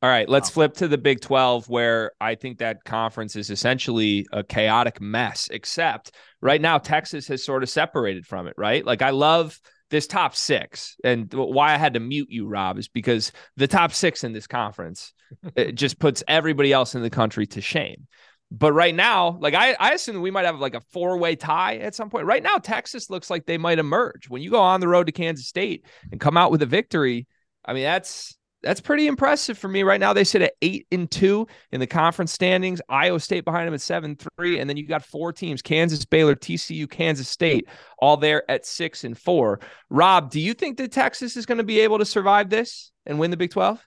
All 0.03 0.09
right, 0.09 0.29
let's 0.29 0.49
wow. 0.51 0.55
flip 0.55 0.75
to 0.77 0.89
the 0.89 0.97
Big 0.97 1.21
12, 1.21 1.69
where 1.69 2.13
I 2.23 2.35
think 2.35 2.59
that 2.59 2.85
conference 2.85 3.37
is 3.37 3.51
essentially 3.51 4.27
a 4.33 4.43
chaotic 4.43 4.99
mess, 4.99 5.49
except 5.51 6.13
right 6.41 6.61
now, 6.61 6.79
Texas 6.79 7.29
has 7.29 7.45
sort 7.45 7.63
of 7.63 7.69
separated 7.69 8.27
from 8.27 8.47
it, 8.47 8.55
right? 8.57 8.83
Like, 8.83 9.03
I 9.03 9.11
love 9.11 9.61
this 9.91 10.07
top 10.07 10.35
six. 10.35 10.97
And 11.05 11.31
why 11.35 11.75
I 11.75 11.77
had 11.77 11.95
to 11.95 12.01
mute 12.01 12.29
you, 12.31 12.47
Rob, 12.47 12.79
is 12.79 12.89
because 12.89 13.31
the 13.57 13.69
top 13.69 13.93
six 13.93 14.25
in 14.25 14.33
this 14.33 14.47
conference 14.47 15.13
it 15.55 15.73
just 15.73 15.99
puts 15.99 16.23
everybody 16.27 16.73
else 16.73 16.95
in 16.95 17.03
the 17.03 17.11
country 17.11 17.47
to 17.49 17.61
shame. 17.61 18.07
But 18.51 18.73
right 18.73 18.95
now, 18.95 19.39
like 19.41 19.55
I, 19.55 19.75
I 19.79 19.93
assume 19.93 20.21
we 20.21 20.31
might 20.31 20.45
have 20.45 20.59
like 20.59 20.75
a 20.75 20.81
four 20.81 21.19
way 21.19 21.37
tie 21.37 21.77
at 21.77 21.95
some 21.95 22.11
point. 22.11 22.27
Right 22.27 22.43
now, 22.43 22.57
Texas 22.57 23.09
looks 23.09 23.31
like 23.31 23.47
they 23.47 23.59
might 23.59 23.79
emerge. 23.79 24.29
When 24.29 24.43
you 24.43 24.51
go 24.51 24.61
on 24.61 24.81
the 24.81 24.89
road 24.89 25.07
to 25.07 25.13
Kansas 25.13 25.47
State 25.47 25.87
and 26.11 26.21
come 26.21 26.37
out 26.37 26.51
with 26.51 26.63
a 26.63 26.67
victory, 26.67 27.29
I 27.65 27.75
mean, 27.75 27.85
that's 27.85 28.37
that's 28.63 28.81
pretty 28.81 29.07
impressive 29.07 29.57
for 29.57 29.69
me 29.69 29.83
right 29.83 30.01
now. 30.01 30.13
They 30.13 30.25
sit 30.25 30.43
at 30.43 30.55
eight 30.61 30.87
and 30.93 31.11
two 31.11 31.47
in 31.73 31.81
the 31.81 31.87
conference 31.87 32.33
standings. 32.33 32.81
Iowa 32.89 33.21
State 33.21 33.45
behind 33.45 33.67
them 33.67 33.75
at 33.75 33.81
seven 33.81 34.17
three, 34.37 34.59
and 34.59 34.69
then 34.69 34.77
you 34.77 34.87
got 34.87 35.05
four 35.05 35.33
teams: 35.33 35.63
Kansas, 35.63 36.05
Baylor, 36.05 36.35
TCU, 36.35 36.91
Kansas 36.91 37.29
State, 37.29 37.69
all 37.99 38.17
there 38.17 38.49
at 38.51 38.67
six 38.67 39.05
and 39.05 39.17
four. 39.17 39.61
Rob, 39.89 40.31
do 40.31 40.41
you 40.41 40.55
think 40.55 40.77
that 40.79 40.93
Texas 40.93 41.37
is 41.37 41.47
going 41.47 41.59
to 41.59 41.65
be 41.65 41.81
able 41.81 41.99
to 41.99 42.05
survive 42.05 42.51
this 42.51 42.91
and 43.07 43.19
win 43.19 43.31
the 43.31 43.37
Big 43.37 43.51
Twelve? 43.51 43.81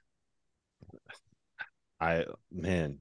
I 1.99 2.25
man, 2.51 2.99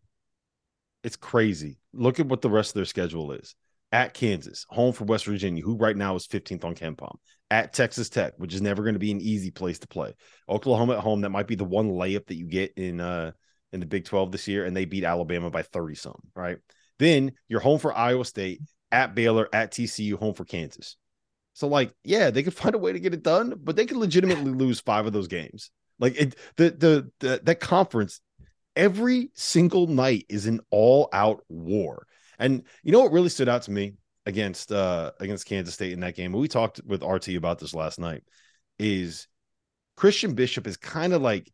it's 1.05 1.17
crazy. 1.17 1.79
Look 1.93 2.21
at 2.21 2.27
what 2.27 2.43
the 2.43 2.51
rest 2.51 2.71
of 2.71 2.75
their 2.75 2.85
schedule 2.85 3.33
is. 3.33 3.55
At 3.91 4.15
Kansas, 4.15 4.65
home 4.71 4.95
for 4.95 5.05
West 5.05 5.27
Virginia, 5.27 5.63
who 5.63 5.77
right 5.77 5.97
now 5.97 6.17
is 6.17 6.27
15th 6.27 6.65
on 6.65 6.75
KenPom. 6.75 7.17
At 7.51 7.75
Texas 7.75 8.09
Tech, 8.09 8.33
which 8.39 8.55
is 8.55 8.63
never 8.63 8.83
going 8.83 8.95
to 8.95 8.99
be 8.99 9.11
an 9.11 9.21
easy 9.21 9.51
place 9.51 9.79
to 9.81 9.87
play. 9.87 10.15
Oklahoma 10.49 10.95
at 10.95 11.01
home, 11.01 11.21
that 11.21 11.31
might 11.31 11.47
be 11.47 11.57
the 11.57 11.65
one 11.65 11.91
layup 11.91 12.27
that 12.27 12.37
you 12.37 12.47
get 12.47 12.73
in 12.77 13.01
uh 13.01 13.33
in 13.73 13.81
the 13.81 13.87
Big 13.87 14.05
12 14.05 14.33
this 14.33 14.49
year, 14.49 14.65
and 14.65 14.77
they 14.77 14.85
beat 14.85 15.05
Alabama 15.05 15.51
by 15.51 15.63
30 15.63 15.95
something, 15.95 16.31
right? 16.35 16.59
Then 16.99 17.33
you're 17.49 17.61
home 17.61 17.79
for 17.79 17.93
Iowa 17.93 18.25
State, 18.25 18.61
at 18.91 19.15
Baylor, 19.15 19.49
at 19.53 19.73
TCU, 19.73 20.19
home 20.19 20.35
for 20.35 20.45
Kansas. 20.45 20.97
So, 21.55 21.67
like, 21.67 21.93
yeah, 22.05 22.31
they 22.31 22.43
could 22.43 22.55
find 22.55 22.75
a 22.75 22.79
way 22.79 22.93
to 22.93 23.01
get 23.01 23.15
it 23.15 23.23
done, 23.23 23.55
but 23.63 23.77
they 23.77 23.87
could 23.87 23.97
legitimately 23.97 24.53
lose 24.53 24.81
five 24.81 25.07
of 25.07 25.13
those 25.13 25.29
games. 25.29 25.71
Like 25.99 26.17
it, 26.17 26.35
the, 26.57 26.71
the 26.71 27.11
the 27.21 27.41
that 27.45 27.61
conference 27.61 28.21
every 28.77 29.31
single 29.35 29.87
night 29.87 30.27
is 30.29 30.47
an 30.47 30.61
all 30.71 31.09
out 31.13 31.43
war. 31.49 32.07
And 32.39 32.63
you 32.83 32.93
know 32.93 33.01
what 33.01 33.13
really 33.13 33.29
stood 33.29 33.49
out 33.49 33.63
to 33.63 33.71
me 33.71 33.95
against 34.27 34.73
uh 34.73 35.13
against 35.21 35.47
Kansas 35.47 35.75
State 35.75 35.93
in 35.93 36.01
that 36.01 36.17
game? 36.17 36.33
We 36.33 36.49
talked 36.49 36.81
with 36.85 37.03
RT 37.03 37.29
about 37.31 37.59
this 37.59 37.75
last 37.75 37.99
night. 37.99 38.23
Is 38.79 39.29
Christian 39.97 40.35
Bishop 40.35 40.67
is 40.67 40.77
kind 40.77 41.13
of 41.13 41.23
like 41.23 41.51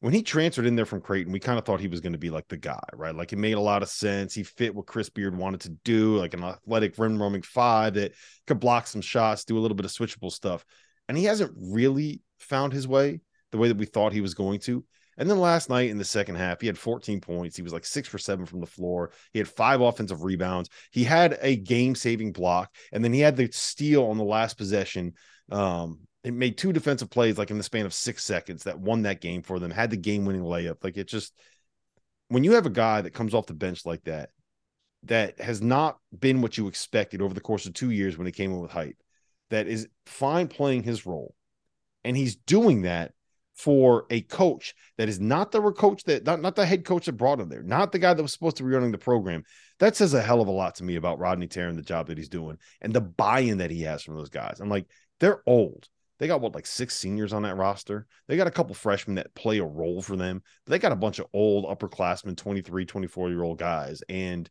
when 0.00 0.12
he 0.12 0.22
transferred 0.22 0.66
in 0.66 0.76
there 0.76 0.84
from 0.84 1.00
Creighton, 1.00 1.32
we 1.32 1.40
kind 1.40 1.58
of 1.58 1.64
thought 1.64 1.80
he 1.80 1.88
was 1.88 2.00
going 2.00 2.12
to 2.12 2.18
be 2.18 2.28
like 2.28 2.46
the 2.48 2.56
guy, 2.56 2.82
right? 2.92 3.14
Like 3.14 3.32
it 3.32 3.38
made 3.38 3.54
a 3.54 3.60
lot 3.60 3.82
of 3.82 3.88
sense. 3.88 4.34
He 4.34 4.42
fit 4.42 4.74
what 4.74 4.86
Chris 4.86 5.08
Beard 5.08 5.36
wanted 5.36 5.60
to 5.62 5.70
do, 5.84 6.18
like 6.18 6.34
an 6.34 6.44
athletic 6.44 6.98
rim 6.98 7.20
roaming 7.20 7.42
five 7.42 7.94
that 7.94 8.12
could 8.46 8.60
block 8.60 8.86
some 8.86 9.00
shots, 9.00 9.44
do 9.44 9.56
a 9.56 9.60
little 9.60 9.76
bit 9.76 9.86
of 9.86 9.90
switchable 9.90 10.30
stuff. 10.30 10.64
And 11.08 11.16
he 11.16 11.24
hasn't 11.24 11.52
really 11.56 12.20
found 12.38 12.72
his 12.72 12.86
way 12.86 13.20
the 13.52 13.58
way 13.58 13.68
that 13.68 13.78
we 13.78 13.86
thought 13.86 14.12
he 14.12 14.20
was 14.20 14.34
going 14.34 14.60
to. 14.60 14.84
And 15.18 15.30
then 15.30 15.38
last 15.38 15.70
night 15.70 15.90
in 15.90 15.98
the 15.98 16.04
second 16.04 16.34
half, 16.34 16.60
he 16.60 16.66
had 16.66 16.78
14 16.78 17.20
points. 17.20 17.56
He 17.56 17.62
was 17.62 17.72
like 17.72 17.86
six 17.86 18.08
for 18.08 18.18
seven 18.18 18.44
from 18.44 18.60
the 18.60 18.66
floor. 18.66 19.12
He 19.32 19.38
had 19.38 19.48
five 19.48 19.80
offensive 19.80 20.22
rebounds. 20.22 20.68
He 20.90 21.04
had 21.04 21.38
a 21.40 21.56
game 21.56 21.94
saving 21.94 22.32
block, 22.32 22.74
and 22.92 23.02
then 23.02 23.12
he 23.12 23.20
had 23.20 23.36
the 23.36 23.50
steal 23.50 24.04
on 24.04 24.18
the 24.18 24.24
last 24.24 24.58
possession. 24.58 25.14
Um, 25.50 26.00
it 26.22 26.34
made 26.34 26.58
two 26.58 26.72
defensive 26.72 27.08
plays 27.08 27.38
like 27.38 27.50
in 27.50 27.56
the 27.56 27.62
span 27.62 27.86
of 27.86 27.94
six 27.94 28.24
seconds 28.24 28.64
that 28.64 28.80
won 28.80 29.02
that 29.02 29.20
game 29.20 29.42
for 29.42 29.58
them, 29.58 29.70
had 29.70 29.90
the 29.90 29.96
game 29.96 30.24
winning 30.24 30.42
layup. 30.42 30.82
Like 30.82 30.96
it 30.96 31.08
just, 31.08 31.32
when 32.28 32.44
you 32.44 32.52
have 32.52 32.66
a 32.66 32.70
guy 32.70 33.00
that 33.00 33.14
comes 33.14 33.32
off 33.32 33.46
the 33.46 33.54
bench 33.54 33.86
like 33.86 34.02
that, 34.04 34.30
that 35.04 35.40
has 35.40 35.62
not 35.62 35.98
been 36.18 36.42
what 36.42 36.58
you 36.58 36.66
expected 36.66 37.22
over 37.22 37.32
the 37.32 37.40
course 37.40 37.64
of 37.66 37.74
two 37.74 37.90
years 37.90 38.18
when 38.18 38.26
he 38.26 38.32
came 38.32 38.50
in 38.50 38.60
with 38.60 38.72
hype, 38.72 38.96
that 39.50 39.68
is 39.68 39.88
fine 40.06 40.48
playing 40.48 40.82
his 40.82 41.06
role. 41.06 41.34
And 42.04 42.16
he's 42.16 42.36
doing 42.36 42.82
that 42.82 43.12
for 43.56 44.04
a 44.10 44.20
coach 44.20 44.74
that 44.98 45.08
is 45.08 45.18
not 45.18 45.50
the 45.50 45.60
coach 45.72 46.04
that 46.04 46.24
not, 46.24 46.40
not 46.40 46.54
the 46.54 46.66
head 46.66 46.84
coach 46.84 47.06
that 47.06 47.12
brought 47.12 47.40
him 47.40 47.48
there, 47.48 47.62
not 47.62 47.90
the 47.90 47.98
guy 47.98 48.12
that 48.12 48.22
was 48.22 48.32
supposed 48.32 48.58
to 48.58 48.62
be 48.62 48.68
running 48.68 48.92
the 48.92 48.98
program. 48.98 49.42
That 49.78 49.96
says 49.96 50.12
a 50.14 50.22
hell 50.22 50.42
of 50.42 50.48
a 50.48 50.52
lot 50.52 50.74
to 50.76 50.84
me 50.84 50.96
about 50.96 51.18
Rodney 51.18 51.46
Terry 51.46 51.70
and 51.70 51.78
the 51.78 51.82
job 51.82 52.06
that 52.06 52.18
he's 52.18 52.28
doing 52.28 52.58
and 52.82 52.92
the 52.92 53.00
buy-in 53.00 53.58
that 53.58 53.70
he 53.70 53.82
has 53.82 54.02
from 54.02 54.16
those 54.16 54.28
guys. 54.28 54.60
I'm 54.60 54.68
like, 54.68 54.86
they're 55.20 55.42
old. 55.46 55.88
They 56.18 56.26
got 56.26 56.40
what 56.40 56.54
like 56.54 56.66
six 56.66 56.96
seniors 56.96 57.32
on 57.32 57.42
that 57.42 57.56
roster. 57.56 58.06
They 58.28 58.36
got 58.36 58.46
a 58.46 58.52
couple 58.52 58.74
freshmen 58.74 59.16
that 59.16 59.34
play 59.34 59.58
a 59.58 59.64
role 59.64 60.02
for 60.02 60.16
them. 60.16 60.42
They 60.66 60.78
got 60.78 60.92
a 60.92 60.96
bunch 60.96 61.18
of 61.18 61.26
old 61.32 61.64
upperclassmen, 61.64 62.36
23, 62.36 62.84
24 62.84 63.30
year 63.30 63.42
old 63.42 63.58
guys. 63.58 64.02
And 64.08 64.48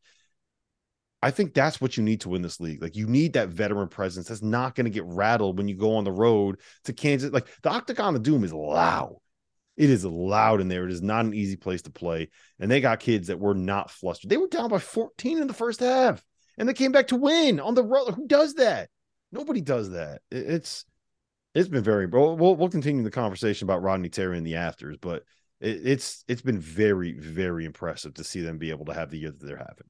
I 1.22 1.32
think 1.32 1.54
that's 1.54 1.82
what 1.82 1.98
you 1.98 2.04
need 2.04 2.22
to 2.22 2.30
win 2.30 2.42
this 2.42 2.60
league. 2.60 2.82
Like 2.82 2.96
you 2.96 3.08
need 3.08 3.34
that 3.34 3.50
veteran 3.50 3.88
presence 3.88 4.28
that's 4.28 4.44
not 4.44 4.76
going 4.76 4.86
to 4.86 4.92
get 4.92 5.06
rattled 5.06 5.58
when 5.58 5.68
you 5.68 5.76
go 5.76 5.96
on 5.96 6.04
the 6.04 6.12
road 6.12 6.60
to 6.84 6.94
Kansas. 6.94 7.32
Like 7.32 7.48
the 7.64 7.70
Octagon 7.72 8.16
of 8.16 8.24
Doom 8.24 8.44
is 8.44 8.54
loud. 8.54 9.18
It 9.76 9.90
is 9.90 10.06
loud 10.06 10.62
in 10.62 10.68
there. 10.68 10.86
It 10.86 10.92
is 10.92 11.02
not 11.02 11.26
an 11.26 11.34
easy 11.34 11.58
place 11.58 11.82
to 11.84 11.92
play. 11.92 12.30
And 12.60 12.70
they 12.70 12.80
got 12.80 13.00
kids 13.00 13.28
that 13.28 13.40
were 13.40 13.56
not 13.56 13.92
flustered. 13.92 14.30
They 14.30 14.38
were 14.38 14.48
down 14.48 14.70
by 14.70 14.80
14 14.80 15.40
in 15.40 15.48
the 15.48 15.54
first 15.54 15.80
half 15.80 16.24
and 16.58 16.68
they 16.68 16.74
came 16.74 16.92
back 16.92 17.08
to 17.08 17.16
win 17.16 17.60
on 17.60 17.74
the 17.76 17.84
road. 17.84 18.14
Who 18.14 18.28
does 18.28 18.56
that? 18.56 18.90
Nobody 19.32 19.62
does 19.62 19.92
that. 19.92 20.22
It's 20.32 20.86
it's 21.54 21.70
been 21.70 21.84
very 21.84 22.06
we'll 22.06 22.36
we'll 22.36 22.70
continue 22.70 23.04
the 23.04 23.12
conversation 23.12 23.66
about 23.66 23.82
Rodney 23.82 24.10
Terry 24.10 24.38
and 24.38 24.46
the 24.46 24.56
afters, 24.56 24.98
but 25.00 25.24
it, 25.60 25.82
it's 25.86 26.24
it's 26.28 26.42
been 26.42 26.60
very, 26.60 27.14
very 27.14 27.66
impressive 27.66 28.14
to 28.16 28.24
see 28.24 28.42
them 28.42 28.58
be 28.58 28.70
able 28.70 28.86
to 28.86 28.94
have 28.94 29.10
the 29.10 29.20
year 29.20 29.32
that 29.32 29.46
they're 29.46 29.58
having. 29.58 29.88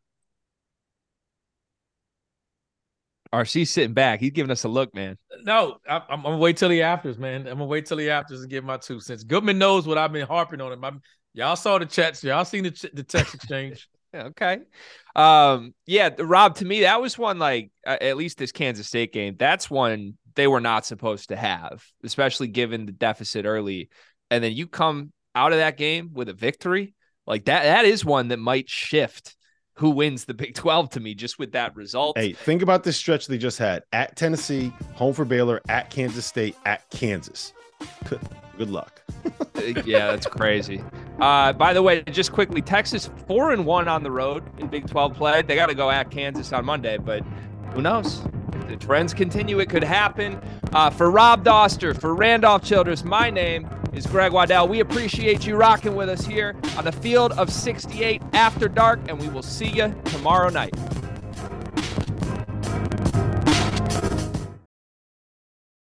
RC 3.34 3.68
sitting 3.68 3.94
back. 3.94 4.20
He's 4.20 4.32
giving 4.32 4.52
us 4.52 4.64
a 4.64 4.70
look, 4.70 4.94
man. 4.94 5.18
No, 5.44 5.78
I, 5.88 6.02
I'm, 6.10 6.24
gonna 6.24 6.38
wait 6.38 6.58
till 6.58 6.70
the 6.70 6.82
afters, 6.82 7.18
man. 7.18 7.42
I'm 7.42 7.58
gonna 7.58 7.66
wait 7.66 7.86
till 7.86 7.98
the 7.98 8.10
afters 8.10 8.42
and 8.42 8.50
give 8.50 8.64
my 8.64 8.78
two 8.78 9.00
cents. 9.00 9.24
Goodman 9.24 9.58
knows 9.58 9.88
what 9.88 9.98
I've 9.98 10.14
been 10.14 10.28
harping 10.28 10.62
on 10.62 10.72
him. 10.72 10.84
I'm, 10.84 11.02
y'all 11.34 11.56
saw 11.56 11.78
the 11.78 11.86
chats. 11.86 12.24
Y'all 12.24 12.46
seen 12.46 12.64
the, 12.64 12.90
the 12.94 13.04
text 13.04 13.36
exchange. 13.36 13.90
okay. 14.16 14.60
Um, 15.16 15.74
yeah, 15.86 16.10
Rob, 16.20 16.56
to 16.56 16.66
me, 16.66 16.82
that 16.82 17.02
was 17.02 17.18
one 17.18 17.40
like 17.40 17.72
uh, 17.86 17.98
at 18.00 18.18
least 18.18 18.38
this 18.38 18.52
Kansas 18.52 18.88
State 18.88 19.14
game. 19.14 19.36
That's 19.38 19.70
one 19.70 20.18
they 20.36 20.48
were 20.48 20.62
not 20.62 20.86
supposed 20.86 21.30
to 21.30 21.36
have, 21.36 21.84
especially 22.04 22.48
given 22.48 22.86
the 22.86 22.92
deficit 22.92 23.46
early. 23.46 23.90
And 24.30 24.44
then 24.44 24.54
you 24.54 24.68
come 24.68 25.12
out 25.34 25.52
of 25.52 25.60
that 25.60 25.78
game 25.78 26.12
with 26.14 26.30
a 26.30 26.34
victory. 26.34 26.94
Like 27.28 27.46
that, 27.46 27.64
that 27.64 27.86
is 27.86 28.06
one 28.06 28.30
that 28.30 28.40
might 28.40 28.70
shift 28.70 29.36
who 29.76 29.90
wins 29.90 30.26
the 30.26 30.34
Big 30.34 30.56
12 30.56 30.90
to 30.92 31.00
me 31.00 31.14
just 31.14 31.38
with 31.38 31.52
that 31.52 31.76
result. 31.76 32.18
Hey, 32.18 32.34
think 32.34 32.62
about 32.62 32.84
this 32.84 32.98
stretch 32.98 33.28
they 33.28 33.38
just 33.38 33.58
had 33.58 33.84
at 33.94 34.16
Tennessee, 34.16 34.74
home 34.94 35.14
for 35.14 35.26
Baylor, 35.26 35.62
at 35.68 35.90
Kansas 35.90 36.26
State, 36.26 36.56
at 36.66 36.90
Kansas. 36.90 37.54
Good 38.58 38.70
luck. 38.70 39.02
Uh, 39.26 39.62
yeah, 39.86 40.08
that's 40.08 40.28
crazy. 40.28 40.82
Uh, 41.20 41.52
by 41.52 41.74
the 41.74 41.82
way, 41.82 42.04
just 42.04 42.32
quickly, 42.32 42.62
Texas 42.62 43.10
four 43.28 43.52
and 43.52 43.66
one 43.66 43.88
on 43.88 44.04
the 44.04 44.12
road 44.12 44.44
in 44.60 44.68
Big 44.68 44.88
12 44.88 45.14
play. 45.14 45.42
They 45.42 45.56
got 45.56 45.68
to 45.68 45.76
go 45.76 45.90
at 45.90 46.10
Kansas 46.10 46.54
on 46.54 46.66
Monday, 46.66 46.98
but 46.98 47.24
who 47.74 47.82
knows? 47.82 48.22
If 48.54 48.68
the 48.70 48.78
trends 48.78 49.14
continue, 49.14 49.60
it 49.60 49.70
could 49.70 49.84
happen. 49.84 50.42
Uh, 50.74 50.90
for 50.90 51.12
Rob 51.12 51.44
Dauster, 51.44 52.00
for 52.00 52.16
Randolph 52.16 52.64
Childress, 52.64 53.04
my 53.04 53.30
name 53.30 53.70
is 53.96 54.06
Greg 54.06 54.34
Waddell. 54.34 54.68
We 54.68 54.82
appreciate 54.82 55.48
you 55.48 55.56
rocking 55.56 55.96
with 55.96 56.10
us 56.10 56.26
here 56.26 56.56
on 56.78 56.84
the 56.84 56.92
field 56.92 57.32
of 57.34 57.52
68 57.52 58.22
after 58.34 58.68
dark, 58.68 59.00
and 59.08 59.20
we 59.20 59.30
will 59.30 59.44
see 59.44 59.70
you 59.70 59.96
tomorrow 60.06 60.50
night. 60.50 60.74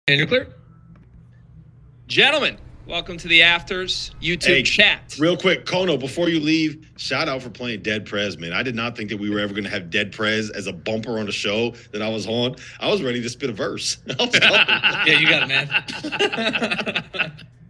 And 0.07 0.17
you're 0.17 0.27
clear. 0.27 0.53
Gentlemen, 2.07 2.57
welcome 2.85 3.15
to 3.17 3.27
the 3.29 3.41
Afters 3.41 4.11
YouTube 4.21 4.43
Hey, 4.43 4.63
chat. 4.63 5.15
Real 5.17 5.37
quick, 5.37 5.65
Kono, 5.65 5.97
before 5.97 6.27
you 6.27 6.41
leave, 6.41 6.85
shout 6.97 7.29
out 7.29 7.41
for 7.41 7.49
playing 7.49 7.83
Dead 7.83 8.05
Prez, 8.05 8.37
man. 8.37 8.51
I 8.51 8.63
did 8.63 8.75
not 8.75 8.97
think 8.97 9.09
that 9.11 9.17
we 9.17 9.29
were 9.29 9.39
ever 9.39 9.53
going 9.53 9.63
to 9.63 9.69
have 9.69 9.89
Dead 9.89 10.11
Prez 10.11 10.49
as 10.49 10.67
a 10.67 10.73
bumper 10.73 11.19
on 11.19 11.25
the 11.25 11.31
show 11.31 11.73
that 11.93 12.01
I 12.01 12.09
was 12.09 12.27
on. 12.27 12.57
I 12.81 12.89
was 12.89 13.01
ready 13.01 13.21
to 13.21 13.29
spit 13.29 13.49
a 13.49 13.53
verse. 13.53 13.97
Yeah, 14.07 15.19
you 15.19 15.27
got 15.27 15.49
it, 15.49 17.13
man. 17.13 17.33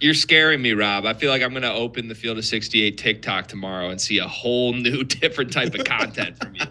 You're 0.00 0.14
scaring 0.14 0.60
me, 0.60 0.72
Rob. 0.72 1.06
I 1.06 1.14
feel 1.14 1.30
like 1.30 1.40
I'm 1.42 1.50
going 1.50 1.62
to 1.62 1.72
open 1.72 2.08
the 2.08 2.14
Field 2.14 2.36
of 2.36 2.44
68 2.44 2.98
TikTok 2.98 3.46
tomorrow 3.46 3.88
and 3.88 3.98
see 4.00 4.18
a 4.18 4.28
whole 4.28 4.72
new, 4.74 5.02
different 5.04 5.52
type 5.52 5.74
of 5.74 5.84
content 5.84 6.36
from 6.38 6.54
you. 6.56 6.64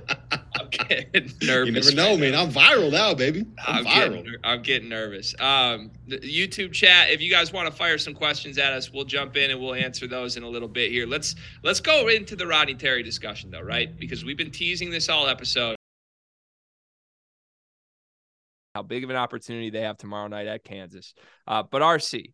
I'm 0.56 0.70
getting 0.70 1.32
nervous. 1.42 1.90
You 1.90 1.96
never 1.96 1.96
know, 1.96 2.12
right 2.12 2.20
man. 2.20 2.32
now. 2.34 2.44
I'm 2.44 2.52
viral 2.52 2.92
now, 2.92 3.14
baby. 3.14 3.46
I'm, 3.66 3.78
I'm 3.78 3.86
viral. 3.86 4.24
getting, 4.24 4.36
I'm 4.44 4.62
getting 4.62 4.90
nervous. 4.90 5.34
Um, 5.40 5.90
the 6.08 6.20
YouTube 6.20 6.74
chat. 6.74 7.10
If 7.10 7.22
you 7.22 7.32
guys 7.32 7.52
want 7.52 7.68
to 7.68 7.74
fire 7.76 7.98
some 7.98 8.14
questions 8.14 8.58
at 8.58 8.74
us, 8.74 8.92
we'll 8.94 9.06
jump 9.06 9.36
in 9.36 9.50
and 9.50 9.60
we'll 9.60 9.74
answer 9.74 10.06
those 10.06 10.38
in 10.38 10.44
a 10.44 10.48
little 10.48 10.68
bit 10.68 10.92
here. 10.92 11.08
Let's 11.08 11.36
let's 11.64 11.80
go 11.80 12.10
into 12.10 12.36
the 12.36 12.46
Rodney 12.46 12.76
Terry 12.76 13.02
discussion 13.02 13.50
though, 13.50 13.62
right? 13.62 13.98
Because 13.98 14.24
we've 14.24 14.38
been 14.38 14.52
teasing 14.52 14.92
this 14.92 15.10
all 15.10 15.28
episode. 15.28 15.76
How 18.74 18.82
big 18.82 19.04
of 19.04 19.10
an 19.12 19.16
opportunity 19.16 19.70
they 19.70 19.82
have 19.82 19.98
tomorrow 19.98 20.28
night 20.28 20.48
at 20.48 20.64
Kansas. 20.64 21.14
Uh, 21.46 21.64
but 21.64 21.82
RC, 21.82 22.34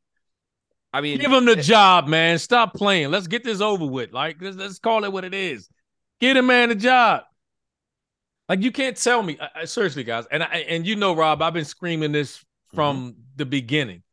I 0.93 1.01
mean, 1.01 1.19
Give 1.19 1.31
him 1.31 1.45
the 1.45 1.57
job, 1.57 2.07
man. 2.07 2.39
Stop 2.39 2.73
playing. 2.73 3.11
Let's 3.11 3.27
get 3.27 3.43
this 3.43 3.61
over 3.61 3.85
with. 3.85 4.13
Like, 4.13 4.37
let's, 4.41 4.55
let's 4.55 4.79
call 4.79 5.03
it 5.03 5.11
what 5.11 5.25
it 5.25 5.33
is. 5.33 5.69
Get 6.21 6.37
a 6.37 6.41
man 6.41 6.71
a 6.71 6.75
job. 6.75 7.23
Like, 8.47 8.63
you 8.63 8.71
can't 8.71 8.95
tell 8.97 9.21
me. 9.21 9.37
I, 9.39 9.61
I- 9.61 9.65
seriously, 9.65 10.03
guys, 10.03 10.25
and 10.31 10.41
I, 10.41 10.65
and 10.67 10.87
you 10.87 10.95
know, 10.95 11.13
Rob, 11.15 11.41
I've 11.41 11.53
been 11.53 11.65
screaming 11.65 12.11
this 12.11 12.43
from 12.73 13.15
the 13.35 13.45
beginning. 13.45 14.03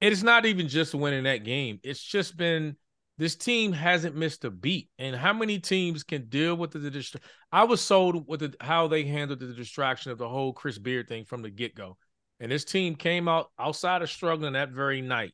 It 0.00 0.12
is 0.12 0.22
not 0.22 0.46
even 0.46 0.68
just 0.68 0.94
winning 0.94 1.24
that 1.24 1.44
game. 1.44 1.80
It's 1.82 2.02
just 2.02 2.36
been 2.36 2.76
this 3.18 3.34
team 3.34 3.72
hasn't 3.72 4.14
missed 4.14 4.44
a 4.44 4.50
beat. 4.50 4.90
And 4.98 5.16
how 5.16 5.32
many 5.32 5.58
teams 5.58 6.04
can 6.04 6.28
deal 6.28 6.54
with 6.54 6.72
the, 6.72 6.78
the 6.78 7.20
I 7.50 7.64
was 7.64 7.80
sold 7.80 8.28
with 8.28 8.40
the, 8.40 8.54
how 8.60 8.88
they 8.88 9.04
handled 9.04 9.40
the 9.40 9.54
distraction 9.54 10.12
of 10.12 10.18
the 10.18 10.28
whole 10.28 10.52
Chris 10.52 10.78
Beard 10.78 11.08
thing 11.08 11.24
from 11.24 11.42
the 11.42 11.50
get 11.50 11.74
go. 11.74 11.96
And 12.40 12.52
this 12.52 12.64
team 12.64 12.94
came 12.94 13.28
out 13.28 13.50
outside 13.58 14.02
of 14.02 14.10
struggling 14.10 14.52
that 14.52 14.70
very 14.70 15.00
night. 15.00 15.32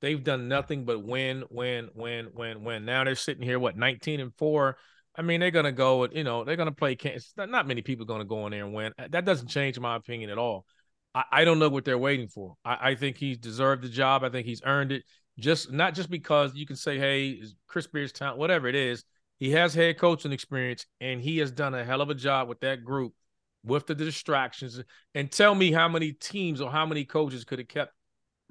They've 0.00 0.22
done 0.22 0.48
nothing 0.48 0.84
but 0.84 1.04
win, 1.04 1.44
win, 1.50 1.88
win, 1.94 2.28
win, 2.34 2.64
win. 2.64 2.84
Now 2.84 3.04
they're 3.04 3.14
sitting 3.14 3.42
here, 3.42 3.58
what, 3.58 3.76
19 3.76 4.20
and 4.20 4.34
four. 4.36 4.76
I 5.14 5.22
mean, 5.22 5.40
they're 5.40 5.50
gonna 5.50 5.72
go, 5.72 6.06
you 6.06 6.24
know, 6.24 6.44
they're 6.44 6.56
gonna 6.56 6.72
play. 6.72 6.96
Kansas. 6.96 7.32
Not, 7.36 7.68
many 7.68 7.82
people 7.82 8.06
gonna 8.06 8.24
go 8.24 8.46
in 8.46 8.52
there 8.52 8.64
and 8.64 8.74
win. 8.74 8.92
Uh, 8.98 9.08
that 9.10 9.24
doesn't 9.24 9.48
change 9.48 9.78
my 9.78 9.96
opinion 9.96 10.30
at 10.30 10.38
all. 10.38 10.64
I, 11.14 11.24
I 11.30 11.44
don't 11.44 11.58
know 11.58 11.68
what 11.68 11.84
they're 11.84 11.98
waiting 11.98 12.28
for. 12.28 12.54
I, 12.64 12.90
I 12.90 12.94
think 12.94 13.16
he's 13.16 13.38
deserved 13.38 13.82
the 13.82 13.88
job. 13.88 14.24
I 14.24 14.30
think 14.30 14.46
he's 14.46 14.62
earned 14.64 14.92
it. 14.92 15.04
Just 15.38 15.72
not 15.72 15.94
just 15.94 16.10
because 16.10 16.54
you 16.54 16.66
can 16.66 16.76
say, 16.76 16.98
hey, 16.98 17.42
Chris 17.66 17.86
Beard's 17.86 18.12
talent, 18.12 18.38
whatever 18.38 18.68
it 18.68 18.74
is. 18.74 19.04
He 19.38 19.50
has 19.52 19.74
head 19.74 19.98
coaching 19.98 20.30
experience, 20.30 20.86
and 21.00 21.20
he 21.20 21.38
has 21.38 21.50
done 21.50 21.74
a 21.74 21.84
hell 21.84 22.00
of 22.00 22.10
a 22.10 22.14
job 22.14 22.48
with 22.48 22.60
that 22.60 22.84
group, 22.84 23.12
with 23.64 23.86
the 23.88 23.94
distractions. 23.94 24.80
And 25.16 25.32
tell 25.32 25.54
me 25.54 25.72
how 25.72 25.88
many 25.88 26.12
teams 26.12 26.60
or 26.60 26.70
how 26.70 26.86
many 26.86 27.04
coaches 27.04 27.44
could 27.44 27.58
have 27.58 27.66
kept 27.66 27.92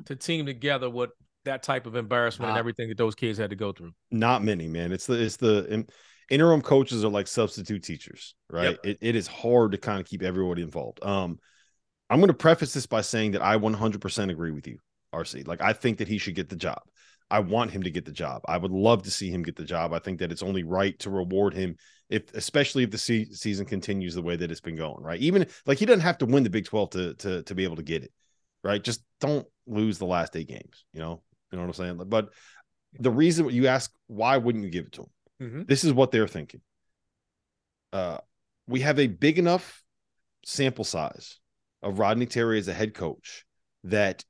the 0.06 0.16
team 0.18 0.46
together 0.46 0.90
with 0.90 1.12
that 1.46 1.64
type 1.64 1.86
of 1.86 1.96
embarrassment 1.96 2.50
and 2.50 2.58
Ah. 2.58 2.60
everything 2.60 2.90
that 2.90 2.98
those 2.98 3.16
kids 3.16 3.38
had 3.38 3.52
to 3.52 3.56
go 3.56 3.72
through. 3.72 3.94
Not 4.12 4.44
many, 4.44 4.68
man. 4.68 4.92
It's 4.92 5.06
the 5.08 5.14
it's 5.22 5.38
the 5.38 5.66
in- 5.74 5.88
interim 6.30 6.62
coaches 6.62 7.06
are 7.06 7.10
like 7.10 7.28
substitute 7.28 7.84
teachers, 7.84 8.36
right? 8.50 8.78
It, 8.84 8.98
it 9.02 9.16
is 9.16 9.28
hard 9.28 9.72
to 9.72 9.78
kind 9.78 10.00
of 10.00 10.06
keep 10.06 10.24
everybody 10.24 10.62
involved. 10.62 11.00
Um, 11.04 11.40
I'm 12.10 12.20
going 12.20 12.28
to 12.28 12.34
preface 12.34 12.74
this 12.74 12.86
by 12.86 13.02
saying 13.02 13.32
that 13.32 13.42
I 13.42 13.56
100% 13.58 14.30
agree 14.30 14.52
with 14.52 14.68
you, 14.68 14.78
RC. 15.14 15.48
Like 15.48 15.62
I 15.62 15.74
think 15.74 15.98
that 15.98 16.08
he 16.08 16.18
should 16.18 16.36
get 16.36 16.50
the 16.50 16.56
job. 16.56 16.82
I 17.30 17.40
want 17.40 17.72
him 17.72 17.84
to 17.84 17.92
get 17.92 18.04
the 18.04 18.12
job. 18.12 18.42
I 18.46 18.58
would 18.58 18.72
love 18.72 19.04
to 19.04 19.12
see 19.12 19.30
him 19.30 19.42
get 19.42 19.56
the 19.56 19.64
job. 19.64 19.94
I 19.94 20.00
think 20.00 20.20
that 20.20 20.32
it's 20.34 20.44
only 20.44 20.64
right 20.64 20.98
to 21.00 21.10
reward 21.10 21.54
him 21.54 21.78
if, 22.10 22.34
especially 22.34 22.84
if 22.84 22.92
the 22.92 22.98
se- 22.98 23.32
season 23.32 23.66
continues 23.66 24.14
the 24.14 24.22
way 24.22 24.36
that 24.36 24.52
it's 24.52 24.60
been 24.60 24.76
going, 24.76 25.02
right? 25.02 25.20
Even 25.22 25.48
like 25.66 25.78
he 25.78 25.86
doesn't 25.86 26.02
have 26.02 26.18
to 26.18 26.26
win 26.26 26.44
the 26.44 26.50
Big 26.50 26.66
12 26.66 26.90
to 26.92 27.14
to 27.16 27.44
to 27.44 27.56
be 27.56 27.64
able 27.64 27.78
to 27.78 27.84
get 27.84 28.04
it, 28.04 28.12
right? 28.64 28.84
Just 28.84 29.04
don't 29.22 29.48
lose 29.66 29.98
the 29.98 30.06
last 30.06 30.36
eight 30.36 30.50
games, 30.50 30.86
you 30.94 31.00
know. 31.00 31.22
You 31.52 31.58
know 31.58 31.64
what 31.64 31.80
I'm 31.80 31.98
saying? 31.98 32.10
But 32.10 32.30
the 33.00 33.12
reason 33.12 33.50
you 33.50 33.68
ask, 33.68 33.92
why 34.08 34.38
wouldn't 34.38 34.66
you 34.66 34.70
give 34.70 34.86
it 34.88 34.92
to 34.94 35.02
him? 35.02 35.10
Mhm. 35.42 35.68
This 35.68 35.84
is 35.84 35.94
what 35.94 36.12
they're 36.12 36.28
thinking. 36.28 36.62
Uh, 37.94 38.18
we 38.68 38.82
have 38.82 39.00
a 39.00 39.08
big 39.08 39.40
enough 39.40 39.84
sample 40.46 40.84
size 40.86 41.40
of 41.82 42.00
Rodney 42.00 42.26
Terry 42.26 42.60
as 42.60 42.68
a 42.68 42.74
head 42.74 42.94
coach 42.94 43.46
that 43.86 44.24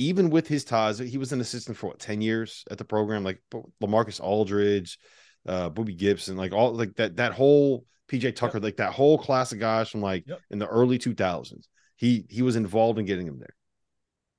even 0.00 0.30
with 0.30 0.48
his 0.48 0.64
ties, 0.64 0.98
he 0.98 1.18
was 1.18 1.32
an 1.32 1.42
assistant 1.42 1.76
for 1.76 1.88
what 1.88 1.98
10 1.98 2.22
years 2.22 2.64
at 2.70 2.78
the 2.78 2.84
program, 2.84 3.22
like 3.22 3.42
Lamarcus 3.82 4.18
Aldridge, 4.18 4.98
uh, 5.46 5.68
Booby 5.68 5.94
Gibson, 5.94 6.38
like 6.38 6.52
all 6.52 6.72
like 6.72 6.96
that, 6.96 7.16
that 7.16 7.32
whole 7.32 7.84
PJ 8.08 8.34
Tucker, 8.34 8.60
like 8.60 8.78
that 8.78 8.94
whole 8.94 9.18
class 9.18 9.52
of 9.52 9.58
guys 9.58 9.90
from 9.90 10.00
like 10.00 10.24
Yep. 10.26 10.40
in 10.50 10.58
the 10.58 10.66
early 10.66 10.98
2000s. 10.98 11.68
He 11.96 12.24
he 12.30 12.40
was 12.40 12.56
involved 12.56 12.98
in 12.98 13.04
getting 13.04 13.26
him 13.26 13.38
there. 13.38 13.54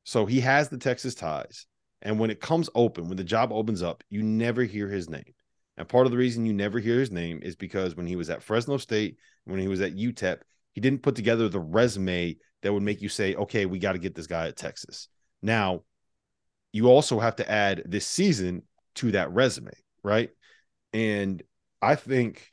So 0.04 0.26
he 0.26 0.40
has 0.40 0.70
the 0.70 0.80
Texas 0.80 1.14
ties. 1.14 1.68
And 2.02 2.20
when 2.20 2.32
it 2.32 2.42
comes 2.42 2.68
open, 2.74 3.08
when 3.08 3.18
the 3.18 3.24
job 3.24 3.52
opens 3.54 3.84
up, 3.84 4.04
you 4.10 4.24
never 4.24 4.64
hear 4.64 4.88
his 4.88 5.08
name. 5.08 5.36
And 5.78 5.88
part 5.88 6.08
of 6.08 6.12
the 6.12 6.18
reason 6.18 6.48
you 6.48 6.54
never 6.54 6.80
hear 6.80 7.00
his 7.00 7.12
name 7.12 7.40
is 7.44 7.56
because 7.56 7.96
when 7.96 8.08
he 8.08 8.16
was 8.16 8.32
at 8.32 8.42
Fresno 8.42 8.78
State, 8.78 9.18
when 9.46 9.60
he 9.60 9.68
was 9.68 9.82
at 9.82 9.96
UTEP, 9.96 10.40
he 10.74 10.82
didn't 10.82 11.04
put 11.04 11.16
together 11.16 11.48
the 11.48 11.60
resume 11.60 12.38
that 12.64 12.74
would 12.74 12.82
make 12.82 13.02
you 13.04 13.10
say, 13.10 13.36
okay, 13.36 13.68
we 13.68 13.78
got 13.78 13.94
to 13.94 14.00
get 14.00 14.16
this 14.16 14.26
guy 14.26 14.48
at 14.48 14.58
Texas. 14.58 15.08
Now, 15.42 15.82
you 16.72 16.88
also 16.88 17.20
have 17.20 17.36
to 17.38 17.52
add 17.52 17.84
this 17.86 18.08
season 18.08 18.64
to 18.96 19.12
that 19.12 19.32
resume, 19.32 19.72
right? 20.04 20.30
And 20.94 21.42
I 21.82 21.96
think 21.96 22.50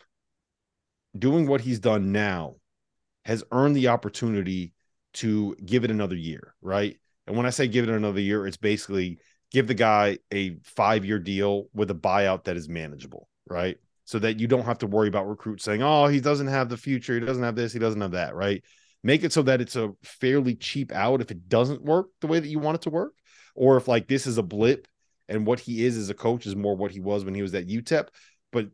doing 1.16 1.46
what 1.46 1.60
he's 1.60 1.80
done 1.80 2.12
now 2.12 2.56
has 3.24 3.44
earned 3.52 3.76
the 3.76 3.88
opportunity 3.88 4.72
to 5.14 5.56
give 5.64 5.84
it 5.84 5.90
another 5.90 6.16
year, 6.16 6.54
right? 6.62 6.96
And 7.26 7.36
when 7.36 7.46
I 7.46 7.50
say 7.50 7.68
give 7.68 7.88
it 7.88 7.94
another 7.94 8.20
year, 8.20 8.46
it's 8.46 8.56
basically 8.56 9.18
give 9.50 9.66
the 9.66 9.74
guy 9.74 10.18
a 10.32 10.56
five 10.62 11.04
year 11.04 11.18
deal 11.18 11.68
with 11.74 11.90
a 11.90 11.94
buyout 11.94 12.44
that 12.44 12.56
is 12.56 12.68
manageable, 12.68 13.28
right? 13.48 13.76
So 14.04 14.18
that 14.20 14.40
you 14.40 14.46
don't 14.46 14.64
have 14.64 14.78
to 14.78 14.86
worry 14.86 15.08
about 15.08 15.28
recruits 15.28 15.64
saying, 15.64 15.82
oh, 15.82 16.06
he 16.06 16.20
doesn't 16.20 16.46
have 16.46 16.68
the 16.68 16.76
future. 16.76 17.14
He 17.14 17.20
doesn't 17.20 17.42
have 17.42 17.56
this. 17.56 17.72
He 17.72 17.78
doesn't 17.78 18.00
have 18.00 18.12
that, 18.12 18.34
right? 18.34 18.64
Make 19.04 19.22
it 19.24 19.32
so 19.32 19.42
that 19.42 19.60
it's 19.60 19.76
a 19.76 19.92
fairly 20.02 20.54
cheap 20.56 20.92
out 20.92 21.20
if 21.20 21.30
it 21.30 21.48
doesn't 21.48 21.82
work 21.82 22.08
the 22.20 22.26
way 22.26 22.40
that 22.40 22.48
you 22.48 22.58
want 22.58 22.76
it 22.76 22.82
to 22.82 22.90
work. 22.90 23.12
or 23.54 23.76
if 23.76 23.88
like 23.88 24.06
this 24.06 24.26
is 24.26 24.38
a 24.38 24.42
blip 24.42 24.86
and 25.28 25.44
what 25.46 25.58
he 25.58 25.84
is 25.84 25.96
as 25.96 26.10
a 26.10 26.14
coach 26.14 26.46
is 26.46 26.54
more 26.54 26.76
what 26.76 26.90
he 26.92 27.00
was 27.00 27.24
when 27.24 27.34
he 27.34 27.42
was 27.42 27.54
at 27.54 27.66
UTEP. 27.66 28.06
But 28.52 28.68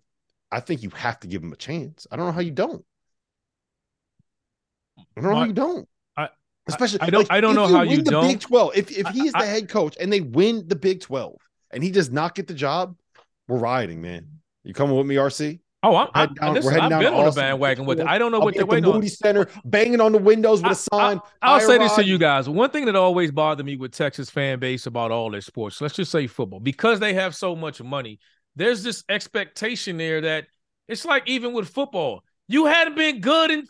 I 0.53 0.61
think 0.61 0.83
you 0.83 0.91
have 0.91 1.19
to 1.21 1.27
give 1.27 1.43
him 1.43 1.53
a 1.53 1.57
chance. 1.57 2.07
I 2.13 2.17
don't 2.17 2.27
know 2.27 2.33
how 2.33 2.41
you 2.43 2.51
don't. 2.51 2.85
I 5.17 5.21
don't 5.21 5.31
know 5.31 5.37
how 5.37 5.45
you 5.45 5.53
don't. 5.53 5.89
I- 6.17 6.29
Especially, 6.67 7.01
I 7.01 7.11
don't- 7.11 7.23
like, 7.23 7.31
I 7.33 7.41
don't 7.41 7.55
know 7.55 7.67
you 7.69 7.75
how 7.77 7.83
you 7.83 8.03
the 8.03 8.11
don't. 8.11 8.27
Big 8.29 8.41
Twelve. 8.41 8.77
If 8.77 8.91
if 8.91 9.07
he 9.09 9.27
is 9.27 9.33
the 9.33 9.39
I- 9.41 9.47
head 9.47 9.69
coach 9.69 9.97
and 10.01 10.13
they 10.13 10.21
win 10.21 10.67
the 10.69 10.77
Big 10.77 11.01
Twelve 11.01 11.37
and 11.71 11.83
he 11.83 11.91
does 11.91 12.11
not 12.11 12.35
get 12.35 12.47
the 12.47 12.55
job, 12.55 12.97
we're 13.49 13.59
rioting, 13.59 14.01
man. 14.01 14.27
You 14.65 14.75
coming 14.75 14.97
with 14.97 15.07
me, 15.07 15.17
RC? 15.17 15.61
Oh, 15.85 15.97
I'm, 15.97 16.09
I, 16.15 16.21
heading 16.21 16.35
down- 16.37 16.55
listen, 16.55 16.81
I've 16.81 17.01
been 17.01 17.15
on 17.15 17.25
the 17.27 17.31
bandwagon 17.33 17.85
with 17.85 18.01
it. 18.01 18.07
I 18.07 18.19
don't 18.19 18.33
know 18.33 18.39
I'll 18.39 18.45
what 18.45 18.55
they're 18.55 18.63
at 18.63 18.69
the 18.69 18.75
waiting 18.91 18.91
on. 18.91 19.09
Center, 19.09 19.49
banging 19.65 20.01
on 20.01 20.13
the 20.13 20.19
windows 20.19 20.63
with 20.63 20.73
a 20.73 20.75
sign. 20.75 21.21
I'll 21.43 21.61
say 21.61 21.79
"Fire 21.79 21.79
this 21.81 21.95
to 21.97 22.05
you 22.05 22.19
guys. 22.19 22.49
One 22.49 22.71
thing 22.71 22.87
that 22.87 22.97
always 22.97 23.31
bothered 23.31 23.67
me 23.67 23.77
with 23.77 23.93
Texas 23.93 24.31
fan 24.31 24.59
base 24.59 24.87
about 24.87 25.11
all 25.11 25.31
their 25.31 25.41
sports, 25.41 25.81
let's 25.81 25.95
just 25.95 26.11
say 26.11 26.27
football, 26.27 26.61
because 26.61 27.01
they 27.01 27.15
have 27.15 27.35
so 27.35 27.55
much 27.55 27.83
money, 27.83 28.19
there's 28.57 28.83
this 28.83 29.05
expectation 29.09 29.97
there 29.97 30.23
that 30.23 30.47
it's 30.89 31.05
like 31.05 31.29
even 31.29 31.53
with 31.53 31.69
football, 31.69 32.25
you 32.49 32.67
hadn't 32.67 32.97
been 32.97 33.21
good 33.21 33.51
in 33.51 33.67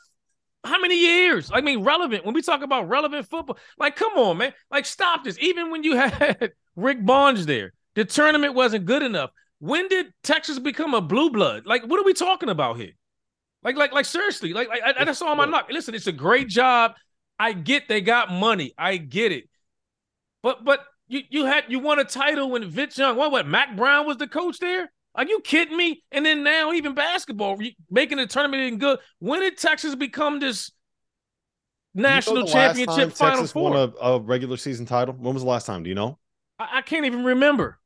how 0.64 0.80
many 0.80 0.98
years? 0.98 1.50
I 1.52 1.60
mean, 1.60 1.82
relevant. 1.82 2.24
When 2.24 2.34
we 2.34 2.42
talk 2.42 2.62
about 2.62 2.88
relevant 2.88 3.28
football, 3.28 3.58
like, 3.78 3.96
come 3.96 4.14
on, 4.14 4.38
man. 4.38 4.54
Like, 4.70 4.86
stop 4.86 5.24
this. 5.24 5.38
Even 5.38 5.70
when 5.70 5.84
you 5.84 5.96
had 5.98 6.52
Rick 6.74 7.04
Barnes 7.04 7.46
there, 7.46 7.72
the 7.94 8.04
tournament 8.04 8.54
wasn't 8.54 8.86
good 8.86 9.02
enough. 9.02 9.30
When 9.64 9.88
did 9.88 10.12
Texas 10.22 10.58
become 10.58 10.92
a 10.92 11.00
blue 11.00 11.30
blood? 11.30 11.64
Like, 11.64 11.84
what 11.86 11.98
are 11.98 12.04
we 12.04 12.12
talking 12.12 12.50
about 12.50 12.76
here? 12.76 12.92
Like, 13.62 13.76
like, 13.76 13.92
like, 13.92 14.04
seriously, 14.04 14.52
like, 14.52 14.68
I, 14.68 14.92
I, 15.00 15.04
that's 15.06 15.22
all 15.22 15.34
my 15.36 15.46
knock. 15.46 15.68
Listen, 15.70 15.94
it's 15.94 16.06
a 16.06 16.12
great 16.12 16.48
job. 16.48 16.92
I 17.38 17.54
get 17.54 17.88
they 17.88 18.02
got 18.02 18.30
money. 18.30 18.74
I 18.76 18.98
get 18.98 19.32
it. 19.32 19.48
But, 20.42 20.66
but 20.66 20.80
you, 21.08 21.22
you 21.30 21.44
had 21.46 21.64
you 21.68 21.78
won 21.78 21.98
a 21.98 22.04
title 22.04 22.50
when 22.50 22.68
Vince 22.68 22.98
Young, 22.98 23.16
what, 23.16 23.32
what, 23.32 23.48
Mack 23.48 23.74
Brown 23.74 24.06
was 24.06 24.18
the 24.18 24.26
coach 24.26 24.58
there? 24.58 24.92
Are 25.14 25.24
you 25.24 25.40
kidding 25.40 25.78
me? 25.78 26.02
And 26.12 26.26
then 26.26 26.42
now 26.42 26.72
even 26.72 26.94
basketball, 26.94 27.58
making 27.90 28.18
the 28.18 28.26
tournament 28.26 28.64
isn't 28.64 28.80
good. 28.80 28.98
When 29.18 29.40
did 29.40 29.56
Texas 29.56 29.94
become 29.94 30.40
this 30.40 30.72
You 31.94 32.02
know 32.02 32.10
national 32.10 32.40
last 32.42 32.52
championship 32.52 32.96
time 32.96 33.10
final 33.12 33.36
Texas 33.36 33.52
four? 33.52 33.70
won 33.70 33.94
a, 33.98 34.04
a 34.04 34.20
regular 34.20 34.58
season 34.58 34.84
title. 34.84 35.14
When 35.14 35.32
was 35.32 35.42
the 35.42 35.48
last 35.48 35.64
time? 35.64 35.84
Do 35.84 35.88
you 35.88 35.94
know? 35.94 36.18
I, 36.58 36.68
I 36.80 36.82
can't 36.82 37.06
even 37.06 37.24
remember. 37.24 37.78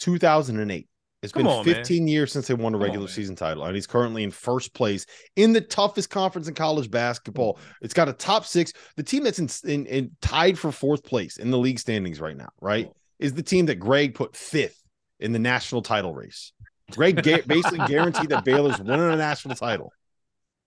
2008. 0.00 0.88
It's 1.24 1.32
Come 1.32 1.44
been 1.44 1.52
on, 1.52 1.64
man. 1.64 1.74
15 1.76 2.06
years 2.06 2.32
since 2.32 2.48
they 2.48 2.54
won 2.54 2.74
a 2.74 2.76
Come 2.76 2.82
on, 2.82 2.88
regular 2.88 3.08
season 3.08 3.34
title, 3.34 3.64
and 3.64 3.74
he's 3.74 3.86
currently 3.86 4.24
in 4.24 4.30
first 4.30 4.74
place 4.74 5.06
in 5.36 5.54
the 5.54 5.60
toughest 5.62 6.10
conference 6.10 6.48
in 6.48 6.54
college 6.54 6.90
basketball. 6.90 7.58
It's 7.80 7.94
got 7.94 8.10
a 8.10 8.12
top 8.12 8.44
six. 8.44 8.74
The 8.96 9.02
team 9.02 9.24
that's 9.24 9.38
in, 9.38 9.48
in, 9.64 9.86
in 9.86 10.10
tied 10.20 10.58
for 10.58 10.70
fourth 10.70 11.02
place 11.02 11.38
in 11.38 11.50
the 11.50 11.56
league 11.56 11.78
standings 11.78 12.20
right 12.20 12.36
now, 12.36 12.50
right, 12.60 12.90
is 13.18 13.32
the 13.32 13.42
team 13.42 13.64
that 13.66 13.76
Greg 13.76 14.14
put 14.14 14.36
fifth 14.36 14.82
in 15.18 15.32
the 15.32 15.38
national 15.38 15.80
title 15.80 16.12
race. 16.12 16.52
Greg 16.90 17.22
ga- 17.22 17.40
basically 17.46 17.78
guaranteed 17.88 18.28
that 18.28 18.44
Baylor's 18.44 18.78
winning 18.78 19.10
a 19.10 19.16
national 19.16 19.56
title. 19.56 19.94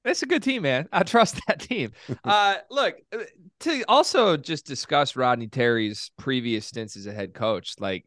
That's 0.04 0.24
a 0.24 0.26
good 0.26 0.42
team, 0.42 0.64
man. 0.64 0.88
I 0.92 1.04
trust 1.04 1.40
that 1.48 1.60
team. 1.60 1.92
Uh, 2.24 2.56
look, 2.72 2.96
uh, 3.14 3.20
to 3.60 3.84
also 3.88 4.38
just 4.38 4.66
discuss 4.66 5.16
Rodney 5.16 5.48
Terry's 5.48 6.10
previous 6.18 6.66
stints 6.66 6.98
as 6.98 7.06
a 7.06 7.14
head 7.14 7.36
coach, 7.36 7.76
like 7.80 8.06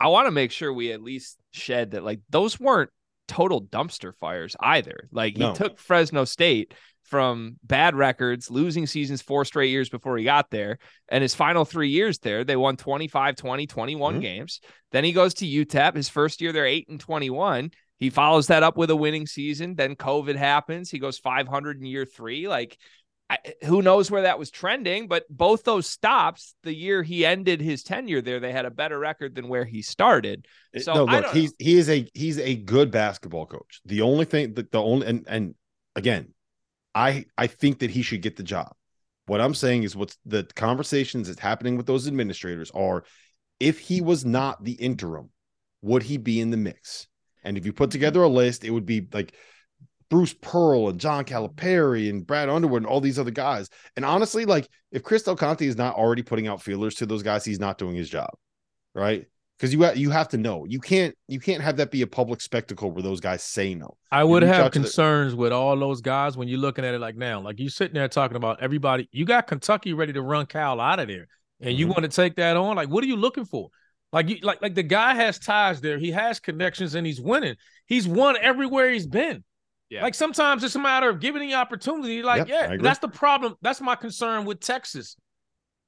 I, 0.00 0.08
want 0.08 0.26
to 0.26 0.30
make 0.32 0.50
sure 0.52 0.72
we 0.72 0.92
at 0.92 1.02
least 1.02 1.38
shed 1.52 1.92
that 1.92 2.04
like 2.04 2.20
those 2.30 2.58
weren't 2.58 2.90
total 3.28 3.62
dumpster 3.62 4.14
fires 4.16 4.56
either. 4.60 5.08
Like 5.12 5.34
he 5.36 5.40
No. 5.40 5.54
took 5.54 5.78
Fresno 5.78 6.24
State 6.24 6.74
from 7.04 7.56
bad 7.64 7.94
records, 7.96 8.50
losing 8.50 8.86
seasons 8.86 9.20
four 9.22 9.44
straight 9.44 9.70
years 9.70 9.88
before 9.88 10.16
he 10.16 10.24
got 10.24 10.50
there. 10.50 10.78
And 11.08 11.22
his 11.22 11.34
final 11.34 11.64
three 11.64 11.88
years 11.88 12.18
there, 12.20 12.44
they 12.44 12.56
won 12.56 12.76
25, 12.76 13.36
20, 13.36 13.66
21 13.66 14.18
Mhm. 14.18 14.20
games. 14.20 14.60
Then 14.92 15.04
he 15.04 15.12
goes 15.12 15.34
to 15.34 15.46
UTEP. 15.46 15.96
His 15.96 16.08
first 16.08 16.40
year, 16.40 16.52
they're 16.52 16.66
eight 16.66 16.88
and 16.88 17.00
21. 17.00 17.70
He 17.98 18.10
follows 18.10 18.46
that 18.46 18.62
up 18.62 18.76
with 18.76 18.90
a 18.90 18.96
winning 18.96 19.26
season. 19.26 19.74
Then 19.74 19.94
COVID 19.96 20.36
happens. 20.36 20.90
He 20.90 20.98
goes 20.98 21.18
500 21.18 21.78
in 21.78 21.84
year 21.84 22.06
three. 22.06 22.48
Like, 22.48 22.78
I, 23.30 23.38
who 23.64 23.80
knows 23.80 24.10
where 24.10 24.22
that 24.22 24.40
was 24.40 24.50
trending? 24.50 25.06
But 25.06 25.24
both 25.30 25.62
those 25.62 25.86
stops, 25.86 26.54
the 26.64 26.74
year 26.74 27.04
he 27.04 27.24
ended 27.24 27.60
his 27.60 27.84
tenure 27.84 28.20
there, 28.20 28.40
they 28.40 28.50
had 28.50 28.66
a 28.66 28.72
better 28.72 28.98
record 28.98 29.36
than 29.36 29.46
where 29.46 29.64
he 29.64 29.82
started. 29.82 30.48
Eh, 30.74 30.80
so 30.80 30.94
no, 30.94 31.04
look, 31.04 31.26
he's 31.26 31.54
he 31.60 31.78
is 31.78 31.88
a 31.88 32.08
he's 32.12 32.38
a 32.40 32.56
good 32.56 32.90
basketball 32.90 33.46
coach. 33.46 33.80
The 33.84 34.02
only 34.02 34.24
thing 34.24 34.54
that 34.54 34.72
the 34.72 34.82
only 34.82 35.06
and 35.06 35.24
and 35.28 35.54
again, 35.94 36.34
I 36.92 37.26
I 37.38 37.46
think 37.46 37.78
that 37.78 37.90
he 37.90 38.02
should 38.02 38.20
get 38.20 38.36
the 38.36 38.42
job. 38.42 38.74
What 39.26 39.40
I'm 39.40 39.54
saying 39.54 39.84
is 39.84 39.94
what's 39.94 40.18
the 40.26 40.42
conversations 40.56 41.28
that's 41.28 41.38
happening 41.38 41.76
with 41.76 41.86
those 41.86 42.08
administrators 42.08 42.72
are 42.72 43.04
if 43.60 43.78
he 43.78 44.00
was 44.00 44.24
not 44.24 44.64
the 44.64 44.72
interim, 44.72 45.30
would 45.82 46.02
he 46.02 46.16
be 46.16 46.40
in 46.40 46.50
the 46.50 46.56
mix? 46.56 47.06
And 47.44 47.56
if 47.56 47.64
you 47.64 47.72
put 47.72 47.84
mm-hmm. 47.84 47.92
together 47.92 48.22
a 48.24 48.28
list, 48.28 48.64
it 48.64 48.70
would 48.70 48.86
be 48.86 49.06
like 49.12 49.34
Bruce 50.10 50.34
Pearl 50.34 50.88
and 50.88 50.98
John 51.00 51.24
Calipari 51.24 52.10
and 52.10 52.26
Brad 52.26 52.48
Underwood 52.48 52.82
and 52.82 52.86
all 52.86 53.00
these 53.00 53.18
other 53.18 53.30
guys. 53.30 53.68
And 53.96 54.04
honestly, 54.04 54.44
like 54.44 54.68
if 54.92 55.02
Chris 55.02 55.22
Del 55.22 55.36
Conte 55.36 55.64
is 55.64 55.76
not 55.78 55.94
already 55.96 56.22
putting 56.22 56.48
out 56.48 56.60
feelers 56.60 56.96
to 56.96 57.06
those 57.06 57.22
guys, 57.22 57.44
he's 57.44 57.60
not 57.60 57.78
doing 57.78 57.94
his 57.94 58.10
job, 58.10 58.30
right? 58.94 59.26
Because 59.58 59.72
you 59.72 59.84
ha- 59.84 59.92
you 59.94 60.10
have 60.10 60.28
to 60.30 60.38
know 60.38 60.64
you 60.66 60.80
can't 60.80 61.14
you 61.28 61.38
can't 61.38 61.62
have 61.62 61.76
that 61.76 61.90
be 61.90 62.02
a 62.02 62.06
public 62.06 62.40
spectacle 62.40 62.90
where 62.90 63.02
those 63.02 63.20
guys 63.20 63.42
say 63.42 63.74
no. 63.74 63.96
I 64.10 64.24
would 64.24 64.42
have 64.42 64.56
to 64.56 64.62
the- 64.64 64.84
concerns 64.84 65.34
with 65.34 65.52
all 65.52 65.76
those 65.78 66.00
guys 66.00 66.36
when 66.36 66.48
you're 66.48 66.58
looking 66.58 66.84
at 66.84 66.94
it 66.94 66.98
like 66.98 67.16
now. 67.16 67.40
Like 67.40 67.60
you 67.60 67.68
sitting 67.68 67.94
there 67.94 68.08
talking 68.08 68.36
about 68.36 68.62
everybody. 68.62 69.08
You 69.12 69.24
got 69.26 69.46
Kentucky 69.46 69.92
ready 69.92 70.12
to 70.14 70.22
run 70.22 70.46
Cal 70.46 70.80
out 70.80 70.98
of 70.98 71.08
there, 71.08 71.28
and 71.60 71.76
you 71.76 71.86
Mhm. 71.86 71.90
want 71.90 72.02
to 72.02 72.08
take 72.08 72.36
that 72.36 72.56
on. 72.56 72.74
Like, 72.74 72.88
what 72.88 73.04
are 73.04 73.06
you 73.06 73.16
looking 73.16 73.44
for? 73.44 73.68
Like 74.12 74.28
you 74.30 74.38
like 74.42 74.60
like 74.62 74.74
the 74.74 74.82
guy 74.82 75.14
has 75.14 75.38
ties 75.38 75.80
there. 75.82 75.98
He 75.98 76.10
has 76.10 76.40
connections 76.40 76.94
and 76.94 77.06
he's 77.06 77.20
winning. 77.20 77.54
He's 77.86 78.08
won 78.08 78.36
everywhere 78.40 78.90
he's 78.90 79.06
been. 79.06 79.44
Yeah. 79.90 80.02
Like 80.02 80.14
sometimes 80.14 80.62
it's 80.62 80.76
a 80.76 80.78
matter 80.78 81.08
of 81.08 81.20
giving 81.20 81.46
the 81.46 81.54
opportunity. 81.54 82.22
Like, 82.22 82.48
Yep, 82.48 82.70
yeah, 82.70 82.76
that's 82.80 83.00
the 83.00 83.08
problem. 83.08 83.56
That's 83.60 83.80
my 83.80 83.96
concern 83.96 84.44
with 84.44 84.60
Texas. 84.60 85.16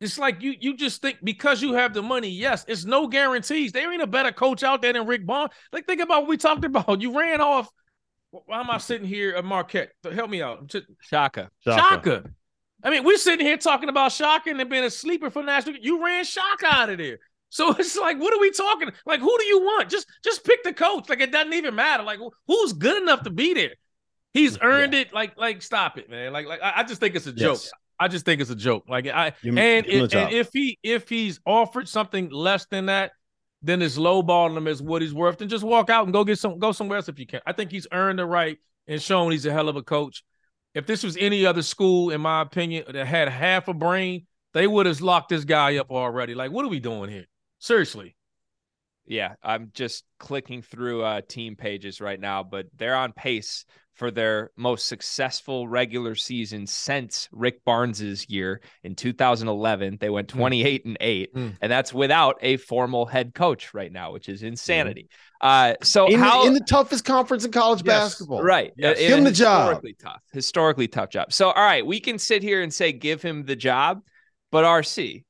It's 0.00 0.18
like 0.18 0.42
you 0.42 0.54
you 0.58 0.76
just 0.76 1.00
think 1.00 1.18
because 1.22 1.62
you 1.62 1.74
have 1.74 1.94
the 1.94 2.02
money, 2.02 2.28
yes, 2.28 2.64
it's 2.66 2.84
no 2.84 3.06
guarantees. 3.06 3.70
There 3.70 3.92
ain't 3.92 4.02
a 4.02 4.06
better 4.08 4.32
coach 4.32 4.64
out 4.64 4.82
there 4.82 4.92
than 4.92 5.06
Rick 5.06 5.24
Bond. 5.24 5.52
Like, 5.72 5.86
think 5.86 6.00
about 6.00 6.22
what 6.22 6.28
we 6.28 6.36
talked 6.36 6.64
about. 6.64 7.00
You 7.00 7.16
ran 7.16 7.40
off. 7.40 7.70
Why 8.32 8.60
am 8.60 8.70
I 8.70 8.78
sitting 8.78 9.06
here 9.06 9.36
at 9.36 9.44
Marquette? 9.44 9.90
Help 10.12 10.30
me 10.30 10.42
out. 10.42 10.58
I'm 10.58 10.66
just, 10.66 10.86
Shaka. 11.00 11.50
Shaka. 11.60 11.80
Shaka. 11.80 12.30
I 12.82 12.90
mean, 12.90 13.04
we're 13.04 13.18
sitting 13.18 13.46
here 13.46 13.56
talking 13.56 13.88
about 13.88 14.10
Shaka 14.10 14.50
and 14.50 14.70
being 14.70 14.82
a 14.84 14.90
sleeper 14.90 15.30
for 15.30 15.42
national. 15.42 15.76
You 15.80 16.04
ran 16.04 16.24
Shaka 16.24 16.66
out 16.66 16.90
of 16.90 16.98
there. 16.98 17.18
So 17.50 17.70
it's 17.78 17.96
like, 17.96 18.18
what 18.18 18.34
are 18.34 18.40
we 18.40 18.50
talking? 18.50 18.90
Like, 19.06 19.20
who 19.20 19.38
do 19.38 19.44
you 19.44 19.60
want? 19.60 19.88
Just 19.88 20.08
just 20.24 20.44
pick 20.44 20.64
the 20.64 20.72
coach. 20.72 21.08
Like, 21.08 21.20
it 21.20 21.30
doesn't 21.30 21.52
even 21.52 21.76
matter. 21.76 22.02
Like, 22.02 22.18
who's 22.48 22.72
good 22.72 23.00
enough 23.00 23.22
to 23.22 23.30
be 23.30 23.54
there? 23.54 23.74
He's 24.34 24.58
earned 24.60 24.94
it. 24.94 25.12
Like, 25.12 25.36
like, 25.36 25.62
stop 25.62 25.98
it, 25.98 26.08
man. 26.10 26.32
Like, 26.32 26.46
like, 26.46 26.62
I, 26.62 26.74
I 26.76 26.82
just 26.84 27.00
think 27.00 27.14
it's 27.14 27.26
a 27.26 27.32
joke. 27.32 27.60
Yes. 27.62 27.70
I 27.98 28.08
just 28.08 28.24
think 28.24 28.40
it's 28.40 28.50
a 28.50 28.56
joke. 28.56 28.84
Like, 28.88 29.06
I 29.06 29.32
Give 29.42 29.56
and, 29.56 29.86
give 29.86 29.94
him 29.94 30.04
if, 30.04 30.14
and 30.14 30.32
if 30.32 30.48
he 30.52 30.78
if 30.82 31.08
he's 31.08 31.38
offered 31.46 31.88
something 31.88 32.30
less 32.30 32.66
than 32.66 32.86
that, 32.86 33.12
then 33.62 33.80
it's 33.82 33.96
lowballing 33.96 34.56
him 34.56 34.66
as 34.66 34.82
what 34.82 35.02
he's 35.02 35.14
worth. 35.14 35.38
Then 35.38 35.48
just 35.48 35.64
walk 35.64 35.90
out 35.90 36.04
and 36.04 36.12
go 36.12 36.24
get 36.24 36.38
some 36.38 36.58
go 36.58 36.72
somewhere 36.72 36.96
else 36.96 37.08
if 37.08 37.18
you 37.18 37.26
can. 37.26 37.40
I 37.46 37.52
think 37.52 37.70
he's 37.70 37.86
earned 37.92 38.18
the 38.18 38.26
right 38.26 38.58
and 38.88 39.00
shown 39.00 39.30
he's 39.30 39.46
a 39.46 39.52
hell 39.52 39.68
of 39.68 39.76
a 39.76 39.82
coach. 39.82 40.24
If 40.74 40.86
this 40.86 41.02
was 41.02 41.16
any 41.18 41.44
other 41.46 41.62
school, 41.62 42.10
in 42.10 42.22
my 42.22 42.40
opinion, 42.40 42.84
that 42.90 43.06
had 43.06 43.28
half 43.28 43.68
a 43.68 43.74
brain, 43.74 44.26
they 44.54 44.66
would 44.66 44.86
have 44.86 45.00
locked 45.00 45.28
this 45.28 45.44
guy 45.44 45.76
up 45.76 45.90
already. 45.90 46.34
Like, 46.34 46.50
what 46.50 46.64
are 46.64 46.68
we 46.68 46.80
doing 46.80 47.10
here? 47.10 47.26
Seriously. 47.58 48.16
Yeah, 49.04 49.34
I'm 49.42 49.70
just 49.74 50.04
clicking 50.18 50.62
through 50.62 51.02
uh, 51.02 51.20
team 51.28 51.56
pages 51.56 52.00
right 52.00 52.18
now, 52.18 52.42
but 52.42 52.66
they're 52.76 52.96
on 52.96 53.12
pace 53.12 53.64
for 53.94 54.10
their 54.10 54.50
most 54.56 54.88
successful 54.88 55.68
regular 55.68 56.14
season 56.14 56.66
since 56.66 57.28
Rick 57.30 57.64
Barnes's 57.64 58.28
year 58.28 58.60
in 58.82 58.94
2011. 58.94 59.98
They 60.00 60.08
went 60.10 60.28
28 60.28 60.84
and 60.86 60.96
8, 61.00 61.34
Mm. 61.34 61.56
and 61.60 61.70
that's 61.70 61.92
without 61.92 62.38
a 62.40 62.56
formal 62.56 63.06
head 63.06 63.34
coach 63.34 63.74
right 63.74 63.92
now, 63.92 64.12
which 64.12 64.28
is 64.28 64.42
insanity. 64.42 65.08
Uh, 65.40 65.74
so 65.82 66.06
in, 66.06 66.18
how 66.18 66.42
the, 66.42 66.48
in 66.48 66.54
the 66.54 66.60
toughest 66.60 67.04
conference 67.04 67.44
in 67.44 67.50
college 67.52 67.82
Yes. 67.84 67.86
basketball. 68.10 68.42
Right. 68.42 68.72
Yes. 68.76 68.98
Give 68.98 69.18
him 69.18 69.24
the 69.24 69.30
job. 69.32 69.68
Historically 69.68 69.96
tough. 70.02 70.22
Historically 70.32 70.88
tough 70.88 71.10
job. 71.10 71.32
So, 71.32 71.50
all 71.50 71.64
right, 71.64 71.84
we 71.86 72.00
can 72.00 72.18
sit 72.18 72.42
here 72.42 72.62
and 72.62 72.72
say 72.72 72.92
give 72.92 73.20
him 73.22 73.44
the 73.44 73.56
job, 73.56 74.02
but 74.50 74.64
RC, 74.64 75.24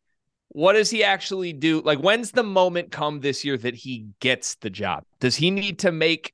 what 0.49 0.75
does 0.75 0.91
he 0.91 1.03
actually 1.03 1.53
do? 1.55 1.81
Like, 1.81 1.99
when's 1.99 2.31
the 2.31 2.43
moment 2.43 2.93
come 2.93 3.21
this 3.21 3.45
year 3.45 3.57
that 3.57 3.75
he 3.75 4.07
gets 4.21 4.55
the 4.57 4.71
job? 4.71 5.05
Does 5.19 5.35
he 5.35 5.51
need 5.51 5.79
to 5.81 5.91
make 5.93 6.33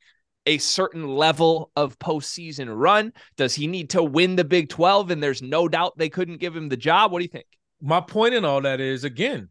a 0.49 0.59
certain 0.59 1.07
level 1.07 1.71
of 1.77 1.99
postseason 1.99 2.69
run? 2.71 3.13
Does 3.37 3.55
he 3.55 3.67
need 3.67 3.91
to 3.91 4.03
win 4.03 4.35
the 4.37 4.45
Big 4.45 4.71
12? 4.71 5.11
And 5.11 5.23
there's 5.23 5.43
no 5.43 5.69
doubt 5.69 5.99
they 5.99 6.09
couldn't 6.09 6.39
give 6.39 6.57
him 6.57 6.69
the 6.69 6.77
job. 6.77 7.13
What 7.13 7.19
do 7.19 7.25
you 7.25 7.31
think? 7.31 7.47
My 7.81 8.01
point 8.01 8.35
in 8.35 8.45
all 8.45 8.63
that 8.63 8.81
is 8.81 9.05
again, 9.05 9.51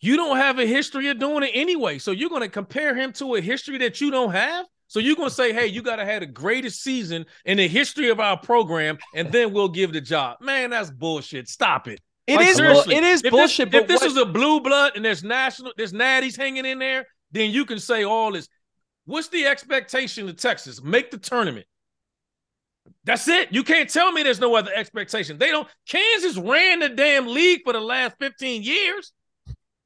you 0.00 0.16
don't 0.16 0.38
have 0.38 0.58
a 0.58 0.66
history 0.66 1.08
of 1.08 1.18
doing 1.18 1.44
it 1.44 1.50
anyway. 1.52 1.98
So 1.98 2.10
you're 2.10 2.30
going 2.30 2.42
to 2.42 2.48
compare 2.48 2.96
him 2.96 3.12
to 3.14 3.34
a 3.34 3.40
history 3.40 3.78
that 3.78 4.00
you 4.00 4.10
don't 4.10 4.32
have. 4.32 4.64
So 4.88 4.98
you're 4.98 5.14
going 5.14 5.28
to 5.28 5.34
say, 5.34 5.52
hey, 5.52 5.66
you 5.66 5.82
got 5.82 5.96
to 5.96 6.04
have 6.04 6.20
the 6.20 6.26
greatest 6.26 6.82
season 6.82 7.26
in 7.44 7.58
the 7.58 7.68
history 7.68 8.08
of 8.08 8.18
our 8.18 8.36
program, 8.36 8.98
and 9.14 9.30
then 9.30 9.52
we'll 9.52 9.68
give 9.68 9.92
the 9.92 10.00
job. 10.00 10.38
Man, 10.40 10.70
that's 10.70 10.90
bullshit. 10.90 11.48
Stop 11.48 11.86
it. 11.86 12.00
It 12.26 12.36
like, 12.36 12.48
is, 12.48 12.56
Seriously, 12.56 12.94
it 12.96 13.04
is 13.04 13.22
if 13.22 13.30
bullshit, 13.30 13.70
This, 13.70 13.80
but 13.80 13.82
if 13.82 13.88
this 13.88 14.00
what- 14.00 14.10
is 14.10 14.16
a 14.16 14.26
blue 14.26 14.60
blood 14.60 14.92
and 14.96 15.04
there's 15.04 15.22
national, 15.22 15.74
there's 15.76 15.92
natties 15.92 16.36
hanging 16.36 16.64
in 16.64 16.78
there, 16.80 17.06
then 17.30 17.50
you 17.50 17.64
can 17.64 17.78
say 17.78 18.04
all 18.04 18.32
this. 18.32 18.48
What's 19.10 19.26
the 19.26 19.44
expectation 19.44 20.28
of 20.28 20.36
Texas? 20.36 20.80
Make 20.80 21.10
the 21.10 21.18
tournament. 21.18 21.66
That's 23.02 23.26
it. 23.26 23.48
You 23.50 23.64
can't 23.64 23.90
tell 23.90 24.12
me 24.12 24.22
there's 24.22 24.38
no 24.38 24.54
other 24.54 24.70
expectation. 24.72 25.36
They 25.36 25.50
don't. 25.50 25.66
Kansas 25.88 26.36
ran 26.36 26.78
the 26.78 26.90
damn 26.90 27.26
league 27.26 27.62
for 27.64 27.72
the 27.72 27.80
last 27.80 28.14
15 28.20 28.62
years. 28.62 29.12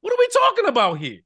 What 0.01 0.13
are 0.13 0.17
we 0.19 0.27
talking 0.27 0.65
about 0.67 0.99
here? 0.99 1.21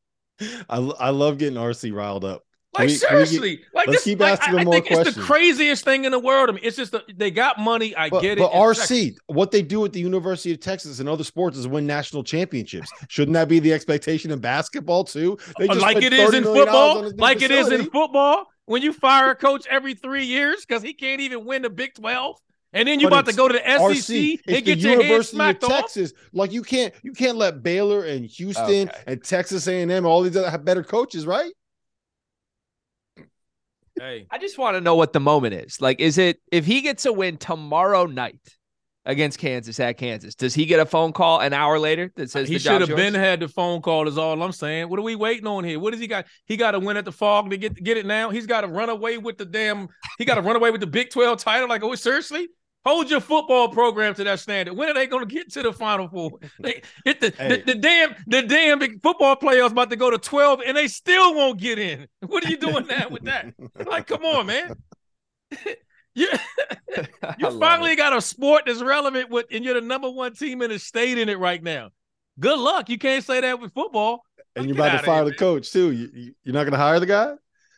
I, 0.70 0.78
I 0.78 1.10
love 1.10 1.40
getting 1.40 1.60
RC 1.60 1.94
riled 1.94 2.24
up. 2.24 2.44
Like 2.78 2.88
we- 2.88 3.00
can 3.00 3.16
we 3.18 3.20
get- 3.24 3.28
seriously, 3.30 3.62
like 3.74 3.88
this. 3.90 4.04
keep 4.04 4.20
like, 4.20 4.40
asking 4.40 4.60
I, 4.60 4.62
I 4.62 4.64
more 4.64 4.74
think 4.76 4.92
it's 4.92 5.16
the 5.16 5.22
craziest 5.22 5.84
thing 5.84 6.06
in 6.06 6.12
the 6.12 6.20
world. 6.20 6.50
I 6.50 6.54
mean, 6.54 6.64
it's 6.64 6.78
just 6.78 6.92
the, 6.92 7.04
they 7.16 7.32
got 7.32 7.58
money. 7.60 7.96
I 7.96 8.10
But, 8.10 8.22
get 8.22 8.38
it. 8.38 8.42
but 8.42 8.52
RC, 8.52 9.16
what 9.26 9.50
they 9.52 9.64
do 9.64 9.84
at 9.86 9.94
the 9.94 10.00
University 10.00 10.52
of 10.52 10.60
Texas 10.60 11.00
and 11.00 11.10
other 11.10 11.24
sports 11.24 11.58
is 11.58 11.68
win 11.68 11.88
national 11.88 12.24
championships. 12.24 12.90
Shouldn't 13.08 13.34
that 13.34 13.48
be 13.48 13.58
the 13.60 13.74
expectation 13.74 14.30
in 14.30 14.40
basketball 14.40 15.04
too? 15.04 15.38
They 15.58 15.68
like 15.68 15.98
it 15.98 16.14
is 16.14 16.34
in 16.34 16.44
football, 16.44 17.12
like 17.16 17.42
it 17.42 17.50
is 17.52 17.72
in 17.72 17.86
football. 17.90 18.46
When 18.66 18.84
you 18.84 18.94
fire 18.94 19.32
a 19.32 19.36
coach 19.36 19.66
every 19.68 19.96
three 19.96 20.26
years 20.26 20.64
because 20.64 20.84
he 20.84 20.94
can't 20.94 21.22
even 21.22 21.46
win 21.46 21.64
the 21.64 21.72
Big 21.72 21.96
Twelve, 21.96 22.38
and 22.72 22.88
then 22.88 23.00
you 23.00 23.10
But 23.10 23.22
about 23.22 23.32
to 23.32 23.36
go 23.36 23.48
to 23.48 23.54
the 23.56 23.60
SEC 23.66 24.16
RC, 24.16 24.40
and 24.48 24.64
get 24.64 24.78
your 24.78 24.92
head 24.92 25.02
University 25.02 25.16
of 25.18 25.26
smacked 25.26 25.64
off. 25.64 25.72
Texas. 25.72 26.14
Like 26.34 26.52
you 26.52 26.62
can't 26.62 26.94
you 27.02 27.14
can't 27.14 27.36
let 27.36 27.64
Baylor 27.64 28.04
and 28.06 28.26
Houston 28.28 28.88
Okay. 28.90 28.92
and 29.08 29.24
Texas 29.24 29.68
A 29.68 29.82
and 29.82 29.92
M 29.92 30.06
all 30.06 30.22
these 30.22 30.38
other 30.38 30.52
have 30.52 30.64
better 30.64 30.84
coaches, 30.84 31.26
right? 31.26 31.52
Hey, 34.00 34.28
I 34.32 34.38
just 34.38 34.58
want 34.58 34.76
to 34.76 34.82
know 34.82 34.96
what 34.96 35.14
the 35.14 35.20
moment 35.20 35.54
is. 35.54 35.82
Like, 35.82 36.00
is 36.00 36.18
it 36.18 36.42
if 36.52 36.66
he 36.66 36.82
gets 36.82 37.06
a 37.06 37.14
win 37.14 37.38
tomorrow 37.38 38.06
night 38.06 38.40
against 39.06 39.40
Kansas 39.40 39.80
at 39.80 39.98
Kansas, 39.98 40.36
does 40.36 40.54
he 40.54 40.66
get 40.66 40.80
a 40.80 40.86
phone 40.86 41.14
call 41.14 41.40
an 41.40 41.54
hour 41.54 41.80
later 41.80 42.12
that 42.16 42.30
says 42.30 42.48
he 42.48 42.60
should 42.60 42.82
have 42.82 42.96
been 42.96 43.14
had 43.14 43.40
the 43.40 43.48
phone 43.48 43.82
call. 43.82 44.08
Is 44.08 44.18
all 44.18 44.42
I'm 44.42 44.52
saying. 44.52 44.90
What 44.90 45.00
are 45.00 45.04
we 45.04 45.16
waiting 45.16 45.48
on 45.48 45.64
here? 45.64 45.80
What 45.80 45.92
does 45.92 46.00
he 46.00 46.08
got? 46.08 46.26
He 46.46 46.58
got 46.58 46.72
to 46.72 46.80
win 46.80 46.98
at 46.98 47.06
the 47.06 47.12
Phog 47.12 47.50
to 47.50 47.58
get 47.58 47.76
get 47.76 47.98
it 47.98 48.06
now. 48.06 48.30
He's 48.30 48.46
got 48.46 48.62
to 48.62 48.68
run 48.68 48.90
away 48.90 49.18
with 49.18 49.38
the 49.38 49.46
damn. 49.46 49.88
He 50.18 50.26
got 50.26 50.36
to 50.36 50.42
run 50.42 50.56
away 50.56 50.72
with 50.72 50.82
the 50.82 50.88
Big 50.88 51.10
Twelve 51.10 51.40
title. 51.40 51.68
Like, 51.68 51.84
oh, 51.84 51.96
seriously? 51.96 52.48
Hold 52.86 53.10
your 53.12 53.20
football 53.20 53.68
program 53.70 54.14
to 54.16 54.24
that 54.24 54.40
standard. 54.40 54.74
When 54.76 54.90
are 54.90 54.94
they 54.94 55.06
going 55.06 55.28
to 55.28 55.34
get 55.34 55.52
to 55.54 55.62
the 55.64 55.74
Final 55.74 56.08
Four? 56.08 56.32
They, 56.62 56.82
it, 57.06 57.20
the, 57.20 57.34
Hey. 57.38 57.58
the, 57.58 57.74
the 57.74 57.76
damn 57.76 58.16
the 58.28 58.42
damn 58.44 58.80
big 58.80 59.02
football 59.02 59.36
playoffs 59.36 59.72
about 59.72 59.90
to 59.90 59.96
go 59.96 60.10
to 60.10 60.18
twelve, 60.18 60.62
and 60.66 60.76
they 60.78 60.88
still 60.88 61.36
won't 61.36 61.60
get 61.60 61.78
in. 61.78 62.08
What 62.26 62.46
are 62.46 62.50
you 62.50 62.58
doing 62.58 62.88
now 62.88 63.10
with 63.10 63.24
that? 63.24 63.54
Like, 63.86 64.08
come 64.08 64.24
on, 64.24 64.46
man. 64.48 64.74
you 66.16 66.30
you 67.38 67.60
finally 67.60 67.92
it. 67.92 67.98
got 67.98 68.16
a 68.16 68.22
sport 68.22 68.64
that's 68.66 68.82
relevant 68.82 69.30
with, 69.30 69.48
and 69.52 69.64
you're 69.64 69.74
the 69.76 69.82
number 69.82 70.10
one 70.10 70.34
team 70.34 70.62
in 70.62 70.70
the 70.70 70.80
state 70.80 71.18
in 71.18 71.28
it 71.30 71.38
right 71.40 71.62
now. 71.62 71.90
Good 72.40 72.58
luck. 72.60 72.90
You 72.90 72.98
can't 72.98 73.24
say 73.24 73.42
that 73.42 73.60
with 73.60 73.74
football. 73.74 74.22
and 74.56 74.66
you're 74.66 74.76
about 74.76 74.98
to 74.98 75.06
fire 75.06 75.24
here, 75.24 75.32
the 75.32 75.36
coach 75.38 75.72
too. 75.72 75.92
You, 75.92 76.10
you 76.14 76.34
you're 76.44 76.54
not 76.54 76.64
going 76.64 76.72
to 76.72 76.78
hire 76.78 77.00
the 77.00 77.06
guy. 77.06 77.34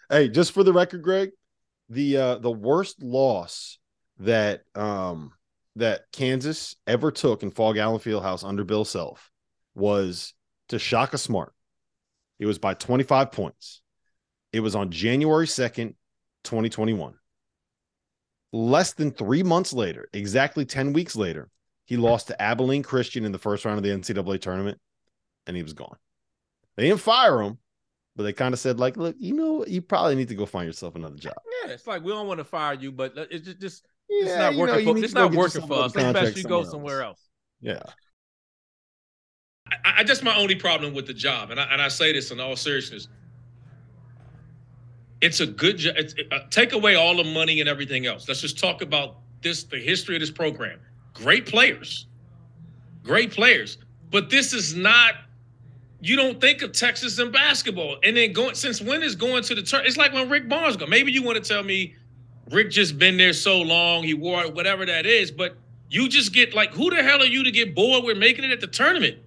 Hey, 0.10 0.30
just 0.30 0.52
for 0.52 0.64
the 0.64 0.73
record, 0.73 1.02
Greg, 1.02 1.32
the 1.90 2.18
uh 2.18 2.38
the 2.38 2.52
worst 2.52 3.02
loss 3.02 3.80
that 4.22 4.64
um 4.76 5.34
that 5.76 6.02
Kansas 6.11 6.76
ever 6.85 7.11
took 7.11 7.43
in 7.43 7.52
Phog 7.52 7.77
Allen 7.77 7.99
Fieldhouse 7.99 8.48
under 8.48 8.64
Bill 8.64 8.85
Self 8.85 9.31
was 9.73 10.34
to 10.69 10.80
Shaka 10.80 11.18
Smart. 11.18 11.53
It 12.39 12.45
was 12.45 12.60
by 12.60 12.73
25 12.73 13.31
points. 13.31 13.81
It 14.52 14.60
was 14.60 14.76
on 14.76 14.91
January 14.91 15.48
2nd, 15.48 15.95
2021. 16.43 17.14
Less 18.52 18.93
than 18.93 19.11
three 19.11 19.43
months 19.43 19.72
later, 19.72 20.10
exactly 20.11 20.65
10 20.65 20.91
weeks 20.91 21.15
later, 21.15 21.49
he 21.85 21.95
lost 21.95 22.27
to 22.27 22.41
Abilene 22.41 22.84
Christian 22.84 23.23
in 23.23 23.31
the 23.31 23.38
first 23.38 23.64
round 23.64 23.77
of 23.77 23.84
the 23.84 23.89
NCAA 23.89 24.41
tournament, 24.41 24.77
and 25.48 25.56
he 25.56 25.64
was 25.64 25.73
gone. 25.73 25.95
They 26.76 26.89
didn't 26.89 26.99
fire 26.99 27.41
him, 27.41 27.60
but 28.15 28.23
they 28.23 28.34
kind 28.34 28.53
of 28.53 28.60
said, 28.60 28.77
like, 28.77 28.98
look, 28.98 29.15
you 29.19 29.34
know, 29.34 29.65
you 29.65 29.81
probably 29.81 30.15
need 30.15 30.27
to 30.30 30.35
go 30.35 30.45
find 30.45 30.68
yourself 30.68 30.95
another 30.95 31.15
job. 31.15 31.35
Yeah, 31.64 31.72
it's 31.72 31.88
like 31.88 32.03
we 32.03 32.11
don't 32.11 32.27
want 32.27 32.39
to 32.39 32.43
fire 32.43 32.73
you, 32.73 32.91
but 32.91 33.14
it's 33.15 33.45
just, 33.45 33.61
just 33.61 33.85
Yeah, 34.12 34.26
it's 34.26 34.36
not 34.36 34.52
you 34.52 34.58
know, 34.58 34.74
working. 34.74 34.86
for, 34.86 35.04
it's 35.06 35.14
not 35.14 35.32
working 35.32 35.68
for 35.68 35.74
us. 35.74 35.96
It's 35.96 36.14
best 36.14 36.38
you 36.38 36.44
go 36.44 36.64
somewhere 36.64 36.72
somewhere 36.72 37.04
else. 37.04 37.30
Yeah. 37.62 37.82
I, 39.86 40.00
I 40.00 40.04
that's 40.04 40.22
my 40.22 40.36
only 40.36 40.56
problem 40.56 40.94
with 40.94 41.08
the 41.08 41.14
job, 41.14 41.50
and 41.50 41.60
I, 41.60 41.64
and 41.72 41.82
I 41.82 41.88
say 41.88 42.12
this 42.12 42.30
in 42.30 42.40
all 42.40 42.58
seriousness. 42.58 43.08
It's 45.22 45.40
a 45.40 45.48
good 45.48 45.78
job. 45.78 45.96
Uh, 46.32 46.40
take 46.50 46.74
away 46.74 46.96
all 46.96 47.16
the 47.16 47.24
money 47.24 47.62
and 47.62 47.70
everything 47.70 48.06
else. 48.06 48.28
Let's 48.28 48.42
just 48.42 48.60
talk 48.60 48.82
about 48.82 49.18
this, 49.42 49.64
the 49.64 49.78
history 49.78 50.16
of 50.16 50.20
this 50.20 50.32
program. 50.32 50.80
Great 51.14 51.46
players, 51.46 52.08
great 53.04 53.32
players, 53.32 53.78
but 54.10 54.30
this 54.30 54.52
is 54.54 54.76
not. 54.76 55.14
You 56.04 56.16
don't 56.18 56.42
think 56.42 56.64
of 56.64 56.74
Texas 56.74 57.18
in 57.20 57.32
basketball, 57.32 57.98
and 58.04 58.18
then 58.18 58.34
going 58.34 58.56
since 58.56 58.82
when 58.82 59.04
is 59.04 59.16
going 59.16 59.44
to 59.44 59.56
the 59.56 59.62
turn? 59.62 59.86
It's 59.86 59.98
like 59.98 60.12
when 60.12 60.28
Rick 60.28 60.50
Barnes 60.50 60.76
go. 60.76 60.86
Maybe 60.86 61.14
you 61.14 61.24
want 61.24 61.42
to 61.42 61.48
tell 61.48 61.64
me 61.64 61.96
Rick 62.50 62.72
just 62.72 62.98
been 62.98 63.18
there 63.18 63.34
so 63.34 63.62
long, 63.62 64.04
he 64.04 64.14
wore 64.14 64.44
it, 64.44 64.54
whatever 64.54 64.86
that 64.86 65.06
is, 65.06 65.32
but 65.32 65.56
you 65.90 66.10
just 66.10 66.34
get 66.34 66.54
like, 66.54 66.74
who 66.74 66.90
the 66.90 67.04
hell 67.04 67.22
are 67.22 67.26
you 67.26 67.44
to 67.44 67.52
get 67.52 67.76
bored 67.76 68.04
with 68.04 68.18
making 68.18 68.44
it 68.44 68.52
at 68.52 68.62
the 68.62 68.68
tournament? 68.68 69.18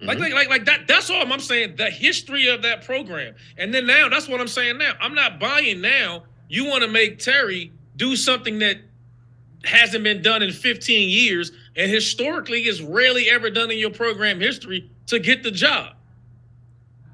Like, 0.00 0.18
mm-hmm. 0.18 0.24
like, 0.24 0.34
like, 0.34 0.48
like 0.48 0.64
that. 0.64 0.88
That's 0.88 1.10
all 1.10 1.32
I'm 1.32 1.40
saying. 1.40 1.76
The 1.76 1.88
history 1.88 2.48
of 2.48 2.62
that 2.62 2.84
program, 2.84 3.34
and 3.56 3.72
then 3.72 3.86
now, 3.86 4.08
that's 4.08 4.28
what 4.28 4.40
I'm 4.40 4.48
saying. 4.48 4.78
Now, 4.78 4.94
I'm 5.00 5.14
not 5.14 5.38
buying. 5.38 5.80
Now, 5.80 6.24
you 6.48 6.64
want 6.64 6.82
to 6.82 6.88
make 6.88 7.18
Terry 7.18 7.72
do 7.96 8.16
something 8.16 8.58
that 8.58 8.78
hasn't 9.64 10.02
been 10.02 10.20
done 10.20 10.42
in 10.42 10.50
15 10.50 11.08
years, 11.08 11.52
and 11.76 11.90
historically 11.90 12.66
is 12.66 12.82
rarely 12.82 13.30
ever 13.30 13.48
done 13.48 13.70
in 13.70 13.78
your 13.78 13.90
program 13.90 14.40
history 14.40 14.90
to 15.06 15.20
get 15.20 15.44
the 15.44 15.52
job. 15.52 15.94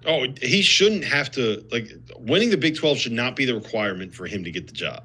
Oh, 0.06 0.26
he 0.40 0.62
shouldn't 0.62 1.04
have 1.04 1.30
to 1.32 1.64
like 1.70 1.90
winning 2.18 2.50
the 2.50 2.56
Big 2.56 2.76
12 2.76 2.98
should 2.98 3.12
not 3.12 3.36
be 3.36 3.44
the 3.44 3.54
requirement 3.54 4.14
for 4.14 4.26
him 4.26 4.44
to 4.44 4.50
get 4.50 4.66
the 4.66 4.72
job. 4.72 5.04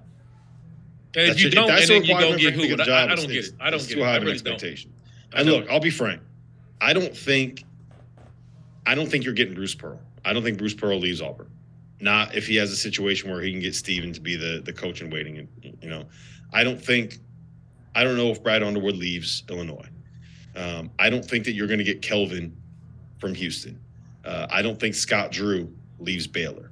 And 1.16 1.24
if 1.24 1.28
That's 1.30 1.42
you 1.44 1.50
don't, 1.50 1.68
that's 1.68 1.90
and 1.90 1.90
the 1.90 1.94
then 1.94 2.04
you 2.04 2.16
for 2.16 2.38
get 2.38 2.54
who? 2.54 2.76
the 2.76 2.84
I, 2.84 2.86
job. 2.86 3.10
I 3.10 3.16
don't 3.16 3.28
get 3.28 3.46
it. 3.46 3.54
I 3.60 3.70
don't 3.70 3.80
it's 3.80 3.88
get 3.88 3.96
too 3.96 4.02
it. 4.02 4.06
high 4.06 4.14
I 4.14 4.18
of 4.18 4.22
an 4.24 4.28
really 4.28 4.40
don't. 4.40 4.54
expectation. 4.54 4.94
I 5.34 5.40
And 5.40 5.48
don't. 5.48 5.62
look, 5.62 5.70
I'll 5.70 5.80
be 5.80 5.90
frank. 5.90 6.22
I 6.82 6.94
don't 6.94 7.16
think 7.16 7.64
I 8.86 8.96
don't 8.96 9.10
think 9.10 9.24
you're 9.26 9.34
getting 9.34 9.54
Bruce 9.56 9.76
Pearl. 9.76 10.00
I 10.26 10.34
don't 10.34 10.44
think 10.44 10.58
Bruce 10.58 10.74
Pearl 10.74 11.00
leaves 11.00 11.22
Auburn. 11.22 11.50
Not 12.00 12.36
if 12.36 12.48
he 12.48 12.56
has 12.58 12.72
a 12.72 12.76
situation 12.76 13.30
where 13.32 13.42
he 13.42 13.52
can 13.52 13.62
get 13.62 13.76
Steven 13.76 14.12
to 14.14 14.22
be 14.22 14.36
the 14.36 14.62
the 14.64 14.74
coach 14.74 15.02
in 15.02 15.10
waiting. 15.10 15.38
And 15.40 15.78
you 15.82 15.90
know, 15.90 16.06
I 16.52 16.64
don't 16.64 16.84
think 16.84 17.20
I 17.96 18.04
don't 18.04 18.18
know 18.18 18.30
if 18.30 18.44
Brad 18.44 18.64
Underwood 18.64 18.96
leaves 18.98 19.44
Illinois. 19.50 19.88
Um, 20.56 20.92
I 21.00 21.10
don't 21.10 21.26
think 21.26 21.46
that 21.46 21.54
you're 21.54 21.68
going 21.68 21.80
to 21.80 21.84
get 21.86 22.02
Kelvin 22.02 22.56
from 23.20 23.34
Houston. 23.36 23.80
Uh, 24.24 24.48
I 24.50 24.62
don't 24.62 24.80
think 24.80 24.96
Scott 24.96 25.32
Drew 25.32 25.72
leaves 26.00 26.28
Baylor. 26.28 26.72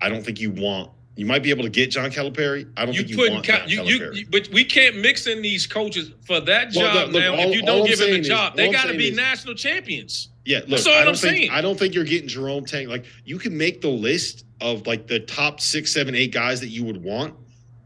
I 0.00 0.08
don't 0.08 0.24
think 0.24 0.40
you 0.40 0.50
want. 0.50 0.90
You 1.16 1.24
might 1.24 1.42
be 1.42 1.48
able 1.48 1.62
to 1.62 1.70
get 1.70 1.90
John 1.90 2.10
Calipari. 2.10 2.68
I 2.76 2.84
don't 2.84 2.94
You 2.94 3.02
think 3.04 3.10
you 3.18 3.30
want 3.30 3.46
Ca- 3.46 3.66
John 3.66 3.86
you, 3.86 3.98
Calipari. 3.98 4.16
you, 4.16 4.26
but 4.30 4.48
we 4.52 4.64
can't 4.64 4.98
mix 4.98 5.26
in 5.26 5.40
these 5.40 5.66
coaches 5.66 6.10
for 6.26 6.40
that 6.40 6.72
Well, 6.74 6.92
job 6.92 6.94
look, 7.06 7.12
look, 7.14 7.22
now. 7.22 7.34
all- 7.36 7.48
if 7.50 7.54
you 7.54 7.62
don't 7.62 7.86
give 7.86 8.00
him 8.00 8.20
is- 8.20 8.28
job, 8.28 8.54
they 8.56 8.70
got 8.70 8.88
to 8.88 8.96
be 8.98 9.08
is- 9.08 9.16
national 9.16 9.54
champions. 9.54 10.28
Yeah, 10.44 10.58
look, 10.58 10.68
That's 10.68 10.86
all 10.86 10.92
I 10.92 10.98
I'm 11.00 11.06
think 11.14 11.16
saying. 11.36 11.50
I 11.50 11.60
don't 11.62 11.78
think 11.78 11.94
you're 11.94 12.04
getting 12.04 12.28
Jerome 12.28 12.66
Tang. 12.66 12.88
Like 12.88 13.06
you 13.24 13.38
can 13.38 13.56
make 13.56 13.80
the 13.80 13.88
list 13.88 14.44
of 14.60 14.86
like 14.86 15.06
the 15.06 15.18
top 15.20 15.60
six, 15.60 15.90
seven, 15.92 16.14
eight 16.14 16.32
guys 16.32 16.60
that 16.60 16.68
you 16.68 16.84
would 16.84 17.02
want, 17.02 17.34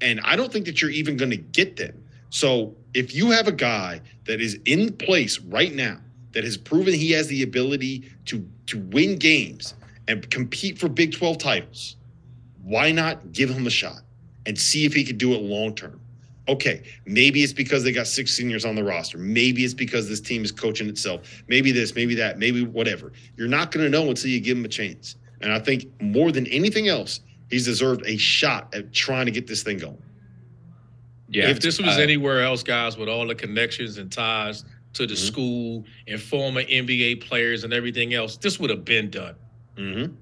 and 0.01 0.21
I 0.25 0.35
don't 0.37 0.53
think 0.53 0.67
that 0.67 0.83
you're 0.83 0.91
even 0.91 1.17
going 1.17 1.31
to 1.31 1.37
get 1.39 1.77
them. 1.77 2.03
So 2.31 2.77
if 2.93 3.15
you 3.15 3.31
have 3.31 3.47
a 3.49 3.53
guy 3.53 4.01
that 4.27 4.41
is 4.41 4.59
in 4.65 4.93
place 4.93 5.39
right 5.39 5.73
now 5.73 6.01
that 6.33 6.45
has 6.45 6.57
proven 6.57 6.95
he 6.95 7.11
has 7.13 7.27
the 7.29 7.43
ability 7.43 8.11
to 8.27 8.47
to 8.67 8.79
win 8.79 9.17
games 9.17 9.75
and 10.09 10.29
compete 10.31 10.79
for 10.79 10.89
Big 10.89 11.13
12 11.13 11.39
titles, 11.39 11.97
why 12.63 12.91
not 12.91 13.33
give 13.33 13.51
him 13.51 13.67
a 13.67 13.71
shot 13.71 14.01
and 14.47 14.59
see 14.59 14.85
if 14.85 14.93
he 14.93 15.05
could 15.05 15.19
do 15.19 15.35
it 15.35 15.43
long 15.43 15.75
term? 15.75 16.01
Okay, 16.49 16.83
maybe 17.07 17.45
it's 17.45 17.53
because 17.53 17.85
they 17.85 17.93
got 17.93 18.09
six 18.09 18.33
seniors 18.33 18.65
on 18.65 18.75
the 18.75 18.83
roster. 18.83 19.19
Maybe 19.19 19.65
it's 19.65 19.75
because 19.75 20.09
this 20.09 20.21
team 20.21 20.43
is 20.43 20.51
coaching 20.51 20.89
itself. 20.89 21.45
Maybe 21.47 21.71
this, 21.71 21.95
maybe 21.95 22.17
that, 22.17 22.39
maybe 22.39 22.65
whatever. 22.65 23.13
You're 23.37 23.47
not 23.47 23.71
going 23.71 23.85
to 23.85 23.91
know 23.91 24.09
until 24.09 24.31
you 24.31 24.41
give 24.41 24.59
him 24.59 24.65
a 24.65 24.69
chance. 24.69 25.17
And 25.43 25.53
I 25.53 25.61
think 25.61 25.87
more 26.01 26.33
than 26.33 26.47
anything 26.49 26.89
else, 26.89 27.21
he's 27.51 27.67
deserved 27.67 28.05
a 28.05 28.17
shot 28.17 28.75
at 28.75 28.93
trying 28.93 29.27
to 29.27 29.33
get 29.33 29.47
this 29.47 29.63
thing 29.63 29.79
going. 29.79 30.03
Yeah. 31.29 31.49
if 31.49 31.61
this 31.61 31.81
was 31.81 31.97
uh, 31.97 32.01
anywhere 32.01 32.43
else, 32.43 32.65
guys, 32.65 32.97
with 32.97 33.09
all 33.09 33.29
the 33.29 33.37
connections 33.37 33.99
and 33.99 34.11
ties 34.11 34.65
to 34.95 35.07
the 35.07 35.15
Mhm. 35.15 35.19
school 35.19 35.85
and 36.09 36.21
former 36.21 36.63
NBA 36.63 37.17
players 37.17 37.65
and 37.65 37.73
everything 37.73 38.15
else, 38.15 38.37
this 38.37 38.59
would 38.59 38.71
have 38.71 38.85
been 38.85 39.11
done. 39.11 39.35
Mm-hmm. 39.77 40.13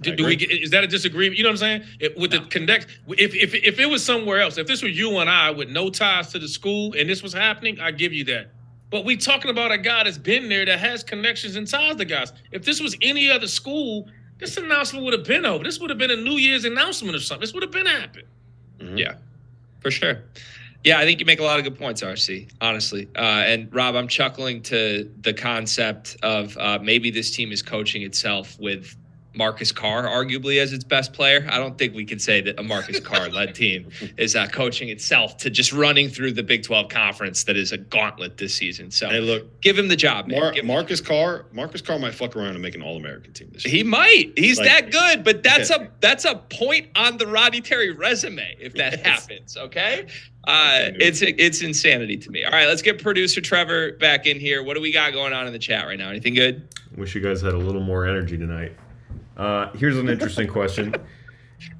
Do, 0.00 0.16
do 0.16 0.24
we 0.24 0.34
get, 0.34 0.50
is 0.50 0.70
that 0.70 0.82
a 0.82 0.86
disagreement? 0.86 1.36
You 1.36 1.42
know 1.44 1.50
what 1.50 1.62
I'm 1.62 1.82
saying? 1.82 1.82
If, 2.00 2.16
with 2.16 2.30
the 2.30 2.40
connect, 2.40 2.86
if, 3.18 3.34
if 3.34 3.54
if 3.54 3.78
it 3.78 3.84
was 3.84 4.02
somewhere 4.02 4.40
else, 4.40 4.56
if 4.56 4.66
this 4.66 4.82
were 4.82 4.88
you 4.88 5.18
and 5.18 5.28
I 5.28 5.50
with 5.50 5.68
no 5.68 5.90
ties 5.90 6.28
to 6.32 6.38
the 6.38 6.48
school 6.48 6.94
and 6.98 7.08
this 7.08 7.22
was 7.22 7.34
happening, 7.34 7.78
I 7.80 7.90
give 7.90 8.10
you 8.14 8.24
that. 8.24 8.50
But 8.90 9.04
we 9.04 9.18
talking 9.18 9.50
about 9.50 9.72
a 9.72 9.78
guy 9.78 10.04
that's 10.04 10.16
been 10.16 10.48
there 10.48 10.64
that 10.64 10.78
has 10.78 11.04
connections 11.04 11.56
and 11.56 11.68
ties 11.68 11.96
to 11.96 12.04
guys. 12.06 12.32
If 12.50 12.64
this 12.64 12.80
was 12.80 12.96
any 13.02 13.30
other 13.30 13.46
school, 13.46 14.08
this 14.38 14.56
announcement 14.56 15.04
would 15.04 15.12
have 15.12 15.24
been 15.24 15.44
over. 15.44 15.62
This 15.62 15.78
would 15.80 15.90
have 15.90 15.98
been 15.98 16.10
a 16.12 16.16
New 16.16 16.38
Year's 16.38 16.64
announcement 16.64 17.14
or 17.14 17.20
something. 17.20 17.42
This 17.42 17.52
would 17.52 17.62
have 17.62 17.72
been 17.72 17.86
happened. 17.86 18.26
Mm-hmm. 18.78 18.96
Yeah, 18.96 19.16
for 19.80 19.90
sure. 19.90 20.22
Yeah, 20.84 20.98
I 20.98 21.04
think 21.04 21.18
you 21.18 21.26
make 21.26 21.40
a 21.40 21.42
lot 21.44 21.58
of 21.58 21.64
good 21.64 21.78
points, 21.78 22.02
RC. 22.02 22.50
Honestly, 22.60 23.08
uh, 23.16 23.20
and 23.20 23.74
Rob, 23.74 23.94
I'm 23.94 24.06
chuckling 24.08 24.60
to 24.64 25.10
the 25.22 25.32
concept 25.32 26.16
of 26.22 26.56
uh, 26.58 26.78
maybe 26.82 27.10
this 27.10 27.34
team 27.34 27.52
is 27.52 27.62
coaching 27.62 28.02
itself 28.02 28.58
with 28.60 28.94
Marcus 29.36 29.72
Carr, 29.72 30.04
arguably 30.04 30.60
as 30.60 30.72
its 30.74 30.84
best 30.84 31.12
player. 31.14 31.44
I 31.50 31.58
don't 31.58 31.76
think 31.78 31.94
we 31.94 32.04
can 32.04 32.18
say 32.20 32.40
that 32.42 32.60
a 32.60 32.62
Marcus 32.62 33.00
Carr 33.00 33.30
led 33.30 33.54
team 33.56 33.88
is 34.18 34.36
uh, 34.36 34.46
coaching 34.46 34.90
itself 34.90 35.38
to 35.38 35.50
just 35.50 35.72
running 35.72 36.08
through 36.08 36.32
the 36.34 36.42
Big 36.42 36.62
12 36.62 36.88
conference 36.90 37.42
that 37.44 37.56
is 37.56 37.72
a 37.72 37.78
gauntlet 37.78 38.36
this 38.36 38.54
season. 38.54 38.90
So 38.92 39.08
Hey, 39.08 39.20
look, 39.20 39.60
give 39.62 39.76
him 39.78 39.88
the 39.88 39.96
job, 39.96 40.28
man. 40.28 40.38
Mar- 40.38 40.54
Marcus 40.62 41.00
Carr, 41.00 41.46
Marcus 41.50 41.80
Carr 41.80 41.98
might 41.98 42.14
fuck 42.14 42.36
around 42.36 42.50
and 42.50 42.62
make 42.62 42.74
an 42.76 42.82
All 42.82 42.96
American 42.96 43.32
team 43.32 43.48
this 43.52 43.64
year. 43.64 43.74
He 43.74 43.82
might. 43.82 44.34
He's 44.36 44.58
Like- 44.58 44.68
that 44.68 44.90
good, 44.92 45.24
but 45.24 45.42
that's 45.42 45.70
Yeah. 45.70 45.84
a 45.84 45.88
that's 46.00 46.26
a 46.26 46.36
point 46.36 46.88
on 46.94 47.16
the 47.16 47.26
Rodney 47.26 47.62
Terry 47.62 47.90
resume 47.90 48.54
if 48.60 48.74
that 48.74 48.98
Yes. 48.98 49.04
happens. 49.04 49.56
Okay, 49.56 50.06
uh, 50.46 50.90
it's 50.96 51.22
it's 51.22 51.62
insanity 51.62 52.16
to 52.18 52.30
me. 52.30 52.44
All 52.44 52.52
right, 52.52 52.66
let's 52.66 52.82
get 52.82 53.02
producer 53.02 53.40
Trevor 53.40 53.92
back 53.92 54.26
in 54.26 54.38
here. 54.38 54.62
What 54.62 54.74
do 54.74 54.80
we 54.80 54.92
got 54.92 55.12
going 55.12 55.32
on 55.32 55.46
in 55.46 55.52
the 55.52 55.58
chat 55.58 55.86
right 55.86 55.98
now? 55.98 56.10
Anything 56.10 56.34
good? 56.34 56.68
Wish 56.96 57.14
you 57.14 57.20
guys 57.20 57.40
had 57.40 57.54
a 57.54 57.58
little 57.58 57.82
more 57.82 58.06
energy 58.06 58.36
tonight. 58.36 58.72
Uh, 59.36 59.70
here's 59.72 59.96
an 59.96 60.08
interesting 60.08 60.46
question. 60.48 60.94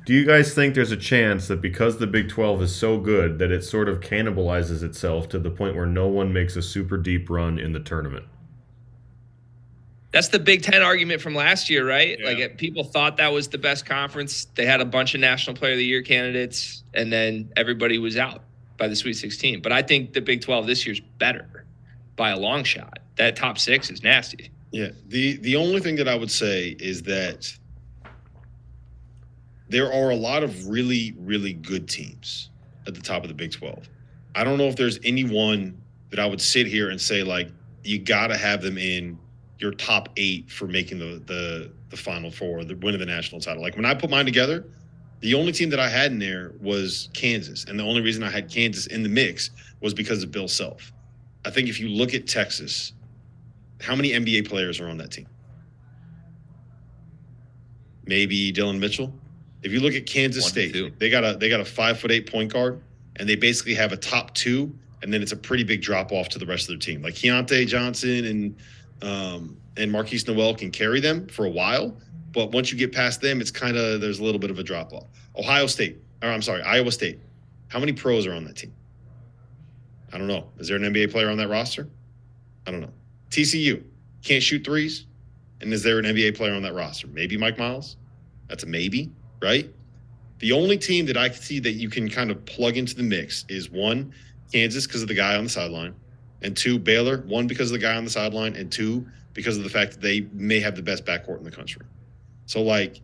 Do 0.06 0.14
you 0.14 0.24
guys 0.24 0.54
think 0.54 0.74
there's 0.74 0.92
a 0.92 0.96
chance 0.96 1.48
that 1.48 1.60
because 1.60 1.98
the 1.98 2.06
Big 2.06 2.28
12 2.28 2.62
is 2.62 2.74
so 2.74 2.98
good 2.98 3.38
that 3.38 3.50
it 3.50 3.62
sort 3.64 3.88
of 3.88 4.00
cannibalizes 4.00 4.82
itself 4.82 5.28
to 5.30 5.38
the 5.38 5.50
point 5.50 5.76
where 5.76 5.86
no 5.86 6.08
one 6.08 6.32
makes 6.32 6.56
a 6.56 6.62
super 6.62 6.96
deep 6.96 7.28
run 7.28 7.58
in 7.58 7.72
the 7.72 7.80
tournament? 7.80 8.24
That's 10.10 10.28
the 10.28 10.38
Big 10.38 10.62
Ten 10.62 10.82
argument 10.82 11.20
from 11.20 11.34
last 11.34 11.68
year, 11.68 11.86
right? 11.86 12.18
Yeah. 12.18 12.26
Like 12.26 12.38
it, 12.38 12.56
people 12.56 12.84
thought 12.84 13.16
that 13.16 13.32
was 13.32 13.48
the 13.48 13.58
best 13.58 13.84
conference. 13.84 14.46
They 14.54 14.64
had 14.64 14.80
a 14.80 14.84
bunch 14.84 15.14
of 15.14 15.20
National 15.20 15.56
Player 15.56 15.72
of 15.72 15.78
the 15.78 15.84
Year 15.84 16.02
candidates, 16.02 16.84
and 16.94 17.12
then 17.12 17.50
everybody 17.56 17.98
was 17.98 18.16
out 18.16 18.42
by 18.76 18.88
the 18.88 18.96
Sweet 18.96 19.14
16. 19.14 19.60
But 19.62 19.72
I 19.72 19.82
think 19.82 20.12
the 20.12 20.20
Big 20.20 20.42
12 20.42 20.66
this 20.66 20.86
year's 20.86 21.00
better 21.00 21.64
by 22.16 22.30
a 22.30 22.38
long 22.38 22.64
shot. 22.64 22.98
That 23.16 23.36
top 23.36 23.58
six 23.58 23.90
is 23.90 24.02
nasty. 24.02 24.50
Yeah. 24.70 24.88
The 25.08 25.36
the 25.36 25.56
only 25.56 25.80
thing 25.80 25.96
that 25.96 26.08
I 26.08 26.16
would 26.16 26.30
say 26.30 26.76
is 26.78 27.02
that 27.02 27.52
there 29.68 29.92
are 29.92 30.10
a 30.10 30.16
lot 30.16 30.42
of 30.42 30.68
really, 30.68 31.14
really 31.18 31.52
good 31.52 31.88
teams 31.88 32.50
at 32.86 32.94
the 32.94 33.00
top 33.00 33.22
of 33.22 33.28
the 33.28 33.34
Big 33.34 33.52
12. 33.52 33.88
I 34.34 34.44
don't 34.44 34.58
know 34.58 34.66
if 34.66 34.76
there's 34.76 34.98
anyone 35.04 35.80
that 36.10 36.18
I 36.18 36.26
would 36.26 36.40
sit 36.40 36.66
here 36.66 36.90
and 36.90 37.00
say, 37.00 37.22
like, 37.22 37.50
you 37.82 37.98
gotta 37.98 38.36
have 38.36 38.62
them 38.62 38.78
in 38.78 39.18
your 39.58 39.72
top 39.72 40.08
eight 40.16 40.50
for 40.50 40.66
making 40.66 40.98
the 40.98 41.22
the 41.26 41.70
the 41.90 41.96
final 41.96 42.30
four, 42.30 42.64
the 42.64 42.74
win 42.76 42.94
of 42.94 43.00
the 43.00 43.06
national 43.06 43.40
title. 43.40 43.62
Like 43.62 43.76
when 43.76 43.84
I 43.84 43.94
put 43.94 44.10
mine 44.10 44.24
together, 44.24 44.64
the 45.24 45.32
only 45.32 45.52
team 45.52 45.70
that 45.70 45.80
I 45.80 45.88
had 45.88 46.12
in 46.12 46.18
there 46.18 46.52
was 46.60 47.08
Kansas. 47.14 47.64
And 47.64 47.80
the 47.80 47.82
only 47.82 48.02
reason 48.02 48.22
I 48.22 48.28
had 48.28 48.50
Kansas 48.50 48.88
in 48.88 49.02
the 49.02 49.08
mix 49.08 49.52
was 49.80 49.94
because 49.94 50.22
of 50.22 50.30
Bill 50.30 50.48
Self. 50.48 50.92
I 51.46 51.50
think 51.50 51.70
if 51.70 51.80
you 51.80 51.88
look 51.88 52.12
at 52.12 52.26
Texas, 52.26 52.92
how 53.80 53.96
many 53.96 54.10
NBA 54.10 54.46
players 54.46 54.80
are 54.80 54.88
on 54.90 54.98
that 54.98 55.12
team? 55.12 55.26
Maybe 58.04 58.52
Dillon 58.52 58.78
Mitchell. 58.78 59.14
If 59.62 59.72
you 59.72 59.80
look 59.80 59.94
at 59.94 60.04
Kansas 60.04 60.44
One, 60.44 60.50
State, 60.50 60.74
two. 60.74 60.92
they 60.98 61.08
got 61.08 61.24
a 61.24 61.38
they 61.38 61.48
got 61.48 61.60
a 61.60 61.64
five 61.64 61.98
foot 61.98 62.10
eight 62.10 62.30
point 62.30 62.52
guard, 62.52 62.82
and 63.16 63.26
they 63.26 63.34
basically 63.34 63.74
have 63.76 63.92
a 63.92 63.96
top 63.96 64.34
two, 64.34 64.78
and 65.02 65.10
then 65.10 65.22
it's 65.22 65.32
a 65.32 65.36
pretty 65.36 65.64
big 65.64 65.80
drop 65.80 66.12
off 66.12 66.28
to 66.30 66.38
the 66.38 66.44
rest 66.44 66.64
of 66.64 66.68
their 66.68 66.76
team. 66.76 67.00
Like 67.00 67.14
Keyontae 67.14 67.66
Johnson 67.66 68.26
and 68.26 68.56
um, 69.00 69.56
and 69.78 69.90
Markquis 69.90 70.28
Nowell 70.28 70.54
can 70.54 70.70
carry 70.70 71.00
them 71.00 71.26
for 71.28 71.46
a 71.46 71.50
while, 71.50 71.96
but 72.34 72.50
once 72.50 72.72
you 72.72 72.76
get 72.76 72.92
past 72.92 73.20
them, 73.20 73.40
it's 73.40 73.50
kind 73.50 73.76
of 73.76 74.00
there's 74.00 74.18
a 74.18 74.24
little 74.24 74.40
bit 74.40 74.50
of 74.50 74.58
a 74.58 74.62
drop 74.62 74.92
off. 74.92 75.06
Ohio 75.36 75.66
State, 75.66 76.02
or 76.22 76.28
I'm 76.28 76.42
sorry, 76.42 76.62
Iowa 76.62 76.90
State. 76.90 77.20
How 77.68 77.78
many 77.78 77.92
pros 77.92 78.26
are 78.26 78.34
on 78.34 78.44
that 78.44 78.56
team? 78.56 78.74
I 80.12 80.18
don't 80.18 80.26
know. 80.26 80.48
Is 80.58 80.68
there 80.68 80.76
an 80.76 80.82
NBA 80.82 81.10
player 81.10 81.30
on 81.30 81.36
that 81.38 81.48
roster? 81.48 81.88
I 82.66 82.70
don't 82.70 82.80
know. 82.80 82.92
TCU 83.30 83.82
can't 84.22 84.42
shoot 84.42 84.64
threes, 84.64 85.06
and 85.60 85.72
is 85.72 85.82
there 85.82 85.98
an 85.98 86.04
NBA 86.04 86.36
player 86.36 86.54
on 86.54 86.62
that 86.62 86.74
roster? 86.74 87.06
Maybe 87.06 87.36
Mike 87.36 87.58
Miles. 87.58 87.96
That's 88.48 88.64
a 88.64 88.66
maybe, 88.66 89.10
right? 89.40 89.72
The 90.40 90.52
only 90.52 90.76
team 90.76 91.06
that 91.06 91.16
I 91.16 91.28
can 91.28 91.40
see 91.40 91.60
that 91.60 91.72
you 91.72 91.88
can 91.88 92.10
kind 92.10 92.30
of 92.30 92.44
plug 92.44 92.76
into 92.76 92.94
the 92.94 93.02
mix 93.02 93.44
is 93.48 93.70
one, 93.70 94.12
Kansas 94.52 94.86
because 94.86 95.02
of 95.02 95.08
the 95.08 95.14
guy 95.14 95.36
on 95.36 95.44
the 95.44 95.50
sideline, 95.50 95.94
and 96.42 96.56
two, 96.56 96.78
Baylor. 96.78 97.22
One 97.22 97.46
because 97.46 97.70
of 97.70 97.78
the 97.78 97.84
guy 97.84 97.96
on 97.96 98.04
the 98.04 98.10
sideline, 98.10 98.56
and 98.56 98.70
two 98.70 99.06
because 99.32 99.56
of 99.56 99.64
the 99.64 99.70
fact 99.70 99.92
that 99.92 100.00
they 100.00 100.22
may 100.32 100.60
have 100.60 100.76
the 100.76 100.82
best 100.82 101.04
backcourt 101.04 101.38
in 101.38 101.44
the 101.44 101.50
country. 101.50 101.82
So, 102.46 102.62
like, 102.62 103.00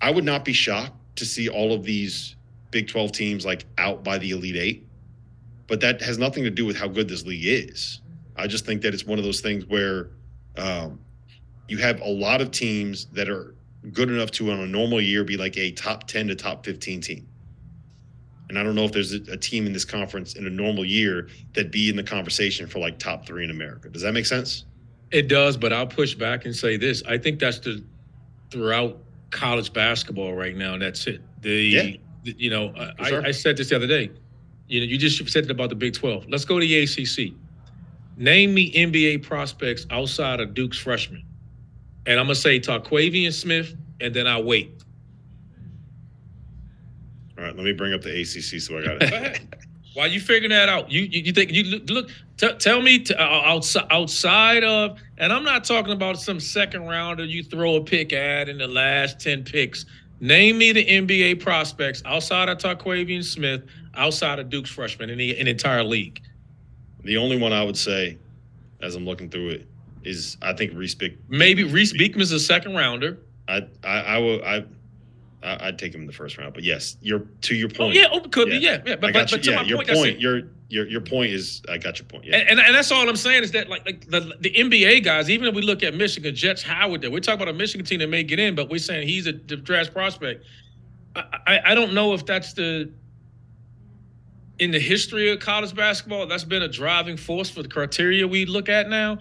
I 0.00 0.10
would 0.10 0.24
not 0.24 0.44
be 0.44 0.52
shocked 0.52 0.96
to 1.16 1.24
see 1.24 1.48
all 1.48 1.72
of 1.72 1.84
these 1.84 2.36
Big 2.70 2.88
12 2.88 3.12
teams 3.12 3.44
like 3.44 3.66
out 3.76 4.02
by 4.02 4.18
the 4.18 4.30
Elite 4.30 4.56
Eight, 4.56 4.88
but 5.66 5.80
that 5.80 6.00
has 6.00 6.18
nothing 6.18 6.42
to 6.44 6.50
do 6.50 6.64
with 6.64 6.76
how 6.76 6.88
good 6.88 7.08
this 7.08 7.26
league 7.26 7.44
is. 7.44 8.00
I 8.36 8.46
just 8.46 8.64
think 8.64 8.82
that 8.82 8.94
it's 8.94 9.04
one 9.04 9.18
of 9.18 9.24
those 9.24 9.40
things 9.40 9.66
where 9.66 10.10
um, 10.56 10.98
you 11.68 11.78
have 11.78 12.00
a 12.00 12.08
lot 12.08 12.40
of 12.40 12.50
teams 12.50 13.06
that 13.12 13.28
are 13.28 13.54
good 13.92 14.08
enough 14.08 14.30
to, 14.32 14.50
on 14.50 14.60
a 14.60 14.66
normal 14.66 15.00
year, 15.00 15.24
be 15.24 15.36
like 15.36 15.56
a 15.58 15.70
top 15.72 16.06
10 16.06 16.28
to 16.28 16.34
top 16.34 16.64
15 16.64 17.00
team. 17.00 17.28
And 18.48 18.58
I 18.58 18.62
don't 18.62 18.74
know 18.74 18.84
if 18.84 18.92
there's 18.92 19.12
a, 19.12 19.20
a 19.32 19.36
team 19.36 19.66
in 19.66 19.72
this 19.72 19.84
conference 19.84 20.34
in 20.34 20.46
a 20.46 20.50
normal 20.50 20.84
year 20.84 21.28
that 21.54 21.70
be 21.70 21.88
in 21.88 21.96
the 21.96 22.02
conversation 22.02 22.66
for 22.66 22.78
like 22.78 22.98
top 22.98 23.26
three 23.26 23.44
in 23.44 23.50
America. 23.50 23.88
Does 23.88 24.02
that 24.02 24.12
make 24.12 24.26
sense? 24.26 24.64
It 25.10 25.28
does, 25.28 25.56
but 25.56 25.72
I'll 25.72 25.86
push 25.86 26.14
back 26.14 26.44
and 26.44 26.54
say 26.54 26.76
this. 26.76 27.02
I 27.06 27.18
think 27.18 27.38
that's 27.38 27.58
the 27.58 27.84
throughout 28.52 28.98
college 29.30 29.72
basketball 29.72 30.34
right 30.34 30.54
now. 30.56 30.74
and 30.74 30.82
That's 30.82 31.06
it. 31.06 31.20
The, 31.40 31.50
Yeah. 31.50 31.82
the- 32.24 32.36
you 32.38 32.50
know, 32.50 32.72
I, 32.98 33.08
sure. 33.08 33.24
I, 33.24 33.28
I 33.28 33.30
said 33.32 33.56
this 33.56 33.70
the 33.70 33.76
other 33.76 33.86
day. 33.86 34.10
You 34.68 34.80
know, 34.80 34.86
you 34.86 34.96
just 34.96 35.28
said 35.28 35.44
it 35.44 35.50
about 35.50 35.70
the 35.70 35.74
Big 35.74 35.94
12. 35.94 36.28
Let's 36.28 36.44
go 36.44 36.60
to 36.60 36.66
the 36.66 36.78
ACC. 36.82 37.32
Name 38.16 38.54
me 38.54 38.70
NBA 38.72 39.22
prospects 39.22 39.86
outside 39.90 40.38
of 40.40 40.54
Duke's 40.54 40.78
freshman. 40.78 41.24
And 42.06 42.20
I'm 42.20 42.26
going 42.26 42.34
to 42.34 42.40
say 42.40 42.60
Terquavion 42.60 43.32
Smith, 43.32 43.74
and 44.00 44.14
then 44.14 44.26
I'll 44.26 44.44
wait. 44.44 44.70
All 47.38 47.44
right, 47.44 47.56
let 47.56 47.64
me 47.64 47.72
bring 47.72 47.92
up 47.92 48.02
the 48.02 48.10
ACC 48.20 48.60
so 48.60 48.78
I 48.78 48.82
got 48.84 49.02
it. 49.02 49.40
While 49.94 50.08
you 50.08 50.20
figuring 50.20 50.50
that 50.50 50.68
out, 50.68 50.90
you 50.90 51.02
you, 51.02 51.22
you 51.22 51.32
think 51.32 51.52
you 51.52 51.64
look, 51.64 51.90
look 51.90 52.10
t- 52.36 52.54
tell 52.58 52.80
me 52.80 53.00
t- 53.00 53.14
uh, 53.14 53.22
outside 53.22 53.86
outside 53.90 54.64
of, 54.64 54.98
and 55.18 55.32
I'm 55.32 55.44
not 55.44 55.64
talking 55.64 55.92
about 55.92 56.18
some 56.18 56.40
second 56.40 56.86
rounder 56.86 57.24
you 57.24 57.42
throw 57.42 57.76
a 57.76 57.84
pick 57.84 58.12
at 58.12 58.48
in 58.48 58.58
the 58.58 58.66
last 58.68 59.20
ten 59.20 59.44
picks. 59.44 59.84
Name 60.20 60.58
me 60.58 60.72
the 60.72 60.86
NBA 60.86 61.40
prospects 61.40 62.02
outside 62.06 62.48
of 62.48 62.58
Terquavion 62.58 63.24
Smith, 63.24 63.62
outside 63.94 64.38
of 64.38 64.48
Duke's 64.48 64.70
freshman 64.70 65.10
in 65.10 65.18
the 65.18 65.38
in 65.38 65.48
entire 65.48 65.84
league. 65.84 66.22
the 67.04 67.16
only 67.16 67.36
one 67.36 67.52
I 67.52 67.64
would 67.64 67.76
say, 67.76 68.18
as 68.80 68.94
I'm 68.94 69.04
looking 69.04 69.28
through 69.28 69.48
it, 69.50 69.66
is 70.04 70.36
I 70.40 70.52
think 70.52 70.72
Reese 70.74 70.94
Big. 70.94 71.18
Maybe 71.28 71.64
Reece 71.64 71.92
Beekman's 71.92 72.32
a 72.32 72.40
second 72.40 72.74
rounder. 72.76 73.18
I 73.48 73.66
I 73.84 73.98
I 74.00 74.18
will 74.18 74.44
I. 74.44 74.64
I- 75.42 75.68
I'd 75.68 75.78
take 75.78 75.94
him 75.94 76.02
in 76.02 76.06
the 76.06 76.12
first 76.12 76.38
round, 76.38 76.54
but 76.54 76.62
yes, 76.62 76.96
you're 77.00 77.26
to 77.42 77.54
your 77.54 77.68
point. 77.68 77.80
Oh 77.80 77.84
point. 77.84 77.94
yeah, 77.96 78.08
oh, 78.12 78.20
could 78.20 78.48
be 78.48 78.58
yeah, 78.58 78.82
yeah. 78.84 78.96
But, 78.96 79.12
but, 79.12 79.14
you. 79.14 79.36
but 79.36 79.42
to 79.44 79.50
yeah, 79.50 79.56
my 79.56 79.62
your 79.62 79.76
point, 79.78 79.88
point, 79.90 80.20
your 80.20 80.42
your 80.68 80.86
your 80.86 81.00
point 81.00 81.32
is 81.32 81.62
I 81.68 81.78
got 81.78 81.98
your 81.98 82.06
point. 82.06 82.24
Yeah, 82.24 82.36
And, 82.36 82.50
and, 82.50 82.60
and 82.60 82.74
that's 82.74 82.90
all 82.90 83.08
I'm 83.08 83.16
saying 83.16 83.42
is 83.42 83.52
that 83.52 83.68
like 83.68 83.84
like 83.84 84.08
the, 84.08 84.34
the 84.40 84.50
NBA 84.50 85.04
guys, 85.04 85.28
even 85.30 85.48
if 85.48 85.54
we 85.54 85.62
look 85.62 85.82
at 85.82 85.94
Michigan, 85.94 86.34
Jets 86.34 86.62
Howard 86.62 87.02
there, 87.02 87.10
we're 87.10 87.20
talking 87.20 87.42
about 87.42 87.54
a 87.54 87.56
Michigan 87.58 87.84
team 87.84 87.98
that 88.00 88.08
may 88.08 88.22
get 88.22 88.38
in, 88.38 88.54
but 88.54 88.70
we're 88.70 88.78
saying 88.78 89.08
he's 89.08 89.26
a 89.26 89.32
draft 89.32 89.92
prospect. 89.92 90.44
I, 91.16 91.24
I, 91.46 91.60
I 91.66 91.74
don't 91.74 91.92
know 91.92 92.14
if 92.14 92.24
that's 92.24 92.52
the 92.52 92.90
in 94.58 94.70
the 94.70 94.78
history 94.78 95.30
of 95.30 95.40
college 95.40 95.74
basketball, 95.74 96.26
that's 96.26 96.44
been 96.44 96.62
a 96.62 96.68
driving 96.68 97.16
force 97.16 97.50
for 97.50 97.62
the 97.62 97.68
criteria 97.68 98.26
we 98.28 98.46
look 98.46 98.68
at 98.68 98.88
now. 98.88 99.18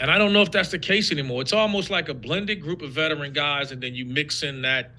And 0.00 0.10
I 0.10 0.18
don't 0.18 0.32
know 0.32 0.42
if 0.42 0.50
that's 0.50 0.70
the 0.70 0.78
case 0.78 1.12
anymore. 1.12 1.42
It's 1.42 1.52
almost 1.52 1.88
like 1.88 2.08
a 2.08 2.14
blended 2.14 2.60
group 2.60 2.82
of 2.82 2.90
veteran 2.90 3.32
guys, 3.32 3.72
and 3.72 3.82
then 3.82 3.94
you 3.94 4.04
mix 4.04 4.42
in 4.42 4.60
that 4.62 4.90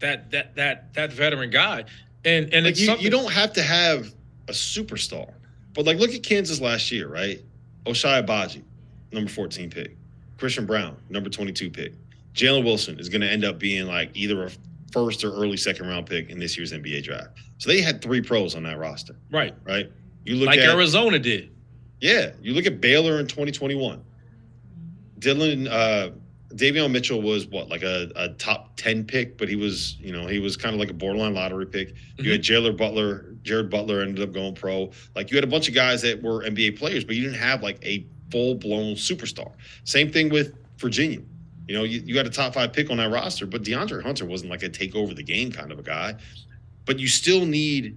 that 0.00 0.30
that 0.30 0.54
that 0.56 0.92
that 0.94 1.12
veteran 1.12 1.50
guy. 1.50 1.84
And 2.24 2.52
and 2.52 2.64
like 2.64 2.72
it's 2.72 2.80
you, 2.80 2.86
something, 2.86 3.04
you 3.04 3.10
don't 3.10 3.32
have 3.32 3.52
to 3.54 3.62
have 3.62 4.12
a 4.48 4.52
superstar, 4.52 5.32
but 5.74 5.86
like 5.86 5.98
look 5.98 6.10
at 6.10 6.22
Kansas 6.22 6.60
last 6.60 6.90
year, 6.90 7.08
right? 7.08 7.40
Ochai 7.86 8.24
Agbaji, 8.24 8.62
number 9.12 9.30
14 9.30 9.70
pick. 9.70 9.96
Christian 10.36 10.66
Braun, 10.66 10.96
number 11.08 11.30
22 11.30 11.70
pick. 11.70 11.92
Jalen 12.34 12.64
Wilson 12.64 12.98
is 12.98 13.08
going 13.08 13.20
to 13.20 13.28
end 13.28 13.44
up 13.44 13.58
being 13.58 13.86
like 13.86 14.10
either 14.14 14.44
a 14.44 14.50
first 14.92 15.24
or 15.24 15.32
early 15.32 15.56
second 15.56 15.86
round 15.86 16.06
pick 16.06 16.30
in 16.30 16.38
this 16.38 16.56
year's 16.56 16.72
NBA 16.72 17.04
draft. 17.04 17.30
So 17.58 17.68
they 17.68 17.80
had 17.80 18.02
three 18.02 18.20
pros 18.20 18.54
on 18.54 18.62
that 18.64 18.78
roster, 18.78 19.16
right 19.30 19.54
right? 19.64 19.90
You 20.24 20.36
look 20.36 20.48
like 20.48 20.58
at 20.58 20.68
Arizona 20.68 21.18
did. 21.18 21.50
Yeah, 22.00 22.32
you 22.40 22.54
look 22.54 22.66
at 22.66 22.80
Baylor 22.80 23.20
in 23.20 23.26
2021. 23.26 24.02
Dylan 25.18 25.68
uh 25.70 26.10
Davion 26.54 26.90
Mitchell 26.90 27.22
was 27.22 27.46
what 27.46 27.68
like 27.68 27.82
a, 27.82 28.10
a 28.16 28.28
top 28.30 28.76
10 28.76 29.04
pick, 29.04 29.38
but 29.38 29.48
he 29.48 29.56
was, 29.56 29.96
you 30.00 30.12
know, 30.12 30.26
he 30.26 30.40
was 30.40 30.56
kind 30.56 30.74
of 30.74 30.80
like 30.80 30.90
a 30.90 30.94
borderline 30.94 31.34
lottery 31.34 31.66
pick. 31.66 31.94
You 32.18 32.32
had 32.32 32.40
mm-hmm. 32.40 32.42
Jared 32.42 32.76
Butler, 32.76 33.36
Jared 33.42 33.70
Butler 33.70 34.00
ended 34.00 34.28
up 34.28 34.34
going 34.34 34.54
pro. 34.54 34.90
Like 35.14 35.30
you 35.30 35.36
had 35.36 35.44
a 35.44 35.48
bunch 35.48 35.68
of 35.68 35.74
guys 35.74 36.02
that 36.02 36.22
were 36.22 36.42
NBA 36.42 36.78
players, 36.78 37.04
but 37.04 37.14
you 37.14 37.22
didn't 37.22 37.38
have 37.38 37.62
like 37.62 37.84
a 37.84 38.04
full-blown 38.30 38.94
superstar. 38.94 39.52
Same 39.84 40.10
thing 40.10 40.28
with 40.28 40.54
Virginia. 40.78 41.20
You 41.68 41.76
know, 41.76 41.84
you, 41.84 42.02
you 42.04 42.16
had 42.16 42.26
a 42.26 42.30
top 42.30 42.54
five 42.54 42.72
pick 42.72 42.90
on 42.90 42.96
that 42.96 43.10
roster, 43.10 43.46
but 43.46 43.62
DeAndre 43.62 44.02
Hunter 44.02 44.26
wasn't 44.26 44.50
like 44.50 44.64
a 44.64 44.68
take 44.68 44.96
over 44.96 45.14
the 45.14 45.22
game 45.22 45.52
kind 45.52 45.70
of 45.70 45.78
a 45.78 45.82
guy. 45.82 46.16
But 46.84 46.98
you 46.98 47.06
still 47.06 47.46
need 47.46 47.96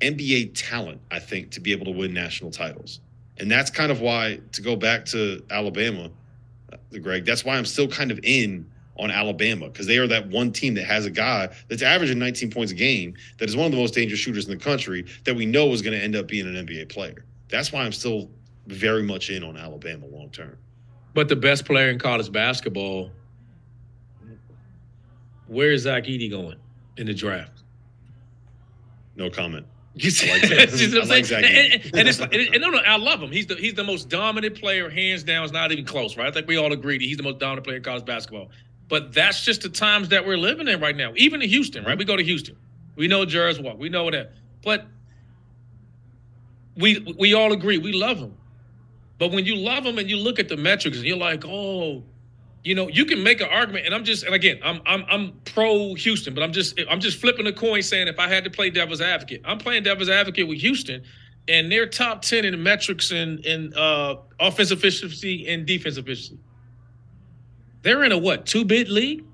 NBA 0.00 0.52
talent, 0.54 1.00
I 1.10 1.18
think, 1.18 1.52
to 1.52 1.60
be 1.60 1.72
able 1.72 1.86
to 1.86 1.92
win 1.92 2.12
national 2.12 2.50
titles. 2.50 3.00
And 3.38 3.50
that's 3.50 3.70
kind 3.70 3.90
of 3.90 4.02
why, 4.02 4.40
to 4.52 4.62
go 4.62 4.76
back 4.76 5.06
to 5.06 5.42
Alabama, 5.50 6.10
Greg, 7.00 7.24
that's 7.24 7.44
why 7.44 7.56
I'm 7.56 7.64
still 7.64 7.88
kind 7.88 8.10
of 8.10 8.20
in 8.22 8.70
on 8.98 9.10
Alabama 9.10 9.68
because 9.68 9.86
they 9.86 9.98
are 9.98 10.06
that 10.08 10.28
one 10.28 10.52
team 10.52 10.74
that 10.74 10.84
has 10.84 11.06
a 11.06 11.10
guy 11.10 11.48
that's 11.68 11.82
averaging 11.82 12.18
19 12.18 12.50
points 12.50 12.72
a 12.72 12.74
game, 12.74 13.14
that 13.38 13.48
is 13.48 13.56
one 13.56 13.66
of 13.66 13.72
the 13.72 13.78
most 13.78 13.94
dangerous 13.94 14.20
shooters 14.20 14.46
in 14.46 14.50
the 14.50 14.62
country, 14.62 15.04
that 15.24 15.34
we 15.34 15.46
know 15.46 15.72
is 15.72 15.82
going 15.82 15.96
to 15.96 16.02
end 16.02 16.16
up 16.16 16.26
being 16.26 16.46
an 16.46 16.66
NBA 16.66 16.88
player. 16.88 17.24
That's 17.48 17.72
why 17.72 17.82
I'm 17.82 17.92
still 17.92 18.30
very 18.66 19.02
much 19.02 19.30
in 19.30 19.42
on 19.42 19.56
Alabama 19.56 20.06
long 20.06 20.30
term. 20.30 20.58
But 21.14 21.28
the 21.28 21.36
best 21.36 21.64
player 21.64 21.90
in 21.90 21.98
college 21.98 22.30
basketball, 22.30 23.10
where 25.46 25.72
is 25.72 25.82
Zach 25.82 26.04
Edey 26.04 26.30
going 26.30 26.58
in 26.96 27.06
the 27.06 27.14
draft? 27.14 27.62
No 29.16 29.30
comment. 29.30 29.66
You 29.98 30.10
see, 30.10 30.30
like 30.30 30.42
that. 30.48 30.70
See 30.70 30.92
what 30.92 31.02
I'm 31.04 31.08
like 31.08 31.24
saying? 31.26 31.44
And, 31.44 31.72
and- 31.84 31.94
and 31.96 32.08
it's 32.08 32.20
like, 32.20 32.32
and, 32.34 32.54
and 32.54 32.60
no, 32.62 32.70
no, 32.70 32.78
I 32.78 32.96
love 32.96 33.20
him. 33.22 33.30
He's 33.32 33.46
the 33.46 33.54
he's 33.56 33.74
the 33.74 33.84
most 33.84 34.08
dominant 34.08 34.58
player, 34.58 34.88
hands 34.90 35.22
down. 35.24 35.44
It's 35.44 35.52
not 35.52 35.72
even 35.72 35.84
close, 35.84 36.16
right? 36.16 36.26
I 36.28 36.30
think 36.30 36.46
we 36.46 36.56
all 36.56 36.72
agree 36.72 36.98
that 36.98 37.04
he's 37.04 37.16
the 37.16 37.22
most 37.22 37.38
dominant 37.38 37.64
player 37.64 37.76
in 37.78 37.82
college 37.82 38.04
basketball. 38.04 38.48
But 38.88 39.12
that's 39.12 39.44
just 39.44 39.62
the 39.62 39.68
times 39.68 40.08
that 40.10 40.26
we're 40.26 40.38
living 40.38 40.66
in 40.68 40.80
right 40.80 40.96
now. 40.96 41.12
Even 41.16 41.42
in 41.42 41.48
Houston, 41.48 41.84
right? 41.84 41.98
We 41.98 42.04
go 42.04 42.16
to 42.16 42.24
Houston, 42.24 42.56
we 42.96 43.06
know 43.08 43.24
Jarvis 43.24 43.58
Walk, 43.60 43.78
we 43.78 43.88
know 43.88 44.10
that, 44.10 44.32
but 44.64 44.86
we 46.76 47.14
we 47.18 47.34
all 47.34 47.52
agree 47.52 47.78
we 47.78 47.92
love 47.92 48.18
him. 48.18 48.34
But 49.18 49.32
when 49.32 49.44
you 49.44 49.56
love 49.56 49.84
him 49.84 49.98
and 49.98 50.08
you 50.08 50.16
look 50.16 50.38
at 50.38 50.48
the 50.48 50.56
metrics 50.56 50.96
and 50.98 51.06
you're 51.06 51.16
like, 51.16 51.44
oh, 51.44 52.04
you 52.64 52.74
know, 52.74 52.88
you 52.88 53.04
can 53.04 53.22
make 53.22 53.40
an 53.40 53.48
argument, 53.50 53.86
and 53.86 53.94
I'm 53.94 54.04
just, 54.04 54.24
and 54.24 54.34
again, 54.34 54.58
I'm 54.64 54.80
I'm 54.84 55.04
I'm 55.08 55.32
pro 55.44 55.94
Houston, 55.94 56.34
but 56.34 56.42
I'm 56.42 56.52
just 56.52 56.78
I'm 56.90 57.00
just 57.00 57.18
flipping 57.20 57.44
the 57.44 57.52
coin, 57.52 57.82
saying 57.82 58.08
if 58.08 58.18
I 58.18 58.28
had 58.28 58.44
to 58.44 58.50
play 58.50 58.70
devil's 58.70 59.00
advocate, 59.00 59.42
I'm 59.44 59.58
playing 59.58 59.84
devil's 59.84 60.08
advocate 60.10 60.48
with 60.48 60.58
Houston, 60.58 61.02
and 61.46 61.70
they're 61.70 61.86
top 61.86 62.22
ten 62.22 62.44
in 62.44 62.52
the 62.52 62.58
metrics 62.58 63.10
in 63.12 63.38
in 63.44 63.72
uh, 63.74 64.16
offensive 64.40 64.78
efficiency 64.78 65.46
and 65.48 65.66
defensive 65.66 66.04
efficiency. 66.06 66.38
They're 67.82 68.02
in 68.04 68.12
a 68.12 68.18
what 68.18 68.44
two 68.44 68.64
bit 68.64 68.88
league. 68.88 69.24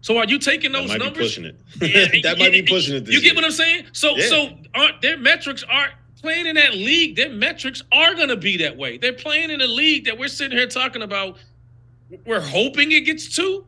So 0.00 0.18
are 0.18 0.26
you 0.26 0.38
taking 0.38 0.72
That 0.72 0.80
those 0.80 0.88
might 0.88 0.98
be 0.98 1.04
numbers? 1.06 1.22
pushing 1.28 1.44
it. 1.46 1.56
that 2.24 2.36
might 2.38 2.52
be 2.52 2.62
pushing 2.62 2.96
it. 2.96 3.06
This 3.06 3.14
You 3.14 3.20
get 3.22 3.28
year. 3.28 3.34
what 3.36 3.44
I'm 3.44 3.50
saying? 3.52 3.86
So 3.92 4.16
Yeah. 4.16 4.26
so 4.26 4.48
aren't 4.74 5.00
their 5.00 5.16
metrics 5.16 5.62
aren't 5.66 5.92
playing 6.24 6.46
in 6.46 6.54
that 6.56 6.72
league, 6.72 7.16
their 7.16 7.28
metrics 7.28 7.82
are 7.92 8.14
gonna 8.14 8.34
be 8.36 8.56
that 8.56 8.74
way. 8.78 8.96
They're 8.96 9.12
playing 9.12 9.50
in 9.50 9.60
a 9.60 9.66
league 9.66 10.06
that 10.06 10.18
we're 10.18 10.28
sitting 10.28 10.56
here 10.56 10.66
talking 10.66 11.02
about. 11.02 11.36
We're 12.24 12.40
hoping 12.40 12.92
it 12.92 13.02
gets 13.02 13.28
two. 13.36 13.66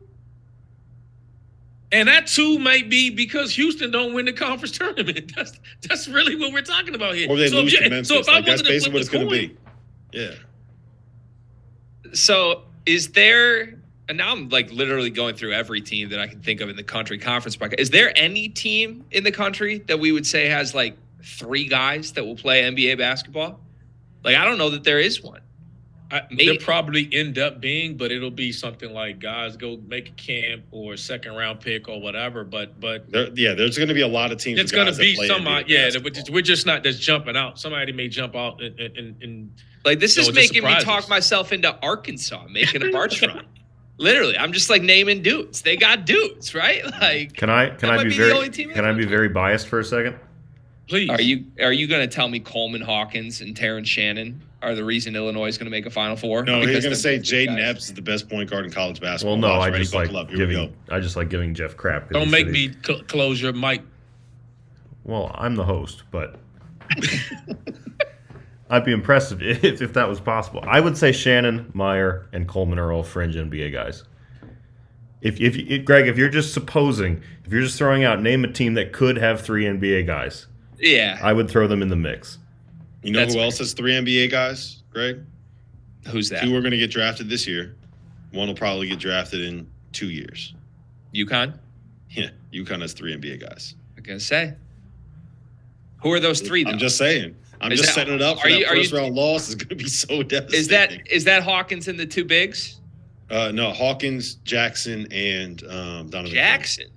And 1.91 2.07
that 2.09 2.25
two 2.25 2.57
might 2.57 2.89
be 2.89 3.11
because 3.11 3.55
Houston 3.55 3.91
don't 3.91 4.13
win 4.15 4.25
the 4.25 4.33
conference 4.33 4.75
tournament. 4.79 5.33
That's 5.35 5.51
that's 5.87 6.07
really 6.07 6.35
what 6.35 6.51
we're 6.51 6.63
talking 6.63 6.95
about 6.95 7.13
here. 7.13 7.29
Or 7.29 7.37
they 7.37 7.47
So 7.47 7.57
if 7.59 7.63
lose 7.65 7.73
you- 7.73 7.79
to 7.81 7.89
Memphis. 7.91 8.07
so 8.07 8.17
if 8.17 8.27
I 8.27 8.33
like, 8.37 8.45
that's 8.45 8.63
to 8.63 8.67
basically 8.67 8.93
what 8.93 9.01
it's 9.01 9.09
going 9.09 9.27
the 9.29 9.35
to 9.41 9.47
be. 9.47 9.57
Yeah. 10.13 10.31
So 12.13 12.63
is 12.87 13.09
there 13.09 13.75
and 14.09 14.17
now 14.17 14.31
I'm 14.31 14.49
like 14.49 14.71
literally 14.71 15.11
going 15.11 15.35
through 15.35 15.53
every 15.53 15.81
team 15.81 16.09
that 16.09 16.19
I 16.19 16.25
can 16.27 16.41
think 16.41 16.61
of 16.61 16.69
in 16.69 16.75
the 16.75 16.83
country 16.83 17.19
conference 17.19 17.55
bracket. 17.55 17.79
Is 17.79 17.91
there 17.91 18.11
any 18.15 18.49
team 18.49 19.05
in 19.11 19.23
the 19.23 19.31
country 19.31 19.79
that 19.87 19.99
we 19.99 20.11
would 20.11 20.25
say 20.25 20.47
has 20.47 20.73
like 20.73 20.97
three 21.27 21.67
guys 21.67 22.13
that 22.13 22.25
will 22.25 22.35
play 22.35 22.63
NBA 22.63 22.97
basketball? 22.97 23.59
Like 24.23 24.35
I 24.35 24.45
don't 24.45 24.57
know 24.57 24.69
that 24.71 24.83
there 24.83 24.99
is 24.99 25.21
one. 25.21 25.41
I, 26.09 26.21
they'll 26.37 26.55
probably 26.57 27.09
end 27.11 27.37
up 27.37 27.59
being, 27.59 27.97
but 27.97 28.13
it'll 28.13 28.31
be 28.31 28.53
something 28.53 28.93
like 28.93 29.19
guys 29.19 29.57
go 29.57 29.77
make 29.87 30.07
a 30.07 30.11
camp 30.13 30.63
or 30.71 30.95
second 30.95 31.33
round 31.35 31.59
pick 31.59 31.89
or 31.89 31.99
whatever. 31.99 32.45
But 32.45 32.79
but 32.79 33.11
There, 33.11 33.27
yeah, 33.35 33.53
there's 33.53 33.77
going 33.77 33.89
to 33.89 33.93
be 33.93 34.01
a 34.03 34.07
lot 34.07 34.31
of 34.31 34.37
teams. 34.37 34.57
it's 34.57 34.71
going 34.71 34.87
to 34.87 34.97
be 34.97 35.15
play 35.15 35.27
somebody. 35.27 35.73
Yeah, 35.73 35.89
we're 36.31 36.41
just, 36.41 36.65
not 36.65 36.83
just 36.83 37.01
jumping 37.01 37.35
out. 37.35 37.59
Somebody 37.59 37.91
may 37.91 38.07
jump 38.07 38.35
out 38.37 38.61
and, 38.61 38.79
and, 38.79 39.21
and 39.21 39.51
Like 39.83 39.99
this 39.99 40.15
No, 40.15 40.21
is 40.21 40.27
it 40.29 40.35
making 40.35 40.63
me 40.63 40.69
surprises. 40.69 40.83
talk 40.85 41.09
myself 41.09 41.51
into 41.51 41.77
Arkansas 41.83 42.47
making 42.49 42.83
a 42.83 42.91
March 42.91 43.21
run. 43.21 43.45
Literally, 43.97 44.37
I'm 44.37 44.53
just 44.53 44.69
like 44.69 44.83
naming 44.83 45.21
dudes. 45.21 45.61
They 45.61 45.75
got 45.75 46.05
dudes, 46.05 46.55
right? 46.55 46.83
Like, 47.01 47.33
Can 47.33 47.49
I 47.49 47.71
can 47.71 47.89
I 47.89 48.03
be 48.03 48.11
be 48.11 48.15
very 48.15 48.31
only 48.31 48.49
team 48.49 48.69
in 48.69 48.75
can 48.75 48.85
I 48.85 48.93
be 48.93 49.05
very 49.05 49.27
biased 49.27 49.67
for 49.67 49.79
a 49.79 49.83
second? 49.83 50.15
Please. 50.87 51.09
are 51.09 51.21
you 51.21 51.45
are 51.61 51.73
you 51.73 51.87
going 51.87 52.07
to 52.07 52.13
tell 52.13 52.27
me 52.29 52.39
Coleman 52.39 52.81
Hawkins 52.81 53.41
and 53.41 53.55
Terrence 53.55 53.89
Shannon 53.89 54.41
are 54.61 54.73
the 54.73 54.83
reason 54.85 55.15
Illinois 55.15 55.47
is 55.47 55.57
going 55.57 55.65
to 55.65 55.71
make 55.71 55.85
a 55.85 55.89
Final 55.89 56.15
Four? 56.15 56.43
No, 56.43 56.57
he's 56.59 56.67
Because 56.67 56.83
going 56.83 56.95
to 56.95 56.99
say 56.99 57.17
they're 57.17 57.47
Jaden? 57.47 57.61
Epps 57.61 57.85
is 57.87 57.93
the 57.93 58.01
best 58.01 58.29
point 58.29 58.49
guard 58.49 58.65
in 58.65 58.71
college 58.71 58.99
basketball. 59.01 59.33
Well, 59.37 59.41
no, 59.53 59.57
Watch, 59.59 59.67
I 59.67 59.71
ready? 59.71 59.83
just 59.83 59.93
like 59.93 60.13
up. 60.13 60.29
Here 60.29 60.37
giving. 60.47 60.73
I 60.89 60.99
just 60.99 61.15
like 61.15 61.29
giving 61.29 61.53
Jeff 61.53 61.75
crap. 61.77 62.03
'cause 62.03 62.11
Don't 62.13 62.31
make 62.31 62.47
me 62.47 62.71
cl- 62.85 63.03
close 63.03 63.41
your 63.41 63.53
mic. 63.53 63.81
Well, 65.03 65.31
I'm 65.35 65.55
the 65.55 65.63
host, 65.65 66.03
but 66.11 66.39
I'd 68.69 68.83
be 68.83 68.91
impressed 68.91 69.31
if, 69.31 69.41
if 69.41 69.81
if 69.81 69.93
that 69.93 70.09
was 70.09 70.19
possible. 70.19 70.61
I 70.67 70.79
would 70.79 70.97
say 70.97 71.11
Shannon, 71.11 71.71
Mayer, 71.73 72.27
and 72.33 72.47
Coleman 72.47 72.79
are 72.79 72.91
all 72.91 73.03
fringe 73.03 73.35
NBA 73.35 73.71
guys. 73.71 74.03
If 75.21 75.39
if 75.39 75.55
you- 75.55 75.79
Greg, 75.79 76.07
if 76.07 76.17
you're 76.17 76.29
just 76.29 76.53
supposing, 76.53 77.21
if 77.45 77.51
you're 77.53 77.61
just 77.61 77.77
throwing 77.77 78.03
out 78.03 78.21
name 78.21 78.43
a 78.43 78.51
team 78.51 78.73
that 78.73 78.91
could 78.91 79.17
have 79.17 79.41
three 79.41 79.65
NBA 79.65 80.05
guys, 80.05 80.47
Yeah. 80.79 81.17
I 81.21 81.33
would 81.33 81.49
throw 81.49 81.67
them 81.67 81.81
in 81.81 81.87
the 81.87 81.95
mix. 81.95 82.37
You 83.03 83.11
know 83.11 83.19
That's 83.19 83.33
who 83.35 83.39
else 83.41 83.57
has 83.59 83.73
three 83.73 83.93
NBA 83.93 84.29
guys, 84.31 84.83
Greg? 84.91 85.19
Who's 86.07 86.29
that? 86.29 86.43
Two 86.43 86.55
are 86.55 86.61
going 86.61 86.71
to 86.71 86.77
get 86.77 86.91
drafted 86.91 87.29
this 87.29 87.47
year. 87.47 87.75
One 88.31 88.47
will 88.47 88.55
probably 88.55 88.87
get 88.87 88.99
drafted 88.99 89.41
in 89.41 89.69
two 89.93 90.09
years. 90.09 90.53
UConn. 91.13 91.57
Yeah, 92.11 92.29
UConn 92.53 92.81
has 92.81 92.93
three 92.93 93.15
NBA 93.15 93.39
guys. 93.41 93.75
I'm 93.97 94.03
gonna 94.03 94.19
say. 94.19 94.53
Who 96.01 96.11
are 96.13 96.19
those 96.19 96.41
three? 96.41 96.63
Though? 96.63 96.71
I'm 96.71 96.77
just 96.77 96.97
saying. 96.97 97.35
I'm 97.59 97.71
Is 97.71 97.79
just 97.79 97.89
that- 97.95 98.01
setting 98.01 98.13
it 98.15 98.21
up 98.21 98.39
for 98.39 98.47
are 98.47 98.51
that 98.51 98.59
you- 98.59 98.65
are 98.65 98.75
you- 98.75 98.83
first 98.83 98.93
round 98.93 99.15
loss. 99.15 99.49
is 99.49 99.55
going 99.55 99.69
to 99.69 99.75
be 99.75 99.87
so 99.89 100.21
devastating. 100.23 100.59
Is 100.59 100.67
that 100.67 101.07
is 101.11 101.23
that 101.25 101.43
Hawkins 101.43 101.87
and 101.87 101.99
the 101.99 102.05
two 102.05 102.23
bigs? 102.25 102.79
Uh, 103.29 103.51
no, 103.53 103.71
Hawkins, 103.71 104.35
Jackson, 104.43 105.07
and 105.11 105.63
um, 105.65 106.09
Donovan. 106.09 106.33
Jackson. 106.33 106.85
He'll- 106.87 106.96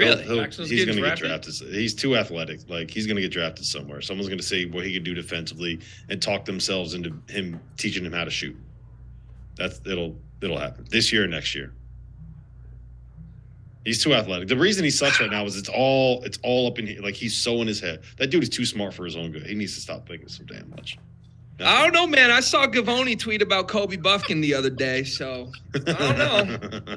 Really? 0.00 0.22
he'll- 0.24 0.36
Jackson's 0.36 0.70
he's 0.70 0.84
going 0.84 0.96
to 0.96 1.02
get 1.02 1.18
drafted. 1.18 1.54
He's 1.72 1.94
too 1.94 2.16
athletic. 2.16 2.68
Like 2.68 2.90
he's 2.90 3.06
going 3.06 3.16
to 3.16 3.22
get 3.22 3.30
drafted 3.32 3.64
somewhere. 3.64 4.00
Someone's 4.00 4.28
going 4.28 4.38
to 4.40 4.44
say 4.44 4.64
what 4.66 4.84
he 4.84 4.92
could 4.92 5.04
do 5.04 5.14
defensively 5.14 5.80
and 6.08 6.20
talk 6.20 6.44
themselves 6.44 6.94
into 6.94 7.12
him 7.28 7.60
teaching 7.76 8.04
him 8.04 8.12
how 8.12 8.24
to 8.24 8.30
shoot. 8.30 8.56
That's 9.56 9.80
it'll 9.86 10.16
it'll 10.42 10.58
happen 10.58 10.86
this 10.90 11.12
year 11.12 11.24
or 11.24 11.28
next 11.28 11.54
year. 11.54 11.72
He's 13.84 14.02
too 14.02 14.14
athletic. 14.14 14.48
The 14.48 14.56
reason 14.56 14.84
he 14.84 14.90
sucks 14.90 15.20
right 15.20 15.30
now 15.30 15.44
is 15.46 15.56
it's 15.56 15.68
all 15.70 16.22
it's 16.24 16.38
all 16.42 16.66
up 16.66 16.78
in 16.78 16.86
here. 16.86 17.00
Like 17.00 17.14
he's 17.14 17.34
so 17.34 17.60
in 17.62 17.66
his 17.66 17.80
head. 17.80 18.02
That 18.18 18.28
dude 18.28 18.42
is 18.42 18.48
too 18.50 18.66
smart 18.66 18.92
for 18.94 19.04
his 19.04 19.16
own 19.16 19.32
good. 19.32 19.46
He 19.46 19.54
needs 19.54 19.74
to 19.74 19.80
stop 19.80 20.06
thinking 20.06 20.28
so 20.28 20.44
damn 20.44 20.68
much. 20.70 20.98
I 21.62 21.82
don't 21.82 21.92
know, 21.92 22.06
man. 22.06 22.30
I 22.30 22.40
saw 22.40 22.66
Givony 22.66 23.18
tweet 23.18 23.42
about 23.42 23.68
Kobe 23.68 23.96
Bufkin 23.96 24.40
the 24.40 24.54
other 24.54 24.70
day, 24.70 25.04
so 25.04 25.50
I 25.74 25.78
don't 25.78 26.18
know. 26.18 26.80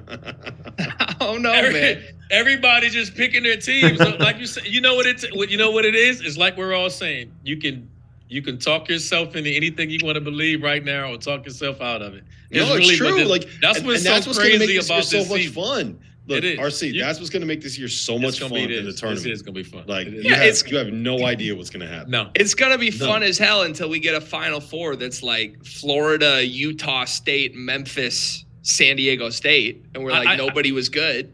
I 0.80 1.16
don't 1.20 1.42
know, 1.42 1.52
Every- 1.52 1.74
man. 1.74 2.04
Everybody 2.34 2.90
just 2.90 3.16
picking 3.16 3.44
their 3.44 3.58
teams. 3.58 3.98
So, 4.00 4.10
like 4.20 4.38
you 4.40 4.46
said, 4.48 4.66
you 4.66 4.82
know 4.82 4.96
what 4.96 5.06
it's 5.06 5.24
you 5.50 5.58
know 5.58 5.72
what 5.72 5.86
it 5.86 5.96
is? 5.96 6.20
It's 6.22 6.38
like 6.38 6.58
we're 6.58 6.74
all 6.74 6.90
saying. 6.90 7.32
You 7.44 7.58
can 7.58 7.90
you 8.28 8.42
can 8.42 8.58
talk 8.58 8.90
yourself 8.90 9.36
into 9.36 9.52
anything 9.52 9.90
you 9.92 10.00
want 10.04 10.16
to 10.16 10.22
believe 10.22 10.64
right 10.64 10.84
now, 10.84 11.12
or 11.14 11.18
talk 11.18 11.46
yourself 11.46 11.80
out 11.82 12.02
of 12.02 12.16
it. 12.16 12.24
No, 12.52 12.64
it's 12.76 12.88
really 12.88 12.96
true. 12.96 13.14
this- 13.16 13.30
like 13.30 13.48
that's 13.62 13.78
and, 13.80 13.88
what's 13.88 14.00
and 14.00 14.06
so 14.08 14.14
that's 14.14 14.26
what's 14.28 14.40
going 14.40 14.52
to 14.52 14.58
crazy 14.58 14.74
make 14.74 14.78
this 14.80 14.90
year 14.90 14.98
about 14.98 15.06
so 15.06 15.18
this 15.20 15.30
much 15.30 15.38
season. 15.42 15.54
fun. 15.54 16.00
Look, 16.26 16.38
It 16.38 16.46
is. 16.46 16.60
RC, 16.60 16.94
You- 16.94 17.02
that's 17.02 17.20
what's 17.20 17.30
going 17.30 17.42
to 17.42 17.46
make 17.48 17.62
this 17.62 17.78
year 17.78 17.90
so 17.90 18.18
much 18.18 18.40
fun 18.40 18.54
in 18.54 18.86
the 18.86 18.94
tournament. 18.94 19.26
This 19.26 19.34
is 19.34 19.42
gonna 19.42 19.56
be 19.56 19.64
fun. 19.64 19.84
Like 19.88 20.08
It 20.08 20.14
is. 20.14 20.24
you, 20.24 20.32
Yeah, 20.32 20.38
have, 20.38 20.68
you 20.68 20.78
have 20.78 20.88
no 20.94 21.26
idea 21.26 21.54
what's 21.54 21.70
going 21.70 21.86
to 21.86 21.94
happen. 21.94 22.12
No, 22.12 22.30
It's 22.36 22.54
gonna 22.56 22.78
be 22.78 22.90
No. 22.92 23.06
fun 23.08 23.24
as 23.24 23.38
hell 23.38 23.64
until 23.64 23.90
we 23.90 24.00
get 24.00 24.16
a 24.16 24.22
Final 24.22 24.62
Four 24.62 24.96
that's 24.96 25.22
like 25.22 25.64
Florida, 25.66 26.44
Utah 26.46 27.04
State, 27.06 27.56
Memphis, 27.56 28.46
San 28.62 28.96
Diego 28.96 29.30
State, 29.30 29.84
and 29.94 30.02
we're 30.04 30.12
like 30.12 30.28
I- 30.28 30.36
nobody 30.38 30.72
was 30.72 30.88
good. 30.90 31.34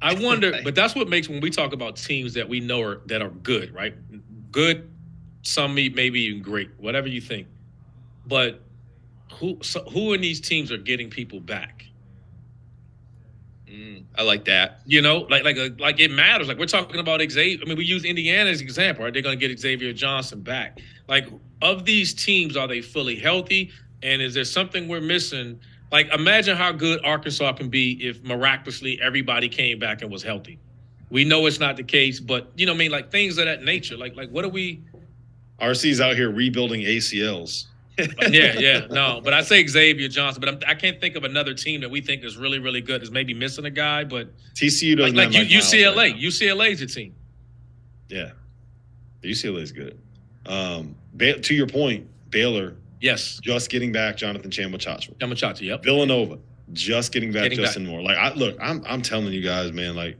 I 0.00 0.14
wonder, 0.22 0.60
but 0.62 0.74
that's 0.74 0.94
what 0.94 1.08
makes 1.08 1.28
when 1.28 1.40
we 1.40 1.50
talk 1.50 1.72
about 1.72 1.96
teams 1.96 2.34
that 2.34 2.48
we 2.48 2.60
know 2.60 2.82
are 2.82 3.00
that 3.06 3.22
are 3.22 3.30
good, 3.30 3.74
right? 3.74 3.94
Good, 4.52 4.90
some 5.42 5.74
may- 5.74 5.88
maybe 5.88 6.20
even 6.22 6.42
great, 6.42 6.70
whatever 6.78 7.08
you 7.08 7.20
think. 7.20 7.48
But 8.26 8.62
who 9.34 9.58
so, 9.62 9.82
who 9.84 10.12
in 10.12 10.20
these 10.20 10.40
teams 10.40 10.70
are 10.72 10.78
getting 10.78 11.10
people 11.10 11.40
back? 11.40 11.84
Mm, 13.66 14.04
I 14.16 14.22
like 14.22 14.44
that. 14.46 14.80
You 14.86 15.02
know, 15.02 15.26
like 15.30 15.44
like 15.44 15.58
uh, 15.58 15.70
like 15.78 16.00
it 16.00 16.10
matters. 16.10 16.48
Like 16.48 16.58
we're 16.58 16.66
talking 16.66 17.00
about 17.00 17.20
Xavier. 17.20 17.58
I 17.62 17.68
mean, 17.68 17.76
we 17.76 17.84
use 17.84 18.04
Indiana 18.04 18.50
as 18.50 18.60
an 18.60 18.66
example, 18.66 19.04
right? 19.04 19.12
They're 19.12 19.22
going 19.22 19.38
to 19.38 19.48
get 19.48 19.58
Xavier 19.58 19.92
Johnson 19.92 20.40
back. 20.40 20.80
Like 21.08 21.28
of 21.60 21.84
these 21.84 22.14
teams, 22.14 22.56
are 22.56 22.68
they 22.68 22.80
fully 22.80 23.16
healthy? 23.16 23.70
And 24.02 24.22
is 24.22 24.34
there 24.34 24.44
something 24.44 24.88
we're 24.88 25.00
missing? 25.00 25.60
Like 25.90 26.12
imagine 26.12 26.56
how 26.56 26.72
good 26.72 27.04
Arkansas 27.04 27.52
can 27.54 27.68
be 27.68 27.92
if 28.06 28.22
miraculously 28.22 29.00
everybody 29.00 29.48
came 29.48 29.78
back 29.78 30.02
and 30.02 30.10
was 30.10 30.22
healthy. 30.22 30.58
We 31.10 31.24
know 31.24 31.46
it's 31.46 31.58
not 31.58 31.76
the 31.76 31.82
case, 31.82 32.20
but 32.20 32.50
you 32.56 32.66
know, 32.66 32.72
what 32.72 32.76
I 32.76 32.78
mean, 32.78 32.90
like 32.90 33.10
things 33.10 33.38
of 33.38 33.46
that 33.46 33.62
nature. 33.62 33.96
Like 33.96 34.14
like 34.14 34.30
what 34.30 34.44
are 34.44 34.50
we? 34.50 34.82
RC's 35.60 36.00
out 36.00 36.14
here 36.14 36.30
rebuilding 36.30 36.82
ACLs. 36.82 37.66
yeah, 37.98 38.56
yeah, 38.58 38.86
no. 38.90 39.20
But 39.24 39.34
I 39.34 39.42
say 39.42 39.66
Xavier 39.66 40.08
Johnson, 40.08 40.40
but 40.40 40.48
I'm, 40.48 40.60
I 40.68 40.74
can't 40.74 41.00
think 41.00 41.16
of 41.16 41.24
another 41.24 41.52
team 41.52 41.80
that 41.80 41.90
we 41.90 42.00
think 42.00 42.22
is 42.22 42.36
really 42.36 42.58
really 42.58 42.80
good. 42.80 43.02
Is 43.02 43.10
maybe 43.10 43.34
missing 43.34 43.64
a 43.64 43.70
guy, 43.70 44.04
but 44.04 44.28
TCU 44.54 44.90
like, 44.90 45.14
doesn't 45.14 45.16
like 45.16 45.32
have 45.32 45.50
U- 45.50 45.58
UCLA, 45.58 45.96
right. 45.96 46.16
UCLA's 46.16 46.80
a 46.82 46.86
team. 46.86 47.14
Yeah. 48.08 48.30
UCLA 49.22 49.62
is 49.62 49.72
good. 49.72 49.98
Um, 50.46 50.94
ba- 51.14 51.40
to 51.40 51.54
your 51.54 51.66
point, 51.66 52.06
Baylor 52.30 52.76
Yes. 53.00 53.38
just 53.42 53.70
getting 53.70 53.92
back 53.92 54.16
Jonathan 54.16 54.50
Tchamwa 54.50 54.76
Tchatchoua. 54.76 55.16
Yamachachi, 55.18 55.62
yep. 55.62 55.82
Villanova 55.84 56.38
just 56.72 57.12
getting 57.12 57.32
back 57.32 57.44
Getting 57.44 57.58
Justin 57.58 57.86
Moore. 57.86 58.02
Like 58.02 58.18
I 58.18 58.34
look, 58.34 58.56
I'm 58.60 58.82
I'm 58.86 59.00
telling 59.02 59.32
you 59.32 59.40
guys, 59.42 59.72
man. 59.72 59.94
Like 59.96 60.18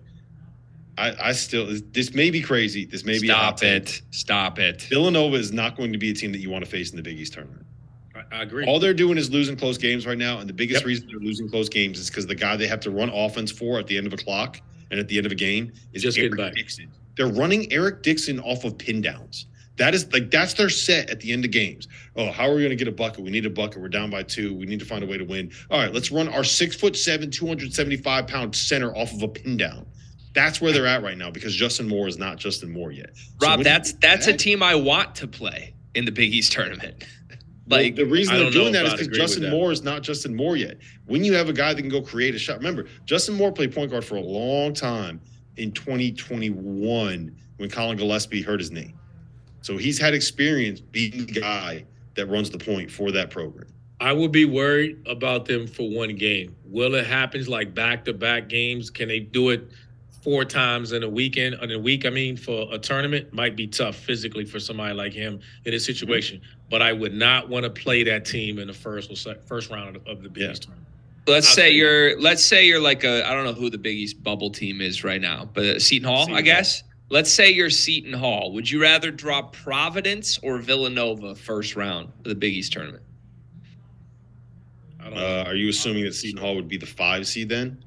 I 0.97 1.15
I 1.29 1.33
still 1.33 1.67
this 1.93 2.15
may 2.15 2.31
be 2.31 2.41
crazy. 2.41 2.85
This 2.85 3.05
may 3.05 3.19
be 3.19 3.27
Stop 3.29 3.63
it. 3.63 4.03
Stop 4.11 4.59
it. 4.59 4.83
Villanova 4.83 5.37
is 5.37 5.53
not 5.53 5.77
going 5.77 5.93
to 5.93 5.99
be 5.99 6.11
a 6.11 6.15
team 6.15 6.33
that 6.33 6.39
you 6.39 6.51
want 6.51 6.65
to 6.65 6.71
face 6.71 6.91
in 6.91 6.97
the 6.97 7.03
Big 7.03 7.19
East 7.19 7.35
tournament. 7.35 7.67
I, 8.15 8.39
I 8.39 8.43
agree. 8.43 8.65
All 8.67 8.81
they're 8.81 8.95
doing 8.95 9.19
is 9.19 9.31
losing 9.31 9.57
close 9.57 9.77
games 9.79 10.07
right 10.07 10.19
now, 10.19 10.39
and 10.39 10.49
the 10.49 10.55
biggest 10.55 10.81
Yep. 10.81 10.87
reason 10.87 11.07
they're 11.09 11.21
losing 11.21 11.49
close 11.49 11.69
games 11.69 11.99
is 11.99 12.09
because 12.09 12.27
the 12.27 12.35
guy 12.35 12.57
they 12.57 12.67
have 12.67 12.81
to 12.81 12.91
run 12.91 13.11
offense 13.11 13.51
for 13.53 13.79
at 13.79 13.87
the 13.87 13.97
end 13.97 14.07
of 14.07 14.13
a 14.13 14.17
clock 14.17 14.61
and 14.91 14.99
at 14.99 15.07
the 15.09 15.19
end 15.19 15.27
of 15.27 15.33
a 15.33 15.37
game 15.37 15.71
is 15.93 16.03
Just 16.03 16.17
Eric 16.19 16.33
getting 16.33 16.47
back. 16.47 16.55
Dixon. 16.55 16.91
They're 17.17 17.29
running 17.29 17.71
Eric 17.73 18.03
Dixon 18.03 18.41
off 18.41 18.65
of 18.65 18.79
pin 18.79 19.03
downs. 19.03 19.47
That 19.79 19.95
is 19.95 20.13
like 20.13 20.31
that's 20.31 20.55
their 20.55 20.69
set 20.69 21.09
at 21.09 21.21
the 21.21 21.33
end 21.33 21.45
of 21.45 21.53
games. 21.53 21.87
Oh, 22.17 22.31
how 22.31 22.49
are 22.49 22.55
we 22.55 22.61
going 22.61 22.71
to 22.71 22.77
get 22.77 22.89
a 22.89 22.93
bucket? 22.93 23.23
We 23.25 23.31
need 23.31 23.47
a 23.47 23.51
bucket. 23.51 23.81
We're 23.81 23.89
down 23.89 24.11
by 24.11 24.25
two. 24.25 24.55
We 24.55 24.67
need 24.67 24.81
to 24.81 24.85
find 24.85 25.05
a 25.05 25.07
way 25.07 25.17
to 25.17 25.25
win. 25.25 25.53
All 25.71 25.79
right, 25.79 25.93
let's 25.93 26.11
run 26.11 26.29
our 26.29 26.45
six 26.45 26.75
foot 26.75 26.97
seven, 26.97 27.31
two 27.31 27.47
hundred 27.47 27.73
seventy 27.73 27.97
five 27.97 28.27
pound 28.27 28.55
center 28.55 28.95
off 28.97 29.13
of 29.13 29.23
a 29.23 29.29
pin 29.29 29.57
down. 29.57 29.87
That's 30.35 30.61
where 30.61 30.73
they're 30.73 30.87
at 30.87 31.03
right 31.03 31.17
now 31.17 31.31
because 31.31 31.55
Justin 31.55 31.89
Moore 31.89 32.09
is 32.09 32.19
not 32.19 32.39
Justin 32.39 32.73
Moore 32.73 32.93
yet. 32.93 33.11
Rob, 33.41 33.59
when 33.59 33.65
that's 33.65 33.93
that's 33.95 34.27
a 34.27 34.37
team 34.37 34.63
I 34.63 34.75
want 34.75 35.15
to 35.17 35.29
play 35.29 35.75
in 35.95 36.05
the 36.05 36.13
Big 36.13 36.35
East 36.35 36.53
tournament. 36.53 37.05
Well, 37.69 37.83
like 37.83 37.97
the 37.97 38.05
reason 38.05 38.37
they're 38.37 38.51
doing 38.51 38.73
that 38.73 38.87
is 38.87 38.93
because 38.95 39.09
Justin. 39.09 39.51
Moore 39.51 39.71
is 39.71 39.83
not 39.83 40.03
Justin 40.03 40.35
Moore 40.35 40.57
yet. 40.57 40.79
When 41.07 41.23
you 41.23 41.35
have 41.35 41.49
a 41.49 41.53
guy 41.53 41.75
that 41.75 41.81
can 41.81 41.91
go 41.91 42.03
create 42.03 42.35
a 42.35 42.39
shot, 42.39 42.57
remember 42.57 42.87
Justin 43.05 43.35
Moore 43.35 43.53
played 43.53 43.75
point 43.75 43.91
guard 43.91 44.05
for 44.05 44.17
a 44.17 44.23
long 44.23 44.75
time 44.75 45.21
in 45.57 45.71
2021 45.73 47.37
when 47.59 47.71
Collin 47.71 47.97
Gillespie 47.97 48.43
hurt 48.43 48.61
his 48.61 48.71
knee. 48.71 48.95
So 49.69 49.77
he's 49.77 49.99
had 49.99 50.15
experience 50.15 50.81
being 50.81 51.27
the 51.27 51.41
guy 51.41 51.85
that 52.15 52.25
runs 52.25 52.49
the 52.49 52.57
point 52.57 52.91
for 52.91 53.13
that 53.13 53.29
program. 53.31 53.67
I 54.01 54.15
would 54.15 54.33
be 54.33 54.47
worried 54.47 54.97
about 55.07 55.45
them 55.45 55.67
for 55.67 55.91
one 55.91 56.17
game. 56.17 56.57
Will 56.65 56.95
it 56.95 57.07
happen 57.07 57.45
like 57.45 57.75
back 57.75 58.07
to 58.07 58.15
back 58.15 58.49
games? 58.49 58.89
Can 58.89 59.09
they 59.09 59.21
do 59.21 59.51
it 59.51 59.71
four 60.23 60.47
times 60.47 60.93
in 60.93 61.03
a 61.03 61.09
weekend? 61.09 61.57
In 61.57 61.71
a 61.71 61.79
week, 61.79 62.07
I 62.07 62.09
mean, 62.09 62.35
for 62.35 62.67
a 62.73 62.79
tournament 62.79 63.35
might 63.35 63.57
be 63.57 63.67
tough 63.67 63.97
physically 63.97 64.47
for 64.47 64.59
somebody 64.59 64.95
like 64.95 65.13
him 65.13 65.39
in 65.67 65.73
this 65.73 65.85
situation. 65.85 66.41
But 66.71 66.81
I 66.81 66.95
would 66.95 67.13
not 67.13 67.51
want 67.51 67.65
to 67.65 67.71
play 67.71 68.03
that 68.05 68.25
team 68.25 68.59
in 68.59 68.69
the 68.69 68.73
first 68.73 69.11
or 69.11 69.17
sec- 69.17 69.43
first 69.47 69.69
round 69.69 69.97
of, 69.97 70.07
of 70.07 70.23
the 70.23 70.31
Big 70.31 70.45
Yeah. 70.45 70.51
East 70.53 70.63
tournament. 70.63 70.87
let's 71.27 71.47
I'll 71.47 71.55
say 71.57 71.63
say- 71.69 71.75
you're 71.75 72.19
let's 72.23 72.43
say 72.43 72.67
you're 72.67 72.81
like 72.81 73.05
a 73.05 73.29
I 73.29 73.35
don't 73.35 73.45
know 73.45 73.53
who 73.53 73.69
the 73.69 73.77
Big 73.77 73.99
East 73.99 74.23
bubble 74.23 74.49
team 74.49 74.81
is 74.81 75.05
right 75.05 75.21
now, 75.21 75.47
but 75.53 75.65
uh, 75.67 75.79
Seton 75.79 76.09
Hall, 76.09 76.23
I 76.23 76.25
Seton 76.27 76.45
guess. 76.45 76.83
Let's 77.11 77.33
say 77.33 77.51
you're 77.51 77.71
Seton 77.71 78.13
Hall. 78.13 78.53
Would 78.53 78.71
you 78.71 78.83
rather 78.83 79.11
drop 79.11 79.55
Providence 79.55 80.39
or 80.43 80.59
Villanova 80.59 81.35
first 81.35 81.75
round 81.75 82.09
of 82.19 82.25
the 82.25 82.35
Big 82.35 82.53
East 82.55 82.73
tournament? 82.73 83.03
I 85.01 85.05
don't 85.05 85.15
know. 85.15 85.41
Uh, 85.41 85.45
are 85.47 85.55
you 85.55 85.71
assuming 85.71 86.05
that 86.05 86.15
Seton 86.15 86.39
Hall 86.41 86.55
would 86.57 86.69
be 86.69 86.77
the 86.77 86.87
five 86.87 87.27
seed 87.27 87.49
then? 87.49 87.83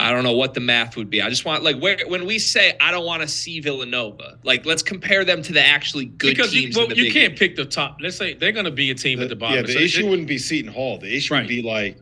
I 0.00 0.12
don't 0.12 0.22
know 0.22 0.32
what 0.32 0.54
the 0.54 0.60
math 0.60 0.96
would 0.96 1.10
be. 1.10 1.20
I 1.20 1.28
just 1.28 1.44
want 1.44 1.64
like 1.64 1.76
where, 1.80 1.98
when 2.06 2.24
we 2.24 2.38
say 2.38 2.76
I 2.80 2.92
don't 2.92 3.04
want 3.04 3.20
to 3.20 3.28
see 3.28 3.58
Villanova, 3.60 4.38
like 4.44 4.64
let's 4.64 4.82
compare 4.82 5.24
them 5.24 5.42
to 5.42 5.52
the 5.52 5.60
actually 5.62 6.04
good 6.06 6.36
because 6.36 6.54
you, 6.54 6.62
teams. 6.62 6.76
well, 6.76 6.84
in 6.86 6.90
the 6.96 7.02
you 7.02 7.12
can't 7.12 7.32
East. 7.32 7.40
pick 7.40 7.56
the 7.56 7.64
top. 7.64 7.98
Let's 8.00 8.16
say 8.16 8.32
they're 8.34 8.52
going 8.52 8.64
to 8.64 8.70
be 8.70 8.90
a 8.92 8.94
team 8.94 9.20
at 9.20 9.28
the 9.28 9.34
bottom. 9.36 9.56
yeah, 9.56 9.62
the 9.62 9.72
So 9.72 9.78
issue 9.80 10.06
it- 10.06 10.08
wouldn't 10.10 10.28
be 10.28 10.38
Seton 10.38 10.72
Hall. 10.72 10.98
The 10.98 11.14
issue 11.14 11.34
Right. 11.34 11.40
would 11.40 11.48
be 11.48 11.62
like 11.62 11.98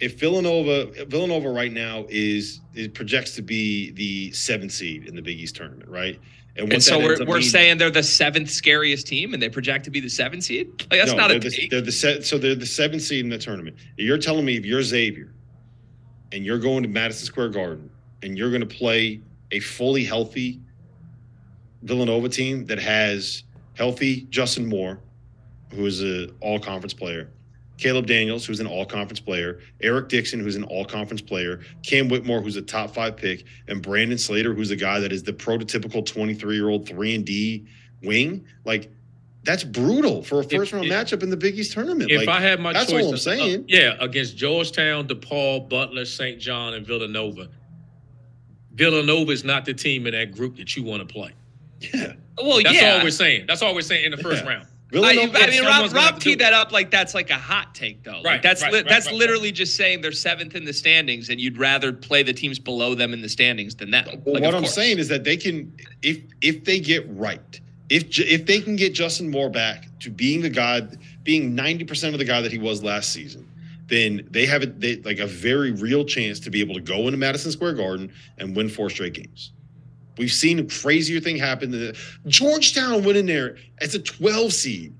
if 0.00 0.18
Villanova 0.18 1.04
Villanova 1.06 1.50
right 1.50 1.72
now 1.72 2.06
is 2.08 2.60
it 2.74 2.94
projects 2.94 3.34
to 3.36 3.42
be 3.42 3.90
the 3.92 4.32
seventh 4.32 4.72
seed 4.72 5.06
in 5.06 5.14
the 5.14 5.22
Big 5.22 5.38
East 5.38 5.56
tournament, 5.56 5.88
right? 5.88 6.18
what 6.58 6.72
And 6.72 6.82
so 6.82 6.98
we're, 6.98 7.18
we're 7.20 7.36
meaning- 7.36 7.42
saying 7.42 7.78
they're 7.78 7.90
the 7.90 8.02
seventh 8.02 8.50
scariest 8.50 9.06
team, 9.06 9.32
and 9.34 9.42
they 9.42 9.48
project 9.48 9.84
to 9.84 9.90
be 9.90 10.00
the 10.00 10.10
seventh 10.10 10.44
seed. 10.44 10.68
Like 10.90 11.00
that's 11.00 11.12
No, 11.12 11.16
not 11.18 11.28
they're 11.28 11.36
a 11.36 11.40
the, 11.40 11.68
they're 11.70 11.80
the 11.80 11.92
set, 11.92 12.24
so 12.24 12.38
they're 12.38 12.54
the 12.54 12.66
seventh 12.66 13.02
seed 13.02 13.24
in 13.24 13.30
the 13.30 13.38
tournament. 13.38 13.76
You're 13.96 14.18
telling 14.18 14.44
me 14.44 14.56
if 14.56 14.64
you're 14.66 14.82
Xavier 14.82 15.32
and 16.32 16.44
you're 16.44 16.58
going 16.58 16.82
to 16.82 16.88
Madison 16.88 17.26
Square 17.26 17.50
Garden 17.50 17.90
and 18.22 18.36
you're 18.36 18.50
going 18.50 18.66
to 18.66 18.66
play 18.76 19.20
a 19.52 19.60
fully 19.60 20.04
healthy 20.04 20.60
Villanova 21.82 22.28
team 22.28 22.66
that 22.66 22.78
has 22.78 23.44
healthy 23.74 24.22
Justin 24.30 24.66
Moore, 24.66 25.00
who 25.72 25.86
is 25.86 26.02
an 26.02 26.34
all 26.40 26.58
conference 26.58 26.92
player, 26.94 27.30
Caleb 27.80 28.06
Daniels, 28.06 28.44
who's 28.46 28.60
an 28.60 28.66
all 28.66 28.84
conference 28.84 29.20
player, 29.20 29.60
Eric 29.80 30.08
Dixon, 30.10 30.38
who's 30.40 30.54
an 30.56 30.64
all 30.64 30.84
conference 30.84 31.22
player, 31.22 31.60
Cam 31.82 32.08
Whitmore, 32.08 32.42
who's 32.42 32.56
a 32.56 32.62
top 32.62 32.92
five 32.94 33.16
pick, 33.16 33.44
and 33.68 33.82
Brandon 33.82 34.18
Slater, 34.18 34.52
who's 34.52 34.70
a 34.70 34.76
guy 34.76 35.00
that 35.00 35.12
is 35.12 35.22
the 35.22 35.32
prototypical 35.32 36.04
23 36.04 36.54
year 36.54 36.68
old 36.68 36.86
three 36.86 37.14
and 37.14 37.24
D 37.24 37.66
wing. 38.02 38.44
Like, 38.66 38.92
that's 39.44 39.64
brutal 39.64 40.22
for 40.22 40.40
a 40.40 40.44
first 40.44 40.72
round 40.72 40.84
if- 40.84 40.92
matchup 40.92 41.22
in 41.22 41.30
the 41.30 41.36
Big 41.36 41.58
East 41.58 41.72
tournament. 41.72 42.10
If 42.10 42.26
like, 42.26 42.28
I 42.28 42.40
had 42.40 42.60
my 42.60 42.74
that's 42.74 42.90
choice, 42.90 43.02
all 43.02 43.08
I'm 43.08 43.14
uh, 43.14 43.18
saying. 43.18 43.64
yeah, 43.68 43.94
against 43.98 44.36
Georgetown, 44.36 45.08
DePaul, 45.08 45.66
Butler, 45.68 46.04
St. 46.04 46.38
John, 46.38 46.74
and 46.74 46.86
Villanova. 46.86 47.48
Villanova 48.74 49.32
is 49.32 49.42
not 49.42 49.64
the 49.64 49.72
team 49.74 50.06
in 50.06 50.12
that 50.12 50.32
group 50.32 50.56
that 50.58 50.76
you 50.76 50.82
want 50.84 51.06
to 51.06 51.10
play. 51.12 51.32
yeah. 51.80 52.12
well, 52.38 52.62
That's 52.62 52.74
yeah. 52.80 52.96
all 52.98 53.02
we're 53.02 53.10
saying. 53.10 53.46
That's 53.46 53.62
all 53.62 53.74
we're 53.74 53.80
saying 53.80 54.04
in 54.04 54.10
the 54.10 54.18
first 54.18 54.44
Yeah. 54.44 54.50
round. 54.50 54.66
I, 54.92 55.14
Villanova, 55.14 55.38
I 55.38 55.46
mean, 55.50 55.62
Rob, 55.62 55.72
someone's 55.72 55.92
gonna 55.92 56.04
have 56.04 56.14
Rob 56.14 56.20
teed 56.20 56.38
that 56.40 56.52
up 56.52 56.72
like 56.72 56.90
that's 56.90 57.14
like 57.14 57.30
a 57.30 57.34
hot 57.38 57.74
take, 57.74 58.02
though. 58.02 58.12
Like 58.16 58.24
Right, 58.24 58.42
that's 58.42 58.62
right, 58.62 58.72
li- 58.72 58.78
right, 58.80 58.88
that's 58.88 59.10
literally 59.12 59.52
just 59.52 59.76
saying 59.76 60.00
they're 60.00 60.12
seventh 60.12 60.54
in 60.54 60.64
the 60.64 60.72
standings, 60.72 61.28
and 61.28 61.40
you'd 61.40 61.58
rather 61.58 61.92
play 61.92 62.22
the 62.22 62.32
teams 62.32 62.58
below 62.58 62.94
them 62.94 63.12
in 63.12 63.22
the 63.22 63.28
standings 63.28 63.76
than 63.76 63.90
them. 63.90 64.06
Well, 64.24 64.34
Like, 64.34 64.42
what 64.42 64.54
I'm 64.54 64.66
saying 64.66 64.98
is 64.98 65.08
that 65.08 65.24
they 65.24 65.36
can, 65.36 65.72
if 66.02 66.20
if 66.40 66.64
they 66.64 66.80
get 66.80 67.06
right, 67.08 67.60
if 67.88 68.18
if 68.18 68.46
they 68.46 68.60
can 68.60 68.76
get 68.76 68.92
Justin 68.94 69.30
Moore 69.30 69.50
back 69.50 69.86
to 70.00 70.10
being 70.10 70.42
the 70.42 70.50
guy, 70.50 70.82
being 71.22 71.54
90 71.54 71.84
percent 71.84 72.14
of 72.14 72.18
the 72.18 72.24
guy 72.24 72.40
that 72.40 72.50
he 72.50 72.58
was 72.58 72.82
last 72.82 73.12
season, 73.12 73.48
then 73.86 74.26
they 74.30 74.46
have 74.46 74.62
a, 74.62 74.66
they, 74.66 74.96
like 74.96 75.18
a 75.18 75.26
very 75.26 75.72
real 75.72 76.04
chance 76.04 76.40
to 76.40 76.50
be 76.50 76.60
able 76.60 76.74
to 76.74 76.80
go 76.80 77.06
into 77.06 77.16
Madison 77.16 77.52
Square 77.52 77.74
Garden 77.74 78.12
and 78.38 78.56
win 78.56 78.68
four 78.68 78.90
straight 78.90 79.14
games. 79.14 79.52
We've 80.18 80.32
seen 80.32 80.58
a 80.58 80.64
crazier 80.64 81.20
thing 81.20 81.36
happen. 81.36 81.70
The- 81.70 81.96
Georgetown 82.26 83.04
went 83.04 83.16
in 83.18 83.26
there 83.26 83.56
as 83.80 83.94
a 83.94 83.98
12 83.98 84.52
seed 84.52 84.92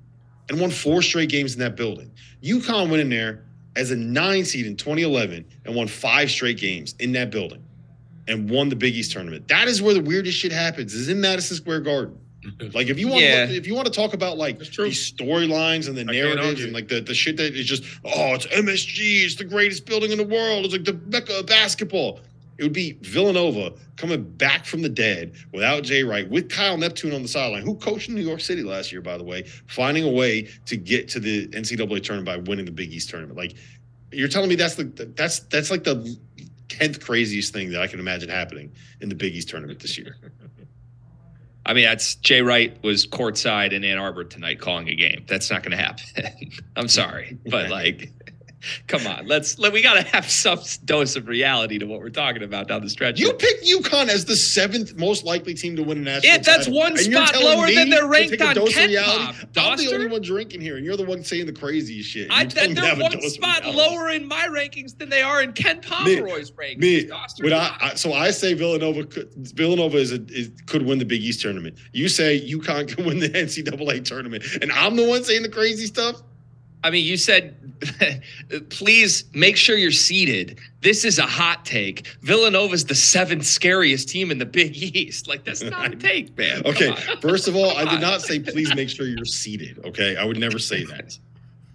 and 0.49 0.61
won 0.61 0.71
four 0.71 1.03
straight 1.03 1.29
games 1.29 1.55
in 1.55 1.61
that 1.61 1.77
building. 1.77 2.11
UConn 2.43 2.89
went 2.91 3.01
in 3.03 3.09
there 3.09 3.45
as 3.77 3.91
a 3.91 3.97
nine 3.97 4.45
seed 4.45 4.67
in 4.67 4.77
2011 4.77 5.45
and 5.65 5.75
won 5.75 5.87
five 5.87 6.31
straight 6.31 6.59
games 6.59 6.95
in 6.99 7.13
that 7.13 7.31
building 7.31 7.63
and 8.29 8.49
won 8.51 8.69
the 8.69 8.77
Big 8.77 8.95
East 8.95 9.13
tournament. 9.13 9.47
That 9.49 9.69
is 9.69 9.81
where 9.83 9.95
the 9.95 10.01
weirdest 10.01 10.39
shit 10.39 10.53
happens. 10.53 10.95
Is 10.95 11.09
in 11.09 11.21
Madison 11.21 11.57
Square 11.57 11.81
Garden. 11.81 12.17
Like 12.73 12.87
if 12.89 12.99
you 12.99 13.07
want 13.09 13.21
Yeah. 13.23 13.45
to, 13.47 13.55
if 13.55 13.67
you 13.67 13.75
want 13.75 13.87
to 13.87 13.93
talk 13.93 14.15
about 14.15 14.39
like 14.39 14.59
these 14.59 15.13
storylines 15.13 15.89
and 15.89 15.97
the 15.97 16.01
I 16.03 16.05
narratives 16.17 16.65
and 16.65 16.73
like 16.73 16.89
the, 16.89 17.01
the 17.03 17.13
shit 17.13 17.37
that 17.37 17.55
is 17.55 17.67
just 17.67 17.85
oh 18.03 18.33
it's 18.35 18.47
MSG 18.47 19.25
it's 19.27 19.35
the 19.35 19.45
greatest 19.45 19.85
building 19.85 20.11
in 20.11 20.17
the 20.17 20.25
world 20.25 20.65
it's 20.65 20.73
like 20.73 20.85
the 20.85 20.95
mecca 21.09 21.41
of 21.41 21.47
basketball. 21.47 22.21
It 22.61 22.65
would 22.65 22.75
be 22.75 22.99
Villanova 23.01 23.73
coming 23.97 24.23
back 24.23 24.67
from 24.67 24.83
the 24.83 24.89
dead 24.91 25.33
without 25.51 25.83
Jay 25.83 26.03
Wright 26.03 26.29
with 26.29 26.51
Kyle 26.51 26.77
Neptune 26.77 27.15
on 27.15 27.23
the 27.23 27.29
sideline, 27.29 27.63
who 27.63 27.75
coached 27.77 28.11
in 28.11 28.15
New 28.15 28.21
York 28.21 28.41
City 28.41 28.63
last 28.63 28.93
year 28.93 29.01
by 29.01 29.17
the 29.17 29.25
way, 29.25 29.45
finding 29.67 30.05
a 30.05 30.11
way 30.11 30.47
to 30.67 30.77
get 30.77 31.09
to 31.09 31.21
the 31.21 31.49
NCAA 31.49 32.03
tournament 32.03 32.27
by 32.27 32.37
winning 32.37 32.67
the 32.67 32.71
Big 32.71 32.93
East 32.93 33.09
tournament. 33.09 33.39
Like 33.39 33.55
you're 34.13 34.29
telling 34.29 34.51
me 34.51 34.57
that's 34.57 34.75
the 34.75 34.85
that's 35.17 35.41
that's 35.41 35.71
like 35.71 35.85
the 35.85 36.19
tenth 36.69 37.03
craziest 37.03 37.55
thing 37.55 37.71
that 37.73 37.81
I 37.81 37.87
can 37.87 37.99
imagine 37.99 38.29
happening 38.29 38.73
in 39.01 39.09
the 39.09 39.15
Big 39.15 39.35
East 39.35 39.49
tournament 39.49 39.81
this 39.81 39.97
year. 39.97 40.17
I 41.65 41.73
mean, 41.73 41.85
that's 41.85 42.17
Jay 42.17 42.43
Wright 42.43 42.77
was 42.83 43.07
courtside 43.07 43.73
in 43.73 43.85
Ann 43.85 43.99
Arbor 43.99 44.25
tonight 44.25 44.61
calling 44.61 44.89
a 44.89 44.95
game. 44.95 45.25
That's 45.29 45.51
not 45.51 45.63
going 45.63 45.77
to 45.77 45.83
happen. 45.83 46.51
I'm 46.77 46.89
sorry, 46.89 47.39
but 47.47 47.71
like, 47.71 48.13
come 48.87 49.07
on, 49.07 49.27
let's 49.27 49.59
let 49.59 49.73
we 49.73 49.83
got 49.83 49.95
to 49.95 50.03
have 50.03 50.31
some 50.31 50.61
dose 50.85 51.17
of 51.17 51.29
reality 51.29 51.79
to 51.79 51.87
what 51.87 52.01
we're 52.01 52.11
talking 52.11 52.43
about 52.43 52.69
down 52.69 52.83
the 52.83 52.91
stretch. 52.91 53.19
You 53.19 53.33
picked 53.33 53.65
UConn 53.65 54.09
as 54.09 54.25
the 54.25 54.37
seventh 54.37 54.97
most 54.97 55.25
likely 55.25 55.55
team 55.55 55.77
to 55.77 55.83
win 55.83 55.99
a 55.99 56.01
national 56.03 56.33
Yeah, 56.33 56.39
that's 56.39 56.67
title. 56.67 56.79
one 56.79 56.93
And 56.93 57.01
spot 57.01 57.41
lower 57.41 57.71
than 57.73 57.91
they're 57.91 58.07
ranked 58.07 58.41
on 58.41 58.55
Ken? 58.69 58.91
Pop, 58.95 59.35
I'm 59.57 59.77
the 59.77 59.93
only 59.93 60.07
one 60.09 60.23
drinking 60.23 60.61
here, 60.61 60.77
and 60.77 60.85
you're 60.85 60.97
the 60.97 61.05
one 61.05 61.23
saying 61.23 61.47
the 61.47 61.53
craziest 61.53 62.09
shit. 62.09 62.29
I, 62.31 62.43
You're 62.43 62.69
me 62.69 62.75
they're 62.75 62.97
one 62.97 63.21
spot 63.23 63.67
lower 63.67 64.11
in 64.11 64.27
my 64.27 64.47
rankings 64.49 64.97
than 64.97 65.09
they 65.09 65.23
are 65.23 65.43
in 65.43 65.53
Ken 65.53 65.81
Pomeroy's 65.81 66.51
rankings. 66.51 66.79
Me, 66.79 67.07
Dauster. 67.07 67.53
I, 67.53 67.77
I, 67.81 67.95
so 67.95 68.13
I 68.13 68.31
say 68.31 68.55
Villanova 68.55 69.05
could 69.05 69.33
Villanova 69.35 69.97
is, 69.97 70.13
a, 70.13 70.23
is 70.29 70.51
could 70.67 70.85
win 70.85 70.99
the 70.99 71.05
Big 71.05 71.23
East 71.23 71.41
tournament. 71.41 71.77
You 71.93 72.09
say 72.09 72.41
UConn 72.41 72.89
can 72.95 73.05
win 73.05 73.19
the 73.19 73.29
NCAA 73.29 74.05
tournament, 74.05 74.45
and 74.61 74.73
I'm 74.73 74.97
the 74.97 75.07
one 75.07 75.25
saying 75.25 75.43
the 75.43 75.49
crazy 75.49 75.87
stuff. 75.87 76.23
I 76.83 76.91
mean, 76.91 77.05
you 77.05 77.17
said, 77.17 77.55
please 78.71 79.25
make 79.35 79.57
sure 79.57 79.77
you're 79.77 79.91
seated. 79.91 80.59
This 80.81 81.05
is 81.05 81.19
a 81.19 81.27
hot 81.27 81.65
take. 81.65 82.07
Villanova's 82.23 82.85
the 82.87 82.95
seventh 82.95 83.45
scariest 83.45 84.09
team 84.09 84.31
in 84.31 84.39
the 84.39 84.47
Big 84.61 84.77
East. 84.77 85.29
Like, 85.29 85.45
that's 85.45 85.63
not 85.63 85.93
a 85.93 85.97
take, 85.97 86.37
man. 86.37 86.63
Okay, 86.67 86.95
first 87.21 87.49
of 87.49 87.57
all, 87.57 87.77
I 87.77 87.85
did 87.85 88.01
not 88.01 88.23
say 88.23 88.41
please 88.41 88.75
make 88.75 88.89
sure 88.89 89.07
you're 89.07 89.25
seated. 89.25 89.85
Okay, 89.85 90.17
I 90.17 90.25
would 90.25 90.39
never 90.39 90.59
say 90.59 90.85
that. 90.85 91.19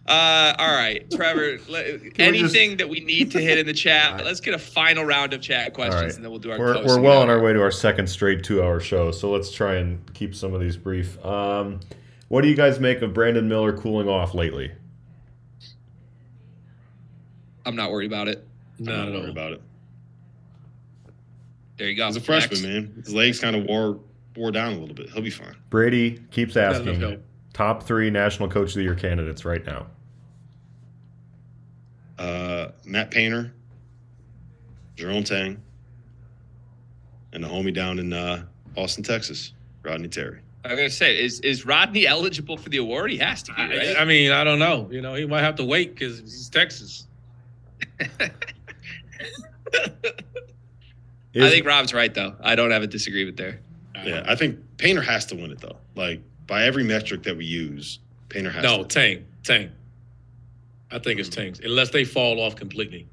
Uh, 0.07 0.53
all 0.60 0.72
right, 0.72 1.10
Trevor. 1.10 1.57
le- 1.68 1.98
we 1.98 2.11
anything 2.19 2.77
that 2.77 2.88
we 2.88 2.99
need 2.99 3.32
to 3.32 3.41
hit 3.41 3.57
in 3.57 3.65
the 3.65 3.73
chat? 3.73 4.23
Let's 4.23 4.40
get 4.40 4.53
a 4.53 4.60
final 4.60 5.03
round 5.03 5.34
of 5.34 5.41
chat 5.41 5.73
questions, 5.73 6.02
right. 6.02 6.14
and 6.14 6.23
then 6.23 6.30
we'll 6.30 6.40
do 6.40 6.52
our. 6.52 6.60
We're, 6.60 6.86
we're 6.86 7.02
well 7.02 7.22
on 7.22 7.30
our 7.30 7.41
way 7.41 7.53
to 7.53 7.61
our 7.61 7.72
second 7.72 8.07
straight 8.07 8.44
two-hour 8.44 8.80
show, 8.82 9.10
so 9.10 9.32
let's 9.32 9.52
try 9.52 9.76
and 9.76 10.14
keep 10.14 10.36
some 10.36 10.53
of 10.53 10.61
these 10.61 10.77
brief. 10.77 11.23
Um, 11.26 11.80
what 12.27 12.41
do 12.41 12.49
you 12.49 12.56
guys 12.56 12.80
make 12.80 13.02
of 13.02 13.15
Brandon 13.15 13.48
Miller 13.48 13.76
cooling 13.76 14.07
off 14.07 14.36
lately? 14.36 14.72
I'm 17.65 17.75
not 17.75 17.91
worried 17.91 18.11
about 18.11 18.27
it. 18.27 18.45
I'm 18.79 18.85
not 18.85 19.11
worried 19.11 19.29
about 19.29 19.53
it. 19.53 19.61
There 21.77 21.89
you 21.89 21.95
go. 21.95 22.07
He's 22.07 22.15
a 22.15 22.21
freshman, 22.21 22.61
man. 22.61 22.93
His 23.03 23.13
legs 23.13 23.39
kind 23.39 23.55
of 23.55 23.65
wore 23.65 23.99
wore 24.35 24.51
down 24.51 24.73
a 24.73 24.77
little 24.79 24.95
bit. 24.95 25.09
He'll 25.09 25.21
be 25.21 25.29
fine. 25.29 25.55
Brady 25.69 26.21
keeps 26.31 26.55
asking 26.57 27.21
top 27.53 27.83
three 27.83 28.09
National 28.09 28.49
Coach 28.49 28.69
of 28.69 28.75
the 28.75 28.83
Year 28.83 28.95
candidates 28.95 29.45
right 29.45 29.65
now. 29.65 29.87
Uh, 32.17 32.69
Matt 32.85 33.11
Painter, 33.11 33.53
Jerome 34.95 35.23
Tang, 35.23 35.61
and 37.33 37.43
the 37.43 37.47
homie 37.47 37.73
down 37.73 37.99
in 37.99 38.13
uh, 38.13 38.45
Austin, 38.77 39.03
Texas, 39.03 39.53
Rodney 39.83 40.07
Terry. 40.07 40.39
I 40.63 40.69
was 40.69 40.77
gonna 40.77 40.89
say, 40.89 41.23
is 41.23 41.41
is 41.41 41.65
Rodney 41.65 42.07
eligible 42.07 42.57
for 42.57 42.69
the 42.69 42.77
award? 42.77 43.11
He 43.11 43.17
has 43.17 43.43
to 43.43 43.53
be, 43.53 43.61
right? 43.61 43.95
I, 43.97 44.01
I 44.01 44.05
mean, 44.05 44.31
I 44.31 44.43
don't 44.43 44.59
know. 44.59 44.87
You 44.91 45.01
know, 45.01 45.13
he 45.13 45.25
might 45.25 45.41
have 45.41 45.55
to 45.57 45.63
wait 45.65 45.93
because 45.93 46.19
he's 46.19 46.49
Texas. 46.49 47.07
I 51.35 51.49
think 51.49 51.65
Rob's 51.65 51.93
right 51.93 52.13
though. 52.13 52.35
I 52.41 52.55
don't 52.55 52.72
have 52.72 52.84
a 52.84 52.88
disagreement 52.88 53.38
there. 53.38 53.59
Yeah, 54.03 54.23
I 54.27 54.35
think 54.35 54.59
Painter 54.77 55.01
has 55.01 55.26
to 55.27 55.35
win 55.35 55.51
it 55.51 55.59
though. 55.59 55.77
Like 55.95 56.22
by 56.47 56.63
every 56.63 56.84
metric 56.84 57.23
that 57.23 57.35
we 57.35 57.45
use, 57.45 57.99
Painter 58.30 58.49
has 58.51 58.63
No, 58.63 58.84
to. 58.84 58.88
Tang, 58.88 59.26
Tang. 59.43 59.72
I 60.91 60.99
think 60.99 61.19
it's 61.19 61.30
Tang's, 61.30 61.59
unless 61.59 61.89
they 61.89 62.03
fall 62.05 62.39
off 62.39 62.55
completely. 62.55 63.07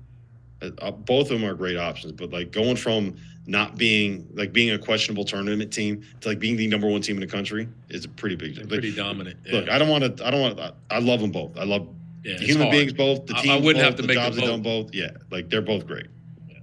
Uh, 0.61 0.71
uh, 0.79 0.91
both 0.91 1.31
of 1.31 1.41
them 1.41 1.49
are 1.49 1.55
great 1.55 1.77
options, 1.77 2.13
but 2.13 2.31
like 2.31 2.53
going 2.53 2.77
from 2.77 3.17
not 3.47 3.77
being 3.77 4.29
like 4.35 4.53
being 4.53 4.71
a 4.71 4.79
questionable 4.79 5.25
tournament 5.25 5.73
team 5.73 6.05
to 6.21 6.29
like 6.29 6.39
being 6.39 6.57
the 6.57 6.67
number 6.69 6.87
one 6.89 7.01
team 7.01 7.17
in 7.17 7.21
the 7.21 7.27
country 7.27 7.69
is 7.89 8.05
a 8.05 8.09
pretty 8.09 8.37
big. 8.37 8.57
Like, 8.59 8.69
Pretty 8.69 8.95
dominant. 8.95 9.39
Look, 9.51 9.69
I 9.69 9.79
don't 9.79 9.89
want 9.89 10.17
to. 10.19 10.27
I 10.27 10.31
don't 10.31 10.41
want. 10.41 10.59
to 10.59 10.75
I 10.91 10.99
love 11.01 11.21
them 11.21 11.33
both. 11.33 11.57
I 11.57 11.65
love 11.65 11.89
Yeah, 12.25 12.37
the 12.39 12.45
human 12.45 12.67
hard. 12.69 12.73
beings 12.77 12.93
both. 12.93 13.27
The 13.27 13.35
I- 13.35 13.39
I 13.39 13.43
teams 13.43 13.65
wouldn't 13.65 13.83
both, 13.83 13.85
have 13.85 13.97
to 13.97 14.03
the 14.03 14.09
make 14.09 14.17
jobs 14.17 14.37
they 14.37 14.43
vote. 14.43 14.49
done 14.49 14.63
both. 14.63 14.95
Yeah, 14.95 15.11
like 15.31 15.49
they're 15.51 15.61
both 15.63 15.87
great. 15.87 16.07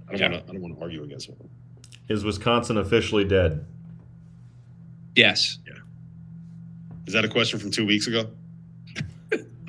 I 0.08 0.12
don't 0.12 0.18
Yeah. 0.20 0.28
want 0.30 0.46
to. 0.46 0.50
I 0.50 0.52
don't 0.54 0.62
want 0.62 0.76
to 0.76 0.82
argue 0.82 1.02
against 1.02 1.28
one. 1.28 1.48
Is 2.08 2.24
Wisconsin 2.24 2.76
officially 2.78 3.24
dead? 3.24 3.64
Yes. 5.16 5.58
Yeah. 5.66 5.74
Is 7.06 7.12
that 7.12 7.24
a 7.24 7.28
question 7.28 7.58
from 7.58 7.70
two 7.70 7.84
weeks 7.86 8.06
ago? 8.06 8.30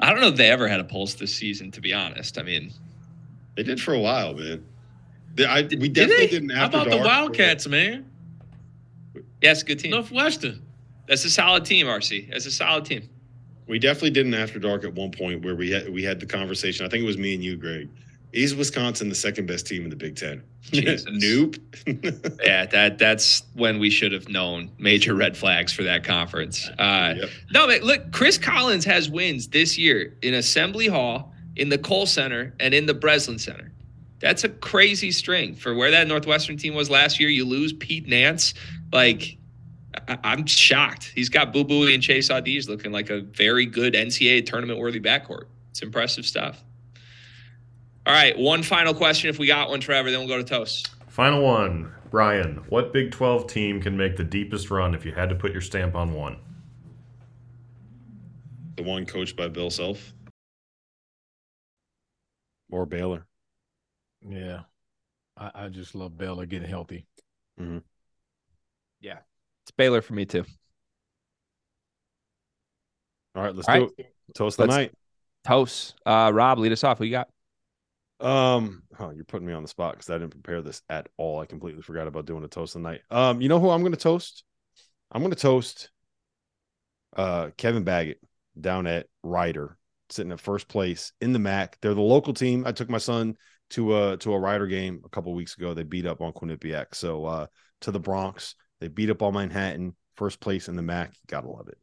I 0.00 0.10
don't 0.10 0.20
know 0.20 0.28
if 0.28 0.36
they 0.36 0.50
ever 0.50 0.66
had 0.66 0.80
a 0.80 0.84
pulse 0.84 1.14
this 1.14 1.34
season. 1.34 1.70
To 1.72 1.80
be 1.80 1.92
honest, 1.92 2.38
I 2.38 2.42
mean, 2.42 2.72
They 3.56 3.62
did 3.62 3.80
for 3.80 3.94
a 3.94 4.00
while, 4.00 4.34
man. 4.34 4.64
They, 5.34 5.44
I, 5.44 5.62
we 5.62 5.66
did 5.66 5.94
definitely 5.94 6.26
they? 6.26 6.32
didn't. 6.32 6.50
How 6.50 6.64
After 6.64 6.76
about 6.78 6.90
the 6.90 6.96
Wildcats, 6.98 7.68
man? 7.68 8.06
yes, 9.40 9.62
good 9.62 9.78
team. 9.78 9.92
Northwestern. 9.92 10.62
That's 11.06 11.24
a 11.24 11.30
solid 11.30 11.64
team, 11.64 11.86
RC. 11.86 12.30
That's 12.30 12.46
a 12.46 12.50
solid 12.50 12.84
team. 12.84 13.08
We 13.72 13.78
definitely 13.78 14.10
didn't 14.10 14.34
after 14.34 14.58
dark 14.58 14.84
at 14.84 14.92
one 14.92 15.12
point 15.12 15.42
where 15.42 15.54
we 15.54 15.70
had 15.70 15.88
we 15.88 16.02
had 16.02 16.20
the 16.20 16.26
conversation. 16.26 16.84
I 16.84 16.90
think 16.90 17.04
it 17.04 17.06
was 17.06 17.16
me 17.16 17.32
and 17.32 17.42
you, 17.42 17.56
Greg. 17.56 17.88
Is 18.30 18.54
Wisconsin 18.54 19.08
the 19.08 19.14
second 19.14 19.46
best 19.46 19.66
team 19.66 19.84
in 19.84 19.88
the 19.88 19.96
Big 19.96 20.14
Ten? 20.14 20.42
Jesus. 20.60 21.06
nope. 21.10 21.56
Yeah, 22.44 22.66
that 22.66 22.98
that's 22.98 23.44
when 23.54 23.78
we 23.78 23.88
should 23.88 24.12
have 24.12 24.28
known 24.28 24.70
major 24.76 25.14
red 25.14 25.38
flags 25.38 25.72
for 25.72 25.84
that 25.84 26.04
conference. 26.04 26.68
Uh, 26.78 27.14
Yep. 27.16 27.30
No, 27.54 27.66
but 27.66 27.82
look, 27.82 28.12
Chris 28.12 28.36
Collins 28.36 28.84
has 28.84 29.08
wins 29.08 29.48
this 29.48 29.78
year 29.78 30.18
in 30.20 30.34
Assembly 30.34 30.88
Hall, 30.88 31.32
in 31.56 31.70
the 31.70 31.78
Kohl 31.78 32.04
Center, 32.04 32.52
and 32.60 32.74
in 32.74 32.84
the 32.84 32.92
Breslin 32.92 33.38
Center. 33.38 33.72
That's 34.20 34.44
a 34.44 34.50
crazy 34.50 35.12
string 35.12 35.54
for 35.54 35.74
where 35.74 35.90
that 35.92 36.06
Northwestern 36.08 36.58
team 36.58 36.74
was 36.74 36.90
last 36.90 37.18
year. 37.18 37.30
You 37.30 37.46
lose 37.46 37.72
Pete 37.72 38.06
Nance, 38.06 38.52
like. 38.92 39.38
I- 40.12 40.32
I'm 40.32 40.46
shocked. 40.46 41.12
He's 41.14 41.28
got 41.28 41.52
Boo 41.52 41.64
Buie 41.64 41.94
and 41.94 42.02
Chase 42.02 42.28
Audige 42.28 42.68
looking 42.68 42.92
like 42.92 43.10
a 43.10 43.20
very 43.20 43.66
good 43.66 43.94
NCAA 43.94 44.44
tournament 44.46 44.78
worthy 44.78 45.00
backcourt. 45.00 45.44
It's 45.70 45.82
impressive 45.82 46.26
stuff. 46.26 46.62
All 48.04 48.12
right, 48.12 48.36
one 48.36 48.62
final 48.62 48.94
question 48.94 49.30
if 49.30 49.38
we 49.38 49.46
got 49.46 49.68
one, 49.70 49.80
Trevor, 49.80 50.10
then 50.10 50.20
we'll 50.20 50.28
go 50.28 50.38
to 50.38 50.44
Toast. 50.44 50.90
Final 51.08 51.42
one, 51.42 51.92
Brian. 52.10 52.56
What 52.68 52.92
Big 52.92 53.12
12 53.12 53.46
team 53.46 53.80
can 53.80 53.96
make 53.96 54.16
the 54.16 54.24
deepest 54.24 54.70
run 54.70 54.94
if 54.94 55.04
you 55.04 55.12
had 55.12 55.28
to 55.28 55.34
put 55.34 55.52
your 55.52 55.60
stamp 55.60 55.94
on 55.94 56.12
one? 56.12 56.36
the 58.76 58.82
one 58.82 59.04
coached 59.04 59.36
by 59.36 59.46
Bill 59.48 59.68
Self. 59.70 60.14
Or 62.70 62.86
Baylor. 62.86 63.26
Yeah. 64.26 64.60
I, 65.36 65.50
I 65.54 65.68
just 65.68 65.94
love 65.94 66.16
Baylor 66.16 66.46
getting 66.46 66.68
healthy. 66.68 67.04
Yeah. 67.58 67.80
Baylor 69.82 70.00
for 70.00 70.14
me 70.14 70.24
too. 70.24 70.44
All 73.34 73.42
right, 73.42 73.52
let's 73.52 73.68
All 73.68 73.74
do 73.74 73.80
right. 73.82 73.90
it. 73.98 74.14
Toast 74.36 74.56
the 74.58 74.62
Let's- 74.66 74.76
night. 74.76 74.92
Toast. 75.44 75.96
Uh, 76.06 76.30
Rob, 76.32 76.60
lead 76.60 76.70
us 76.70 76.84
off. 76.84 76.98
Who 76.98 77.04
you 77.04 77.10
got? 77.10 77.28
Um, 78.20 78.84
oh, 79.00 79.10
you're 79.10 79.24
putting 79.24 79.48
me 79.48 79.52
on 79.52 79.62
the 79.62 79.68
spot 79.68 79.94
because 79.94 80.08
I 80.08 80.18
didn't 80.18 80.30
prepare 80.30 80.62
this 80.62 80.82
at 80.88 81.08
all. 81.16 81.40
I 81.40 81.46
completely 81.46 81.82
forgot 81.82 82.06
about 82.06 82.26
doing 82.26 82.44
a 82.44 82.48
toast 82.48 82.74
tonight. 82.74 83.00
Um, 83.10 83.40
you 83.40 83.48
know 83.48 83.58
who 83.58 83.70
I'm 83.70 83.80
going 83.80 83.90
to 83.92 83.98
toast? 83.98 84.44
I'm 85.10 85.20
going 85.20 85.32
to 85.34 85.40
toast 85.40 85.90
uh 87.16 87.50
Kevin 87.58 87.82
Baggett 87.82 88.20
down 88.60 88.86
at 88.86 89.06
Rider, 89.24 89.76
sitting 90.10 90.30
at 90.30 90.38
first 90.40 90.68
place 90.68 91.12
in 91.20 91.32
the 91.32 91.40
MAAC. 91.40 91.72
They're 91.82 91.94
the 91.94 92.00
local 92.00 92.32
team. 92.34 92.64
I 92.64 92.70
took 92.70 92.88
my 92.88 92.98
son 92.98 93.34
to 93.70 93.96
a 93.96 94.16
to 94.18 94.32
a 94.32 94.38
Rider 94.38 94.68
game 94.68 95.02
a 95.04 95.08
couple 95.08 95.34
weeks 95.34 95.56
ago. 95.56 95.74
They 95.74 95.82
beat 95.82 96.06
up 96.06 96.20
on 96.20 96.32
Quinnipiac. 96.32 96.94
So 96.94 97.24
uh 97.24 97.46
to 97.80 97.90
the 97.90 97.98
Bronx, 97.98 98.54
they 98.82 98.88
beat 98.88 99.10
up 99.10 99.22
all 99.22 99.30
Manhattan, 99.30 99.94
first 100.16 100.40
place 100.40 100.68
in 100.68 100.74
the 100.74 100.82
MAAC. 100.82 101.12
Gotta 101.28 101.48
love 101.48 101.68
it. 101.68 101.78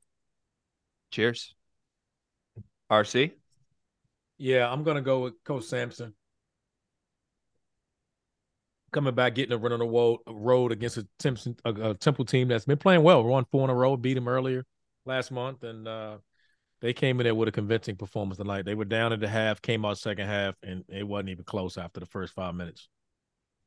Cheers. 1.11 1.55
RC. 2.91 3.31
Yeah, 4.38 4.69
I'm 4.69 4.84
gonna 4.84 5.01
go 5.01 5.21
with 5.21 5.41
Coach 5.45 5.63
Sampson. 5.63 6.13
Coming 8.91 9.15
back, 9.15 9.35
getting 9.35 9.53
a 9.53 9.57
run 9.57 9.71
on 9.71 9.80
the 9.80 9.85
road, 9.85 10.19
road 10.27 10.73
against 10.73 10.97
a, 10.97 11.07
Simpson, 11.21 11.55
a, 11.63 11.91
a 11.91 11.93
Temple 11.93 12.26
team 12.26 12.49
that's 12.49 12.65
been 12.65 12.77
playing 12.77 13.03
well. 13.03 13.23
Won 13.23 13.45
four 13.49 13.63
in 13.63 13.69
a 13.69 13.76
row, 13.76 13.95
beat 13.95 14.15
them 14.15 14.27
earlier 14.27 14.65
last 15.05 15.31
month, 15.31 15.63
and 15.63 15.88
uh, 15.88 16.17
they 16.81 16.91
came 16.91 17.21
in 17.21 17.23
there 17.23 17.35
with 17.35 17.47
a 17.47 17.53
convincing 17.53 17.95
performance 17.95 18.39
tonight. 18.39 18.65
They 18.65 18.76
were 18.76 18.85
down 18.85 19.13
at 19.13 19.21
the 19.21 19.27
half, 19.30 19.61
came 19.61 19.85
out 19.85 19.99
second 19.99 20.27
half, 20.27 20.55
and 20.63 20.84
it 20.89 21.07
wasn't 21.07 21.30
even 21.30 21.45
close 21.45 21.77
after 21.77 22.01
the 22.01 22.05
first 22.05 22.34
five 22.34 22.55
minutes. 22.55 22.89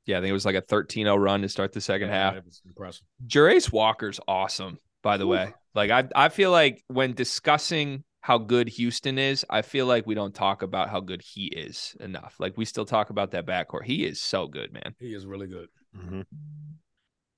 Yeah, 0.07 0.19
I 0.19 0.21
think 0.21 0.31
it 0.31 0.35
was 0.35 0.45
like 0.45 0.57
a 0.57 0.63
13-0 0.63 1.17
run 1.19 1.43
to 1.43 1.49
start 1.49 1.73
the 1.73 1.81
second 1.81 2.09
half. 2.09 2.35
It 2.35 2.45
was 2.45 2.61
impressive. 2.67 3.05
Jarace 3.27 3.73
Walker's 3.73 4.19
awesome, 4.27 4.79
by 5.03 5.17
the 5.17 5.27
way. 5.27 5.55
Like 5.75 5.91
I 5.91 6.09
I 6.15 6.29
feel 6.29 6.51
like 6.51 6.83
when 6.89 7.15
discussing 7.15 8.05
how 8.21 8.39
good 8.39 8.69
Houston 8.69 9.19
is, 9.19 9.45
I 9.49 9.63
feel 9.63 9.87
like 9.87 10.07
we 10.07 10.15
don't 10.15 10.35
talk 10.35 10.63
about 10.63 10.91
how 10.91 11.01
good 11.01 11.23
he 11.23 11.47
is 11.47 11.97
enough. 12.01 12.37
Like 12.39 12.57
we 12.57 12.65
still 12.65 12.85
talk 12.85 13.11
about 13.11 13.33
that 13.33 13.47
backcourt. 13.47 13.85
He 13.85 14.05
is 14.05 14.21
so 14.21 14.47
good, 14.47 14.73
man. 14.73 14.95
He 14.99 15.15
is 15.15 15.27
really 15.27 15.47
good. 15.47 15.69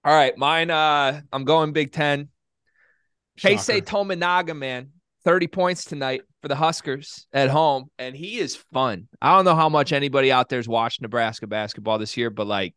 All 0.04 0.14
right, 0.14 0.36
mine 0.36 0.70
uh 0.70 1.20
I'm 1.32 1.44
going 1.44 1.72
Big 1.72 1.92
10. 1.92 2.28
Keisei 3.38 3.76
Shocker. 3.76 3.80
Tominaga, 3.80 4.56
man. 4.56 4.90
30 5.24 5.46
points 5.48 5.84
tonight 5.84 6.22
for 6.44 6.48
the 6.48 6.54
Huskers 6.56 7.26
at 7.32 7.48
home, 7.48 7.86
and 7.98 8.14
he 8.14 8.36
is 8.38 8.54
fun. 8.74 9.08
I 9.22 9.34
don't 9.34 9.46
know 9.46 9.54
how 9.54 9.70
much 9.70 9.94
anybody 9.94 10.30
out 10.30 10.50
there's 10.50 10.68
watched 10.68 11.00
Nebraska 11.00 11.46
basketball 11.46 11.98
this 11.98 12.18
year, 12.18 12.28
but 12.28 12.46
like 12.46 12.74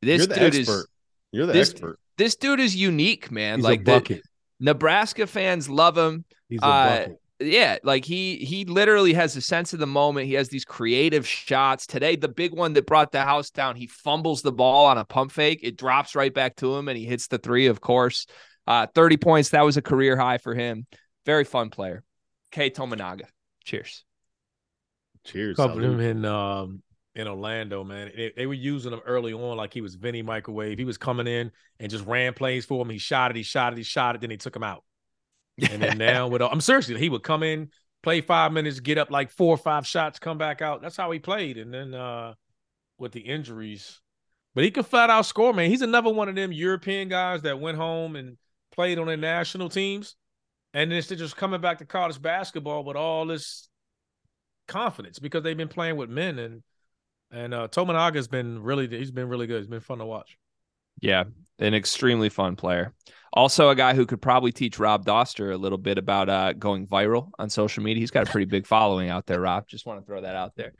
this 0.00 0.20
You're 0.20 0.26
the 0.28 0.34
dude 0.34 0.54
expert. 0.56 0.72
is 0.72 0.86
You're 1.30 1.46
the 1.46 1.52
this, 1.52 1.70
expert. 1.72 1.98
This 2.16 2.36
dude 2.36 2.58
is 2.60 2.74
unique, 2.74 3.30
man. 3.30 3.58
He's 3.58 3.64
like 3.66 3.84
the- 3.84 4.22
Nebraska 4.60 5.26
fans 5.26 5.68
love 5.68 5.98
him. 5.98 6.24
He's 6.48 6.62
a 6.62 6.64
Uh, 6.64 6.98
bucket. 7.00 7.20
yeah, 7.40 7.76
like 7.84 8.06
he 8.06 8.36
he 8.36 8.64
literally 8.64 9.12
has 9.12 9.36
a 9.36 9.42
sense 9.42 9.74
of 9.74 9.78
the 9.78 9.86
moment. 9.86 10.26
He 10.26 10.32
has 10.34 10.48
these 10.48 10.64
creative 10.64 11.28
shots. 11.28 11.86
Today, 11.86 12.16
the 12.16 12.28
big 12.28 12.54
one 12.54 12.72
that 12.72 12.86
brought 12.86 13.12
the 13.12 13.20
house 13.20 13.50
down, 13.50 13.76
he 13.76 13.88
fumbles 13.88 14.40
the 14.40 14.52
ball 14.52 14.86
on 14.86 14.96
a 14.96 15.04
pump 15.04 15.32
fake. 15.32 15.60
It 15.62 15.76
drops 15.76 16.14
right 16.14 16.32
back 16.32 16.56
to 16.56 16.74
him, 16.74 16.88
and 16.88 16.96
he 16.96 17.04
hits 17.04 17.26
the 17.26 17.36
three. 17.36 17.66
Of 17.66 17.82
course, 17.82 18.26
uh, 18.66 18.86
thirty 18.94 19.18
points. 19.18 19.50
That 19.50 19.66
was 19.66 19.76
a 19.76 19.82
career 19.82 20.16
high 20.16 20.38
for 20.38 20.54
him. 20.54 20.86
Very 21.26 21.44
fun 21.44 21.68
player. 21.68 22.04
K 22.52 22.70
Tominaga. 22.70 23.24
Cheers. 23.64 24.04
Cheers. 25.24 25.56
Covered 25.56 25.82
salute. 25.82 26.00
him 26.00 26.00
in 26.00 26.24
um 26.24 26.82
in 27.14 27.28
Orlando, 27.28 27.84
man. 27.84 28.10
They, 28.14 28.32
they 28.36 28.46
were 28.46 28.54
using 28.54 28.92
him 28.92 29.00
early 29.04 29.32
on 29.32 29.56
like 29.56 29.74
he 29.74 29.80
was 29.80 29.96
Vinny 29.96 30.22
Microwave. 30.22 30.78
He 30.78 30.84
was 30.84 30.98
coming 30.98 31.26
in 31.26 31.50
and 31.78 31.90
just 31.90 32.06
ran 32.06 32.32
plays 32.34 32.64
for 32.64 32.82
him. 32.82 32.90
He 32.90 32.98
shot 32.98 33.30
it, 33.30 33.36
he 33.36 33.42
shot 33.42 33.72
it, 33.72 33.76
he 33.76 33.82
shot 33.82 34.14
it, 34.14 34.20
then 34.20 34.30
he 34.30 34.36
took 34.36 34.54
him 34.54 34.62
out. 34.62 34.84
And 35.70 35.82
then 35.82 35.98
now 35.98 36.28
with 36.28 36.42
I'm 36.42 36.60
seriously, 36.60 36.98
he 36.98 37.08
would 37.08 37.22
come 37.22 37.42
in, 37.42 37.70
play 38.02 38.20
five 38.20 38.52
minutes, 38.52 38.80
get 38.80 38.98
up 38.98 39.10
like 39.10 39.30
four 39.30 39.54
or 39.54 39.58
five 39.58 39.86
shots, 39.86 40.18
come 40.18 40.38
back 40.38 40.62
out. 40.62 40.82
That's 40.82 40.96
how 40.96 41.10
he 41.10 41.18
played. 41.18 41.58
And 41.58 41.72
then 41.72 41.94
uh 41.94 42.34
with 42.98 43.12
the 43.12 43.20
injuries, 43.20 44.00
but 44.54 44.64
he 44.64 44.70
can 44.70 44.84
flat 44.84 45.10
out 45.10 45.26
score, 45.26 45.52
man. 45.52 45.70
He's 45.70 45.82
another 45.82 46.12
one 46.12 46.28
of 46.28 46.34
them 46.34 46.52
European 46.52 47.08
guys 47.08 47.42
that 47.42 47.60
went 47.60 47.76
home 47.76 48.16
and 48.16 48.36
played 48.70 48.98
on 48.98 49.06
their 49.06 49.16
national 49.16 49.68
teams. 49.68 50.16
And 50.74 50.90
they're 50.90 51.00
just 51.02 51.36
coming 51.36 51.60
back 51.60 51.78
to 51.78 51.84
college 51.84 52.20
basketball 52.20 52.84
with 52.84 52.96
all 52.96 53.26
this 53.26 53.68
confidence 54.68 55.18
because 55.18 55.42
they've 55.42 55.56
been 55.56 55.68
playing 55.68 55.96
with 55.96 56.08
men 56.08 56.38
and 56.38 56.62
and 57.30 57.52
uh 57.52 57.68
Tominaga's 57.68 58.28
been 58.28 58.62
really 58.62 58.88
he's 58.88 59.10
been 59.10 59.28
really 59.28 59.46
good. 59.46 59.58
It's 59.58 59.68
been 59.68 59.80
fun 59.80 59.98
to 59.98 60.06
watch. 60.06 60.38
Yeah, 61.00 61.24
an 61.58 61.74
extremely 61.74 62.28
fun 62.28 62.56
player. 62.56 62.94
Also, 63.34 63.70
a 63.70 63.74
guy 63.74 63.94
who 63.94 64.04
could 64.04 64.20
probably 64.20 64.52
teach 64.52 64.78
Rob 64.78 65.06
Dauster 65.06 65.52
a 65.52 65.56
little 65.56 65.78
bit 65.78 65.96
about 65.96 66.28
uh, 66.28 66.52
going 66.52 66.86
viral 66.86 67.30
on 67.38 67.48
social 67.48 67.82
media. 67.82 68.00
He's 68.00 68.10
got 68.10 68.28
a 68.28 68.30
pretty 68.30 68.44
big 68.44 68.66
following 68.66 69.08
out 69.08 69.26
there, 69.26 69.40
Rob. 69.40 69.66
Just 69.66 69.86
want 69.86 70.00
to 70.00 70.06
throw 70.06 70.20
that 70.20 70.36
out 70.36 70.54
there. 70.54 70.72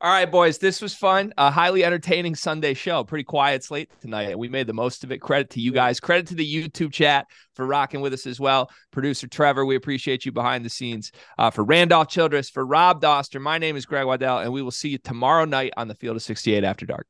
All 0.00 0.12
right, 0.12 0.30
boys, 0.30 0.58
this 0.58 0.80
was 0.80 0.94
fun. 0.94 1.34
A 1.38 1.50
highly 1.50 1.84
entertaining 1.84 2.36
Sunday 2.36 2.72
show. 2.74 3.02
Pretty 3.02 3.24
quiet 3.24 3.64
slate 3.64 3.90
tonight. 4.00 4.38
We 4.38 4.48
made 4.48 4.68
the 4.68 4.72
most 4.72 5.02
of 5.02 5.10
it. 5.10 5.18
Credit 5.18 5.50
to 5.50 5.60
you 5.60 5.72
guys. 5.72 5.98
Credit 5.98 6.28
to 6.28 6.36
the 6.36 6.46
YouTube 6.46 6.92
chat 6.92 7.26
for 7.56 7.66
rocking 7.66 8.00
with 8.00 8.12
us 8.12 8.24
as 8.24 8.38
well. 8.38 8.70
Producer 8.92 9.26
Trevor, 9.26 9.64
we 9.64 9.74
appreciate 9.74 10.24
you 10.24 10.30
behind 10.30 10.64
the 10.64 10.70
scenes. 10.70 11.10
Uh, 11.36 11.50
for 11.50 11.64
Randolph 11.64 12.06
Childress, 12.06 12.48
for 12.48 12.64
Rob 12.64 13.02
Dauster, 13.02 13.40
my 13.40 13.58
name 13.58 13.74
is 13.74 13.86
Greg 13.86 14.06
Waddell, 14.06 14.38
and 14.38 14.52
we 14.52 14.62
will 14.62 14.70
see 14.70 14.90
you 14.90 14.98
tomorrow 14.98 15.44
night 15.44 15.72
on 15.76 15.88
the 15.88 15.96
Field 15.96 16.14
of 16.14 16.22
68 16.22 16.62
After 16.62 16.86
Dark. 16.86 17.08